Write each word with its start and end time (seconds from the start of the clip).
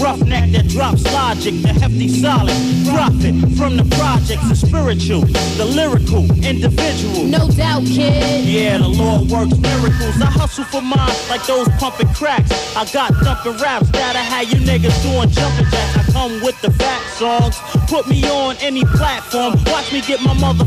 roughneck 0.00 0.50
that 0.52 0.68
drops 0.68 1.04
logic, 1.12 1.54
the 1.62 1.72
hefty 1.72 2.08
solid. 2.08 2.56
Profit 2.88 3.34
from 3.56 3.76
the 3.76 3.86
projects, 3.96 4.48
the 4.48 4.56
spiritual, 4.56 5.22
the 5.56 5.64
lyrical, 5.64 6.24
individual. 6.44 7.24
No 7.24 7.48
doubt, 7.48 7.84
kid. 7.84 8.44
Yeah, 8.44 8.78
the 8.78 8.88
Lord 8.88 9.28
works 9.30 9.58
miracles. 9.58 10.20
I 10.20 10.26
hustle 10.26 10.64
for 10.64 10.82
mine 10.82 11.16
like 11.28 11.46
those 11.46 11.68
pumping 11.78 12.12
cracks. 12.14 12.50
I 12.76 12.84
got 12.92 13.12
dumping 13.22 13.56
raps 13.62 13.90
that 13.90 14.16
I 14.16 14.22
had 14.22 14.48
you 14.52 14.60
niggas 14.60 15.02
doing 15.02 15.30
jumping 15.30 15.66
jacks. 15.70 16.08
I 16.08 16.12
come 16.12 16.40
with 16.42 16.60
the 16.62 16.70
fat 16.72 17.02
songs. 17.18 17.56
Put 17.88 18.08
me 18.08 18.24
on 18.28 18.56
any 18.60 18.84
platform. 18.84 19.54
Watch 19.66 19.92
me 19.92 20.00
get 20.00 20.20
my 20.22 20.34
mother 20.34 20.66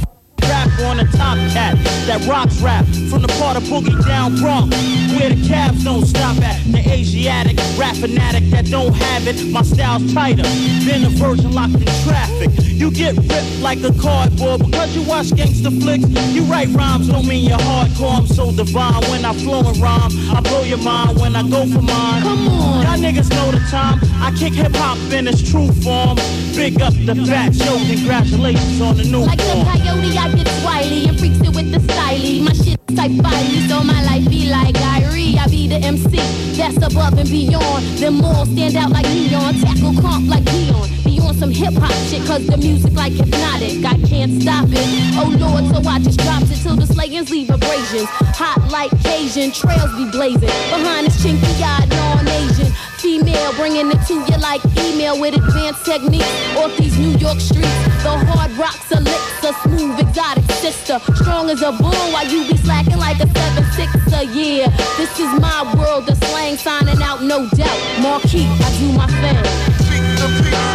on 0.84 1.00
a 1.00 1.06
top 1.12 1.38
cat 1.54 1.78
that 2.08 2.26
rocks 2.28 2.60
rap 2.62 2.86
from 3.10 3.22
the 3.22 3.28
part 3.40 3.58
of 3.58 3.64
boogie 3.64 3.96
down 4.06 4.36
Bronx 4.38 4.76
where 5.16 5.30
the 5.30 5.48
cabs 5.48 5.84
don't 5.84 6.06
stop 6.06 6.38
at. 6.44 6.60
The 6.72 6.80
Asiatic 6.92 7.58
rap 7.78 7.96
fanatic 7.96 8.44
that 8.52 8.66
don't 8.66 8.94
have 8.94 9.28
it. 9.28 9.52
My 9.52 9.62
style's 9.62 10.14
tighter 10.14 10.44
than 10.44 11.06
a 11.06 11.10
virgin 11.10 11.52
locked 11.54 11.76
in 11.76 11.86
traffic. 12.04 12.50
You 12.64 12.92
get 12.92 13.16
ripped 13.16 13.60
like 13.62 13.82
a 13.84 13.94
cardboard 13.94 14.66
because 14.66 14.96
you 14.96 15.04
watch 15.04 15.34
gangster 15.36 15.72
flicks. 15.72 16.08
You 16.34 16.44
write 16.44 16.70
rhymes 16.70 17.08
don't 17.08 17.26
mean 17.26 17.46
you're 17.50 17.58
hardcore. 17.58 18.20
I'm 18.20 18.28
so 18.28 18.52
divine 18.52 19.02
when 19.10 19.24
I 19.24 19.34
flow 19.34 19.68
and 19.68 19.78
rhyme. 19.78 20.12
I 20.36 20.42
blow 20.42 20.64
your 20.64 20.80
mind 20.80 21.20
when 21.20 21.36
I 21.36 21.48
go 21.48 21.66
for 21.66 21.82
mine. 21.82 22.22
Come 22.22 22.48
on. 22.50 22.84
Y'all 22.84 22.98
niggas 22.98 23.30
know 23.30 23.52
the 23.52 23.64
time. 23.72 24.00
I 24.22 24.32
kick 24.38 24.54
hip 24.54 24.76
hop 24.76 24.98
in 25.12 25.28
its 25.28 25.42
true 25.50 25.72
form. 25.82 26.18
Big 26.56 26.82
up 26.82 26.94
the 26.94 27.16
fat 27.28 27.56
show. 27.56 27.78
Congratulations 27.78 28.82
on 28.82 28.98
the 28.98 29.04
new 29.04 29.22
Like 29.22 29.38
the 29.38 29.64
coyote, 29.64 30.18
I 30.18 30.36
get 30.36 30.48
swiley 30.66 31.08
and 31.08 31.20
freaks 31.20 31.40
it 31.40 31.56
with 31.56 31.72
the 31.72 31.80
styly. 31.94 32.42
My 32.44 32.54
shit 32.54 32.80
type 32.96 33.12
fiery, 33.22 33.60
so 33.70 33.84
my 33.84 34.02
life 34.04 34.28
be 34.30 34.50
like 34.50 34.76
Irie. 34.76 35.38
I 35.38 35.48
be 35.48 35.68
the 35.68 35.76
MC 35.76 36.18
that's 36.58 36.78
above 36.78 37.18
and 37.18 37.30
beyond. 37.30 37.86
Them 38.00 38.24
all 38.24 38.46
stand 38.46 38.76
out 38.76 38.92
like 38.92 39.06
neon, 39.06 39.54
tackle 39.62 39.94
comp 40.02 40.28
like 40.30 40.44
Deion. 40.44 40.85
Be 41.16 41.22
on 41.22 41.34
some 41.36 41.52
hip 41.52 41.74
hop 41.76 41.96
shit, 42.10 42.26
cause 42.28 42.46
the 42.46 42.58
music 42.58 42.92
like 42.92 43.14
hypnotic. 43.14 43.86
I 43.86 43.96
can't 44.04 44.42
stop 44.42 44.68
it. 44.68 44.84
Oh 45.16 45.32
lord, 45.40 45.64
so 45.72 45.80
I 45.88 46.00
just 46.00 46.20
dropped 46.20 46.52
it 46.52 46.60
till 46.60 46.76
the 46.76 46.86
slayings 46.86 47.30
leave 47.30 47.50
abrasions. 47.50 48.10
Hot 48.36 48.60
like 48.70 48.92
Cajun, 49.00 49.52
trails 49.52 49.96
be 49.96 50.12
blazing. 50.12 50.52
Behind 50.76 51.08
this 51.08 51.16
chinky 51.24 51.48
eyed 51.64 51.88
non-Asian. 51.88 52.68
Female 53.00 53.54
bringing 53.56 53.88
it 53.92 54.02
to 54.12 54.16
you 54.28 54.38
like 54.44 54.60
email 54.76 55.16
with 55.20 55.36
advanced 55.36 55.86
techniques 55.86 56.28
off 56.58 56.76
these 56.76 56.98
New 57.00 57.16
York 57.16 57.40
streets. 57.40 57.80
The 58.04 58.12
hard 58.12 58.52
rocks 58.60 58.92
a 58.92 59.00
licks, 59.00 59.44
a 59.48 59.54
smooth 59.64 60.00
exotic 60.00 60.44
sister. 60.60 61.00
Strong 61.16 61.50
as 61.50 61.62
a 61.62 61.72
bull 61.72 61.96
while 62.12 62.28
you 62.28 62.44
be 62.44 62.58
slacking 62.58 62.98
like 62.98 63.24
a 63.24 63.28
7-6 63.32 64.20
a 64.20 64.26
year. 64.36 64.68
This 65.00 65.16
is 65.16 65.32
my 65.40 65.64
world, 65.80 66.08
the 66.08 66.16
slang 66.28 66.58
signing 66.58 67.02
out, 67.02 67.24
no 67.24 67.48
doubt. 67.56 67.80
Marquis, 68.04 68.44
I 68.44 68.68
do 68.80 68.92
my 68.92 69.08
thing. 69.24 70.75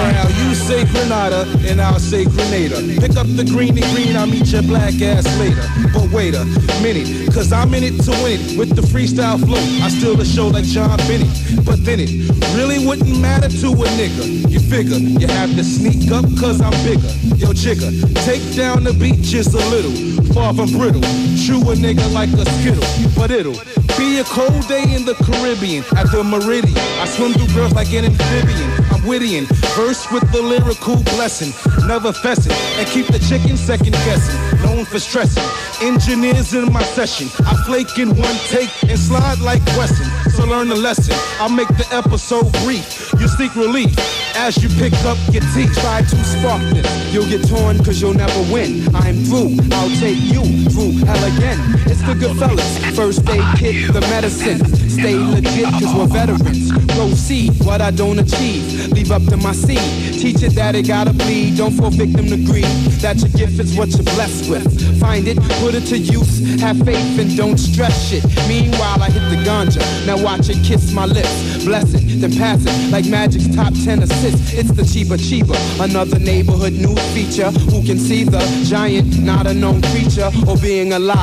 Now 0.00 0.28
you 0.28 0.54
say 0.54 0.84
Grenada 0.86 1.46
and 1.68 1.80
I'll 1.80 1.98
say 1.98 2.24
Grenada. 2.24 2.76
Pick 3.00 3.16
up 3.16 3.26
the 3.36 3.44
green 3.44 3.76
and 3.76 3.86
green, 3.94 4.16
I'll 4.16 4.26
meet 4.26 4.46
your 4.52 4.62
black 4.62 4.94
ass 5.02 5.26
later. 5.38 5.62
But 5.92 6.10
wait 6.10 6.34
a 6.34 6.44
minute, 6.82 7.32
cause 7.34 7.52
I'm 7.52 7.74
in 7.74 7.84
it 7.84 8.00
to 8.04 8.10
win 8.22 8.40
it. 8.40 8.58
With 8.58 8.74
the 8.74 8.82
freestyle 8.82 9.38
flow, 9.38 9.60
I 9.84 9.88
steal 9.90 10.16
the 10.16 10.24
show 10.24 10.48
like 10.48 10.64
John 10.64 10.96
Bennett. 11.08 11.28
But 11.64 11.84
then 11.84 12.00
it 12.00 12.10
really 12.56 12.84
wouldn't 12.84 13.20
matter 13.20 13.48
to 13.48 13.68
a 13.68 13.86
nigga. 14.00 14.50
You 14.50 14.60
figure 14.60 14.96
you 14.96 15.26
have 15.26 15.54
to 15.56 15.64
sneak 15.64 16.10
up 16.10 16.24
cause 16.38 16.60
I'm 16.60 16.72
bigger. 16.82 17.12
Yo, 17.36 17.52
jigger, 17.52 17.90
take 18.24 18.42
down 18.56 18.84
the 18.84 18.92
beat 18.92 19.20
just 19.20 19.54
a 19.54 19.64
little. 19.68 19.92
Far 20.32 20.54
from 20.54 20.70
brittle, 20.72 21.02
chew 21.36 21.60
a 21.70 21.74
nigga 21.74 22.06
like 22.12 22.30
a 22.32 22.44
skittle. 22.58 22.86
But 23.16 23.30
it'll 23.30 23.58
be 24.00 24.18
a 24.18 24.24
cold 24.24 24.66
day 24.66 24.82
in 24.96 25.04
the 25.04 25.14
Caribbean 25.28 25.84
at 25.94 26.10
the 26.10 26.24
Meridian. 26.24 26.78
I 26.98 27.04
swim 27.04 27.34
through 27.34 27.54
girls 27.54 27.74
like 27.74 27.92
an 27.92 28.06
amphibian. 28.06 28.70
I'm 28.90 29.04
witty 29.06 29.36
and 29.36 29.46
verse 29.76 30.10
with 30.10 30.24
the 30.32 30.40
lyrical 30.40 30.96
blessing. 31.14 31.52
Never 31.86 32.10
fessing 32.10 32.56
and 32.78 32.88
keep 32.88 33.08
the 33.08 33.18
chicken 33.18 33.58
second 33.58 33.92
guessing. 34.08 34.38
Known 34.64 34.86
for 34.86 34.98
stressing. 34.98 35.44
Engineers 35.86 36.54
in 36.54 36.72
my 36.72 36.82
session. 36.82 37.28
I 37.46 37.54
flake 37.66 37.98
in 37.98 38.16
one 38.16 38.36
take 38.48 38.72
and 38.88 38.98
slide 38.98 39.40
like 39.40 39.64
Wesson. 39.76 40.08
So 40.30 40.46
learn 40.46 40.68
the 40.68 40.76
lesson. 40.76 41.14
I'll 41.38 41.50
make 41.50 41.68
the 41.68 41.86
episode 41.92 42.50
brief. 42.64 42.99
You 43.18 43.28
seek 43.28 43.54
relief 43.56 43.92
as 44.36 44.62
you 44.62 44.68
pick 44.78 44.92
up 45.04 45.18
your 45.32 45.42
teeth. 45.52 45.74
Try 45.80 46.02
to 46.02 46.24
spark 46.24 46.62
this. 46.72 46.86
You'll 47.12 47.28
get 47.28 47.46
torn 47.48 47.82
cause 47.84 48.00
you'll 48.00 48.14
never 48.14 48.40
win. 48.52 48.94
I'm 48.94 49.16
through. 49.24 49.56
I'll 49.72 49.90
take 49.98 50.20
you 50.20 50.44
through 50.70 51.04
hell 51.04 51.24
again. 51.36 51.58
It's 51.86 52.02
the 52.02 52.14
good 52.14 52.36
fellas. 52.38 52.78
First 52.96 53.28
aid 53.28 53.44
kit, 53.58 53.92
the 53.92 54.00
medicine. 54.02 54.64
Stay 54.88 55.16
legit 55.16 55.64
cause 55.64 55.94
we're 55.94 56.06
veterans. 56.06 56.70
Proceed 56.94 57.52
what 57.64 57.80
I 57.80 57.90
don't 57.90 58.18
achieve. 58.18 58.92
Leave 58.92 59.10
up 59.10 59.24
to 59.26 59.36
my 59.36 59.52
seed. 59.52 59.78
Teach 60.20 60.42
it 60.42 60.54
that 60.54 60.74
it 60.74 60.86
gotta 60.86 61.12
bleed. 61.12 61.56
Don't 61.56 61.72
fall 61.72 61.90
victim 61.90 62.26
to 62.28 62.36
greed. 62.36 62.64
That 63.00 63.18
your 63.18 63.30
gift 63.30 63.58
is 63.58 63.76
what 63.76 63.88
you're 63.90 64.04
blessed 64.14 64.50
with. 64.50 65.00
Find 65.00 65.26
it, 65.26 65.38
put 65.60 65.74
it 65.74 65.86
to 65.86 65.98
use. 65.98 66.60
Have 66.60 66.78
faith 66.84 67.18
and 67.18 67.36
don't 67.36 67.58
stress 67.58 68.12
it. 68.12 68.24
Meanwhile, 68.48 69.02
I 69.02 69.10
hit 69.10 69.28
the 69.30 69.42
ganja. 69.44 69.80
Now 70.06 70.22
watch 70.22 70.48
it 70.48 70.62
kiss 70.64 70.92
my 70.92 71.06
lips. 71.06 71.64
Bless 71.64 71.94
it, 71.94 72.20
then 72.20 72.32
pass 72.36 72.60
it 72.64 72.90
like 72.90 72.99
Magic's 73.08 73.54
top 73.54 73.72
10 73.72 74.02
assists. 74.02 74.52
It's 74.52 74.70
the 74.72 74.82
Chiba 74.82 75.16
Chiba. 75.16 75.56
Another 75.82 76.18
neighborhood 76.18 76.72
news 76.72 77.00
feature. 77.14 77.50
Who 77.70 77.84
can 77.84 77.98
see 77.98 78.24
the 78.24 78.40
giant, 78.64 79.20
not 79.20 79.46
a 79.46 79.54
known 79.54 79.80
creature, 79.82 80.30
or 80.46 80.56
being 80.56 80.92
alive? 80.92 81.16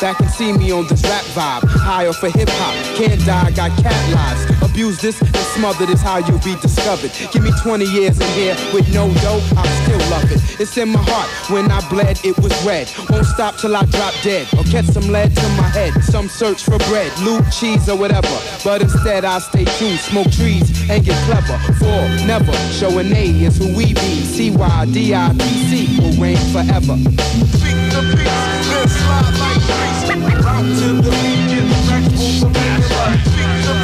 That 0.00 0.16
can 0.18 0.28
see 0.28 0.52
me 0.52 0.70
on 0.70 0.86
this 0.86 1.02
rap 1.04 1.24
vibe. 1.34 1.68
Higher 1.68 2.12
for 2.12 2.28
hip 2.28 2.48
hop. 2.50 2.74
Can't 2.96 3.24
die, 3.24 3.50
got 3.52 3.70
cat 3.82 4.12
lives. 4.12 4.63
Abuse 4.74 5.00
this 5.00 5.20
and 5.20 5.36
smother 5.54 5.86
this, 5.86 6.02
how 6.02 6.18
you'll 6.18 6.40
be 6.40 6.56
discovered. 6.56 7.12
Give 7.30 7.44
me 7.44 7.52
20 7.62 7.84
years 7.84 8.18
in 8.18 8.26
here 8.34 8.56
with 8.74 8.92
no 8.92 9.06
dough, 9.22 9.40
I 9.56 9.64
still 9.84 10.02
love 10.10 10.26
it. 10.32 10.60
It's 10.60 10.76
in 10.76 10.88
my 10.88 10.98
heart. 11.00 11.28
When 11.48 11.70
I 11.70 11.78
bled, 11.88 12.18
it 12.24 12.36
was 12.40 12.50
red. 12.66 12.90
Won't 13.08 13.24
stop 13.24 13.56
till 13.56 13.76
I 13.76 13.84
drop 13.84 14.12
dead 14.24 14.48
or 14.58 14.64
catch 14.64 14.86
some 14.86 15.06
lead 15.12 15.30
to 15.36 15.48
my 15.50 15.68
head. 15.68 15.92
Some 16.02 16.28
search 16.28 16.64
for 16.64 16.76
bread, 16.90 17.16
loot, 17.20 17.44
cheese, 17.52 17.88
or 17.88 17.96
whatever. 17.96 18.36
But 18.64 18.82
instead, 18.82 19.24
I 19.24 19.38
stay 19.38 19.64
true, 19.78 19.94
smoke 19.94 20.32
trees, 20.32 20.66
and 20.90 21.04
get 21.04 21.22
clever. 21.30 21.56
For 21.78 22.26
never 22.26 22.52
showing 22.74 23.12
A 23.12 23.26
is 23.46 23.56
who 23.56 23.76
we 23.76 23.94
be. 23.94 24.24
C 24.26 24.50
Y 24.50 24.86
D 24.86 25.14
I 25.14 25.30
P 25.38 25.44
C 25.70 26.00
will 26.00 26.20
reign 26.20 26.36
forever. 26.50 26.96
Beat 27.62 27.94
the 27.94 28.02
slide 28.90 29.38
like 29.38 29.94
to 30.82 31.00
the 31.00 31.14
on 32.44 32.62
the 33.66 33.83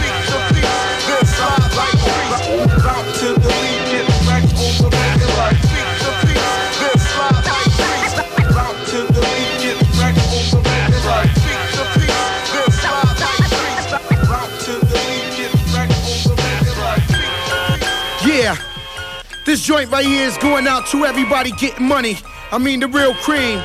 joint 19.71 19.89
right 19.89 20.05
here 20.05 20.27
is 20.27 20.37
going 20.39 20.67
out 20.67 20.85
to 20.85 21.05
everybody 21.05 21.49
getting 21.51 21.87
money. 21.87 22.17
I 22.51 22.57
mean 22.57 22.81
the 22.81 22.89
real 22.89 23.13
cream. 23.13 23.63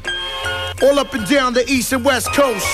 All 0.80 1.00
up 1.00 1.12
and 1.14 1.26
down 1.26 1.52
the 1.52 1.68
east 1.68 1.92
and 1.92 2.04
west 2.04 2.28
coast. 2.32 2.64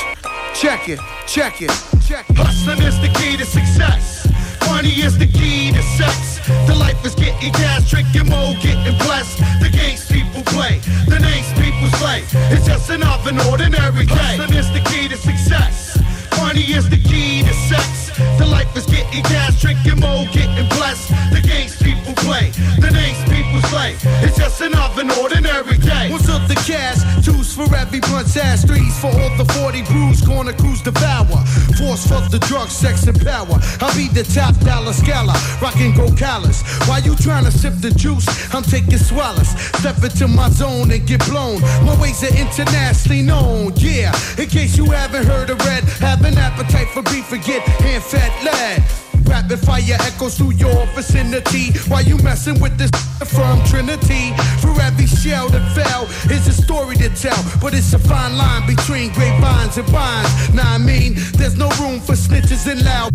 Check 0.55 0.91
it, 0.91 0.99
check 1.27 1.63
it, 1.63 1.73
check 2.07 2.29
it. 2.29 2.37
Hustling 2.37 2.83
is 2.83 3.01
the 3.01 3.09
key 3.19 3.39
to 3.39 3.47
success. 3.47 4.29
Money 4.69 4.93
is 5.01 5.17
the 5.17 5.27
key 5.27 5.73
to 5.73 5.83
sex. 5.97 6.45
The 6.69 6.75
life 6.75 7.03
is 7.07 7.15
getting 7.15 7.55
cash, 7.55 7.89
drinking 7.89 8.29
more, 8.29 8.53
getting 8.61 8.99
blessed. 8.99 9.39
The 9.65 9.71
games 9.73 10.05
people 10.13 10.43
play, 10.53 10.81
the 11.09 11.19
names 11.19 11.49
people 11.57 11.89
slay. 12.01 12.25
It's 12.53 12.67
just 12.67 12.91
another 12.91 13.33
ordinary 13.49 14.05
day. 14.05 14.37
Hustling 14.37 14.53
is 14.59 14.69
the 14.77 14.85
key 14.91 15.09
to 15.09 15.17
success. 15.17 15.97
Money 16.37 16.69
is 16.69 16.87
the 16.91 16.99
key 16.99 17.41
to 17.45 17.55
sex. 17.55 18.02
The 18.39 18.47
life 18.47 18.75
is 18.77 18.87
getting 18.87 19.23
cash, 19.25 19.61
drinking 19.61 20.01
more, 20.01 20.27
getting 20.33 20.69
blessed. 20.77 21.09
The 21.33 21.41
games 21.41 21.77
people 21.81 22.15
play, 22.15 22.51
the 22.81 22.91
names 22.91 23.21
people 23.31 23.61
slay. 23.69 23.97
It's 24.25 24.37
just 24.37 24.61
another 24.61 25.05
ordinary 25.21 25.79
day. 25.79 26.11
What's 26.11 26.29
up 26.29 26.47
the 26.49 26.55
cash? 26.55 27.01
Two's 27.25 27.55
for 27.55 27.69
every 27.75 28.01
punch 28.01 28.37
ass, 28.37 28.65
threes 28.65 28.99
for 29.01 29.09
all 29.09 29.37
the 29.37 29.47
40 29.53 29.83
brews, 29.85 30.21
corner 30.21 30.53
crews 30.53 30.83
devour. 30.83 31.41
Force 31.79 32.07
for 32.07 32.21
the 32.29 32.39
drugs, 32.49 32.73
sex, 32.73 33.07
and 33.07 33.19
power. 33.21 33.59
I'll 33.81 33.97
be 33.97 34.09
the 34.09 34.25
top 34.25 34.59
dollar 34.61 34.93
scala, 34.93 35.35
rockin' 35.61 35.95
go 35.95 36.11
callous. 36.13 36.63
While 36.89 37.03
you 37.03 37.13
tryna 37.13 37.53
sip 37.53 37.75
the 37.81 37.91
juice, 37.91 38.27
I'm 38.55 38.63
taking 38.63 38.99
swallows. 38.99 39.49
Step 39.81 40.03
into 40.03 40.29
my 40.29 40.51
zone 40.51 40.91
and 40.91 41.07
get 41.07 41.25
blown. 41.27 41.61
My 41.85 41.97
ways 42.01 42.23
are 42.25 42.37
internationally 42.37 43.23
known, 43.23 43.73
yeah. 43.77 44.13
In 44.39 44.49
case 44.49 44.77
you 44.77 44.87
haven't 44.87 45.27
heard 45.27 45.51
of 45.51 45.59
red, 45.65 45.85
have 46.05 46.25
an 46.25 46.37
appetite 46.37 46.89
for 46.89 47.03
beef, 47.03 47.27
forget 47.27 47.63
hand 47.81 48.02
lad. 48.45 48.83
Rapid 49.25 49.61
fire 49.61 49.97
echoes 50.01 50.37
through 50.37 50.53
your 50.55 50.87
vicinity 50.95 51.73
while 51.89 52.03
you 52.03 52.17
messing 52.19 52.61
with 52.61 52.77
this 52.77 52.91
from 53.31 53.63
Trinity. 53.65 54.33
For 54.61 54.75
every 54.81 55.07
shell 55.07 55.49
that 55.51 55.65
fell 55.75 56.05
is 56.31 56.47
a 56.49 56.53
story 56.53 56.97
to 56.97 57.09
tell, 57.11 57.43
but 57.61 57.75
it's 57.75 57.93
a 57.95 57.99
fine 57.99 58.37
line 58.37 58.67
between 58.67 59.13
grapevines 59.13 59.77
and 59.79 59.89
vines. 59.89 60.55
Now 60.55 60.75
I 60.75 60.79
mean, 60.79 61.15
there's 61.35 61.57
no 61.57 61.69
room 61.81 62.01
for 62.01 62.15
snitches 62.15 62.71
and 62.71 62.85
loud. 62.85 63.13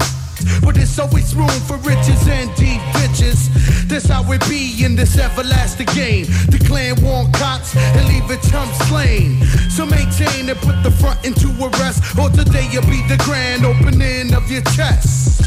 But 0.64 0.76
there's 0.76 0.98
always 1.00 1.36
room 1.36 1.60
for 1.68 1.78
riches 1.78 2.28
and 2.28 2.54
deep 2.56 2.82
ditches. 2.94 3.50
That's 3.88 4.08
how 4.08 4.24
it 4.32 4.42
be 4.50 4.84
in 4.84 4.96
this 4.96 5.18
everlasting 5.18 5.88
game. 5.96 6.26
The 6.50 6.60
clan 6.68 6.96
want 7.04 7.34
cops 7.34 7.76
and 7.76 8.08
leave 8.08 8.30
its 8.30 8.50
hump 8.50 8.74
slain. 8.90 9.44
So 9.70 9.86
maintain 9.86 10.50
and 10.50 10.60
put 10.60 10.82
the 10.84 10.92
front 10.92 11.24
into 11.26 11.48
arrest, 11.62 12.18
or 12.18 12.30
today 12.30 12.68
you'll 12.72 12.84
be 12.84 13.02
the 13.08 13.22
grand 13.24 13.66
opening 13.66 14.34
of 14.34 14.50
your 14.52 14.64
chest. 14.76 15.46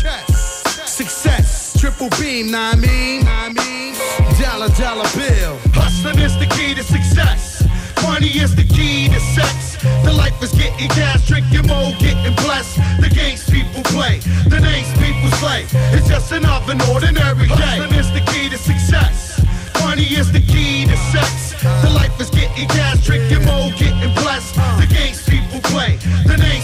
Success, 0.87 1.79
triple 1.81 2.11
beam, 2.21 2.55
I 2.55 2.77
mean, 2.77 3.25
I 3.27 3.49
mean, 3.49 3.95
dollar 4.41 4.69
dollar 4.77 5.09
bill. 5.17 5.59
Hustling 5.73 6.19
is 6.19 6.37
the 6.39 6.47
key 6.47 6.75
to 6.75 6.83
success. 6.83 7.65
Money 8.11 8.43
is 8.43 8.57
the 8.57 8.65
key 8.65 9.09
to 9.09 9.21
sex. 9.21 9.79
The 10.03 10.13
life 10.13 10.35
is 10.43 10.51
getting 10.51 10.89
cash, 10.89 11.29
drinking 11.29 11.67
more, 11.71 11.95
getting 12.03 12.35
blessed. 12.43 12.77
The 12.99 13.09
games 13.09 13.49
people 13.49 13.85
play, 13.95 14.19
the 14.51 14.59
names 14.59 14.91
people 14.99 15.31
slay. 15.39 15.63
It's 15.95 16.09
just 16.09 16.33
another 16.33 16.75
ordinary 16.91 17.47
day. 17.47 17.55
Hustling 17.55 17.95
is 17.95 18.11
the 18.11 18.21
key 18.33 18.51
to 18.51 18.59
success. 18.59 19.39
Money 19.79 20.11
is 20.11 20.27
the 20.33 20.43
key 20.43 20.91
to 20.91 20.97
sex. 21.15 21.55
The 21.63 21.91
life 21.95 22.19
is 22.21 22.31
getting 22.31 22.67
cash, 22.67 22.99
drinking 23.07 23.47
more, 23.47 23.71
getting 23.79 24.13
blessed. 24.19 24.57
The 24.83 24.91
games 24.91 25.23
people 25.23 25.61
play, 25.71 25.95
the 26.27 26.37
names 26.37 26.60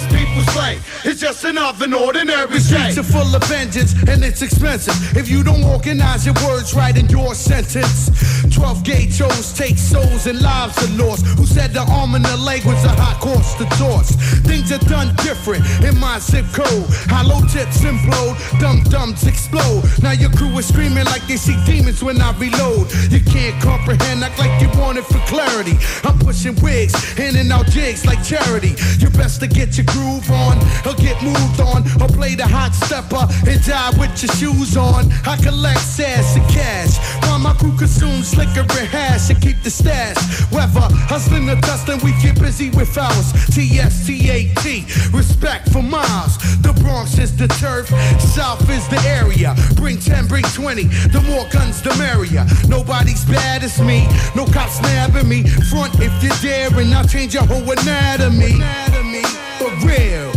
It's 1.05 1.21
just 1.21 1.45
another 1.45 1.87
ordinary 1.95 2.49
day. 2.49 2.59
streets 2.59 2.99
are 2.99 3.05
full 3.05 3.35
of 3.35 3.45
vengeance 3.45 3.95
and 4.09 4.25
it's 4.25 4.43
expensive. 4.43 4.95
If 5.17 5.29
you 5.29 5.45
don't 5.45 5.63
organize 5.65 6.27
your 6.27 6.35
words 6.47 6.75
right 6.75 6.97
in 6.97 7.09
your 7.09 7.35
sentence, 7.35 8.11
12 8.55 8.85
gay 8.85 9.07
chose 9.09 9.53
take 9.53 9.79
souls 9.79 10.27
and 10.27 10.41
lives 10.43 10.77
are 10.83 10.93
lost. 10.99 11.25
Who 11.39 11.47
said 11.47 11.73
the 11.73 11.87
arm 11.93 12.15
and 12.15 12.25
the 12.25 12.37
leg 12.37 12.65
was 12.65 12.85
a 12.85 12.89
high 12.89 13.19
cost 13.21 13.59
to 13.59 13.65
toss? 13.77 14.17
Things 14.43 14.73
are 14.73 14.85
done 14.91 15.15
different 15.23 15.65
in 15.85 15.97
my 15.99 16.19
zip 16.19 16.47
code. 16.53 16.87
Hollow 17.09 17.41
tips 17.47 17.81
implode, 17.87 18.37
dum 18.61 18.83
dums 18.91 19.27
explode. 19.27 19.85
Now 20.03 20.13
your 20.13 20.31
crew 20.31 20.51
is 20.59 20.67
screaming 20.69 21.05
like 21.07 21.27
they 21.27 21.37
see 21.37 21.57
demons 21.65 22.03
when 22.03 22.21
I 22.21 22.37
reload. 22.39 22.93
You 23.11 23.21
can't 23.21 23.57
comprehend, 23.63 24.25
act 24.25 24.39
like 24.39 24.61
you 24.61 24.69
want 24.81 24.99
it 24.99 25.07
for 25.07 25.21
clarity. 25.31 25.79
I'm 26.05 26.19
pushing 26.19 26.57
wigs, 26.63 26.95
handing 27.15 27.51
out 27.53 27.67
jigs 27.67 28.05
like 28.05 28.23
charity. 28.25 28.75
You 28.99 29.09
best 29.11 29.41
to 29.41 29.47
get 29.47 29.77
your 29.77 29.87
groove 29.87 30.29
on, 30.31 30.36
or 30.87 30.95
get 30.95 31.21
moved 31.23 31.61
on, 31.61 31.83
or 32.01 32.09
play 32.09 32.35
the 32.35 32.47
hot 32.47 32.73
stepper 32.75 33.27
and 33.49 33.63
die 33.65 33.91
with 33.99 34.15
your 34.23 34.33
shoes 34.37 34.77
on. 34.77 35.11
I 35.27 35.37
collect 35.37 35.81
sass 35.81 36.37
and 36.37 36.49
cash, 36.49 36.99
while 37.25 37.39
my 37.39 37.55
crew 37.55 37.77
consumes 37.77 38.37
liquor 38.37 38.61
and 38.61 38.89
hash 38.89 39.31
and 39.31 39.41
keep 39.41 39.63
the 39.63 39.71
stash. 39.71 40.17
Weather, 40.53 40.89
hustling 41.11 41.47
the 41.47 41.57
dust, 41.57 41.89
and 41.89 42.01
we 42.03 42.13
get 42.23 42.41
busy 42.41 42.71
with 42.71 42.97
ours. 42.99 43.33
T-S-T-A-T, 43.55 44.85
respect 45.13 45.71
for 45.71 45.83
miles. 45.83 46.37
The 46.63 46.73
Bronx 46.83 47.19
is 47.19 47.37
the 47.37 47.49
turf, 47.49 47.89
South 48.21 48.69
is 48.71 48.87
the 48.89 49.01
area. 49.07 49.55
Bring 49.77 49.99
10, 49.99 50.27
bring 50.27 50.45
20, 50.45 50.85
the 51.15 51.21
more 51.23 51.47
guns, 51.51 51.83
the 51.83 51.95
merrier. 51.97 52.47
Nobody's 52.69 53.25
bad 53.25 53.63
as 53.63 53.81
me, 53.81 54.07
no 54.35 54.47
cops 54.47 54.81
nabbing 54.83 55.29
me. 55.29 55.43
Front 55.71 55.95
if 56.01 56.13
you 56.23 56.31
dare, 56.43 56.73
and 56.79 56.95
I'll 56.95 57.07
change 57.07 57.35
your 57.35 57.45
whole 57.45 57.63
anatomy. 57.71 58.55
Anatomy, 58.55 59.23
for 59.67 59.87
real. 59.87 60.31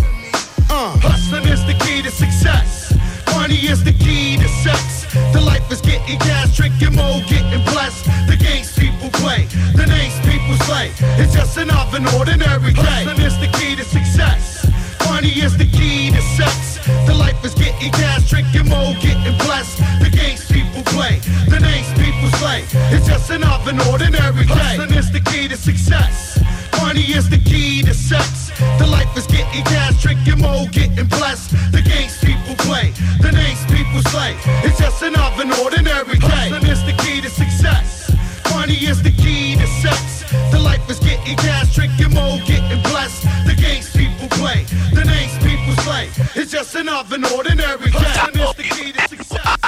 Uh. 0.70 0.98
Hustling 1.02 1.46
is 1.46 1.62
the 1.66 1.78
key 1.86 2.02
to 2.02 2.12
success. 2.12 2.94
Money 3.36 3.62
is 3.70 3.84
the 3.84 3.94
key 3.94 4.38
to 4.38 4.48
sex. 4.66 5.06
The 5.34 5.42
life 5.42 5.66
is 5.72 5.81
getting 5.81 6.18
cash, 6.20 6.58
drinking 6.58 6.96
more, 6.96 7.22
getting 7.30 7.64
blessed. 7.66 8.06
The 8.28 8.38
games 8.38 8.74
people 8.78 9.10
play, 9.22 9.46
the 9.76 9.86
names 9.86 10.18
people 10.26 10.56
slay. 10.66 10.92
It's 11.22 11.34
just 11.34 11.58
another 11.58 12.02
ordinary 12.18 12.74
day. 12.74 13.06
Hustling 13.06 13.22
is 13.22 13.38
the 13.40 13.50
key 13.58 13.76
to 13.76 13.84
success. 13.84 14.66
Money 15.06 15.30
is 15.30 15.58
the 15.58 15.66
key 15.66 16.12
to 16.12 16.22
sex. 16.38 16.80
The 17.06 17.14
life 17.14 17.44
is 17.46 17.54
getting 17.54 17.92
cash, 17.92 18.30
drinking 18.30 18.68
more, 18.70 18.94
getting 19.02 19.38
blessed. 19.46 19.78
The 20.02 20.10
games 20.10 20.49
people 20.80 20.94
play, 20.94 21.20
the 21.50 21.60
names 21.60 21.88
people 21.94 22.30
slay. 22.40 22.64
It's 22.94 23.08
just 23.08 23.30
another 23.30 23.72
ordinary 23.90 24.46
day. 24.46 24.54
Hustling 24.54 24.94
is 24.94 25.12
the 25.12 25.20
key 25.20 25.48
to 25.48 25.58
success. 25.58 26.40
Money 26.81 27.02
is 27.02 27.30
the 27.30 27.38
key 27.38 27.84
to 27.84 27.94
sex. 27.94 28.52
The 28.78 28.88
life 28.88 29.16
is 29.18 29.28
getting 29.28 29.64
cash, 29.66 30.02
drinking 30.02 30.40
more, 30.40 30.66
getting 30.72 31.08
blessed. 31.08 31.52
The 31.72 31.81
games 31.81 32.18
people 32.20 32.56
play, 32.66 32.94
the 33.22 33.31
names 33.31 33.64
people 33.66 34.02
slay. 34.12 34.36
It's 34.64 34.80
just 34.80 35.02
another 35.02 35.46
ordinary 35.64 36.18
day. 36.18 36.28
Hustling 36.28 36.68
is 36.68 36.84
the 36.86 36.94
key 37.04 37.22
to 37.22 37.30
success. 37.30 38.12
Money 38.52 38.76
is 38.76 39.02
the 39.02 39.12
key 39.12 39.56
to 39.56 39.68
sex. 39.84 40.24
The 40.52 40.60
life 40.60 40.88
is 40.90 41.00
getting 41.00 41.36
cash, 41.38 41.76
drinking 41.76 42.14
more, 42.14 42.38
getting 42.46 42.81
blessed. 42.84 43.24
The 43.46 43.56
games 43.56 43.92
people 43.96 44.28
play, 44.38 44.64
the 44.94 45.04
names 45.04 45.36
people 45.44 45.76
slay. 45.83 46.09
It's 46.36 46.52
just 46.52 46.76
another 46.76 47.18
ordinary 47.36 47.92
day. 47.92 48.00
Hustling 48.00 48.44
is 48.44 48.56
the 48.56 48.64
key 48.64 48.92
to 48.94 49.07
success. 49.07 49.59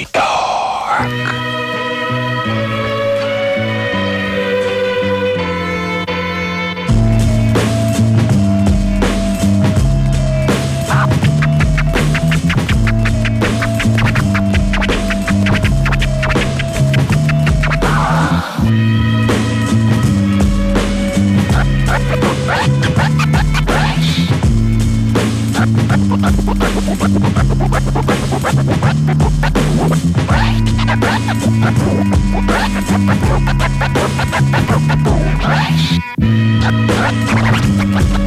Money 0.00 0.06
is 0.06 1.49
the 31.60 31.72
key 38.12 38.19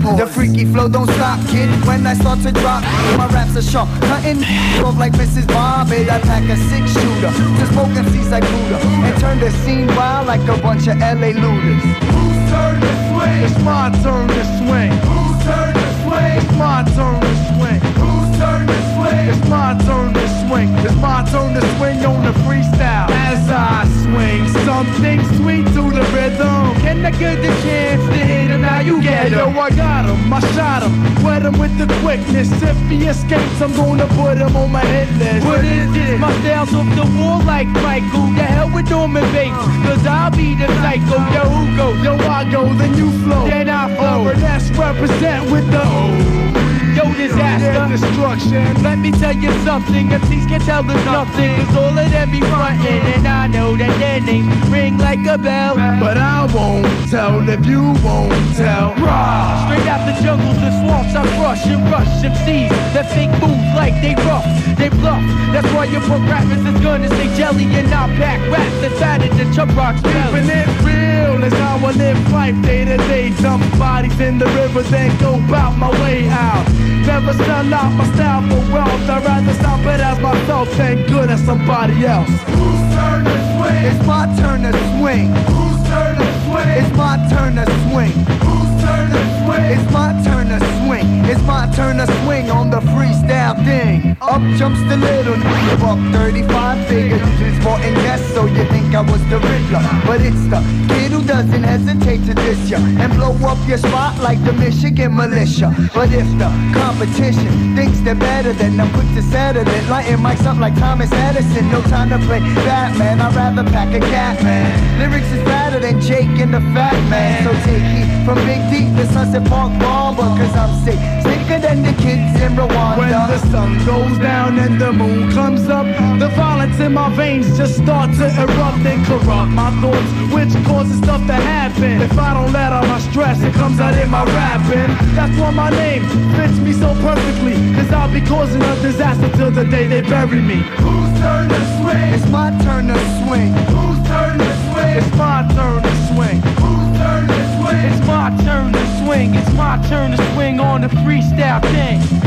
The 0.00 0.26
freaky 0.26 0.64
flow 0.64 0.88
don't 0.88 1.08
stop, 1.10 1.38
kid. 1.48 1.68
When 1.84 2.06
I 2.06 2.14
start 2.14 2.40
to 2.40 2.52
drop, 2.52 2.82
my 3.20 3.28
raps 3.28 3.54
are 3.56 3.62
sharp. 3.62 3.88
Cutting 4.00 4.42
off 4.82 4.96
like 4.96 5.12
Mrs. 5.12 5.44
Bobbitt. 5.44 6.08
I 6.08 6.20
pack 6.20 6.48
a 6.48 6.56
six 6.56 6.92
shooter. 6.92 7.28
To 7.28 7.66
smoke 7.72 7.92
MCs 7.92 8.30
like 8.30 8.44
Buddha. 8.44 8.78
And 9.04 9.20
turn 9.20 9.38
the 9.40 9.50
scene 9.62 9.86
wild 9.88 10.26
like 10.26 10.40
a 10.48 10.56
bunch 10.62 10.88
of 10.88 10.96
LA 10.98 11.36
looters. 11.36 11.84
Whose 11.84 12.40
turn 12.48 12.80
to 12.80 12.92
swing? 13.12 13.44
It's 13.44 13.58
my 13.60 13.92
turn 14.02 14.28
to 14.28 14.44
swing. 14.56 14.92
Who's 15.04 15.44
turn 15.44 15.74
to 15.74 15.86
swing? 16.00 16.32
It's 16.40 16.52
my 16.56 16.80
turn 16.96 17.20
to 17.20 17.34
swing. 17.52 17.80
Whose 18.00 18.38
turn 18.40 18.66
to 18.66 18.78
swing? 18.96 19.28
It's 19.28 19.48
my 19.52 19.76
turn 19.84 20.14
to 20.14 20.26
swing. 20.48 20.68
It's 20.80 20.96
my 20.96 21.28
turn 21.30 21.52
to 21.52 21.62
swing 21.76 22.04
on 22.06 22.24
the 22.24 22.32
freestyle. 22.40 23.09
As 23.30 23.48
I 23.48 23.86
swing 24.02 24.42
something 24.66 25.22
sweet 25.38 25.64
to 25.78 25.82
the 25.96 26.02
rhythm. 26.10 26.74
Can 26.82 27.06
I 27.06 27.12
get 27.12 27.36
the 27.36 27.52
chance 27.62 28.02
to 28.02 28.18
hit 28.18 28.50
him? 28.50 28.62
Now 28.62 28.80
you 28.80 29.00
get 29.00 29.30
him. 29.30 29.54
Yo, 29.54 29.60
I 29.60 29.70
got 29.70 30.04
him. 30.06 30.32
I 30.32 30.40
shot 30.54 30.82
him. 30.82 31.22
Wet 31.22 31.42
him 31.42 31.56
with 31.56 31.78
the 31.78 31.86
quickness. 32.02 32.50
If 32.60 32.76
he 32.90 33.06
escapes, 33.06 33.60
I'm 33.62 33.72
gonna 33.76 34.08
put 34.18 34.38
him 34.38 34.56
on 34.56 34.72
my 34.72 34.84
hit 34.84 35.10
list. 35.22 35.46
What 35.46 35.64
is 35.64 35.92
this? 35.92 36.18
My 36.18 36.32
style's 36.40 36.74
off 36.74 36.90
the 36.98 37.06
wall 37.22 37.40
like 37.44 37.68
Michael. 37.86 38.26
The 38.34 38.42
hell 38.42 38.70
with 38.74 38.90
Norman 38.90 39.22
Bates. 39.30 39.54
Cause 39.86 40.04
I'll 40.08 40.32
be 40.32 40.56
the 40.56 40.66
psycho. 40.82 41.18
Yo, 41.30 41.42
who 41.54 41.76
goes? 41.76 42.02
Yo, 42.02 42.14
I 42.16 42.50
go, 42.50 42.66
then 42.74 42.96
you 42.98 43.12
flow. 43.22 43.46
Then 43.46 43.68
I 43.68 43.94
flow. 43.94 44.34
That's 44.34 44.68
represent 44.70 45.48
with 45.52 45.70
the 45.70 45.82
O. 45.84 46.69
Yo, 46.94 47.04
disaster. 47.14 47.86
destruction. 47.88 48.82
Let 48.82 48.98
me 48.98 49.10
tell 49.12 49.36
you 49.36 49.52
something. 49.64 50.08
MCs 50.08 50.48
can 50.48 50.60
tell 50.60 50.88
us 50.90 51.04
nothing. 51.04 51.54
Cause 51.66 51.76
all 51.76 51.98
of 51.98 52.10
them 52.10 52.30
be 52.30 52.40
frontin'. 52.40 53.02
And 53.14 53.26
I 53.26 53.46
know 53.46 53.76
that 53.76 53.98
their 53.98 54.20
names 54.20 54.54
ring 54.68 54.98
like 54.98 55.24
a 55.26 55.38
bell. 55.38 55.76
But 55.76 56.16
I 56.16 56.46
won't 56.54 56.86
tell 57.10 57.48
if 57.48 57.64
you 57.64 57.82
won't 58.02 58.56
tell. 58.56 58.94
Rah! 58.96 59.66
Straight 59.66 59.86
out 59.86 60.04
the 60.06 60.20
jungles 60.22 60.58
and 60.58 60.74
swamps, 60.82 61.14
I 61.14 61.22
rush 61.40 61.66
and 61.66 61.82
rush 61.90 62.08
MCs 62.22 62.70
that 62.94 63.08
think 63.14 63.30
moves 63.40 63.70
like 63.76 63.94
they 64.02 64.14
rough. 64.26 64.59
They 64.80 64.88
bluff. 64.88 65.20
That's 65.52 65.68
why 65.74 65.84
your 65.84 66.00
punk 66.08 66.24
rappers 66.30 66.64
is 66.64 66.80
gonna 66.80 67.08
say 67.10 67.28
jelly 67.36 67.64
and 67.64 67.92
I 67.92 68.08
pack 68.16 68.40
raps 68.50 68.80
that's 68.80 69.02
added 69.02 69.30
to 69.36 69.44
Chubb 69.54 69.76
Rock's 69.76 70.00
belly. 70.00 70.40
Keeping 70.40 70.48
it 70.48 70.68
real 70.80 71.44
is 71.44 71.52
how 71.52 71.76
I 71.84 71.92
live 71.92 72.32
life 72.32 72.56
day 72.62 72.86
to 72.86 72.96
day. 72.96 73.28
Dump 73.42 73.62
bodies 73.78 74.18
in 74.20 74.38
the 74.38 74.46
river, 74.46 74.80
then 74.84 75.12
go 75.20 75.36
bout 75.52 75.76
my 75.76 75.90
way 76.00 76.26
out. 76.28 76.64
Never 77.04 77.34
sell 77.44 77.74
out 77.74 77.92
my 77.92 78.06
style 78.14 78.40
for 78.48 78.72
wealth. 78.72 79.10
I'd 79.10 79.22
rather 79.22 79.52
stop 79.60 79.80
it 79.80 80.00
as 80.00 80.18
myself 80.18 80.70
than 80.78 81.06
good 81.08 81.28
as 81.28 81.44
somebody 81.44 82.06
else. 82.06 82.30
Whose 82.48 82.84
turn 82.96 83.24
to 83.24 83.36
swing? 83.52 83.84
It's 83.84 84.06
my 84.06 84.24
turn 84.40 84.62
to 84.62 84.72
swing. 84.96 85.28
Whose 85.52 85.80
turn 85.92 86.16
to 86.16 86.28
swing? 86.48 86.68
It's 86.80 86.96
my 86.96 87.20
turn 87.28 87.52
to 87.60 87.66
swing. 87.84 88.16
Whose 88.48 88.72
turn 88.80 89.10
to 89.12 89.22
swing? 89.44 89.64
It's 89.76 89.92
my 89.92 90.10
turn 90.24 90.48
to 90.48 90.60
swing. 90.80 91.08
It's 91.28 91.42
my 91.42 91.70
turn 91.76 91.98
to 91.98 92.06
swing 92.24 92.50
on 92.50 92.70
the 92.70 92.80
freestyle 92.80 93.59
thing. 93.64 94.16
Up 94.20 94.42
jumps 94.58 94.80
the 94.88 94.96
little 94.96 95.34
nigga, 95.34 95.80
buck 95.80 96.00
35 96.12 96.86
figure. 96.88 97.16
Uses 97.16 97.64
more 97.64 97.80
in 97.80 97.94
yes, 98.06 98.20
so 98.34 98.46
you 98.46 98.64
think 98.72 98.94
I 98.94 99.02
was 99.02 99.22
the 99.28 99.38
Riddler. 99.38 99.82
But 100.06 100.20
it's 100.20 100.44
the 100.52 100.60
kid 100.88 101.12
who 101.12 101.22
doesn't 101.24 101.62
hesitate 101.62 102.24
to 102.26 102.34
diss 102.34 102.70
ya 102.70 102.78
and 102.78 103.12
blow 103.14 103.32
up 103.48 103.58
your 103.68 103.78
spot 103.78 104.18
like 104.20 104.42
the 104.44 104.52
Michigan 104.52 105.14
militia. 105.16 105.74
But 105.94 106.12
if 106.12 106.28
the 106.38 106.48
competition 106.74 107.76
thinks 107.76 108.00
they're 108.00 108.14
better, 108.14 108.52
then 108.52 108.80
I'm 108.80 108.92
quick 108.92 109.08
to 109.16 109.22
settle 109.22 109.66
it. 109.66 109.82
Lighting 109.88 110.18
mics 110.18 110.44
up 110.46 110.58
like 110.58 110.74
Thomas 110.76 111.10
Edison. 111.12 111.70
No 111.70 111.80
time 111.82 112.10
to 112.10 112.18
play 112.26 112.40
Batman, 112.66 113.20
I'd 113.20 113.34
rather 113.34 113.64
pack 113.70 113.94
a 113.94 114.00
cat, 114.00 114.42
man. 114.42 114.68
Lyrics 114.98 115.30
is 115.32 115.42
better 115.44 115.78
than 115.80 116.00
Jake 116.00 116.34
and 116.44 116.54
the 116.54 116.60
Fat 116.74 116.98
Man. 117.08 117.44
So 117.44 117.52
take 117.64 117.82
heat 117.94 118.24
from 118.24 118.38
Big 118.46 118.62
D 118.70 118.74
to 118.96 119.06
Sunset 119.12 119.46
Park 119.48 119.72
Barber, 119.80 120.28
cause 120.38 120.56
I'm 120.56 120.72
sick. 120.84 120.98
Sicker 121.22 121.58
than 121.60 121.82
the 121.82 121.92
kids 122.02 122.40
in 122.40 122.52
Rwanda. 122.56 123.49
Sun 123.50 123.84
goes 123.84 124.16
down 124.18 124.60
and 124.60 124.80
the 124.80 124.92
moon 124.92 125.28
comes 125.32 125.68
up, 125.68 125.84
the 126.20 126.28
violence 126.36 126.78
in 126.78 126.92
my 126.92 127.08
veins 127.16 127.58
just 127.58 127.78
start 127.82 128.14
to 128.14 128.26
erupt 128.26 128.86
and 128.86 129.04
corrupt 129.06 129.50
my 129.50 129.70
thoughts, 129.80 130.10
which 130.32 130.54
causes 130.64 130.98
stuff 130.98 131.26
to 131.26 131.32
happen. 131.32 132.00
If 132.00 132.16
I 132.16 132.32
don't 132.34 132.52
let 132.52 132.72
out 132.72 132.86
my 132.86 133.00
stress, 133.00 133.42
it 133.42 133.52
comes 133.54 133.80
out 133.80 133.94
in 133.98 134.08
my 134.08 134.24
rapping. 134.24 134.94
That's 135.16 135.36
why 135.36 135.50
my 135.50 135.70
name 135.70 136.06
fits 136.36 136.58
me 136.60 136.72
so 136.72 136.94
perfectly, 137.02 137.54
cause 137.74 137.90
I'll 137.90 138.12
be 138.12 138.20
causing 138.20 138.62
a 138.62 138.74
disaster 138.82 139.28
till 139.36 139.50
the 139.50 139.64
day 139.64 139.88
they 139.88 140.02
bury 140.02 140.40
me. 140.40 140.62
Whose 140.78 141.12
turn 141.18 141.48
to 141.48 141.60
swing? 141.82 142.14
It's 142.14 142.28
my 142.30 142.50
turn 142.62 142.86
to 142.86 142.98
swing. 143.26 143.50
Whose 143.74 144.00
turn 144.06 144.38
to 144.38 144.52
swing? 144.70 144.94
It's 144.94 145.16
my 145.16 145.42
turn 145.56 145.82
to 145.82 145.94
swing. 146.06 146.38
Whose 146.62 146.98
turn 147.02 147.26
to 147.26 147.40
swing? 147.58 147.82
It's 147.90 148.06
my 148.06 148.30
turn 148.44 148.72
to 148.72 148.84
swing. 149.02 149.34
It's 149.34 149.52
my 149.54 149.74
turn 149.88 150.12
to 150.12 150.18
swing 150.34 150.60
on 150.60 150.82
the 150.82 150.88
freestyle 151.02 151.60
thing. 151.74 152.19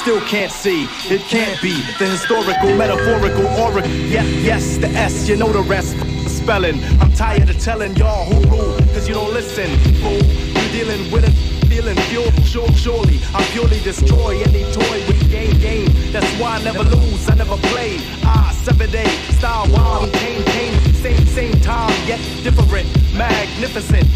still 0.00 0.20
can't 0.22 0.50
see. 0.50 0.84
It 1.14 1.20
can't 1.28 1.60
be 1.60 1.72
the 1.98 2.06
historical, 2.06 2.74
metaphorical 2.74 3.46
aura. 3.60 3.86
Yeah, 4.08 4.24
yes, 4.40 4.78
the 4.78 4.88
S, 4.88 5.28
you 5.28 5.36
know 5.36 5.52
the 5.52 5.60
rest. 5.60 5.94
Spelling. 6.26 6.82
I'm 7.00 7.12
tired 7.12 7.50
of 7.50 7.58
telling 7.60 7.94
y'all 7.96 8.24
who 8.24 8.40
rule, 8.48 8.76
cause 8.94 9.06
you 9.06 9.14
don't 9.14 9.32
listen. 9.32 9.68
Fool, 10.00 10.22
I'm 10.56 10.72
dealing 10.72 11.10
with 11.12 11.24
it, 11.28 11.34
feeling 11.68 11.96
pure, 12.08 12.32
Sure, 12.44 12.72
surely, 12.72 13.20
I 13.34 13.44
purely 13.52 13.78
destroy 13.80 14.40
any 14.40 14.64
toy 14.72 14.98
with 15.06 15.30
game, 15.30 15.58
game. 15.60 15.88
That's 16.12 16.32
why 16.40 16.56
I 16.56 16.62
never 16.62 16.82
lose, 16.82 17.28
I 17.28 17.34
never 17.34 17.56
play. 17.68 17.98
Ah, 18.24 18.56
seven 18.64 18.90
day, 18.90 19.10
style 19.38 19.68
wild, 19.70 20.10
pain, 20.14 20.42
pain, 20.44 20.72
Same, 20.94 21.26
same 21.26 21.60
time, 21.60 21.92
yet 22.08 22.20
different. 22.42 22.88
Magnificent 23.14 24.08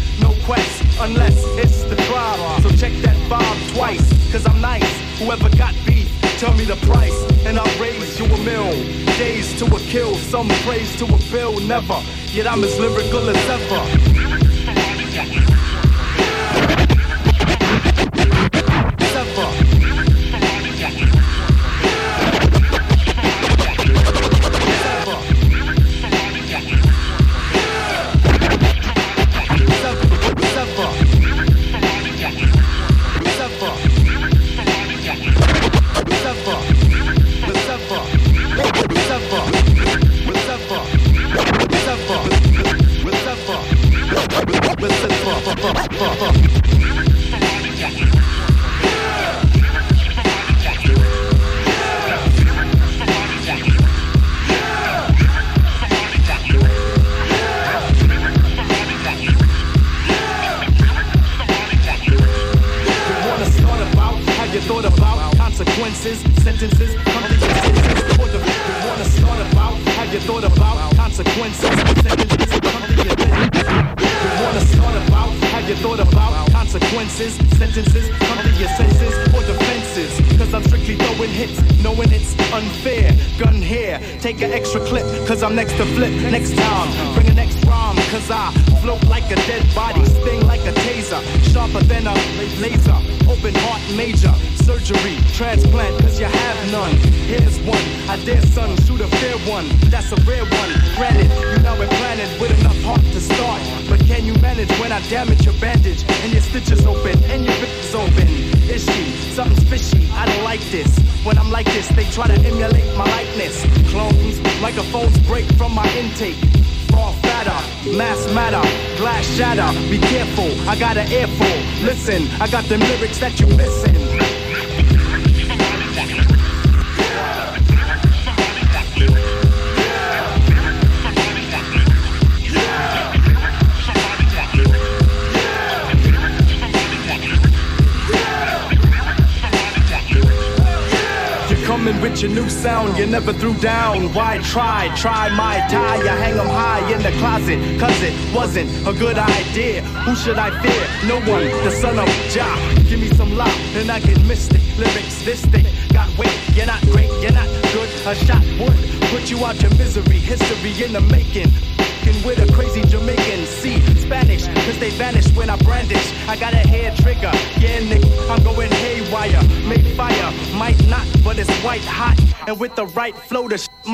request, 0.45 0.83
unless 0.99 1.43
it's 1.57 1.83
the 1.85 1.95
trial. 1.95 2.61
So 2.61 2.69
check 2.77 2.93
that 3.01 3.17
bomb 3.29 3.57
twice, 3.73 4.31
cause 4.31 4.45
I'm 4.45 4.61
nice. 4.61 4.83
Whoever 5.17 5.49
got 5.57 5.73
beat, 5.87 6.07
tell 6.37 6.53
me 6.53 6.65
the 6.65 6.75
price, 6.87 7.19
and 7.45 7.57
I'll 7.57 7.81
raise 7.81 8.19
you 8.19 8.25
a 8.25 8.37
mill. 8.43 8.71
Days 9.17 9.57
to 9.59 9.65
a 9.65 9.79
kill, 9.79 10.13
some 10.15 10.47
praise 10.65 10.95
to 10.97 11.05
a 11.05 11.17
bill, 11.31 11.59
never. 11.61 11.99
Yet 12.31 12.45
I'm 12.45 12.63
as 12.63 12.77
lyrical 12.79 13.27
as 13.27 13.49
ever. 13.49 14.14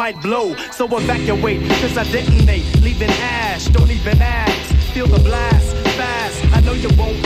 might 0.01 0.19
blow, 0.19 0.55
so 0.71 0.85
evacuate, 0.97 1.61
cause 1.79 1.95
I 1.95 2.03
detonate, 2.05 2.65
leaving 2.81 3.11
ash, 3.21 3.65
don't 3.67 3.91
even 3.91 4.19
ask. 4.19 4.75
Feel 4.95 5.05
the 5.05 5.19
blast, 5.19 5.75
fast, 5.95 6.55
I 6.55 6.59
know 6.61 6.73
you 6.73 6.89
won't 6.97 7.21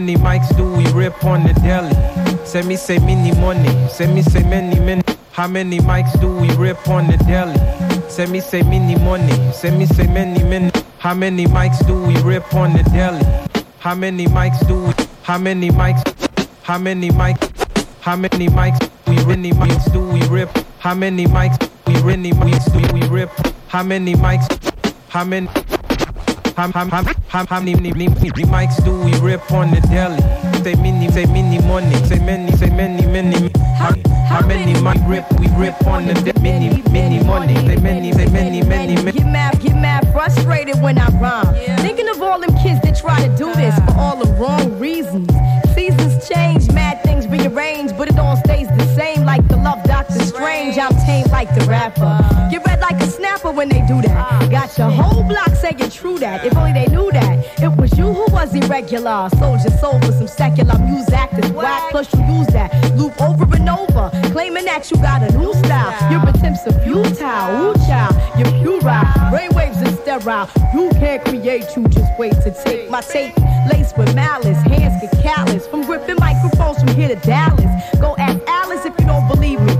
many 0.00 0.16
mics 0.16 0.50
do 0.56 0.64
we 0.72 0.84
rip 0.90 1.24
on 1.24 1.44
the 1.44 1.52
deli? 1.62 1.94
Send 2.44 2.66
me 2.66 2.74
say 2.74 2.98
many 2.98 3.30
money. 3.40 3.72
Send 3.88 4.12
me 4.12 4.22
say 4.22 4.42
many 4.42 4.80
many. 4.80 5.02
How 5.30 5.46
many 5.46 5.78
mics 5.78 6.20
do 6.20 6.26
we 6.40 6.50
rip 6.56 6.88
on 6.88 7.06
the 7.06 7.16
deli? 7.18 7.54
Send 8.10 8.32
me 8.32 8.40
say 8.40 8.62
many 8.62 8.96
money. 8.96 9.36
Send 9.52 9.78
me 9.78 9.86
say 9.86 10.08
many 10.08 10.42
many. 10.42 10.72
How 10.98 11.14
many 11.14 11.44
mics 11.46 11.86
do 11.86 11.94
we 12.08 12.16
rip 12.22 12.52
on 12.54 12.72
the 12.72 12.82
deli? 12.94 13.24
How 13.78 13.94
many 13.94 14.26
mics 14.26 14.66
do 14.66 14.74
we? 14.86 14.92
How 15.22 15.38
many 15.38 15.70
mics? 15.70 16.02
How 16.64 16.78
many 16.78 17.10
mics? 17.10 17.44
How 18.00 18.16
many 18.16 18.48
mics? 18.48 18.80
We 19.06 19.24
many 19.24 19.52
mics 19.52 19.92
do 19.92 20.00
we 20.14 20.22
rip? 20.26 20.50
How 20.80 20.94
many 20.94 21.26
mics? 21.26 21.56
We 21.86 22.02
many 22.02 22.32
mics 22.32 22.66
do 22.74 22.80
we 22.94 23.02
rip? 23.16 23.30
How 23.68 23.84
many 23.84 24.14
mics? 24.14 24.46
How 25.08 25.22
many? 25.22 25.46
How, 26.56 26.70
how, 26.72 26.86
how, 26.88 27.04
how, 27.34 27.44
how 27.46 27.58
many, 27.58 27.74
many, 27.74 27.90
many, 27.90 28.30
mics 28.44 28.82
do 28.84 28.92
we 29.02 29.12
rip 29.18 29.50
on 29.50 29.72
the 29.72 29.80
deli? 29.90 30.20
Say 30.62 30.76
many, 30.76 31.10
say 31.10 31.26
many 31.26 31.58
money, 31.66 31.92
say 32.06 32.20
many, 32.20 32.52
say 32.52 32.70
many, 32.70 33.04
many. 33.06 33.50
How, 33.76 33.92
how 34.28 34.46
many 34.46 34.80
mic 34.80 35.02
rip 35.08 35.26
we 35.40 35.48
rip 35.56 35.74
on 35.84 36.06
the 36.06 36.14
de- 36.14 36.40
many, 36.40 36.80
many 36.92 37.24
money? 37.24 37.56
Say 37.66 37.76
many, 37.76 38.12
say 38.12 38.26
many, 38.26 38.62
many, 38.62 38.94
many. 39.02 39.18
Get 39.18 39.26
mad, 39.26 39.60
get 39.60 39.74
mad, 39.74 40.12
frustrated 40.12 40.80
when 40.80 40.96
I 40.96 41.08
rhyme. 41.18 41.52
Thinking 41.78 42.08
of 42.08 42.22
all 42.22 42.38
them 42.38 42.54
kids 42.62 42.80
that 42.82 42.96
try 42.96 43.26
to 43.26 43.36
do 43.36 43.52
this 43.54 43.74
for 43.80 43.98
all 43.98 44.16
the 44.16 44.32
wrong 44.34 44.78
reasons. 44.78 45.28
Seasons 45.74 46.28
change, 46.28 46.70
mad 46.70 47.02
things 47.02 47.26
rearrange, 47.26 47.96
but 47.96 48.08
it 48.08 48.16
all 48.16 48.36
stays 48.36 48.68
the 48.68 48.94
same 48.94 49.13
Strange. 50.72 50.78
I'm 50.78 51.06
tame 51.06 51.26
like 51.30 51.54
the 51.54 51.64
rapper. 51.66 52.48
Get 52.50 52.64
red 52.64 52.80
like 52.80 53.00
a 53.00 53.06
snapper 53.06 53.50
when 53.50 53.68
they 53.68 53.80
do 53.86 54.00
that. 54.02 54.50
Got 54.50 54.76
your 54.78 54.90
whole 54.90 55.22
block 55.22 55.54
saying 55.54 55.90
true 55.90 56.18
that. 56.18 56.44
If 56.46 56.56
only 56.56 56.72
they 56.72 56.86
knew 56.86 57.10
that. 57.12 57.60
It 57.60 57.76
was 57.76 57.96
you 57.98 58.06
who 58.06 58.24
was 58.32 58.54
irregular. 58.54 59.28
Sold 59.38 59.60
your 59.62 59.76
soul 59.78 60.00
for 60.00 60.12
some 60.12 60.28
secular 60.28 60.78
music 60.78 61.28
that's 61.32 61.50
whack. 61.50 61.90
Plus 61.90 62.12
you 62.14 62.24
use 62.24 62.46
that 62.48 62.72
loop 62.96 63.20
over 63.20 63.44
and 63.54 63.68
over. 63.68 64.10
Claiming 64.32 64.64
that 64.64 64.90
you 64.90 64.96
got 64.98 65.22
a 65.22 65.36
new 65.36 65.52
style. 65.54 65.92
Your 66.10 66.26
attempts 66.28 66.66
are 66.66 66.78
futile. 66.80 67.12
Ooh, 67.12 67.74
child, 67.86 68.14
you're 68.38 68.50
puerile. 68.62 69.04
Brainwaves 69.32 69.80
are 69.84 69.96
sterile. 70.02 70.48
You 70.72 70.90
can't 70.98 71.22
create, 71.24 71.66
you 71.76 71.86
just 71.88 72.18
wait 72.18 72.32
to 72.42 72.54
take 72.64 72.88
my 72.90 73.02
tape. 73.02 73.36
Laced 73.70 73.98
with 73.98 74.14
malice, 74.14 74.60
hands 74.62 75.00
get 75.00 75.22
callous. 75.22 75.66
From 75.66 75.82
gripping 75.82 76.16
microphones 76.16 76.78
from 76.78 76.88
here 76.94 77.08
to 77.08 77.16
Dallas. 77.16 77.64
Go 78.00 78.14
ask 78.16 78.40
Alice 78.46 78.84
if 78.84 78.94
you 78.98 79.06
don't 79.06 79.28
believe 79.28 79.60
me. 79.60 79.73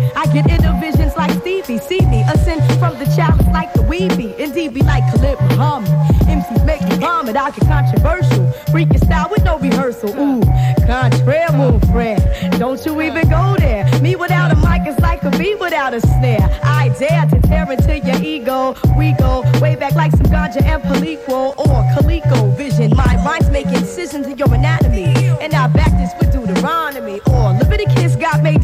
Stevie. 1.64 1.78
See 1.78 2.00
me 2.06 2.22
ascend 2.22 2.62
from 2.78 2.98
the 2.98 3.06
chalice 3.16 3.46
like 3.46 3.72
the 3.72 3.80
weeby. 3.80 4.36
Indeed, 4.38 4.74
be 4.74 4.82
like 4.82 5.02
Khalid 5.12 5.40
Muhammad. 5.40 5.88
MCs 6.28 6.64
make 6.64 6.82
me 6.82 6.96
vomit. 6.96 7.36
I 7.36 7.50
get 7.50 7.66
controversial. 7.66 8.44
Freaking 8.68 9.02
style 9.04 9.28
with 9.30 9.44
no 9.44 9.58
rehearsal. 9.58 10.10
Ooh, 10.10 10.40
contraire, 10.86 11.50
mon 11.52 11.80
friend. 11.92 12.22
Don't 12.58 12.84
you 12.84 13.00
even 13.00 13.28
go 13.28 13.56
there. 13.58 13.84
Me 14.00 14.14
without 14.16 14.52
a 14.52 14.56
mic 14.56 14.86
is 14.86 14.98
like 15.00 15.22
a 15.22 15.30
bee 15.30 15.54
without 15.54 15.94
a 15.94 16.00
snare. 16.00 16.48
I 16.62 16.90
dare 16.98 17.26
to 17.26 17.40
tear 17.48 17.70
into 17.70 17.98
your 17.98 18.22
ego. 18.22 18.76
We 18.98 19.12
go 19.12 19.42
way 19.60 19.76
back 19.76 19.94
like 19.94 20.12
some 20.12 20.26
ganja 20.26 20.62
and 20.62 20.82
Palico 20.82 21.56
or 21.56 21.82
Calico 21.94 22.50
vision. 22.50 22.92
My 22.94 23.16
mind's 23.24 23.50
making 23.50 23.74
incisions 23.74 24.26
in 24.26 24.36
your 24.36 24.52
anatomy. 24.52 25.04
And 25.40 25.54
I 25.54 25.68
back 25.68 25.92
this 25.92 26.12
with 26.20 26.32
Deuteronomy 26.32 27.20
or 27.26 27.52
Leviticus 27.52 28.16
God 28.16 28.42
made 28.42 28.62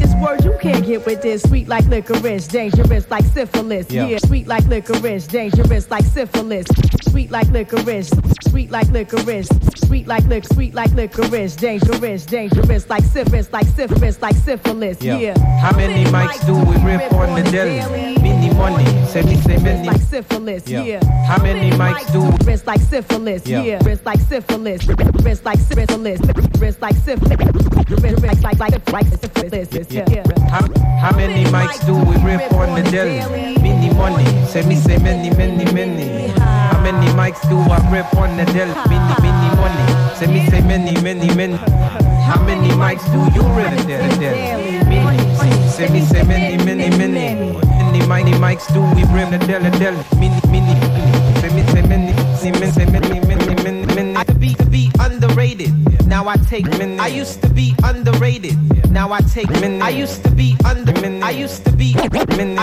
hit 0.61 1.05
with 1.05 1.21
this. 1.21 1.41
Sweet 1.43 1.67
like 1.67 1.85
licorice, 1.87 2.47
dangerous 2.47 3.09
like 3.09 3.25
syphilis. 3.25 3.89
Yeah. 3.89 4.07
Yeah, 4.07 4.17
sweet 4.19 4.47
like 4.47 4.65
licorice, 4.67 5.27
dangerous 5.27 5.89
like 5.89 6.05
syphilis. 6.05 6.65
Sweet 7.09 7.31
like 7.31 7.47
licorice, 7.49 8.09
sweet 8.49 8.71
like 8.71 8.87
licorice, 8.89 9.49
sweet 9.75 10.07
like 10.07 10.23
lick, 10.25 10.45
sweet 10.45 10.73
like 10.73 10.91
licorice, 10.91 11.55
dangerous, 11.55 12.25
dangerous 12.25 12.89
like 12.89 13.03
syphilis, 13.03 13.51
like 13.51 13.67
syphilis, 13.67 14.21
like 14.21 14.35
syphilis. 14.35 15.01
Yeah. 15.01 15.17
Yeah. 15.17 15.39
How 15.59 15.75
many 15.75 16.05
mics 16.05 16.45
do 16.45 16.53
we 16.53 16.75
rip 16.85 17.11
on 17.13 17.41
the 17.41 17.49
deli? 17.51 18.21
Mini 18.21 18.53
money. 18.53 18.85
Say 19.07 19.23
me 19.23 19.35
say 19.41 19.57
many. 19.57 19.87
like 19.87 20.01
syphilis, 20.01 20.67
Yeah. 20.67 21.03
How 21.25 21.41
many 21.41 21.71
mics 21.71 22.11
do 22.13 22.21
we 22.21 22.31
wrist 22.45 22.65
like 22.67 22.79
syphilis, 22.81 23.45
Yeah. 23.45 23.63
yeah. 23.63 23.79
Wrist 23.85 24.05
like 24.05 24.19
syphilis, 24.21 24.87
wrist 25.23 25.43
like 25.45 25.59
syphilis, 25.59 26.21
wrist 26.59 26.81
like 26.81 26.95
syphilis, 26.95 27.37
wrist 27.89 28.21
like 28.23 28.41
like 28.41 28.59
like 28.59 28.91
like 28.91 29.07
syphilis, 29.07 29.67
yeah. 29.91 30.05
How, 30.51 30.67
how 30.99 31.15
many 31.15 31.45
mics 31.45 31.79
do 31.85 31.95
we 31.95 32.17
rip 32.27 32.51
on 32.51 32.75
the 32.75 32.83
deli? 32.91 33.23
Mini 33.61 33.89
money. 33.93 34.25
Say 34.47 34.65
me 34.67 34.75
say 34.75 34.97
many, 34.97 35.29
many, 35.37 35.63
many. 35.71 36.27
How 36.37 36.77
many 36.83 37.07
mics 37.13 37.41
do 37.47 37.57
I 37.57 37.79
rip 37.89 38.13
on 38.15 38.35
the 38.35 38.43
deli? 38.51 38.75
Mini, 38.91 39.15
mini 39.23 39.49
money. 39.55 40.15
Say 40.19 40.27
me 40.27 40.45
say 40.49 40.59
many, 40.59 40.91
many, 41.01 41.33
many. 41.35 41.55
How 41.55 42.43
many 42.43 42.67
mics 42.71 43.05
do 43.13 43.19
you 43.33 43.47
rip 43.55 43.71
on 43.71 43.77
the 43.77 43.83
deli? 43.87 44.83
Mini. 44.89 45.69
Say 45.69 45.87
me 45.87 46.01
say 46.01 46.23
many, 46.23 46.57
many, 46.65 46.89
many. 46.97 47.53
Many, 48.11 48.31
mics 48.33 48.67
do 48.73 48.81
we 48.93 49.05
rip 49.15 49.31
on 49.31 49.31
the 49.31 49.69
deli? 49.79 50.03
Mini, 50.19 50.41
mini. 50.51 50.75
Say 51.39 51.49
me 51.55 51.63
say 51.71 51.81
many, 51.87 52.11
say 52.35 52.51
many, 52.51 52.91
many, 52.91 53.30
Now 56.21 56.27
I 56.27 56.37
take 56.37 56.67
many. 56.77 56.99
I 56.99 57.07
used 57.07 57.41
to 57.41 57.49
be 57.49 57.73
underrated. 57.83 58.55
Now 58.91 59.11
I 59.11 59.21
take 59.21 59.49
many. 59.49 59.81
I 59.81 59.89
used 59.89 60.23
to 60.23 60.29
be 60.29 60.55
under. 60.63 60.93
I 61.25 61.31
used 61.31 61.65
to 61.65 61.71
be. 61.71 61.95
I 61.97 62.05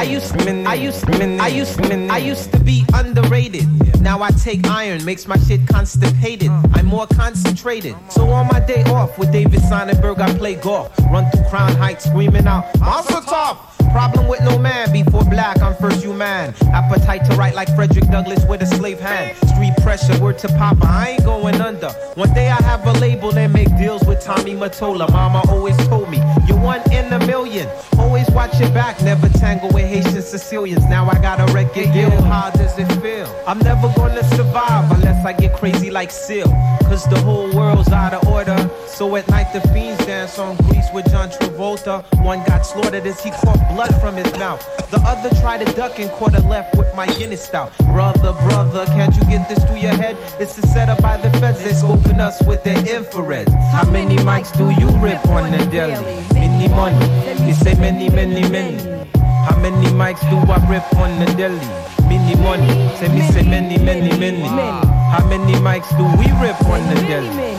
used. 0.04 0.36
I 0.36 0.74
used. 0.74 1.10
I 1.10 1.48
used. 1.48 1.80
I 1.90 2.18
used 2.18 2.52
to 2.52 2.60
be 2.60 2.84
underrated. 2.94 3.66
Now 4.00 4.22
I 4.22 4.30
take 4.30 4.64
iron, 4.68 5.04
makes 5.04 5.26
my 5.26 5.36
shit 5.38 5.66
constipated. 5.66 6.50
I'm 6.74 6.86
more 6.86 7.08
concentrated. 7.08 7.96
So 8.10 8.28
on 8.28 8.46
my 8.46 8.60
day 8.60 8.84
off 8.84 9.18
with 9.18 9.32
David 9.32 9.60
Sonnenberg, 9.62 10.20
I 10.20 10.32
play 10.38 10.54
golf. 10.54 10.96
Run 11.10 11.28
through 11.32 11.48
Crown 11.50 11.74
Heights, 11.74 12.04
screaming 12.04 12.46
out, 12.46 12.78
Monster 12.78 13.22
Top! 13.22 13.77
Problem 13.90 14.28
with 14.28 14.40
no 14.42 14.58
man, 14.58 14.92
before 14.92 15.24
black, 15.24 15.60
I'm 15.60 15.74
first 15.76 16.02
human. 16.02 16.54
Appetite 16.72 17.24
to 17.26 17.36
write 17.36 17.54
like 17.54 17.74
Frederick 17.74 18.06
Douglass 18.10 18.44
with 18.46 18.62
a 18.62 18.66
slave 18.66 19.00
hand. 19.00 19.36
Street 19.48 19.74
pressure, 19.82 20.18
word 20.20 20.38
to 20.38 20.48
Papa, 20.48 20.86
I 20.86 21.10
ain't 21.10 21.24
going 21.24 21.60
under. 21.60 21.90
One 22.14 22.32
day 22.34 22.48
I 22.48 22.62
have 22.62 22.86
a 22.86 22.92
label 23.00 23.36
and 23.36 23.52
make 23.52 23.68
deals 23.76 24.04
with 24.04 24.22
Tommy 24.22 24.54
Mottola. 24.54 25.10
Mama 25.12 25.42
always 25.48 25.76
told 25.88 26.10
me, 26.10 26.18
you're 26.46 26.60
one 26.60 26.80
in 26.92 27.12
a 27.12 27.18
million. 27.26 27.68
Always 27.98 28.28
watch 28.30 28.58
your 28.60 28.70
back, 28.70 29.02
never 29.02 29.28
tangle 29.28 29.70
with 29.72 29.84
Haitian 29.84 30.22
Sicilians. 30.22 30.84
Now 30.86 31.08
I 31.08 31.20
got 31.20 31.40
a 31.40 31.52
record 31.52 31.92
deal, 31.92 32.10
how 32.22 32.50
does 32.50 32.78
it 32.78 32.90
feel? 33.00 33.28
I'm 33.46 33.58
never 33.60 33.92
gonna 33.96 34.24
survive 34.36 34.90
unless 34.92 35.24
I 35.24 35.32
get 35.32 35.56
crazy 35.56 35.90
like 35.90 36.10
Seal. 36.10 36.48
Cause 36.88 37.08
the 37.08 37.20
whole 37.20 37.50
world's 37.54 37.90
out 37.90 38.14
of 38.14 38.26
order. 38.28 38.70
So 38.86 39.14
at 39.16 39.28
night 39.28 39.52
the 39.52 39.60
fiends 39.68 40.04
dance 40.06 40.38
on 40.38 40.56
Grease 40.68 40.88
with 40.94 41.10
John 41.10 41.28
Travolta. 41.30 41.57
One 41.58 42.44
got 42.44 42.62
slaughtered 42.64 43.04
as 43.04 43.20
he 43.20 43.32
caught 43.32 43.58
blood 43.74 43.92
from 44.00 44.14
his 44.14 44.32
mouth. 44.38 44.62
The 44.92 44.98
other 44.98 45.28
tried 45.40 45.66
to 45.66 45.72
duck 45.72 45.98
and 45.98 46.08
caught 46.12 46.36
a 46.36 46.40
left 46.46 46.76
with 46.76 46.94
my 46.94 47.06
Guinness 47.18 47.42
stout. 47.42 47.76
Brother, 47.78 48.32
brother, 48.46 48.86
can't 48.86 49.12
you 49.16 49.24
get 49.24 49.48
this 49.48 49.64
through 49.64 49.78
your 49.78 49.94
head? 49.94 50.16
This 50.38 50.56
is 50.56 50.72
set 50.72 50.88
up 50.88 51.02
by 51.02 51.16
the 51.16 51.30
feds, 51.38 51.64
they 51.64 51.70
scoping 51.70 52.20
us 52.20 52.40
with 52.44 52.62
their 52.62 52.78
infrared. 52.78 53.48
How 53.72 53.90
many 53.90 54.16
mics 54.18 54.56
do 54.56 54.70
you 54.70 54.88
rip 55.02 55.26
on 55.26 55.50
the 55.50 55.58
deli? 55.66 55.98
Many 56.32 56.68
money, 56.68 57.44
you 57.44 57.54
say 57.54 57.74
many, 57.74 58.08
many, 58.08 58.48
many. 58.48 58.78
How 59.18 59.58
many 59.58 59.86
mics 59.88 60.20
do 60.30 60.36
I 60.36 60.64
rip 60.70 60.94
on 60.94 61.18
the 61.18 61.26
deli? 61.34 61.58
Many 62.06 62.36
money, 62.40 62.88
say 62.98 63.08
me 63.08 63.22
say 63.32 63.42
many, 63.42 63.78
many, 63.78 64.16
many. 64.16 64.42
How 64.46 65.26
many 65.26 65.54
mics 65.54 65.90
do 65.98 66.04
we 66.18 66.30
rip 66.40 66.62
on 66.66 66.86
the 66.94 67.00
deli? 67.02 67.58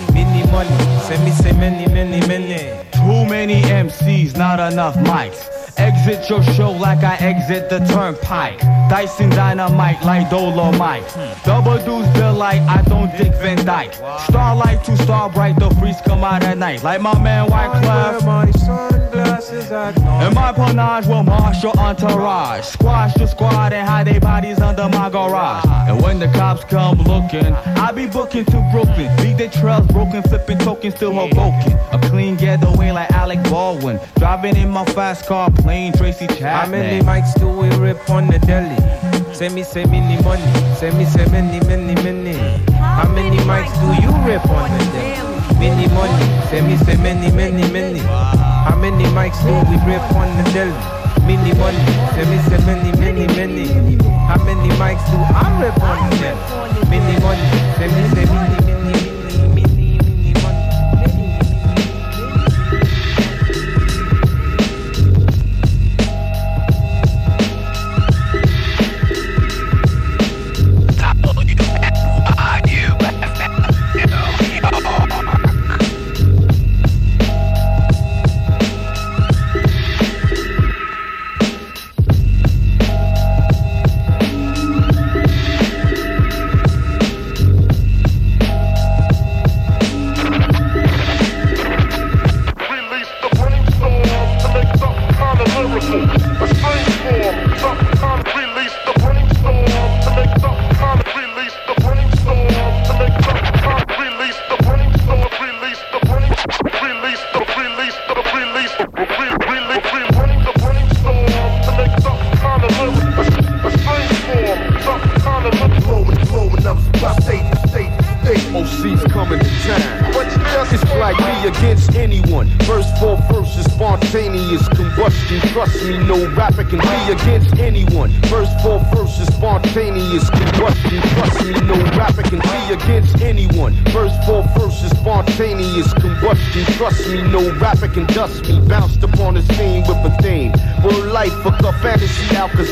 Many 0.51 0.69
money, 0.69 0.99
say 1.01 1.23
me 1.23 1.31
say 1.31 1.51
many, 1.53 1.88
many, 1.93 2.19
many. 2.27 2.89
Too 2.91 3.25
many 3.25 3.62
MCs, 3.62 4.38
not 4.38 4.59
enough 4.71 4.95
mics. 4.95 5.47
Exit 5.77 6.29
your 6.29 6.43
show 6.43 6.71
like 6.71 7.03
I 7.03 7.15
exit 7.17 7.69
the 7.69 7.79
turnpike. 7.79 8.59
Dyson 8.89 9.29
dynamite 9.29 10.03
like 10.03 10.29
Dolomite. 10.29 11.07
Double 11.45 11.77
deuce 11.85 12.12
delight, 12.13 12.62
I 12.62 12.81
don't 12.83 13.15
dig 13.17 13.33
Van 13.35 13.63
Dyke. 13.65 13.93
Starlight 14.27 14.83
to 14.85 14.97
star 14.97 15.29
bright, 15.29 15.57
the 15.57 15.69
freaks 15.75 16.01
come 16.01 16.23
out 16.23 16.43
at 16.43 16.57
night. 16.57 16.83
Like 16.83 17.01
my 17.01 17.17
man 17.21 17.49
White 17.49 17.81
Cloud. 17.81 18.98
My 19.51 19.62
sunglasses 19.62 19.71
at 19.71 20.23
And 20.23 20.35
my 20.35 20.51
panache 20.51 21.07
will 21.07 21.23
marshal 21.23 21.71
entourage. 21.79 22.65
Squash 22.65 23.13
the 23.15 23.27
squad 23.27 23.73
and 23.73 23.88
hide 23.88 24.07
their 24.07 24.19
bodies 24.19 24.59
under 24.59 24.88
my 24.89 25.09
garage. 25.09 25.65
And 25.88 26.01
when 26.01 26.19
the 26.19 26.27
cops 26.27 26.63
come 26.65 26.97
looking, 26.99 27.53
I 27.53 27.91
be 27.91 28.07
booking 28.07 28.45
to 28.45 28.69
Brooklyn. 28.71 29.15
Beat 29.17 29.38
the 29.38 29.49
trails 29.49 29.88
broken, 29.88 30.21
flipping 30.23 30.57
tokens 30.59 30.95
still 30.95 31.13
Hoboken. 31.13 31.73
A 31.91 31.99
clean 32.09 32.35
getaway 32.35 32.91
like 32.91 33.12
Alec 33.12 33.43
Baldwin. 33.43 33.99
Driving 34.17 34.57
in 34.57 34.69
my 34.69 34.85
fast 34.85 35.25
car, 35.25 35.51
playing 35.51 35.93
Tracy 35.93 36.27
Chapman. 36.27 36.43
How 36.43 36.67
many 36.67 37.03
mics 37.03 37.33
do 37.39 37.47
we 37.47 37.69
rip 37.77 38.09
on 38.09 38.27
the 38.27 38.39
deli? 38.39 38.77
Say 39.33 39.49
me, 39.49 39.63
say 39.63 39.85
many 39.85 40.21
money. 40.23 40.75
Say 40.75 40.91
me, 40.91 41.05
say 41.05 41.25
many, 41.27 41.59
many, 41.65 41.95
many. 42.03 42.38
How 42.73 43.07
many 43.09 43.38
mics 43.38 43.73
do 43.81 44.01
you 44.01 44.12
rip 44.27 44.45
on 44.49 44.69
the 44.77 44.85
deli? 44.93 45.59
Many 45.59 45.88
money. 45.93 46.47
Say 46.49 46.62
me, 46.62 46.77
say 46.77 46.97
many, 46.97 47.31
many, 47.31 47.71
many. 47.71 48.48
How 48.65 48.76
many 48.76 49.06
mics 49.15 49.39
do 49.43 49.54
we 49.69 49.78
rip 49.88 50.04
on 50.15 50.28
the 50.38 50.43
deli? 50.52 50.72
Many 51.26 51.54
money. 51.58 51.78
Say 52.13 52.26
me, 52.30 52.38
say 52.50 52.60
many, 52.65 52.91
many, 53.00 53.28
many. 53.28 53.67
How 54.28 54.43
many 54.43 54.69
mics 54.76 55.04
do 55.12 55.17
I 55.17 55.48
rip 55.62 55.82
on 55.82 56.10
the 56.10 56.17
deli? 56.17 56.89
Many 56.89 57.19
money. 57.24 57.41
Me, 57.80 58.04
say 58.13 58.26
many, 58.26 58.26
many, 58.26 58.56
many, 58.60 58.68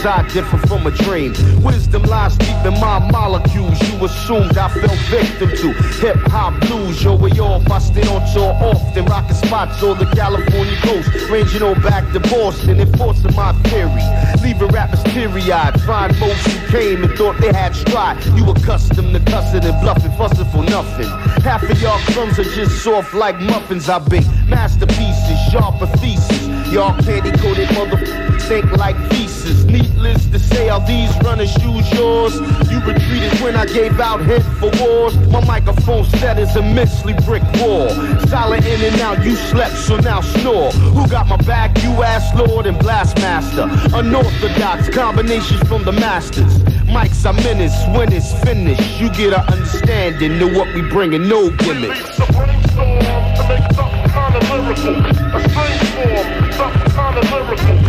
I 0.08 0.26
differ 0.30 0.58
from 0.68 0.88
a 0.88 0.91
dream. 0.91 1.34
Wisdom 1.62 2.03
lies 2.03 2.38
deep 2.38 2.66
in 2.66 2.74
my 2.80 2.99
molecules. 3.12 3.78
You 3.89 4.05
assumed 4.05 4.58
I 4.58 4.70
fell 4.70 4.95
victim 5.12 5.49
to 5.49 5.74
hip 5.99 6.16
hop 6.28 6.60
blues. 6.62 7.03
Your 7.03 7.18
way 7.18 7.32
off, 7.32 7.70
I 7.70 7.80
stay 7.80 8.08
on 8.08 8.24
tour 8.34 8.53
often. 8.64 9.05
Rocking 9.05 9.36
spots 9.36 9.84
on 9.84 9.97
the 9.97 10.05
California 10.16 10.78
coast. 10.78 11.10
Ranging 11.30 11.62
on 11.62 11.82
back 11.82 12.10
to 12.14 12.22
Boston, 12.22 12.80
enforcing 12.80 13.36
my 13.36 13.51
theory. 13.64 14.03
Leaving 14.41 14.70
rappers 14.70 15.03
teary 15.12 15.51
eyed. 15.51 15.80
Find 15.82 16.18
most 16.20 16.47
who 16.47 16.68
came 16.70 17.03
and 17.03 17.14
thought 17.18 17.38
they 17.41 17.51
had 17.51 17.76
stride. 17.76 18.24
You 18.28 18.49
accustomed 18.49 19.14
to 19.14 19.20
cussing 19.32 19.66
and 19.66 19.82
bluffing, 19.82 20.12
fussing 20.14 20.45
for 20.51 20.64
nothing. 20.64 21.10
Half 21.43 21.64
of 21.64 21.82
y'all 21.82 21.99
crumbs 22.14 22.39
are 22.39 22.43
just 22.55 22.82
soft 22.82 23.14
like 23.14 23.39
muffins 23.41 23.89
I 23.89 23.99
bake. 23.99 24.26
Masterpieces, 24.47 25.39
sharper 25.51 25.88
thesis. 25.97 26.47
Y'all 26.72 26.97
candy 27.03 27.32
coated 27.39 27.68
motherfuckers 27.70 28.38
think 28.47 28.72
like 28.78 28.95
pieces. 29.12 29.66
Needless 29.98 30.28
to 30.28 30.38
say, 30.38 30.70
are 30.70 30.86
these 30.86 31.10
running 31.24 31.48
shoes 31.48 31.91
yours? 31.91 32.36
You 32.70 32.80
retreated 32.82 33.39
when 33.41 33.56
I 33.56 33.66
gave 33.66 34.00
out 34.00 34.22
hit 34.22 34.43
for 34.60 34.70
wars. 34.80 35.18
My 35.30 35.43
microphone 35.43 36.06
set 36.06 36.38
is 36.38 36.56
immensely 36.56 37.14
brick 37.26 37.41
wall. 37.56 37.89
Silent 38.28 38.64
in 38.68 38.80
and 38.82 39.02
out, 39.02 39.24
you 39.26 39.36
slept, 39.36 39.76
so 39.76 39.98
now 39.98 40.22
snore. 40.22 40.70
Who 40.72 41.08
got 41.08 41.28
my 41.28 41.38
back? 41.38 41.82
You 41.82 42.04
ass 42.04 42.32
lord 42.36 42.68
and 42.68 42.78
blastmaster. 42.78 43.66
Unorthodox 43.98 44.89
combinations 44.89 45.68
from 45.68 45.84
the 45.84 45.93
masters. 45.93 46.60
Mics 46.93 47.26
are 47.26 47.34
menace 47.34 47.76
when 47.98 48.14
it's 48.14 48.32
finished. 48.43 49.02
You 49.02 49.10
get 49.10 49.34
an 49.34 49.52
understanding 49.52 50.39
of 50.43 50.56
what 50.56 50.72
we 50.76 50.84
bringing, 50.84 51.28
no 51.28 51.50
gimmicks. 51.50 52.20
A 52.20 52.24
strange 52.24 52.68
form, 52.78 53.02
something 53.34 54.12
kind 54.14 54.36
of 54.36 54.50
lyrical. 54.52 55.18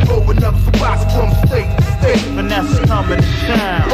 Blowing 0.07 0.45
up 0.45 0.55
spots 0.75 1.05
from 1.15 1.28
state. 2.09 2.31
Vanessa 2.33 2.87
coming 2.87 3.21
to 3.21 3.29
town. 3.47 3.89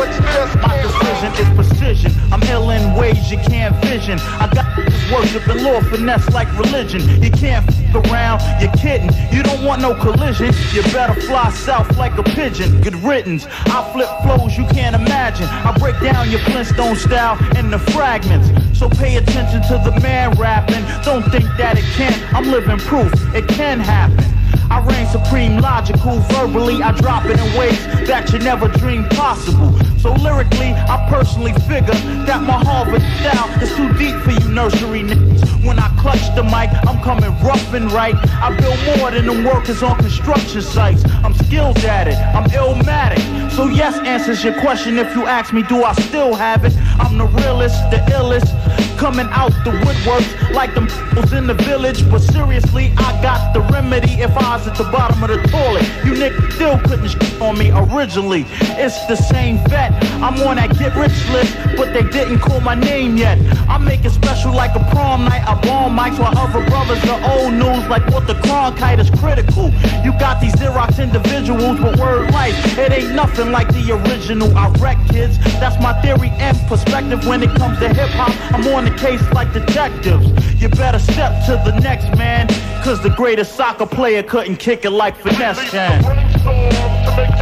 My 0.63 0.83
decision 0.83 1.33
is 1.47 1.55
precision. 1.57 2.13
I'm 2.33 2.43
ill 2.45 2.71
in 2.71 2.95
ways 2.95 3.31
you 3.31 3.39
can't 3.39 3.75
vision. 3.85 4.19
I 4.21 4.51
got 4.53 4.77
this 4.77 5.13
worshiping 5.13 5.63
Lord 5.63 5.87
Finesse 5.87 6.31
like 6.31 6.49
religion. 6.59 7.01
You 7.23 7.31
can't 7.31 7.67
f 7.69 7.95
around, 7.95 8.41
you're 8.61 8.73
kidding. 8.73 9.11
You 9.33 9.43
don't 9.43 9.65
want 9.65 9.83
no 9.83 9.95
collision. 9.95 10.53
You 10.73 10.83
better 10.93 11.19
fly 11.23 11.51
south 11.51 11.97
like 11.97 12.17
a 12.19 12.23
pigeon. 12.23 12.81
Good 12.81 12.97
riddance. 12.97 13.47
I 13.67 13.89
flip 13.93 14.09
flows 14.23 14.57
you 14.57 14.67
can't 14.67 14.95
imagine. 14.95 15.47
I 15.47 15.77
break 15.79 16.01
down 16.01 16.31
your 16.31 16.41
Flintstone 16.41 16.97
style 16.97 17.39
in 17.57 17.71
the 17.71 17.79
fragments. 17.79 18.49
So 18.79 18.89
pay 18.89 19.17
attention 19.17 19.63
to 19.63 19.79
the 19.85 19.99
man 20.01 20.33
rapping. 20.33 20.85
Don't 21.05 21.25
think 21.31 21.47
that 21.59 21.79
it 21.79 21.85
can't. 21.97 22.35
I'm 22.35 22.51
living 22.51 22.79
proof 22.79 23.13
it 23.35 23.47
can 23.49 23.81
happen. 23.81 24.34
I 24.75 24.81
reign 24.87 25.07
supreme, 25.07 25.59
logical, 25.59 26.19
verbally. 26.31 26.83
I 26.83 26.91
drop 26.91 27.27
it 27.27 27.39
in 27.39 27.57
ways 27.57 27.79
that 28.09 28.33
you 28.33 28.41
never 28.41 28.67
dreamed 28.67 29.09
possible. 29.11 29.94
So 30.05 30.13
lyrically, 30.13 30.75
I 30.75 31.07
personally 31.09 31.55
figure 31.61 31.95
that 32.27 32.43
my 32.43 32.63
Harvard 32.63 33.01
style 33.01 33.49
is 33.63 33.75
too 33.75 33.91
deep 33.95 34.15
for 34.21 34.33
you 34.33 34.53
nursery 34.53 35.01
niggas. 35.01 35.65
When 35.65 35.79
I 35.79 35.89
clutch 35.99 36.21
the 36.35 36.43
mic, 36.43 36.69
I'm 36.87 37.03
coming 37.03 37.31
rough 37.43 37.73
and 37.73 37.91
right. 37.91 38.15
I 38.15 38.55
build 38.55 38.99
more 38.99 39.11
than 39.13 39.25
them 39.25 39.45
workers 39.45 39.83
on 39.83 39.97
construction 39.97 40.61
sites. 40.61 41.03
I'm 41.25 41.33
skilled 41.33 41.79
at 41.79 42.07
it. 42.07 42.19
I'm 42.37 42.51
illmatic. 42.51 43.51
So 43.53 43.69
yes 43.69 43.99
answers 44.01 44.45
your 44.45 44.61
question 44.61 44.99
if 44.99 45.17
you 45.17 45.25
ask 45.25 45.55
me, 45.55 45.63
do 45.63 45.85
I 45.85 45.95
still 45.95 46.35
have 46.35 46.67
it? 46.67 46.77
I'm 47.01 47.17
the 47.17 47.25
realest, 47.25 47.81
the 47.91 47.97
illest. 48.13 48.51
Coming 48.99 49.27
out 49.31 49.53
the 49.65 49.71
woodworks 49.71 50.55
like 50.55 50.75
them 50.75 50.87
fools 50.87 51.33
in 51.33 51.47
the 51.47 51.55
village. 51.55 52.09
But 52.11 52.21
seriously, 52.21 52.93
I 52.99 53.21
got 53.23 53.55
the 53.55 53.61
remedy 53.73 54.13
if 54.21 54.37
I 54.37 54.57
was 54.57 54.69
at 54.69 54.77
the 54.77 54.85
bottom 54.85 55.23
of 55.23 55.31
the 55.31 55.37
toilet. 55.49 55.83
You 56.05 56.13
niggas 56.13 56.53
still 56.53 56.79
couldn't 56.81 57.09
sh- 57.09 57.41
on 57.41 57.59
me 57.59 57.71
originally. 57.71 58.47
It's 58.77 59.05
the 59.07 59.17
same 59.17 59.59
vet. 59.69 59.94
I'm 60.23 60.41
on 60.47 60.57
that 60.57 60.77
get 60.79 60.95
rich 60.97 61.13
list, 61.31 61.55
but 61.77 61.93
they 61.93 62.03
didn't 62.03 62.41
call 62.41 62.61
my 62.61 62.75
name 62.75 63.17
yet. 63.17 63.39
I 63.69 63.79
make 63.79 64.05
it 64.05 64.11
special 64.11 64.53
like 64.53 64.75
a 64.75 64.85
prom 64.91 65.25
night. 65.25 65.45
I 65.47 65.55
bomb 65.61 65.97
mics 65.97 66.19
while 66.19 66.37
other 66.39 66.65
brothers 66.71 67.03
are 67.05 67.21
old 67.33 67.55
news 67.55 67.87
like 67.89 68.07
Walter 68.09 68.35
Cronkite 68.35 68.99
is 68.99 69.11
critical. 69.21 69.71
You 70.05 70.13
got 70.19 70.41
these 70.41 70.55
Xerox 70.55 71.03
individuals, 71.03 71.79
but 71.81 71.99
word 71.99 72.31
life, 72.33 72.55
it 72.79 72.93
ain't 72.93 73.15
nothing 73.15 73.51
like 73.53 73.69
the 73.69 73.93
original. 73.93 74.57
I 74.57 74.69
wreck 74.81 74.99
kids. 75.09 75.39
That's 75.61 75.81
my 75.83 75.93
theory 76.03 76.31
and 76.39 76.57
perspective 76.69 77.27
when 77.27 77.43
it 77.43 77.51
comes 77.57 77.79
to 77.81 77.89
hip 77.93 78.11
hop. 78.11 78.33
I'm 78.53 78.67
on 78.75 78.85
the 78.85 78.97
case 78.97 79.23
like 79.33 79.53
detectives. 79.53 80.29
You 80.61 80.69
better 80.69 80.99
step 80.99 81.45
to 81.47 81.61
the 81.65 81.79
next 81.81 82.17
man, 82.17 82.49
cause 82.83 83.03
the 83.03 83.11
greatest 83.11 83.57
soccer 83.57 83.87
player 83.87 84.23
couldn't 84.23 84.57
kick 84.57 84.85
it 84.85 84.91
like 84.91 85.17
finesse 85.17 85.71
can. 85.71 87.34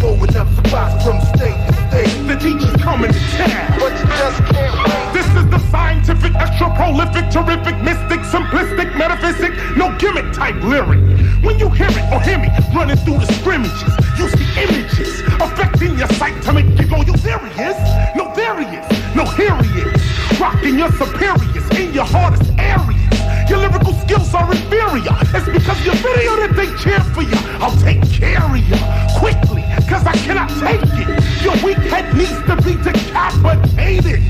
Blowing 0.00 0.36
up 0.36 0.48
spots 0.66 1.04
from 1.04 1.20
state 1.34 1.58
to 1.66 1.72
state. 1.88 2.26
The 2.26 2.36
teacher's 2.36 2.76
coming 2.82 3.12
to 3.12 3.18
town. 3.36 3.78
But 3.80 3.92
you 3.98 4.06
just 4.06 4.42
can't 4.44 5.14
This 5.14 5.26
is 5.26 5.50
the 5.50 5.58
scientific, 5.70 6.34
extra 6.36 6.72
prolific, 6.76 7.30
terrific, 7.30 7.76
mystic, 7.82 8.20
simplistic, 8.20 8.96
metaphysic, 8.96 9.52
no 9.76 9.96
gimmick 9.98 10.32
type 10.32 10.56
lyric. 10.62 11.00
When 11.42 11.58
you 11.58 11.68
hear 11.70 11.88
it 11.90 12.12
or 12.12 12.20
hear 12.20 12.38
me 12.38 12.48
running 12.74 12.96
through 12.98 13.18
the 13.18 13.32
scrimmages, 13.40 13.94
you 14.18 14.28
see 14.28 14.46
images 14.62 15.20
affecting 15.40 15.98
your 15.98 16.08
sight 16.14 16.40
to 16.42 16.52
make 16.52 16.66
you 16.78 16.86
go, 16.86 17.02
yo, 17.02 17.14
there 17.14 17.38
he 17.38 17.62
is. 17.62 17.78
No, 18.14 18.32
there 18.34 18.58
he 18.62 18.76
is. 18.76 19.14
No, 19.14 19.24
here 19.24 19.56
he 19.62 19.80
is. 19.80 20.40
Rocking 20.40 20.78
your 20.78 20.92
superiors 20.92 21.78
in 21.78 21.92
your 21.92 22.04
hardest 22.04 22.52
areas. 22.58 23.05
Your 23.48 23.58
lyrical 23.58 23.92
skills 23.94 24.34
are 24.34 24.50
inferior. 24.50 25.14
It's 25.34 25.46
because 25.46 25.78
your 25.84 25.94
video 25.94 26.34
that 26.42 26.52
they 26.56 26.66
cheer 26.82 27.00
for 27.14 27.22
you. 27.22 27.38
I'll 27.62 27.76
take 27.78 28.02
care 28.10 28.42
of 28.42 28.56
you 28.58 28.76
quickly, 29.18 29.62
cause 29.88 30.04
I 30.04 30.14
cannot 30.26 30.50
take 30.58 30.82
it. 30.82 31.08
Your 31.42 31.54
weak 31.62 31.78
head 31.86 32.14
needs 32.16 32.34
to 32.50 32.56
be 32.62 32.74
decapitated. 32.82 34.22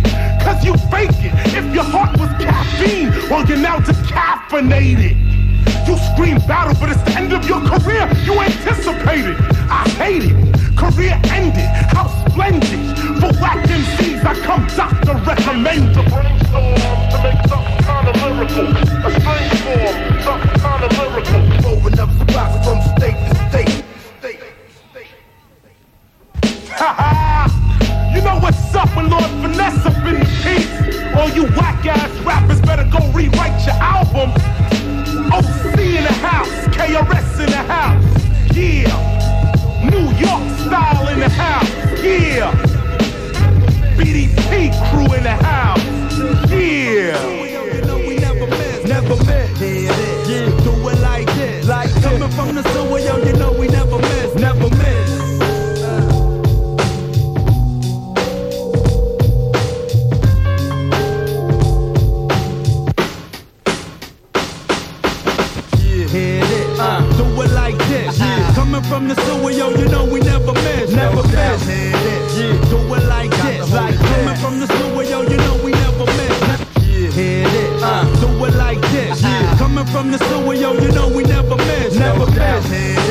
Cause 0.45 0.65
you 0.65 0.77
fake 0.93 1.17
it. 1.25 1.33
If 1.57 1.75
your 1.75 1.85
heart 1.85 2.19
was 2.21 2.29
caffeine, 2.39 3.11
well, 3.31 3.45
you're 3.47 3.59
now 3.59 3.79
decaffeinated. 3.79 5.17
You 5.89 5.97
scream 6.13 6.39
battle, 6.47 6.75
but 6.79 6.91
it's 6.91 7.03
the 7.03 7.17
end 7.17 7.33
of 7.33 7.49
your 7.49 7.61
career. 7.61 8.07
You 8.25 8.41
anticipated. 8.41 9.37
I 9.71 9.89
hate 9.97 10.25
it. 10.25 10.77
Career 10.77 11.19
ended. 11.33 11.65
How 11.95 12.26
splendid. 12.37 12.99
For 13.21 13.33
whack 13.41 13.65
MCs, 13.67 14.25
I 14.25 14.35
come 14.45 14.67
doctor 14.77 15.15
recommended. 15.25 15.95
Brainstorm 16.13 16.77
to 17.11 17.19
make 17.25 17.41
something 17.49 17.79
kind 17.89 18.09
of 18.09 18.17
lyrical. 18.23 18.67
A 18.77 19.11
strange 19.17 19.57
form, 19.65 19.97
something 20.23 20.61
kind 20.61 20.85
of 20.85 20.91
lyrical. 20.99 21.41
Blowing 21.63 21.99
up 21.99 22.11
spots 22.21 22.57
from 22.67 22.79
state 22.97 23.19
to 23.29 23.35
state. 23.49 23.85
Ha 26.77 26.93
ha! 27.01 28.13
You 28.15 28.21
know 28.21 28.39
what's 28.39 28.75
up 28.75 28.95
when 28.95 29.09
Lord 29.09 29.25
Finesse 29.41 29.87
up 29.87 29.97
in 30.05 30.21
the 30.21 30.29
piece? 30.45 31.17
All 31.17 31.31
you 31.31 31.45
whack 31.57 31.87
ass 31.87 32.13
rappers 32.21 32.61
better 32.61 32.85
go 32.93 33.01
rewrite 33.13 33.65
your 33.65 33.77
album. 33.81 34.31
OC 35.33 35.79
in 35.79 36.05
the 36.05 36.13
house, 36.21 36.53
KRS 36.77 37.41
in 37.41 37.51
the 37.51 37.65
house. 37.75 38.05
Yeah. 38.55 38.93
New 39.91 40.11
York 40.19 40.45
style 40.61 41.09
in 41.09 41.21
the 41.21 41.29
house. 41.31 41.86
Yeah. 42.03 42.53
BDP 43.97 44.73
crew 44.91 45.15
in 45.15 45.23
the 45.23 45.37
house. 45.43 45.83
Yeah. 46.51 47.17
Never 48.87 49.17
miss. 49.17 49.59
Yeah, 50.29 50.47
do 50.65 50.89
it 50.89 50.99
like 51.01 51.27
this. 51.35 51.67
Like 51.67 51.91
coming 52.03 52.31
from 52.31 52.55
the 52.55 52.63
sewer, 52.73 52.99
yo, 52.99 53.17
you 53.19 53.33
know 53.35 53.56
from 68.89 69.09
the 69.09 69.15
sewer, 69.23 69.51
yo, 69.51 69.71
you 69.71 69.89
know 69.89 70.05
we 70.05 70.21
never 70.21 70.53
miss. 70.53 70.91
Never 70.91 71.23
miss. 71.23 71.67
Yeah, 71.67 72.71
do 72.71 72.79
it 72.95 73.05
like 73.07 73.31
this. 73.31 73.73
Like 73.73 73.97
coming 73.97 74.37
from 74.37 74.61
the 74.61 74.67
sewer, 74.67 75.03
yo, 75.03 75.23
you 75.23 75.37
know 75.37 75.61
we 75.65 75.73
never 75.73 76.05
miss. 76.05 76.37
Hit 77.15 77.47
it. 77.47 77.83
Uh, 77.83 78.05
do 78.21 78.45
it 78.45 78.55
like 78.55 78.81
this. 78.93 79.23
Yeah, 79.23 79.57
coming 79.59 79.87
from 79.87 80.13
the 80.13 80.19
sewer, 80.19 80.55
yo, 80.55 80.73
you 80.75 80.93
know 80.93 81.09
we 81.09 81.25
never 81.25 81.57
miss. 81.57 81.97
Never 81.97 82.27
miss. 82.27 83.06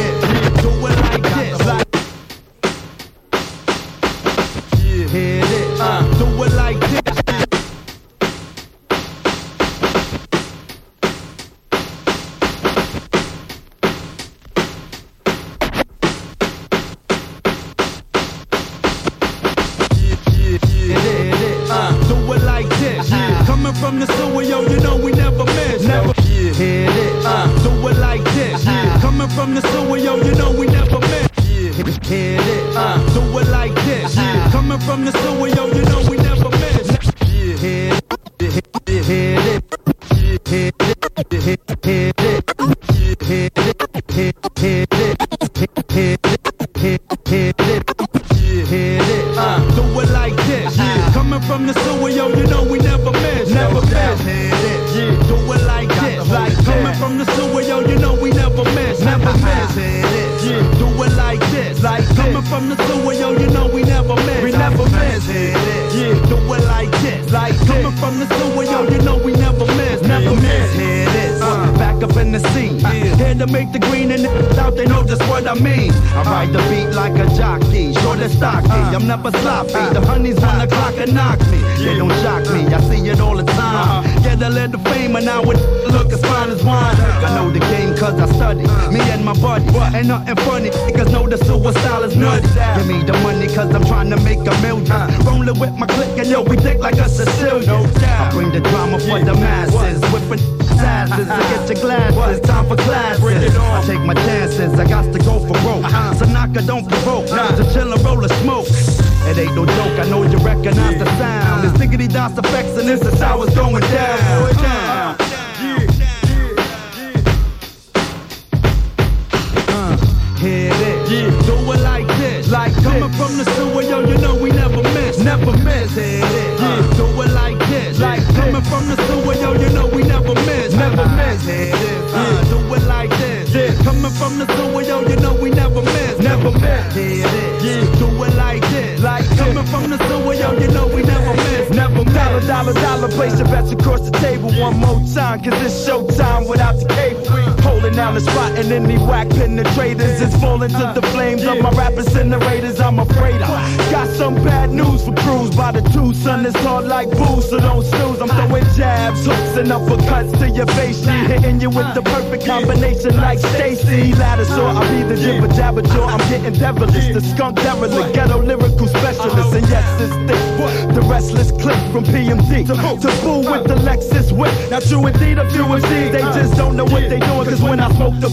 Falling 150.75 150.93
to 150.93 151.01
the 151.01 151.07
flames 151.07 151.45
of 151.45 151.61
my 151.61 151.69
rap 151.71 151.93
incinerators. 151.93 152.83
I'm 152.83 152.99
afraid 152.99 153.41
I 153.41 153.91
got 153.91 154.07
some 154.07 154.35
bad 154.35 154.71
news 154.71 155.05
for 155.05 155.13
crews 155.15 155.55
by 155.55 155.71
the 155.71 155.81
two, 155.89 156.13
son. 156.13 156.45
It's 156.45 156.55
hard 156.57 156.85
like 156.85 157.09
booze, 157.11 157.49
so 157.49 157.59
don't 157.59 157.85
snooze. 157.85 158.19
I'm 158.21 158.27
throwing 158.27 158.65
jabs, 158.75 159.25
hooks, 159.25 159.57
and 159.57 159.69
uppercuts 159.69 160.37
to 160.39 160.49
your 160.49 160.67
face. 160.67 161.03
She 161.03 161.11
hitting 161.11 161.61
you 161.61 161.69
with 161.69 161.93
the 161.93 162.01
perfect 162.01 162.45
combination 162.45 163.15
like 163.17 163.39
Stacy 163.39 164.11
Lattisaw. 164.13 164.55
So 164.55 164.65
I'll 164.65 164.89
be 164.89 165.03
the 165.03 165.15
jibber 165.15 165.47
jabber 165.53 165.81
jaw. 165.81 166.07
I'm 166.07 166.29
getting 166.29 166.53
devilish, 166.53 167.13
the 167.13 167.21
skunk 167.21 167.57
derelict, 167.57 168.13
ghetto 168.13 168.41
lyrical 168.41 168.87
specialist. 168.87 169.53
And 169.53 169.67
yes, 169.69 170.01
it's 170.01 170.13
thick. 170.27 170.93
The 170.95 171.01
restless 171.01 171.51
click 171.51 171.79
from 171.91 172.03
PMD 172.05 172.67
to, 172.67 173.11
fool 173.21 173.41
with 173.41 173.67
the 173.67 173.75
Lexus 173.75 174.31
whip. 174.31 174.53
Now, 174.69 174.79
true 174.79 175.05
indeed, 175.05 175.37
a 175.37 175.49
few 175.51 175.63
MCs, 175.63 176.11
they 176.11 176.21
just 176.21 176.55
don't 176.57 176.75
know 176.75 176.85
what 176.85 177.09
they 177.09 177.19
doing. 177.19 177.45
Cause 177.45 177.61
when 177.61 177.79
I 177.79 177.91
smoke 177.93 178.19
the 178.19 178.29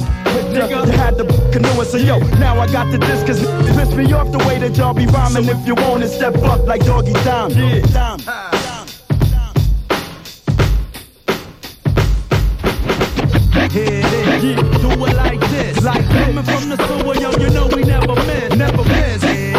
you 0.53 0.93
had 0.93 1.17
the 1.17 1.25
canoeing. 1.53 1.87
So, 1.87 1.97
yo, 1.97 2.19
now 2.39 2.59
I 2.59 2.67
got 2.67 2.91
the 2.91 2.99
disc, 2.99 3.27
cause 3.27 3.41
piss 3.77 3.95
me 3.95 4.13
off 4.13 4.31
the 4.33 4.39
way 4.39 4.59
that 4.59 4.77
y'all 4.77 4.95
be 4.95 5.07
rhyming. 5.07 5.49
If 5.49 5.67
you 5.67 5.75
want 5.75 6.03
to 6.03 6.09
step 6.09 6.37
up 6.37 6.67
like 6.67 6.85
doggy 6.85 7.13
time. 7.25 7.51
Yeah. 7.51 8.53
Here 13.73 14.03
it 14.05 14.45
is. 14.45 14.81
Do 14.83 14.91
it 14.91 15.17
like 15.17 15.41
this. 15.41 15.83
Like 15.83 16.07
coming 16.09 16.45
from 16.45 16.69
the 16.69 16.77
sewer, 16.87 17.15
yo, 17.15 17.31
you 17.43 17.51
know 17.55 17.69
we 17.75 17.83
never 17.85 18.15
miss. 18.27 18.55
Never 18.55 18.85
miss. 18.85 19.25
Is. 19.25 19.53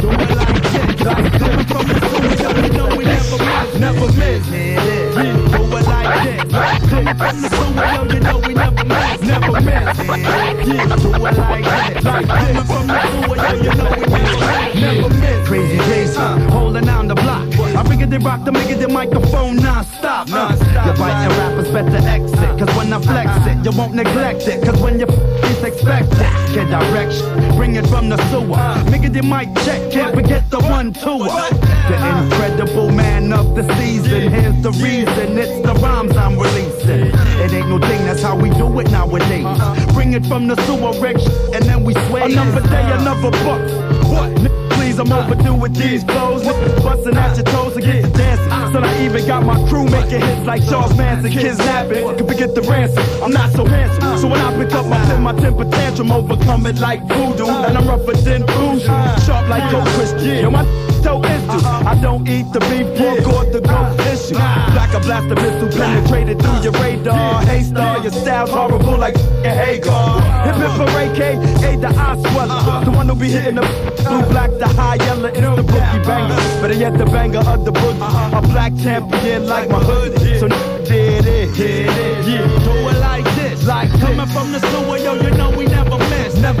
Do 0.00 0.08
it 0.10 0.30
like 0.34 0.62
this. 0.62 1.00
Like 1.04 1.32
coming 1.38 1.66
from 1.66 1.86
the 1.88 1.96
sewer, 2.08 2.36
yo, 2.42 2.50
you 2.62 2.72
know 2.72 2.96
we 2.96 3.04
never 3.04 3.38
miss. 3.38 3.78
Never 3.78 4.08
miss. 4.18 4.46
Here 4.48 4.78
it 4.78 5.16
is. 5.16 5.54
It 5.54 5.63
like 6.04 6.24
this. 6.24 6.52
Like 6.52 7.18
coming 7.18 7.48
from 7.50 7.74
the 7.76 7.84
yo, 7.94 8.02
you 8.14 8.20
know 8.20 8.38
we 8.38 8.54
never 8.54 8.84
miss. 8.84 9.20
Never 9.22 9.58
it 9.58 10.68
is. 10.68 11.02
Do 11.02 11.10
it 11.14 11.20
like 11.20 11.64
this. 11.64 12.04
Like 12.04 12.26
coming 12.26 12.64
from 12.64 12.86
the 12.86 12.94
yo, 12.94 13.54
you 13.62 13.72
know 13.74 13.90
we 13.90 14.06
never 14.06 14.38
miss. 14.38 14.74
Never 14.74 15.08
miss. 15.08 15.48
Crazy 15.48 15.78
Jason, 15.78 16.48
holding 16.48 16.84
down 16.84 17.08
the 17.08 17.14
block. 17.14 17.53
I 17.76 17.82
figured 17.88 18.10
they 18.10 18.18
rock 18.18 18.44
the 18.44 18.52
make 18.52 18.78
the 18.78 18.88
microphone 18.88 19.56
non-stop. 19.56 20.28
Uh, 20.30 20.54
you 20.86 20.92
biting 20.98 21.36
rappers 21.38 21.70
better 21.70 22.08
exit, 22.08 22.58
cause 22.58 22.76
when 22.76 22.92
I 22.92 23.00
flex 23.00 23.28
ah. 23.30 23.50
it, 23.50 23.64
you 23.64 23.76
won't 23.76 23.94
neglect 23.94 24.46
it, 24.46 24.64
cause 24.64 24.80
when 24.80 25.00
you 25.00 25.06
f- 25.06 25.44
it's 25.50 25.62
expected. 25.62 26.18
Get 26.54 26.68
direction, 26.70 27.56
bring 27.56 27.74
it 27.74 27.86
from 27.88 28.08
the 28.08 28.16
sewer. 28.30 28.54
Ah. 28.54 28.82
Nigga, 28.86 29.12
they 29.12 29.22
mic 29.22 29.48
check, 29.64 29.90
can't 29.90 30.14
forget 30.14 30.48
the 30.50 30.60
one 30.60 30.92
tour. 30.92 31.26
The 31.26 31.96
ah. 31.98 32.24
incredible 32.24 32.90
man 32.90 33.32
of 33.32 33.54
the 33.56 33.62
season, 33.76 34.30
here's 34.30 34.62
the 34.62 34.70
reason, 34.72 35.36
it's 35.36 35.66
the 35.66 35.74
rhymes 35.82 36.16
I'm 36.16 36.38
releasing. 36.38 37.10
It 37.42 37.52
ain't 37.52 37.68
no 37.68 37.78
thing, 37.78 38.04
that's 38.06 38.22
how 38.22 38.36
we 38.36 38.50
do 38.50 38.78
it 38.78 38.90
nowadays. 38.90 39.44
Uh-huh. 39.44 39.92
Bring 39.92 40.12
it 40.12 40.24
from 40.26 40.46
the 40.46 40.56
sewer, 40.66 40.92
wreck 41.00 41.16
and 41.52 41.64
then 41.64 41.82
we 41.82 41.94
sway. 42.06 42.32
Another 42.32 42.60
day, 42.68 42.92
another 42.92 43.30
buck. 43.42 43.62
What? 44.10 44.63
Please, 44.94 45.10
I'm 45.10 45.12
overdue 45.12 45.54
with 45.54 45.74
these 45.74 46.04
flows. 46.04 46.42
Niggas 46.44 46.82
busting 46.84 47.16
at 47.16 47.36
your 47.36 47.44
toes 47.46 47.74
to 47.74 47.80
get 47.80 48.04
to 48.04 48.10
dancing. 48.10 48.72
So 48.72 48.78
I 48.78 49.04
even 49.04 49.26
got 49.26 49.44
my 49.44 49.56
crew 49.68 49.84
making 49.86 50.20
hits 50.20 50.46
like 50.46 50.64
Charles 50.68 50.96
Manson, 50.96 51.32
kidnapping. 51.32 52.06
Could 52.16 52.28
forget 52.28 52.54
the 52.54 52.62
ransom. 52.62 53.02
I'm 53.20 53.32
not 53.32 53.50
so 53.52 53.64
handsome. 53.64 54.04
Uh. 54.04 54.18
So 54.18 54.28
when 54.28 54.40
I 54.40 54.56
pick 54.56 54.72
up 54.72 54.86
my 54.86 54.98
pen, 55.06 55.22
my 55.22 55.32
temper 55.32 55.64
tantrum, 55.64 56.12
overcome 56.12 56.66
it 56.66 56.78
like 56.78 57.02
voodoo. 57.08 57.44
Uh. 57.44 57.66
And 57.66 57.76
I'm 57.76 57.88
rougher 57.88 58.12
than 58.12 58.46
voodoo. 58.46 58.86
Uh. 58.88 59.20
Sharp 59.20 59.48
like 59.48 59.68
Coke 59.72 59.88
Christian. 59.94 60.44
Yo, 60.44 60.50
my 60.50 60.62
toe 61.04 61.22
into. 61.22 61.58
I 61.92 61.94
don't 62.00 62.26
eat 62.26 62.46
the 62.52 62.60
beef 62.68 62.88
pork 62.96 63.26
or 63.28 63.44
the 63.52 63.60
goat 63.60 63.92
tissue. 64.00 64.34
Black 64.74 64.92
a 64.94 65.00
blaster 65.00 65.36
missile 65.36 65.68
penetrated 65.68 66.40
through 66.40 66.60
your 66.64 66.72
radar. 66.80 67.42
Hey 67.44 67.62
star, 67.62 68.02
your 68.02 68.12
style's 68.12 68.50
horrible 68.50 68.96
like 68.96 69.16
a 69.44 69.52
Hagar. 69.60 69.92
Uh-huh. 69.92 70.44
Hip 70.46 70.56
hip 70.62 70.72
for 70.78 70.88
Ray 70.96 71.10
K, 71.18 71.20
A 71.68 71.76
the 71.76 71.88
eye 71.88 72.16
sweller. 72.32 72.54
Uh-huh. 72.54 72.84
The 72.84 72.90
one 72.90 73.08
who 73.08 73.14
be 73.14 73.28
hitting 73.28 73.56
the 73.56 73.60
blue 73.60 74.18
uh-huh. 74.18 74.32
black, 74.32 74.50
the 74.58 74.68
high 74.68 74.96
yellow, 75.06 75.28
it's 75.28 75.56
the 75.58 75.62
bookie 75.62 76.00
banger. 76.08 76.40
Better 76.60 76.74
yet, 76.74 76.96
the 76.96 77.04
banger 77.04 77.44
of 77.52 77.64
the 77.64 77.72
boogie. 77.72 78.38
A 78.38 78.40
black 78.52 78.72
champion 78.82 79.46
like 79.46 79.68
my 79.68 79.80
hood. 79.80 80.12
So 80.40 80.48
did 80.48 81.26
it, 81.26 81.54
did 81.54 81.88
it, 81.88 82.26
yeah. 82.26 82.64
Do 82.64 82.72
it 82.90 82.98
like 82.98 83.24
this, 83.36 83.66
like 83.66 83.90
coming 84.00 84.30
from 84.34 84.52
the 84.52 84.60
sewer, 84.70 84.98
yo, 84.98 85.14
you 85.14 85.30
know 85.36 85.50
we 85.56 85.66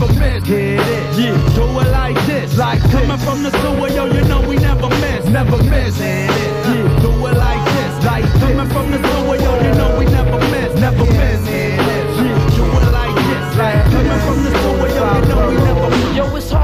miss, 0.08 0.18
never 0.18 0.20
miss. 0.20 0.44
Did 0.44 0.80
it, 0.80 1.18
yeah. 1.18 1.54
Do 1.54 1.64
it 1.80 1.88
like 1.90 2.26
this, 2.26 2.56
like 2.58 2.80
coming 2.90 3.18
from 3.18 3.42
the 3.42 3.50
sewer, 3.50 3.88
yo, 3.88 4.06
you 4.06 4.24
know 4.24 4.40
we 4.48 4.56
never 4.56 4.88
miss, 4.88 5.24
never 5.26 5.58
miss. 5.64 5.98
Did 5.98 6.30
it, 6.30 6.30
yeah. 6.30 7.00
Do 7.02 7.10
it 7.26 7.36
like 7.36 7.64
this, 7.74 8.04
like 8.04 8.24
coming 8.40 8.68
from 8.68 8.90
the 8.90 8.98
sewer, 8.98 9.36
yo, 9.36 9.52
you 9.62 9.74
know 9.74 9.98
we 9.98 10.04
never 10.06 10.38
miss, 10.50 10.74
never 10.80 11.04
miss. 11.04 11.44
Did 11.44 11.54
it, 11.54 11.78
yeah. 11.78 12.56
Do 12.56 12.64
it 12.64 12.90
like 12.92 13.16
this, 13.16 13.56
like 13.56 13.84
coming 13.92 14.20
from 14.26 14.38
the 14.44 14.50
sewer, 14.60 14.88
yo, 14.88 15.04
you 15.14 15.26
know 15.28 15.48
we 15.48 15.54
never 15.56 15.90
miss. 15.90 16.16
Yo, 16.16 16.36
it's 16.36 16.50
hard 16.50 16.62
to 16.62 16.63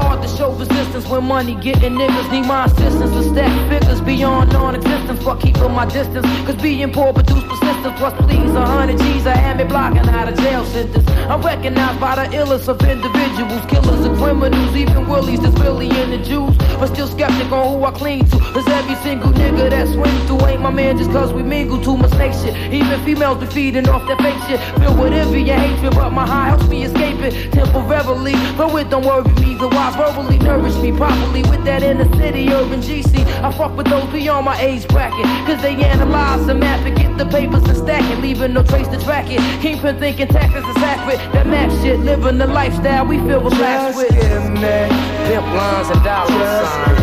when 1.11 1.25
money 1.25 1.55
getting 1.55 1.93
niggas 1.93 2.31
need 2.31 2.45
my 2.45 2.65
assistance 2.65 3.11
to 3.11 3.23
stack 3.29 3.51
figures 3.69 3.99
beyond 4.01 4.51
non-existence. 4.53 5.21
Fuck 5.23 5.41
keeping 5.41 5.71
my 5.73 5.85
distance, 5.85 6.25
cause 6.45 6.55
being 6.61 6.91
poor 6.91 7.11
produce 7.11 7.43
persistence. 7.43 7.99
Plus, 7.99 8.13
please, 8.25 8.55
a 8.55 8.65
hundred 8.65 8.97
G's, 8.97 9.27
I 9.27 9.35
had 9.35 9.57
me 9.57 9.65
blocking 9.65 10.07
out 10.07 10.29
of 10.29 10.37
jail 10.37 10.63
sentence. 10.65 11.07
I'm 11.29 11.41
recognized 11.41 11.99
by 11.99 12.15
the 12.15 12.35
illest 12.35 12.69
of 12.69 12.81
individuals, 12.83 13.65
killers 13.67 14.05
and 14.05 14.17
criminals, 14.17 14.73
even 14.75 15.07
willies 15.07 15.41
that's 15.41 15.59
really 15.59 15.89
in 15.89 16.11
the 16.11 16.17
Jews. 16.19 16.55
But 16.79 16.87
still 16.87 17.07
skeptic 17.07 17.51
on 17.51 17.77
who 17.77 17.83
I 17.83 17.91
cling 17.91 18.25
to. 18.29 18.37
Cause 18.55 18.67
every 18.69 18.95
single 18.95 19.31
nigga 19.31 19.69
that 19.69 19.87
swing 19.89 20.17
through 20.27 20.47
ain't 20.47 20.61
my 20.61 20.71
man 20.71 20.97
just 20.97 21.11
cause 21.11 21.33
we 21.33 21.43
mingle 21.43 21.83
too 21.83 21.97
much 21.97 22.11
snake 22.11 22.33
shit. 22.33 22.55
Even 22.73 23.03
females 23.03 23.37
be 23.39 23.47
feeding 23.47 23.87
off 23.89 24.07
that 24.07 24.17
fake 24.21 24.41
shit. 24.47 24.59
Filled 24.79 24.97
with 24.97 25.11
envy 25.11 25.51
and 25.51 25.61
hatred, 25.61 25.93
but 25.93 26.11
my 26.11 26.25
high 26.25 26.49
helps 26.49 26.67
me 26.69 26.83
escape 26.83 27.19
it 27.19 27.51
temporarily. 27.51 28.33
But 28.55 28.73
it 28.75 28.89
don't 28.89 29.05
worry 29.05 29.23
me, 29.41 29.55
the 29.55 29.67
wise 29.67 29.95
verbally 29.95 30.39
nourish 30.39 30.75
me 30.77 30.91
properly. 31.01 31.41
With 31.49 31.63
that 31.65 31.81
inner 31.81 32.05
city, 32.15 32.53
urban 32.53 32.79
GC, 32.79 33.25
I 33.41 33.51
fuck 33.51 33.75
with 33.75 33.87
those 33.87 34.07
beyond 34.11 34.45
my 34.45 34.59
age 34.61 34.87
bracket. 34.87 35.25
Cause 35.47 35.59
they 35.63 35.73
analyze 35.73 36.47
and 36.47 36.59
map 36.59 36.85
it, 36.85 36.95
get 36.95 37.17
the 37.17 37.25
papers 37.25 37.63
and 37.63 37.75
stack 37.75 38.05
it, 38.11 38.19
leaving 38.21 38.53
no 38.53 38.61
trace 38.61 38.87
to 38.89 38.99
track 39.01 39.25
it. 39.29 39.41
Kingpin 39.61 39.97
thinking 39.97 40.27
taxes 40.27 40.63
is 40.63 40.77
accurate. 40.77 41.17
That 41.33 41.47
map 41.47 41.71
shit, 41.81 41.99
living 42.01 42.37
the 42.37 42.45
lifestyle 42.45 43.07
we 43.07 43.17
feel 43.17 43.41
relaxed 43.41 43.97
with. 43.97 44.09
Pimp 44.11 45.47
lines 45.57 45.89
and 45.89 46.03
dollar 46.03 46.49
signs. 46.61 47.01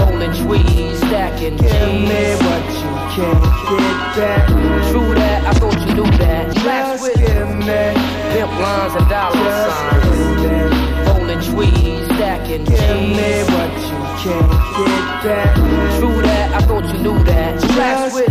Rolling 0.00 0.34
trees, 0.42 0.98
stacking 0.98 1.56
G's. 1.56 2.42
what 2.42 2.64
you 2.82 2.90
can't 3.14 3.42
get 3.70 3.98
back. 4.18 4.48
True 4.90 5.14
that, 5.14 5.46
I 5.46 5.52
thought 5.60 5.78
you 5.86 5.94
knew 5.94 6.10
that. 6.18 6.48
Relax 6.48 7.02
with 7.02 7.14
Pimp 7.14 8.52
lines 8.58 8.94
and 8.98 9.08
dollar 9.08 9.54
signs. 9.70 10.58
Rolling 11.06 11.42
trees, 11.46 11.97
stacking 12.18 12.64
G's. 12.66 13.46
what 13.54 13.70
you 13.86 13.98
can't 14.18 14.50
get 14.76 15.06
back. 15.22 15.54
True 15.98 16.20
that, 16.22 16.48
I 16.52 16.60
thought 16.66 16.84
you 16.92 16.98
knew 17.04 17.18
that. 17.24 17.62
Relax 17.62 18.14
with 18.14 18.26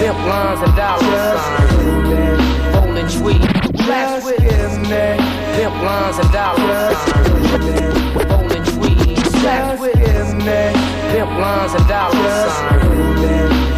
Pimp 0.00 0.18
lines 0.30 0.60
and 0.66 0.74
dollar 0.74 1.36
signs. 1.36 1.72
Rolling 2.74 3.08
trees. 3.12 3.52
Relax 3.78 4.24
lines 5.82 6.18
and 6.18 6.32
dollar 6.32 6.94
signs. 6.94 7.28
Rolling 8.30 8.64
tweeds, 8.72 9.28
stacked 9.28 9.80
with 9.80 9.94
pimp 11.12 11.30
lines 11.42 11.74
and 11.74 11.86
dollar 11.88 12.30
signs. 12.48 12.84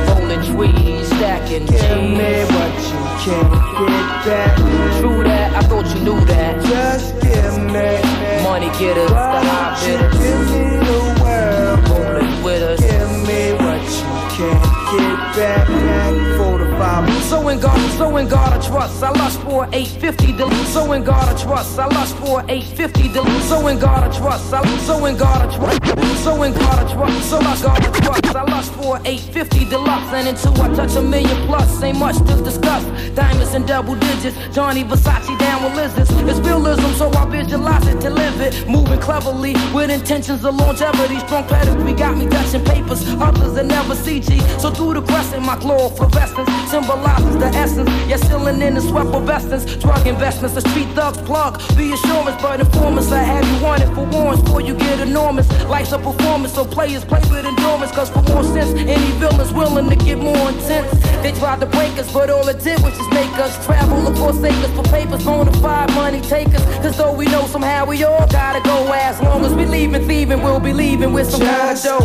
Rolling 0.09 0.43
tweeds, 0.53 1.04
stacking 1.45 1.67
Give 1.67 2.03
me 2.03 2.17
G's. 2.17 2.49
what 2.51 2.75
you 2.89 3.01
can't 3.23 3.53
get 3.79 4.25
back. 4.25 4.57
True 5.01 5.25
that, 5.25 5.55
I 5.55 5.61
thought 5.69 5.87
you 5.95 6.01
knew 6.03 6.25
that. 6.27 6.63
Just 6.65 7.21
give 7.21 7.59
me. 7.59 8.43
Money 8.43 8.71
getters, 8.79 9.09
the 9.09 9.15
Why 9.15 9.45
high 9.45 9.81
bidders. 9.81 10.19
give 10.19 10.41
me 10.51 10.77
the 10.87 11.23
world? 11.23 11.89
Rolling 11.89 12.43
with 12.43 12.63
us. 12.63 12.81
Give 12.81 13.11
me 13.27 13.53
what 13.55 13.83
you 13.83 14.37
can't 14.37 14.74
get 14.93 15.19
back. 15.37 15.69
back. 15.69 16.37
Four 16.37 16.59
to 16.59 16.67
five. 16.79 17.25
So 17.25 17.49
in 17.49 17.61
God, 17.61 17.79
so 17.93 18.17
in 18.17 18.29
God 18.29 18.53
I 18.53 18.67
trust. 18.67 19.03
I 19.03 19.11
lust 19.11 19.41
for 19.43 19.65
850 19.73 20.33
dilute. 20.37 20.67
So 20.69 20.93
in 20.93 21.05
God 21.05 21.29
I 21.29 21.43
trust. 21.43 21.79
I 21.79 21.87
lust 21.87 22.17
for 22.17 22.45
850 22.49 23.09
dilute. 23.13 23.43
So 23.43 23.67
in 23.69 23.79
God 23.79 24.05
I 24.05 24.19
trust. 24.19 24.53
I 24.53 24.79
so 24.79 25.05
in 25.07 25.17
God 25.17 25.49
I 25.49 25.57
trust. 25.57 26.25
So 26.25 26.43
in 26.43 26.53
God 26.53 26.79
I 26.79 26.93
trust. 26.93 27.31
So 27.31 27.39
I 27.39 27.57
God 27.63 27.85
I 27.85 28.01
trust. 28.01 28.37
I 28.37 28.43
lust 28.45 28.73
for 28.75 29.01
850 29.05 29.71
deluxe. 29.71 30.13
And 30.13 30.29
until 30.29 30.63
I 30.63 30.75
touch 30.75 30.97
a 30.97 31.03
million 31.03 31.47
plus, 31.47 31.83
ain't 31.83 31.99
much 31.99 32.19
to 32.19 32.43
discuss. 32.43 32.85
Diamonds 33.15 33.55
in 33.55 33.67
double 33.67 33.95
digits. 33.95 34.37
Gianni 34.55 34.85
Versace 34.85 35.39
down 35.39 35.65
with 35.65 35.75
lizards. 35.77 36.11
It's 36.29 36.41
realism, 36.47 36.87
so 36.99 37.11
I 37.11 37.27
visualize 37.29 37.87
it 37.87 38.01
to 38.03 38.11
live 38.11 38.41
it. 38.41 38.69
Moving 38.69 39.01
cleverly 39.01 39.55
with 39.73 39.91
intentions 39.91 40.45
of 40.45 40.55
longevity. 40.57 41.19
Strong 41.21 41.45
pedigree 41.49 41.95
got 41.95 42.17
me 42.17 42.29
touching 42.29 42.65
papers. 42.65 43.03
Others 43.15 43.55
that 43.55 43.67
never 43.67 43.95
CG. 43.95 44.41
So 44.61 44.71
through 44.71 44.84
the 44.93 45.03
crescent, 45.03 45.45
my 45.45 45.59
glow 45.59 45.89
fluorescence 45.91 46.51
symbolizes 46.71 47.37
the 47.39 47.47
essence. 47.47 47.89
Yet 48.09 48.21
sealing 48.21 48.61
in 48.61 48.75
the 48.75 48.81
sweat 48.81 49.07
of 49.07 49.29
essence. 49.29 49.65
Drug 49.77 50.07
investments, 50.07 50.55
the 50.55 50.69
street 50.69 50.89
thugs 50.97 51.19
plug. 51.19 51.61
Reassurance, 51.79 52.41
but 52.43 52.61
informants, 52.61 53.11
I 53.13 53.23
have 53.23 53.45
you 53.51 53.63
wanted 53.63 53.89
for 53.95 54.05
warrants 54.05 54.43
before 54.43 54.61
you 54.61 54.75
get 54.75 55.01
enormous. 55.01 55.47
Life's 55.65 55.93
a 55.93 55.99
performance, 55.99 56.55
so 56.55 56.65
players 56.65 57.05
play 57.05 57.21
with 57.31 57.47
endurance. 57.47 57.93
Cause 57.93 58.11
for 58.11 58.23
more 58.23 58.45
sense, 58.45 58.71
any 58.79 59.11
villain's 59.19 59.53
willing 59.53 59.89
to 59.89 59.97
get 59.97 60.19
more 60.19 60.49
intense. 60.51 60.91
They 61.23 61.33
tried 61.33 61.61
to 61.61 61.67
break 61.67 61.93
us, 61.99 62.13
but 62.13 62.31
all 62.31 62.47
it 62.49 62.61
did 62.63 62.81
was 62.83 62.97
just 62.97 63.11
make 63.11 63.33
us 63.39 63.65
travel 63.65 64.07
and 64.07 64.17
forsake 64.17 64.61
us 64.67 64.73
for 64.77 64.83
papers. 64.91 65.25
Bona 65.25 65.53
fide 65.63 65.95
money 65.95 66.21
takers. 66.21 66.65
Cause 66.83 66.97
though 66.97 67.13
we 67.13 67.27
know 67.27 67.47
somehow 67.47 67.87
we 67.87 68.03
all 68.05 68.27
gotta 68.29 68.61
go. 68.61 68.93
As 68.93 69.21
long 69.21 69.45
as 69.45 69.55
we 69.55 69.65
leaving 69.67 70.07
thieving, 70.07 70.43
we'll 70.43 70.61
be 70.61 70.73
leaving 70.73 71.13
with 71.13 71.31
some 71.31 71.41
kind 71.41 71.71
of 71.71 71.83
Just 71.83 71.85
dough. 71.85 72.01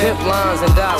Pimp 0.00 0.20
lines 0.26 0.60
and 0.62 0.74
dollar 0.76 0.98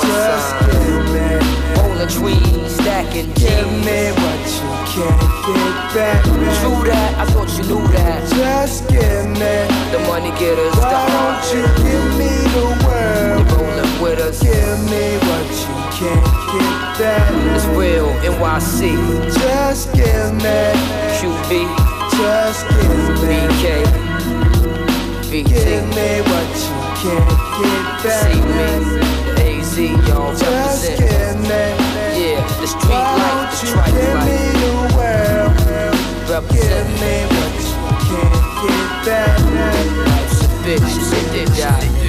Just 0.49 0.65
give 0.65 1.05
me. 1.13 1.29
Rolling 1.77 2.09
trees, 2.09 2.73
stacking 2.73 3.31
Give 3.33 3.69
me 3.85 4.09
what 4.17 4.41
you 4.57 4.69
can't 4.89 5.21
get 5.45 5.77
back. 5.93 6.23
True 6.23 6.81
that, 6.89 7.11
I 7.19 7.25
thought 7.25 7.49
you 7.57 7.63
knew 7.69 7.87
that. 7.93 8.25
Just 8.33 8.87
give 8.89 9.27
me. 9.37 9.55
The 9.91 9.99
money 10.07 10.31
getters, 10.39 10.73
the 10.73 10.81
Why 10.81 11.05
don't 11.05 11.45
you 11.53 11.63
give 11.85 12.07
me 12.17 12.33
the 12.55 12.65
world? 12.81 13.45
rolling 13.53 14.01
with 14.01 14.19
us. 14.19 14.41
Give 14.41 14.79
me 14.89 15.17
what 15.27 15.47
you 15.53 15.75
can't 15.93 16.25
get 16.49 16.77
back. 16.97 17.29
It's 17.53 17.65
real, 17.77 18.09
NYC, 18.25 18.97
Just 19.33 19.93
give 19.93 20.33
me. 20.33 20.59
QB, 21.19 21.51
Just 22.17 22.65
give 22.69 23.21
me. 23.21 23.37
BK, 23.37 23.65
Give 25.29 25.85
me 25.95 26.21
what 26.25 26.49
you 26.57 26.78
can't 27.01 27.29
get 27.59 28.11
see 28.23 28.41
back. 28.43 28.59
me, 28.59 28.99
AZ, 29.39 29.73
y'all 30.07 30.31
represent. 30.33 30.99
Yeah, 32.19 32.43
the 32.59 32.67
street 32.67 32.91
life, 32.91 33.61
the 33.61 33.67
you 33.67 33.73
tripe 33.73 33.93
give 33.93 34.03
me 34.03 34.11
life, 34.15 34.53
the 34.59 34.71
world? 34.97 35.53
Give 36.49 36.87
me 36.99 37.15
what 37.31 37.53
you 37.55 37.75
can't 38.05 38.43
get 38.63 38.89
back. 39.05 39.39
Life's 40.07 40.39
a 40.43 40.47
bitch, 40.65 40.87
you 40.95 41.01
sit 41.01 41.25
there, 41.31 41.49
die. 41.55 42.08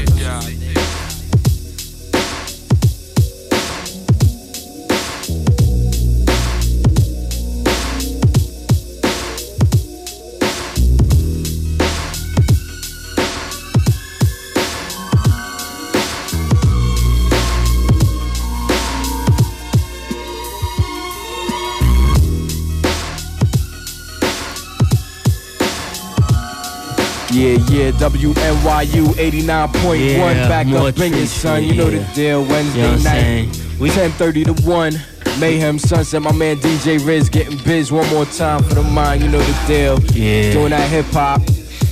Yeah, 27.91 28.09
yeah, 28.09 28.09
WNYU 28.09 29.07
89.1 29.15 30.01
Yeah, 30.17 30.49
back 30.49 30.67
up 30.67 30.99
in 30.99 31.13
your 31.15 31.27
son. 31.27 31.65
You 31.65 31.75
know 31.75 31.91
the 31.91 32.05
deal. 32.15 32.45
Wednesday 32.45 32.81
You 32.81 32.87
know 32.87 33.03
night, 33.03 33.03
saying? 33.03 33.51
10:30 33.79 34.45
to 34.45 34.63
1. 34.69 35.01
Mayhem 35.39 35.79
Sunset, 35.79 36.21
my 36.21 36.33
man 36.33 36.59
DJ 36.59 37.05
Riz 37.05 37.29
getting 37.31 37.57
biz 37.59 37.91
one 37.91 38.09
more 38.11 38.27
time 38.27 38.63
for 38.63 38.75
the 38.75 38.83
mind. 38.83 39.23
You 39.23 39.31
know 39.31 39.41
the 39.41 39.67
deal. 39.67 39.99
Yeah. 40.13 40.53
Doing 40.53 40.71
that 40.71 40.89
hip 40.91 41.07
hop. 41.07 41.41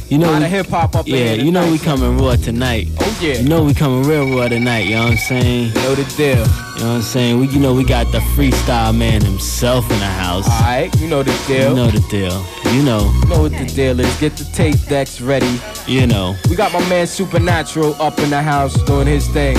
You 0.09 0.17
know, 0.17 0.31
Lot 0.31 0.39
we- 0.39 0.45
of 0.47 0.51
hip 0.51 0.67
hop 0.69 0.97
up 0.97 1.07
yeah, 1.07 1.35
you 1.35 1.53
know 1.53 1.71
we 1.71 1.79
coming 1.79 2.17
raw 2.17 2.35
tonight. 2.37 2.89
Oh 2.99 3.19
yeah. 3.21 3.35
You 3.35 3.49
know 3.49 3.63
we 3.63 3.75
coming 3.75 4.05
real 4.09 4.35
raw 4.35 4.49
tonight. 4.49 4.87
You 4.87 4.95
know 4.95 5.03
what 5.03 5.11
I'm 5.13 5.19
saying? 5.19 5.67
You 5.69 5.75
know 5.75 5.95
the 5.95 6.15
deal. 6.17 6.29
You 6.29 6.35
know 6.39 6.47
what 6.47 6.85
I'm 6.85 7.03
saying? 7.03 7.41
We, 7.41 7.49
you 7.49 7.61
know, 7.61 7.75
we 7.75 7.85
got 7.85 8.11
the 8.11 8.19
freestyle 8.19 8.97
man 8.97 9.23
himself 9.23 9.85
in 9.91 9.99
the 9.99 10.07
house. 10.07 10.47
All 10.49 10.61
right, 10.61 10.91
you 10.99 11.09
know 11.09 11.23
the 11.23 11.39
deal. 11.47 11.71
You 11.71 11.77
know 11.77 11.91
the 11.91 12.01
deal. 12.09 12.73
You 12.73 12.83
know. 12.85 13.13
You 13.23 13.29
know 13.29 13.43
what 13.43 13.53
the 13.53 13.67
deal 13.67 14.01
is. 14.01 14.19
Get 14.19 14.37
the 14.37 14.45
tape 14.45 14.81
decks 14.89 15.21
ready. 15.21 15.61
You 15.87 16.07
know. 16.07 16.35
We 16.49 16.57
got 16.57 16.73
my 16.73 16.81
man 16.89 17.07
Supernatural 17.07 17.95
up 18.01 18.19
in 18.19 18.31
the 18.31 18.41
house 18.41 18.81
doing 18.85 19.07
his 19.07 19.29
thing. 19.29 19.59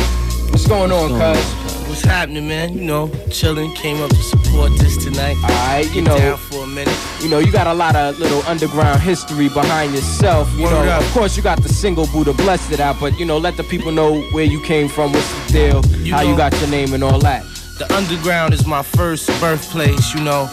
What's 0.49 0.65
going 0.67 0.91
on, 0.91 1.09
cuz? 1.09 1.78
What's 1.89 2.03
happening, 2.03 2.47
man? 2.47 2.77
You 2.77 2.85
know, 2.85 3.09
chilling. 3.31 3.73
Came 3.73 3.99
up 4.01 4.09
to 4.11 4.15
support 4.21 4.71
this 4.77 5.03
tonight. 5.03 5.35
All 5.43 5.49
right, 5.49 5.85
you 5.87 5.95
Get 5.95 6.03
know, 6.03 6.17
down 6.17 6.37
for 6.37 6.63
a 6.63 6.67
minute. 6.67 6.95
you 7.21 7.29
know, 7.29 7.39
you 7.39 7.51
got 7.51 7.65
a 7.67 7.73
lot 7.73 7.95
of 7.95 8.19
little 8.19 8.43
underground 8.43 9.01
history 9.01 9.49
behind 9.49 9.93
yourself. 9.93 10.47
You 10.55 10.65
Word 10.65 10.71
know, 10.85 10.91
up. 10.91 11.01
of 11.01 11.11
course, 11.11 11.35
you 11.35 11.41
got 11.41 11.61
the 11.63 11.69
single 11.69 12.05
Buddha 12.07 12.33
blessed 12.33 12.71
it 12.71 12.79
out, 12.79 12.99
but 12.99 13.19
you 13.19 13.25
know, 13.25 13.37
let 13.39 13.57
the 13.57 13.63
people 13.63 13.91
know 13.91 14.21
where 14.31 14.45
you 14.45 14.61
came 14.63 14.87
from, 14.87 15.11
what's 15.13 15.47
the 15.47 15.51
deal, 15.53 15.85
You 16.05 16.13
how 16.13 16.21
you 16.21 16.37
got 16.37 16.53
your 16.61 16.69
name 16.69 16.93
and 16.93 17.03
all 17.03 17.19
that. 17.19 17.43
The 17.79 17.91
underground 17.95 18.53
is 18.53 18.67
my 18.67 18.83
first 18.83 19.27
birthplace, 19.41 20.13
you 20.13 20.21
know. 20.23 20.47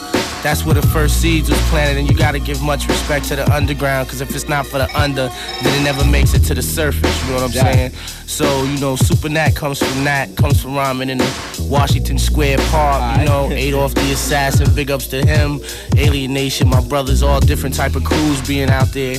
That's 0.47 0.65
where 0.65 0.77
the 0.77 0.87
first 0.95 1.21
seeds 1.21 1.51
was 1.51 1.59
planted, 1.71 1.99
and 1.99 2.09
you 2.09 2.17
gotta 2.17 2.39
give 2.39 2.63
much 2.63 2.87
respect 2.87 3.27
to 3.31 3.35
the 3.35 3.53
underground, 3.53 4.07
because 4.07 4.21
if 4.21 4.33
it's 4.33 4.49
not 4.49 4.65
for 4.65 4.79
the 4.79 4.89
under, 4.97 5.29
then 5.63 5.81
it 5.81 5.83
never 5.83 6.05
makes 6.05 6.35
it 6.35 6.45
to 6.45 6.55
the 6.55 6.63
surface, 6.63 7.21
you 7.25 7.31
know 7.31 7.35
what 7.35 7.43
I'm 7.43 7.49
Exactly. 7.49 7.73
saying? 7.73 7.93
So, 8.27 8.63
you 8.63 8.79
know, 8.79 8.95
Super 8.95 9.29
Nat 9.29 9.57
comes 9.57 9.81
from 9.81 10.05
that, 10.05 10.37
comes 10.37 10.63
from 10.63 10.77
rhyming 10.77 11.11
in 11.11 11.19
the 11.19 11.67
Washington 11.69 12.17
Square 12.17 12.59
Park, 12.71 13.19
you 13.19 13.27
know, 13.27 13.51
Adolf 13.51 13.97
the 13.97 14.13
Assassin, 14.13 14.73
big 14.73 14.89
ups 14.89 15.09
to 15.09 15.27
him, 15.27 15.61
Alienation, 15.99 16.69
my 16.69 16.81
brothers, 16.81 17.25
all 17.25 17.41
different 17.41 17.75
type 17.75 17.97
of 17.97 18.05
crews 18.05 18.41
being 18.47 18.71
out 18.71 18.93
there. 18.93 19.17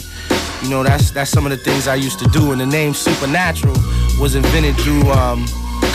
You 0.64 0.70
know, 0.70 0.82
that's 0.82 1.12
that's 1.12 1.30
some 1.30 1.46
of 1.46 1.52
the 1.52 1.58
things 1.58 1.90
I 1.90 1.96
used 1.96 2.20
to 2.20 2.28
do, 2.30 2.54
and 2.54 2.62
the 2.62 2.66
name 2.66 2.94
Supernatural 2.94 3.76
was 4.18 4.36
invented 4.36 4.78
through 4.78 5.12
um, 5.12 5.46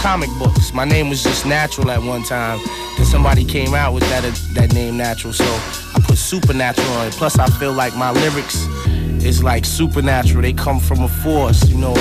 comic 0.01 0.31
books. 0.39 0.73
My 0.73 0.85
name 0.85 1.09
was 1.09 1.23
just 1.23 1.47
Natural 1.47 1.91
at 1.91 2.03
one 2.03 2.23
time. 2.23 2.61
Then 2.97 3.07
somebody 3.07 3.45
came 3.45 3.75
out 3.75 3.95
with 3.95 4.05
that 4.11 4.23
that 4.55 4.73
name 4.75 4.97
Natural, 4.97 5.33
so 5.33 5.45
I 5.45 6.01
put 6.05 6.19
Supernatural 6.19 6.89
on 6.99 7.09
it. 7.09 7.15
Plus, 7.15 7.39
I 7.39 7.47
feel 7.59 7.73
like 7.73 7.95
my 7.97 8.11
lyrics 8.11 8.67
is 9.25 9.43
like 9.43 9.65
supernatural. 9.65 10.43
They 10.43 10.53
come 10.53 10.81
from 10.81 11.03
a 11.03 11.09
force, 11.09 11.69
you 11.69 11.79
know, 11.79 11.95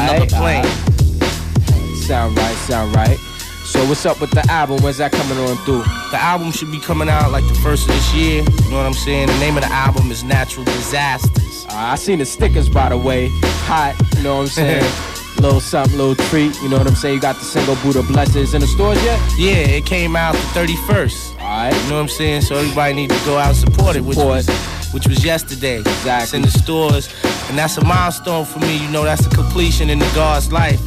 another 0.00 0.26
Aight, 0.26 0.32
plane. 0.32 1.96
Sound 1.96 2.36
right, 2.36 2.56
sound 2.56 2.94
right. 2.94 3.18
So 3.64 3.86
what's 3.86 4.04
up 4.04 4.20
with 4.20 4.30
the 4.32 4.44
album? 4.50 4.82
When's 4.82 4.98
that 4.98 5.12
coming 5.12 5.38
on 5.38 5.56
through? 5.64 5.82
The 6.10 6.18
album 6.18 6.52
should 6.52 6.70
be 6.70 6.80
coming 6.80 7.08
out 7.08 7.30
like 7.30 7.46
the 7.48 7.54
first 7.54 7.88
of 7.88 7.94
this 7.94 8.14
year. 8.14 8.42
You 8.42 8.70
know 8.70 8.76
what 8.76 8.86
I'm 8.86 8.92
saying? 8.92 9.28
The 9.28 9.38
name 9.38 9.56
of 9.56 9.62
the 9.62 9.72
album 9.72 10.10
is 10.10 10.22
Natural 10.22 10.64
Disasters. 10.64 11.64
Uh, 11.66 11.92
I 11.92 11.94
seen 11.94 12.18
the 12.18 12.26
stickers 12.26 12.68
by 12.68 12.90
the 12.90 12.98
way, 12.98 13.28
hot. 13.64 13.96
You 14.16 14.24
know 14.24 14.36
what 14.36 14.42
I'm 14.42 14.48
saying? 14.48 14.92
little 15.42 15.60
something, 15.60 15.98
little 15.98 16.14
treat. 16.14 16.54
You 16.62 16.68
know 16.68 16.78
what 16.78 16.86
I'm 16.86 16.94
saying? 16.94 17.16
You 17.16 17.20
got 17.20 17.36
the 17.36 17.44
single 17.44 17.76
Buddha 17.76 18.02
blessings 18.02 18.54
in 18.54 18.60
the 18.60 18.66
stores 18.66 19.02
yet? 19.04 19.18
Yeah, 19.36 19.76
it 19.76 19.84
came 19.86 20.16
out 20.16 20.32
the 20.32 20.38
31st. 20.60 21.34
Alright. 21.40 21.74
You 21.74 21.80
know 21.90 21.96
what 21.96 22.02
I'm 22.02 22.08
saying? 22.08 22.42
So 22.42 22.56
everybody 22.56 22.94
need 22.94 23.10
to 23.10 23.20
go 23.24 23.36
out 23.38 23.48
and 23.48 23.56
support 23.56 23.96
it, 23.96 24.00
which 24.02 24.16
was 24.16 24.48
which 24.92 25.06
was 25.08 25.24
yesterday. 25.24 25.78
Exactly. 25.80 26.22
It's 26.22 26.34
in 26.34 26.42
the 26.42 26.50
stores. 26.50 27.08
And 27.48 27.58
that's 27.58 27.76
a 27.76 27.84
milestone 27.84 28.44
for 28.44 28.58
me, 28.60 28.76
you 28.76 28.88
know, 28.90 29.04
that's 29.04 29.26
a 29.26 29.30
completion 29.30 29.90
in 29.90 29.98
the 29.98 30.10
God's 30.14 30.52
life. 30.52 30.80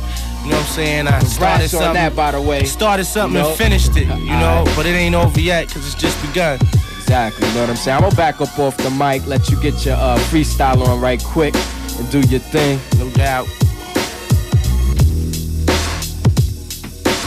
You 0.44 0.52
know 0.52 0.58
what 0.58 0.66
I'm 0.68 0.74
saying? 0.74 1.08
I 1.08 1.20
started 1.22 1.70
something. 1.70 1.94
that, 1.96 2.16
by 2.16 2.32
the 2.32 2.42
way. 2.42 2.66
Started 2.66 3.06
something 3.06 3.36
You 3.38 3.44
know? 3.44 3.50
and 3.50 3.58
finished 3.58 3.98
it, 3.98 4.08
you 4.08 4.26
know, 4.28 4.60
Alright. 4.60 4.76
but 4.76 4.86
it 4.86 4.90
ain't 4.92 5.16
over 5.16 5.40
yet 5.40 5.68
because 5.68 5.86
it's 5.88 6.00
just 6.00 6.22
begun. 6.26 6.60
Exactly. 6.98 7.48
You 7.48 7.54
know 7.56 7.62
what 7.62 7.70
I'm 7.72 7.76
saying? 7.76 7.96
I'm 7.98 8.04
gonna 8.04 8.16
back 8.16 8.42
up 8.42 8.58
off 8.60 8.78
the 8.78 8.90
mic, 8.92 9.26
let 9.28 9.50
you 9.50 9.60
get 9.60 9.86
your 9.86 9.96
uh, 9.96 10.18
freestyle 10.30 10.86
on 10.88 11.02
right 11.02 11.24
quick 11.24 11.56
and 11.98 12.10
do 12.12 12.20
your 12.30 12.40
thing. 12.40 12.80
No 13.00 13.10
doubt. 13.12 13.48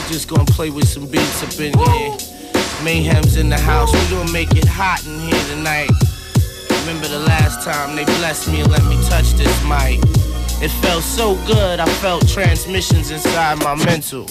Just 0.08 0.28
gonna 0.28 0.44
play 0.46 0.70
with 0.70 0.88
some 0.88 1.06
beats 1.06 1.42
up 1.42 1.60
in 1.60 1.76
here. 1.76 2.16
Mayhem's 2.82 3.36
in 3.36 3.50
the 3.50 3.58
house. 3.58 3.92
We 3.92 4.16
gonna 4.16 4.32
make 4.32 4.50
it 4.52 4.64
hot 4.64 5.04
in 5.06 5.20
here 5.20 5.44
tonight. 5.54 5.90
Remember 6.80 7.08
the 7.08 7.18
last 7.18 7.62
time 7.62 7.94
they 7.94 8.04
blessed 8.04 8.48
me 8.48 8.60
and 8.60 8.70
let 8.70 8.82
me 8.84 8.96
touch 9.08 9.32
this 9.32 9.52
mic. 9.64 10.00
It 10.62 10.70
felt 10.80 11.02
so 11.02 11.34
good, 11.46 11.78
I 11.78 11.86
felt 12.00 12.26
transmissions 12.26 13.10
inside 13.10 13.58
my 13.58 13.74
mental. 13.84 14.26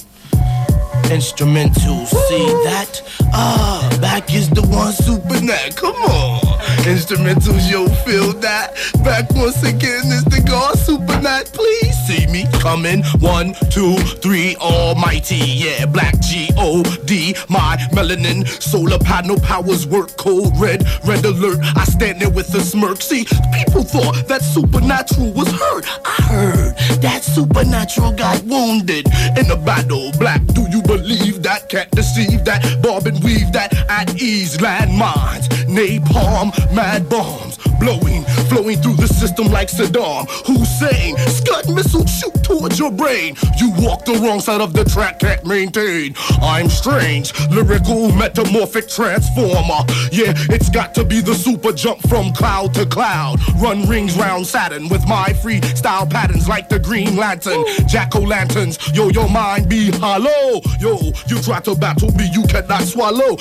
Instrumentals, 1.13 2.07
see 2.27 2.47
that? 2.65 3.01
Ah, 3.33 3.97
back 4.01 4.33
is 4.33 4.49
the 4.49 4.63
one 4.63 4.93
super 4.93 5.39
nat. 5.41 5.75
Come 5.75 5.95
on. 5.95 6.46
Instrumentals, 6.87 7.69
yo, 7.69 7.87
feel 8.05 8.33
that? 8.39 8.75
Back 9.03 9.29
once 9.33 9.61
again 9.63 10.05
is 10.05 10.23
the 10.25 10.43
God 10.47 10.77
super 10.77 11.19
nat. 11.21 11.45
Please 11.53 11.95
see 12.07 12.27
me 12.27 12.45
coming. 12.59 13.03
One, 13.19 13.53
two, 13.69 13.97
three, 14.21 14.55
almighty. 14.57 15.35
Yeah, 15.35 15.85
black 15.85 16.19
G 16.21 16.49
O 16.57 16.83
D. 17.05 17.35
My 17.49 17.77
melanin 17.91 18.47
solar 18.61 18.99
panel 18.99 19.39
powers 19.39 19.85
work 19.85 20.17
cold 20.17 20.53
red. 20.59 20.83
Red 21.05 21.25
alert. 21.25 21.59
I 21.75 21.83
stand 21.85 22.21
there 22.21 22.29
with 22.29 22.53
a 22.55 22.61
smirk. 22.61 23.01
See, 23.01 23.25
people 23.53 23.83
thought 23.83 24.27
that 24.27 24.41
supernatural 24.41 25.31
was 25.33 25.51
hurt. 25.51 25.85
I 26.05 26.21
heard 26.23 27.01
that 27.01 27.23
supernatural 27.23 28.13
got 28.13 28.43
wounded 28.43 29.07
in 29.37 29.51
a 29.51 29.57
battle. 29.57 30.11
Black, 30.19 30.45
do 30.47 30.65
you 30.69 30.81
believe 30.81 31.43
that? 31.43 31.69
Can't 31.69 31.91
deceive 31.91 32.45
that. 32.45 32.81
Bob 32.81 33.07
and 33.07 33.21
weave 33.23 33.51
that 33.51 33.73
at 33.89 34.21
ease. 34.21 34.57
Landmines, 34.57 35.47
napalm, 35.67 36.51
mad 36.73 37.09
bombs 37.09 37.57
blowing, 37.79 38.23
flowing 38.49 38.77
through 38.77 38.95
the 38.95 39.07
system 39.07 39.47
like 39.47 39.69
Saddam 39.69 40.27
Hussein. 40.45 41.17
Scud 41.17 41.73
missile 41.73 42.05
shoot 42.05 42.33
towards 42.43 42.79
your 42.79 42.91
brain. 42.91 43.35
You 43.59 43.71
walk 43.77 44.05
the 44.05 44.13
wrong 44.13 44.39
side 44.39 44.61
of 44.61 44.73
the 44.73 44.83
track, 44.85 45.19
can't 45.19 45.45
maintain. 45.45 46.15
I'm 46.41 46.69
strange, 46.69 47.33
lyrical 47.49 48.11
metamorphic 48.11 48.87
transformer. 48.87 49.83
Yeah, 50.11 50.33
it's 50.49 50.69
got 50.69 50.93
to 50.95 51.03
be 51.03 51.21
the 51.21 51.35
super 51.35 51.71
jump 51.71 52.07
from 52.07 52.33
cloud 52.33 52.73
to 52.75 52.85
cloud. 52.85 53.39
Run 53.61 53.87
rings 53.87 54.15
round 54.17 54.45
Saturn 54.47 54.89
with 54.89 55.07
my 55.07 55.29
freestyle 55.41 56.09
patterns 56.09 56.47
like 56.47 56.69
the 56.69 56.79
Green 56.79 57.15
Lantern. 57.15 57.63
Jack 57.87 58.15
o' 58.15 58.21
lanterns, 58.21 58.77
yo, 58.93 59.09
your 59.09 59.29
mind 59.29 59.69
be 59.69 59.91
hollow. 59.91 60.61
Yo, 60.79 60.97
you 61.27 61.41
try 61.41 61.59
to 61.61 61.75
battle 61.75 62.11
me, 62.13 62.29
you 62.31 62.43
cannot 62.43 62.83
swallow. 62.83 63.35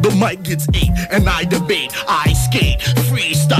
The 0.00 0.14
mic 0.18 0.42
gets 0.42 0.66
eight, 0.74 0.90
and 1.10 1.28
I 1.28 1.44
debate. 1.44 1.92
I 2.08 2.32
skate, 2.32 2.80
freestyle, 3.08 3.53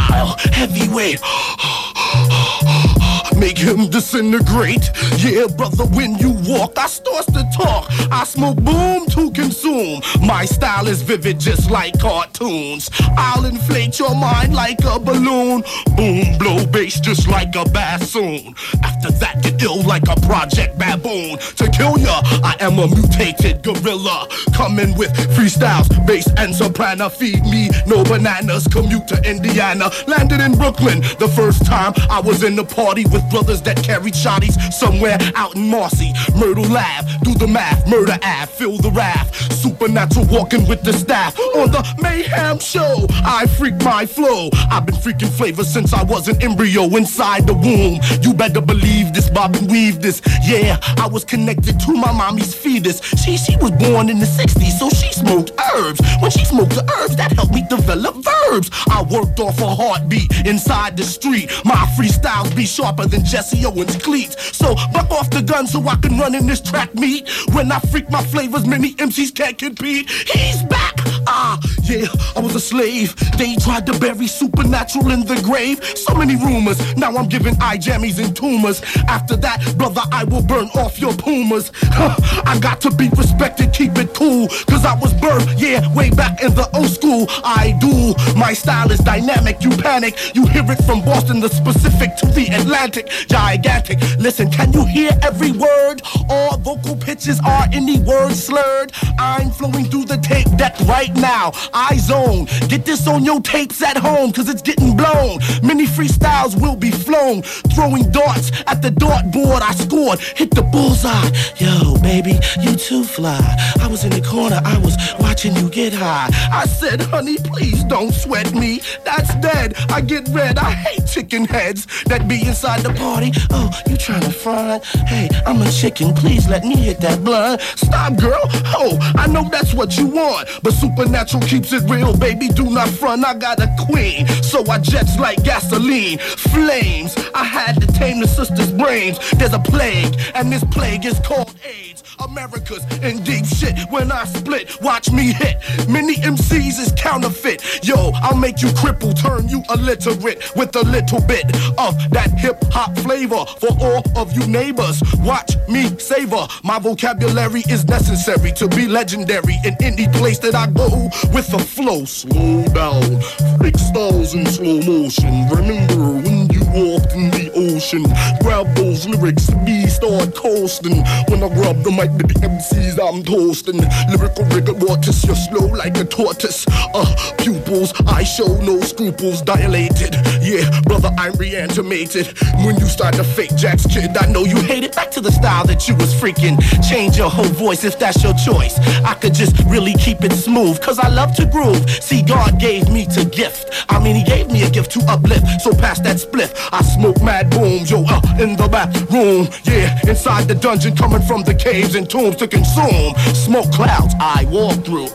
heavyweight. 0.52 1.20
Make 3.38 3.58
him 3.58 3.88
disintegrate. 3.88 4.90
Yeah, 5.18 5.46
brother, 5.46 5.84
when 5.86 6.16
you 6.18 6.30
walk, 6.46 6.78
I 6.78 6.86
starts 6.86 7.26
to 7.32 7.44
talk. 7.56 7.88
I 8.10 8.24
smoke 8.24 8.56
boom 8.56 9.06
to 9.06 9.30
consume. 9.32 10.00
My 10.20 10.44
style 10.44 10.86
is 10.86 11.02
vivid, 11.02 11.40
just 11.40 11.70
like 11.70 11.98
cartoons. 11.98 12.90
I'll 13.16 13.44
inflate 13.44 13.98
your 13.98 14.14
mind 14.14 14.54
like 14.54 14.78
a 14.84 14.98
balloon. 14.98 15.62
Boom, 15.96 16.38
blow 16.38 16.64
bass, 16.66 17.00
just 17.00 17.28
like 17.28 17.54
a 17.56 17.64
bassoon. 17.64 18.54
After 18.82 19.10
that, 19.10 19.42
get 19.42 19.62
ill 19.62 19.82
like 19.82 20.08
a 20.08 20.16
project 20.26 20.78
baboon. 20.78 21.38
To 21.56 21.70
kill 21.70 21.98
ya, 21.98 22.20
I 22.42 22.56
am 22.60 22.78
a 22.78 22.86
mutated 22.86 23.62
gorilla. 23.62 24.28
Coming 24.54 24.96
with 24.96 25.10
freestyles, 25.36 25.88
bass 26.06 26.28
and 26.38 26.54
soprano. 26.54 27.08
Feed 27.08 27.42
me 27.44 27.70
no 27.86 28.04
bananas. 28.04 28.68
Commute 28.68 29.08
to 29.08 29.20
Indiana. 29.28 29.90
Landed 30.06 30.40
in 30.40 30.52
Brooklyn 30.52 31.00
the 31.18 31.28
first 31.34 31.66
time 31.66 31.92
I 32.10 32.20
was 32.20 32.42
in 32.42 32.56
the 32.56 32.64
party 32.64 33.04
with 33.04 33.23
brothers 33.30 33.62
that 33.62 33.82
carried 33.82 34.14
shotties 34.14 34.54
somewhere 34.72 35.18
out 35.34 35.56
in 35.56 35.68
Marcy. 35.68 36.12
Myrtle 36.38 36.64
Lab, 36.64 37.06
do 37.22 37.34
the 37.34 37.46
math, 37.46 37.86
murder 37.88 38.18
Ave, 38.22 38.52
fill 38.52 38.78
the 38.78 38.90
wrath. 38.90 39.34
Supernatural 39.52 40.26
walking 40.30 40.66
with 40.68 40.82
the 40.82 40.92
staff 40.92 41.38
on 41.56 41.70
the 41.70 41.82
Mayhem 42.02 42.58
Show. 42.58 43.06
I 43.24 43.46
freak 43.58 43.76
my 43.82 44.06
flow. 44.06 44.50
I've 44.70 44.86
been 44.86 44.94
freaking 44.96 45.30
flavor 45.30 45.64
since 45.64 45.92
I 45.92 46.02
was 46.02 46.28
an 46.28 46.42
embryo 46.42 46.84
inside 46.96 47.46
the 47.46 47.54
womb. 47.54 48.00
You 48.22 48.34
better 48.34 48.60
believe 48.60 49.12
this, 49.14 49.30
Bob 49.30 49.54
and 49.56 49.70
weave 49.70 50.00
this. 50.00 50.20
Yeah, 50.46 50.78
I 50.98 51.08
was 51.08 51.24
connected 51.24 51.80
to 51.80 51.92
my 51.92 52.12
mommy's 52.12 52.54
fetus. 52.54 53.00
She 53.22 53.36
she 53.36 53.56
was 53.56 53.70
born 53.72 54.08
in 54.08 54.18
the 54.18 54.26
60s, 54.26 54.78
so 54.78 54.88
she 54.90 55.12
smoked 55.12 55.52
herbs. 55.74 56.00
When 56.20 56.30
she 56.30 56.44
smoked 56.44 56.74
the 56.74 56.84
herbs, 56.98 57.16
that 57.16 57.32
helped 57.32 57.54
me 57.54 57.64
develop 57.68 58.16
verbs. 58.16 58.70
I 58.90 59.02
worked 59.02 59.40
off 59.40 59.60
a 59.60 59.74
heartbeat 59.74 60.46
inside 60.46 60.96
the 60.96 61.04
street. 61.04 61.50
My 61.64 61.86
freestyles 61.96 62.54
be 62.54 62.66
sharper 62.66 63.06
than 63.06 63.13
Jesse 63.22 63.64
Owens' 63.66 63.96
cleats. 63.96 64.56
So 64.56 64.74
buck 64.92 65.10
off 65.10 65.30
the 65.30 65.42
gun 65.42 65.66
so 65.66 65.86
I 65.86 65.96
can 65.96 66.18
run 66.18 66.34
in 66.34 66.46
this 66.46 66.60
track 66.60 66.94
meet. 66.94 67.28
When 67.52 67.70
I 67.70 67.78
freak 67.78 68.10
my 68.10 68.22
flavors, 68.22 68.66
many 68.66 68.94
MCs 68.94 69.34
can't 69.34 69.58
compete. 69.58 70.10
He's 70.10 70.62
back. 70.64 70.94
Ah, 71.26 71.58
yeah, 71.84 72.06
I 72.36 72.40
was 72.40 72.54
a 72.54 72.60
slave. 72.60 73.14
They 73.38 73.56
tried 73.56 73.86
to 73.86 73.98
bury 73.98 74.26
supernatural 74.26 75.10
in 75.10 75.24
the 75.24 75.40
grave. 75.42 75.82
So 75.84 76.14
many 76.14 76.36
rumors. 76.36 76.78
Now 76.96 77.16
I'm 77.16 77.28
giving 77.28 77.54
eye 77.60 77.78
jammies 77.78 78.22
and 78.22 78.36
tumors. 78.36 78.82
After 79.08 79.36
that, 79.36 79.74
brother, 79.78 80.02
I 80.12 80.24
will 80.24 80.42
burn 80.42 80.68
off 80.74 81.00
your 81.00 81.14
pumas. 81.14 81.72
Huh, 81.74 82.16
I 82.44 82.58
got 82.58 82.80
to 82.82 82.90
be 82.90 83.08
respected, 83.10 83.72
keep 83.72 83.96
it 83.96 84.14
cool. 84.14 84.48
Cause 84.66 84.84
I 84.84 84.98
was 84.98 85.14
birthed, 85.14 85.54
yeah, 85.58 85.92
way 85.94 86.10
back 86.10 86.42
in 86.42 86.54
the 86.54 86.68
old 86.76 86.90
school. 86.90 87.26
I 87.44 87.76
do. 87.80 88.14
My 88.38 88.52
style 88.52 88.90
is 88.90 89.00
dynamic. 89.00 89.62
You 89.62 89.70
panic. 89.70 90.34
You 90.34 90.46
hear 90.46 90.64
it 90.70 90.82
from 90.84 91.04
Boston, 91.04 91.40
the 91.40 91.48
Pacific 91.48 92.16
to 92.16 92.26
the 92.26 92.46
Atlantic. 92.54 93.03
Gigantic. 93.28 94.00
Listen, 94.18 94.50
can 94.50 94.72
you 94.72 94.84
hear 94.86 95.10
every 95.22 95.52
word? 95.52 96.02
All 96.28 96.56
vocal 96.58 96.96
pitches 96.96 97.40
are 97.44 97.66
any 97.72 98.00
word 98.00 98.32
slurred. 98.32 98.92
I'm 99.18 99.50
flowing 99.50 99.84
through 99.86 100.06
the 100.06 100.18
tape 100.18 100.50
deck 100.56 100.78
right 100.80 101.14
now. 101.14 101.52
I 101.72 101.96
zone. 101.96 102.46
Get 102.68 102.84
this 102.84 103.06
on 103.06 103.24
your 103.24 103.40
tapes 103.40 103.82
at 103.82 103.96
home, 103.96 104.32
cause 104.32 104.48
it's 104.48 104.62
getting 104.62 104.96
blown. 104.96 105.38
Many 105.62 105.86
freestyles 105.86 106.60
will 106.60 106.76
be 106.76 106.90
flown. 106.90 107.42
Throwing 107.74 108.10
darts 108.10 108.50
at 108.66 108.82
the 108.82 108.90
dartboard. 108.90 109.62
I 109.62 109.72
scored. 109.74 110.20
Hit 110.20 110.54
the 110.54 110.62
bullseye. 110.62 111.30
Yo, 111.56 111.98
baby, 112.02 112.38
you 112.62 112.74
too 112.76 113.04
fly. 113.04 113.40
I 113.80 113.86
was 113.88 114.04
in 114.04 114.10
the 114.10 114.22
corner. 114.22 114.60
I 114.64 114.78
was 114.78 114.96
watching 115.20 115.54
you 115.56 115.68
get 115.68 115.92
high. 115.92 116.28
I 116.52 116.66
said, 116.66 117.00
honey, 117.02 117.36
please 117.38 117.84
don't 117.84 118.12
sweat 118.12 118.54
me. 118.54 118.80
That's 119.04 119.34
dead. 119.36 119.74
I 119.90 120.00
get 120.00 120.28
red. 120.28 120.58
I 120.58 120.70
hate 120.70 121.06
chicken 121.06 121.44
heads 121.44 121.86
that 122.04 122.28
be 122.28 122.46
inside 122.46 122.80
the 122.82 122.93
party. 122.96 123.32
Oh, 123.50 123.70
you 123.86 123.96
trying 123.96 124.22
to 124.22 124.30
front? 124.30 124.84
Hey, 124.84 125.28
I'm 125.46 125.60
a 125.62 125.70
chicken. 125.70 126.14
Please 126.14 126.48
let 126.48 126.64
me 126.64 126.76
hit 126.76 127.00
that 127.00 127.22
blunt. 127.24 127.60
Stop, 127.60 128.16
girl. 128.16 128.42
Oh, 128.76 128.98
I 129.16 129.26
know 129.26 129.48
that's 129.50 129.74
what 129.74 129.96
you 129.96 130.06
want. 130.06 130.48
But 130.62 130.72
supernatural 130.72 131.42
keeps 131.42 131.72
it 131.72 131.88
real, 131.88 132.16
baby. 132.16 132.48
Do 132.48 132.70
not 132.70 132.88
front. 132.88 133.24
I 133.24 133.34
got 133.34 133.60
a 133.60 133.68
queen. 133.78 134.26
So 134.42 134.64
I 134.66 134.78
jets 134.78 135.18
like 135.18 135.42
gasoline. 135.44 136.18
Flames. 136.18 137.14
I 137.34 137.44
had 137.44 137.80
to 137.80 137.86
tame 137.86 138.20
the 138.20 138.28
sister's 138.28 138.72
brains. 138.72 139.18
There's 139.32 139.52
a 139.52 139.58
plague, 139.58 140.14
and 140.34 140.52
this 140.52 140.64
plague 140.64 141.04
is 141.04 141.18
called 141.20 141.54
AIDS. 141.64 141.93
America's 142.20 142.84
in 143.02 143.22
deep 143.22 143.44
shit 143.46 143.78
when 143.90 144.12
I 144.12 144.24
split. 144.24 144.80
Watch 144.82 145.10
me 145.10 145.32
hit. 145.32 145.56
Many 145.88 146.16
MCs 146.16 146.80
is 146.80 146.92
counterfeit. 146.96 147.84
Yo, 147.84 148.10
I'll 148.22 148.36
make 148.36 148.62
you 148.62 148.68
cripple, 148.68 149.14
turn 149.20 149.48
you 149.48 149.62
illiterate 149.70 150.54
with 150.56 150.74
a 150.76 150.82
little 150.82 151.20
bit 151.22 151.44
of 151.78 151.94
that 152.10 152.30
hip 152.38 152.62
hop 152.70 152.96
flavor 152.98 153.44
for 153.60 153.70
all 153.80 154.02
of 154.16 154.32
you 154.32 154.46
neighbors. 154.46 155.02
Watch 155.20 155.56
me 155.68 155.88
savor. 155.98 156.46
My 156.62 156.78
vocabulary 156.78 157.62
is 157.68 157.86
necessary 157.86 158.52
to 158.52 158.68
be 158.68 158.86
legendary 158.86 159.56
in 159.64 159.76
any 159.82 160.08
place 160.08 160.38
that 160.40 160.54
I 160.54 160.66
go 160.70 160.88
with 161.32 161.52
a 161.54 161.58
flow. 161.58 162.04
Slow 162.04 162.64
down, 162.68 163.20
freak 163.58 163.78
styles 163.78 164.34
in 164.34 164.46
slow 164.46 164.80
motion. 164.82 165.48
Remember 165.48 166.10
when 166.22 166.48
you 166.50 166.63
walked 166.74 167.14
in 167.14 167.30
the 167.30 167.50
ocean? 167.54 168.02
Grab 168.42 168.66
those 168.74 169.06
lyrics, 169.06 169.50
me 169.62 169.86
start 169.86 170.34
coasting. 170.34 170.98
When 171.30 171.42
I 171.42 171.48
grab 171.54 171.82
the 171.82 171.90
mic, 171.90 172.10
the 172.18 172.26
MCs 172.42 172.98
I'm 172.98 173.22
toasting. 173.22 173.80
Lyrical 174.10 174.44
rigor, 174.46 174.74
waters, 174.74 175.24
you're 175.24 175.36
slow 175.36 175.66
like 175.68 175.96
a 175.98 176.04
tortoise. 176.04 176.66
Uh, 176.92 177.06
pupils, 177.38 177.92
I 178.06 178.24
show 178.24 178.48
no 178.60 178.80
scruples, 178.80 179.42
dilated. 179.42 180.14
Yeah, 180.42 180.68
brother, 180.82 181.10
I'm 181.16 181.32
reanimated. 181.34 182.26
When 182.64 182.76
you 182.76 182.86
start 182.86 183.14
to 183.14 183.24
fake 183.24 183.54
Jack's 183.56 183.86
kid, 183.86 184.16
I 184.16 184.26
know 184.26 184.44
you 184.44 184.60
hate 184.60 184.84
it. 184.84 184.94
Back 184.94 185.10
to 185.12 185.20
the 185.20 185.32
style 185.32 185.64
that 185.66 185.88
you 185.88 185.94
was 185.96 186.12
freaking. 186.14 186.58
Change 186.88 187.16
your 187.16 187.30
whole 187.30 187.44
voice 187.44 187.84
if 187.84 187.98
that's 187.98 188.22
your 188.22 188.34
choice. 188.34 188.78
I 189.04 189.14
could 189.14 189.34
just 189.34 189.56
really 189.66 189.94
keep 189.94 190.22
it 190.22 190.32
smooth, 190.32 190.80
cause 190.80 190.98
I 190.98 191.08
love 191.08 191.34
to 191.36 191.46
groove. 191.46 191.88
See, 192.02 192.22
God 192.22 192.58
gave 192.58 192.90
me 192.90 193.06
to 193.06 193.24
gift. 193.24 193.86
I 193.88 193.98
mean, 194.02 194.16
He 194.16 194.24
gave 194.24 194.50
me 194.50 194.62
a 194.64 194.70
gift 194.70 194.90
to 194.92 195.00
uplift. 195.08 195.60
So 195.60 195.72
pass 195.72 196.00
that 196.00 196.16
spliff, 196.16 196.52
I 196.72 196.82
smoke 196.82 197.22
mad 197.22 197.50
booms, 197.50 197.90
yo, 197.90 198.04
uh, 198.06 198.20
in 198.38 198.56
the 198.56 198.68
back 198.68 198.94
room. 199.10 199.48
Yeah, 199.64 199.98
inside 200.08 200.48
the 200.48 200.54
dungeon, 200.54 200.96
coming 200.96 201.22
from 201.22 201.42
the 201.42 201.54
caves 201.54 201.94
and 201.94 202.08
tombs 202.08 202.36
to 202.36 202.48
consume. 202.48 203.14
Smoke 203.34 203.70
clouds 203.72 204.14
I 204.18 204.46
walk 204.50 204.84
through. 204.84 205.08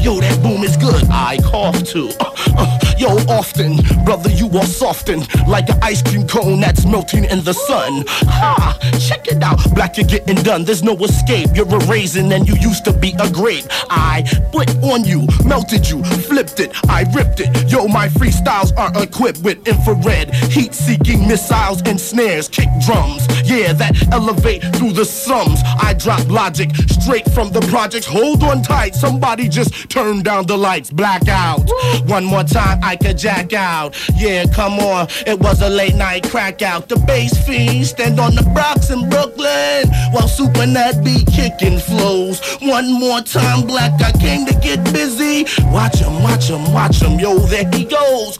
Yo, 0.00 0.20
that 0.20 0.42
boom 0.42 0.62
is 0.62 0.76
good. 0.76 1.04
I 1.10 1.38
cough 1.44 1.82
too. 1.84 2.10
Uh, 2.20 2.34
uh, 2.56 2.78
Yo, 3.00 3.08
often, 3.28 3.78
brother, 4.04 4.28
you 4.30 4.46
are 4.58 4.66
softened 4.66 5.26
like 5.48 5.70
an 5.70 5.78
ice 5.82 6.02
cream 6.02 6.26
cone 6.26 6.60
that's 6.60 6.84
melting 6.84 7.24
in 7.24 7.42
the 7.44 7.54
sun. 7.54 8.04
Ha! 8.28 8.78
Check 9.00 9.26
it 9.28 9.42
out, 9.42 9.58
black, 9.74 9.96
you're 9.96 10.06
getting 10.06 10.36
done. 10.36 10.64
There's 10.64 10.82
no 10.82 10.94
escape. 10.96 11.48
You're 11.54 11.74
a 11.74 11.78
raisin 11.86 12.30
and 12.32 12.46
you 12.46 12.56
used 12.56 12.84
to 12.84 12.92
be 12.92 13.14
a 13.18 13.30
grape. 13.30 13.64
I 13.88 14.24
put 14.52 14.68
on 14.84 15.04
you, 15.04 15.26
melted 15.46 15.88
you, 15.88 16.04
flipped 16.04 16.60
it, 16.60 16.76
I 16.90 17.06
ripped 17.14 17.40
it. 17.40 17.72
Yo, 17.72 17.88
my 17.88 18.08
freestyles 18.08 18.76
are 18.76 18.92
equipped 19.02 19.40
with 19.40 19.66
infrared, 19.66 20.34
heat 20.52 20.74
seeking 20.74 21.26
missiles 21.26 21.80
and 21.82 21.98
snares, 21.98 22.48
kick 22.48 22.68
drums. 22.84 23.26
Yeah, 23.48 23.72
that 23.72 24.12
elevate 24.12 24.62
through 24.76 24.92
the 24.92 25.06
sums. 25.06 25.60
I 25.64 25.94
drop 25.94 26.28
logic 26.28 26.70
straight 26.88 27.28
from 27.30 27.50
the 27.50 27.60
projects. 27.62 28.06
Hold 28.06 28.42
on 28.42 28.62
tight, 28.62 28.94
somebody 28.94 29.48
just 29.48 29.69
turn 29.88 30.22
down 30.22 30.46
the 30.46 30.56
lights, 30.56 30.90
blackout. 30.90 31.70
One 32.06 32.24
more 32.24 32.44
time, 32.44 32.80
I 32.82 32.96
could 32.96 33.18
jack 33.18 33.52
out. 33.52 33.96
Yeah, 34.16 34.46
come 34.46 34.78
on, 34.78 35.08
it 35.26 35.38
was 35.38 35.62
a 35.62 35.68
late 35.68 35.94
night 35.94 36.28
crack 36.28 36.62
out. 36.62 36.88
The 36.88 36.96
bass 36.96 37.36
fiend 37.46 37.86
stand 37.86 38.20
on 38.20 38.34
the 38.34 38.42
Bronx 38.54 38.90
in 38.90 39.08
Brooklyn 39.08 39.88
while 40.12 40.28
Super 40.28 40.66
Nat 40.66 41.02
be 41.04 41.24
kicking 41.24 41.78
flows. 41.78 42.40
One 42.60 42.92
more 42.92 43.20
time, 43.20 43.66
black, 43.66 44.00
I 44.02 44.12
came 44.12 44.46
to 44.46 44.54
get 44.54 44.82
busy. 44.92 45.46
Watch 45.66 45.98
him, 45.98 46.22
watch 46.22 46.48
him, 46.48 46.72
watch 46.72 47.02
him, 47.02 47.18
yo, 47.18 47.38
there 47.38 47.68
he 47.72 47.84
goes. 47.84 48.38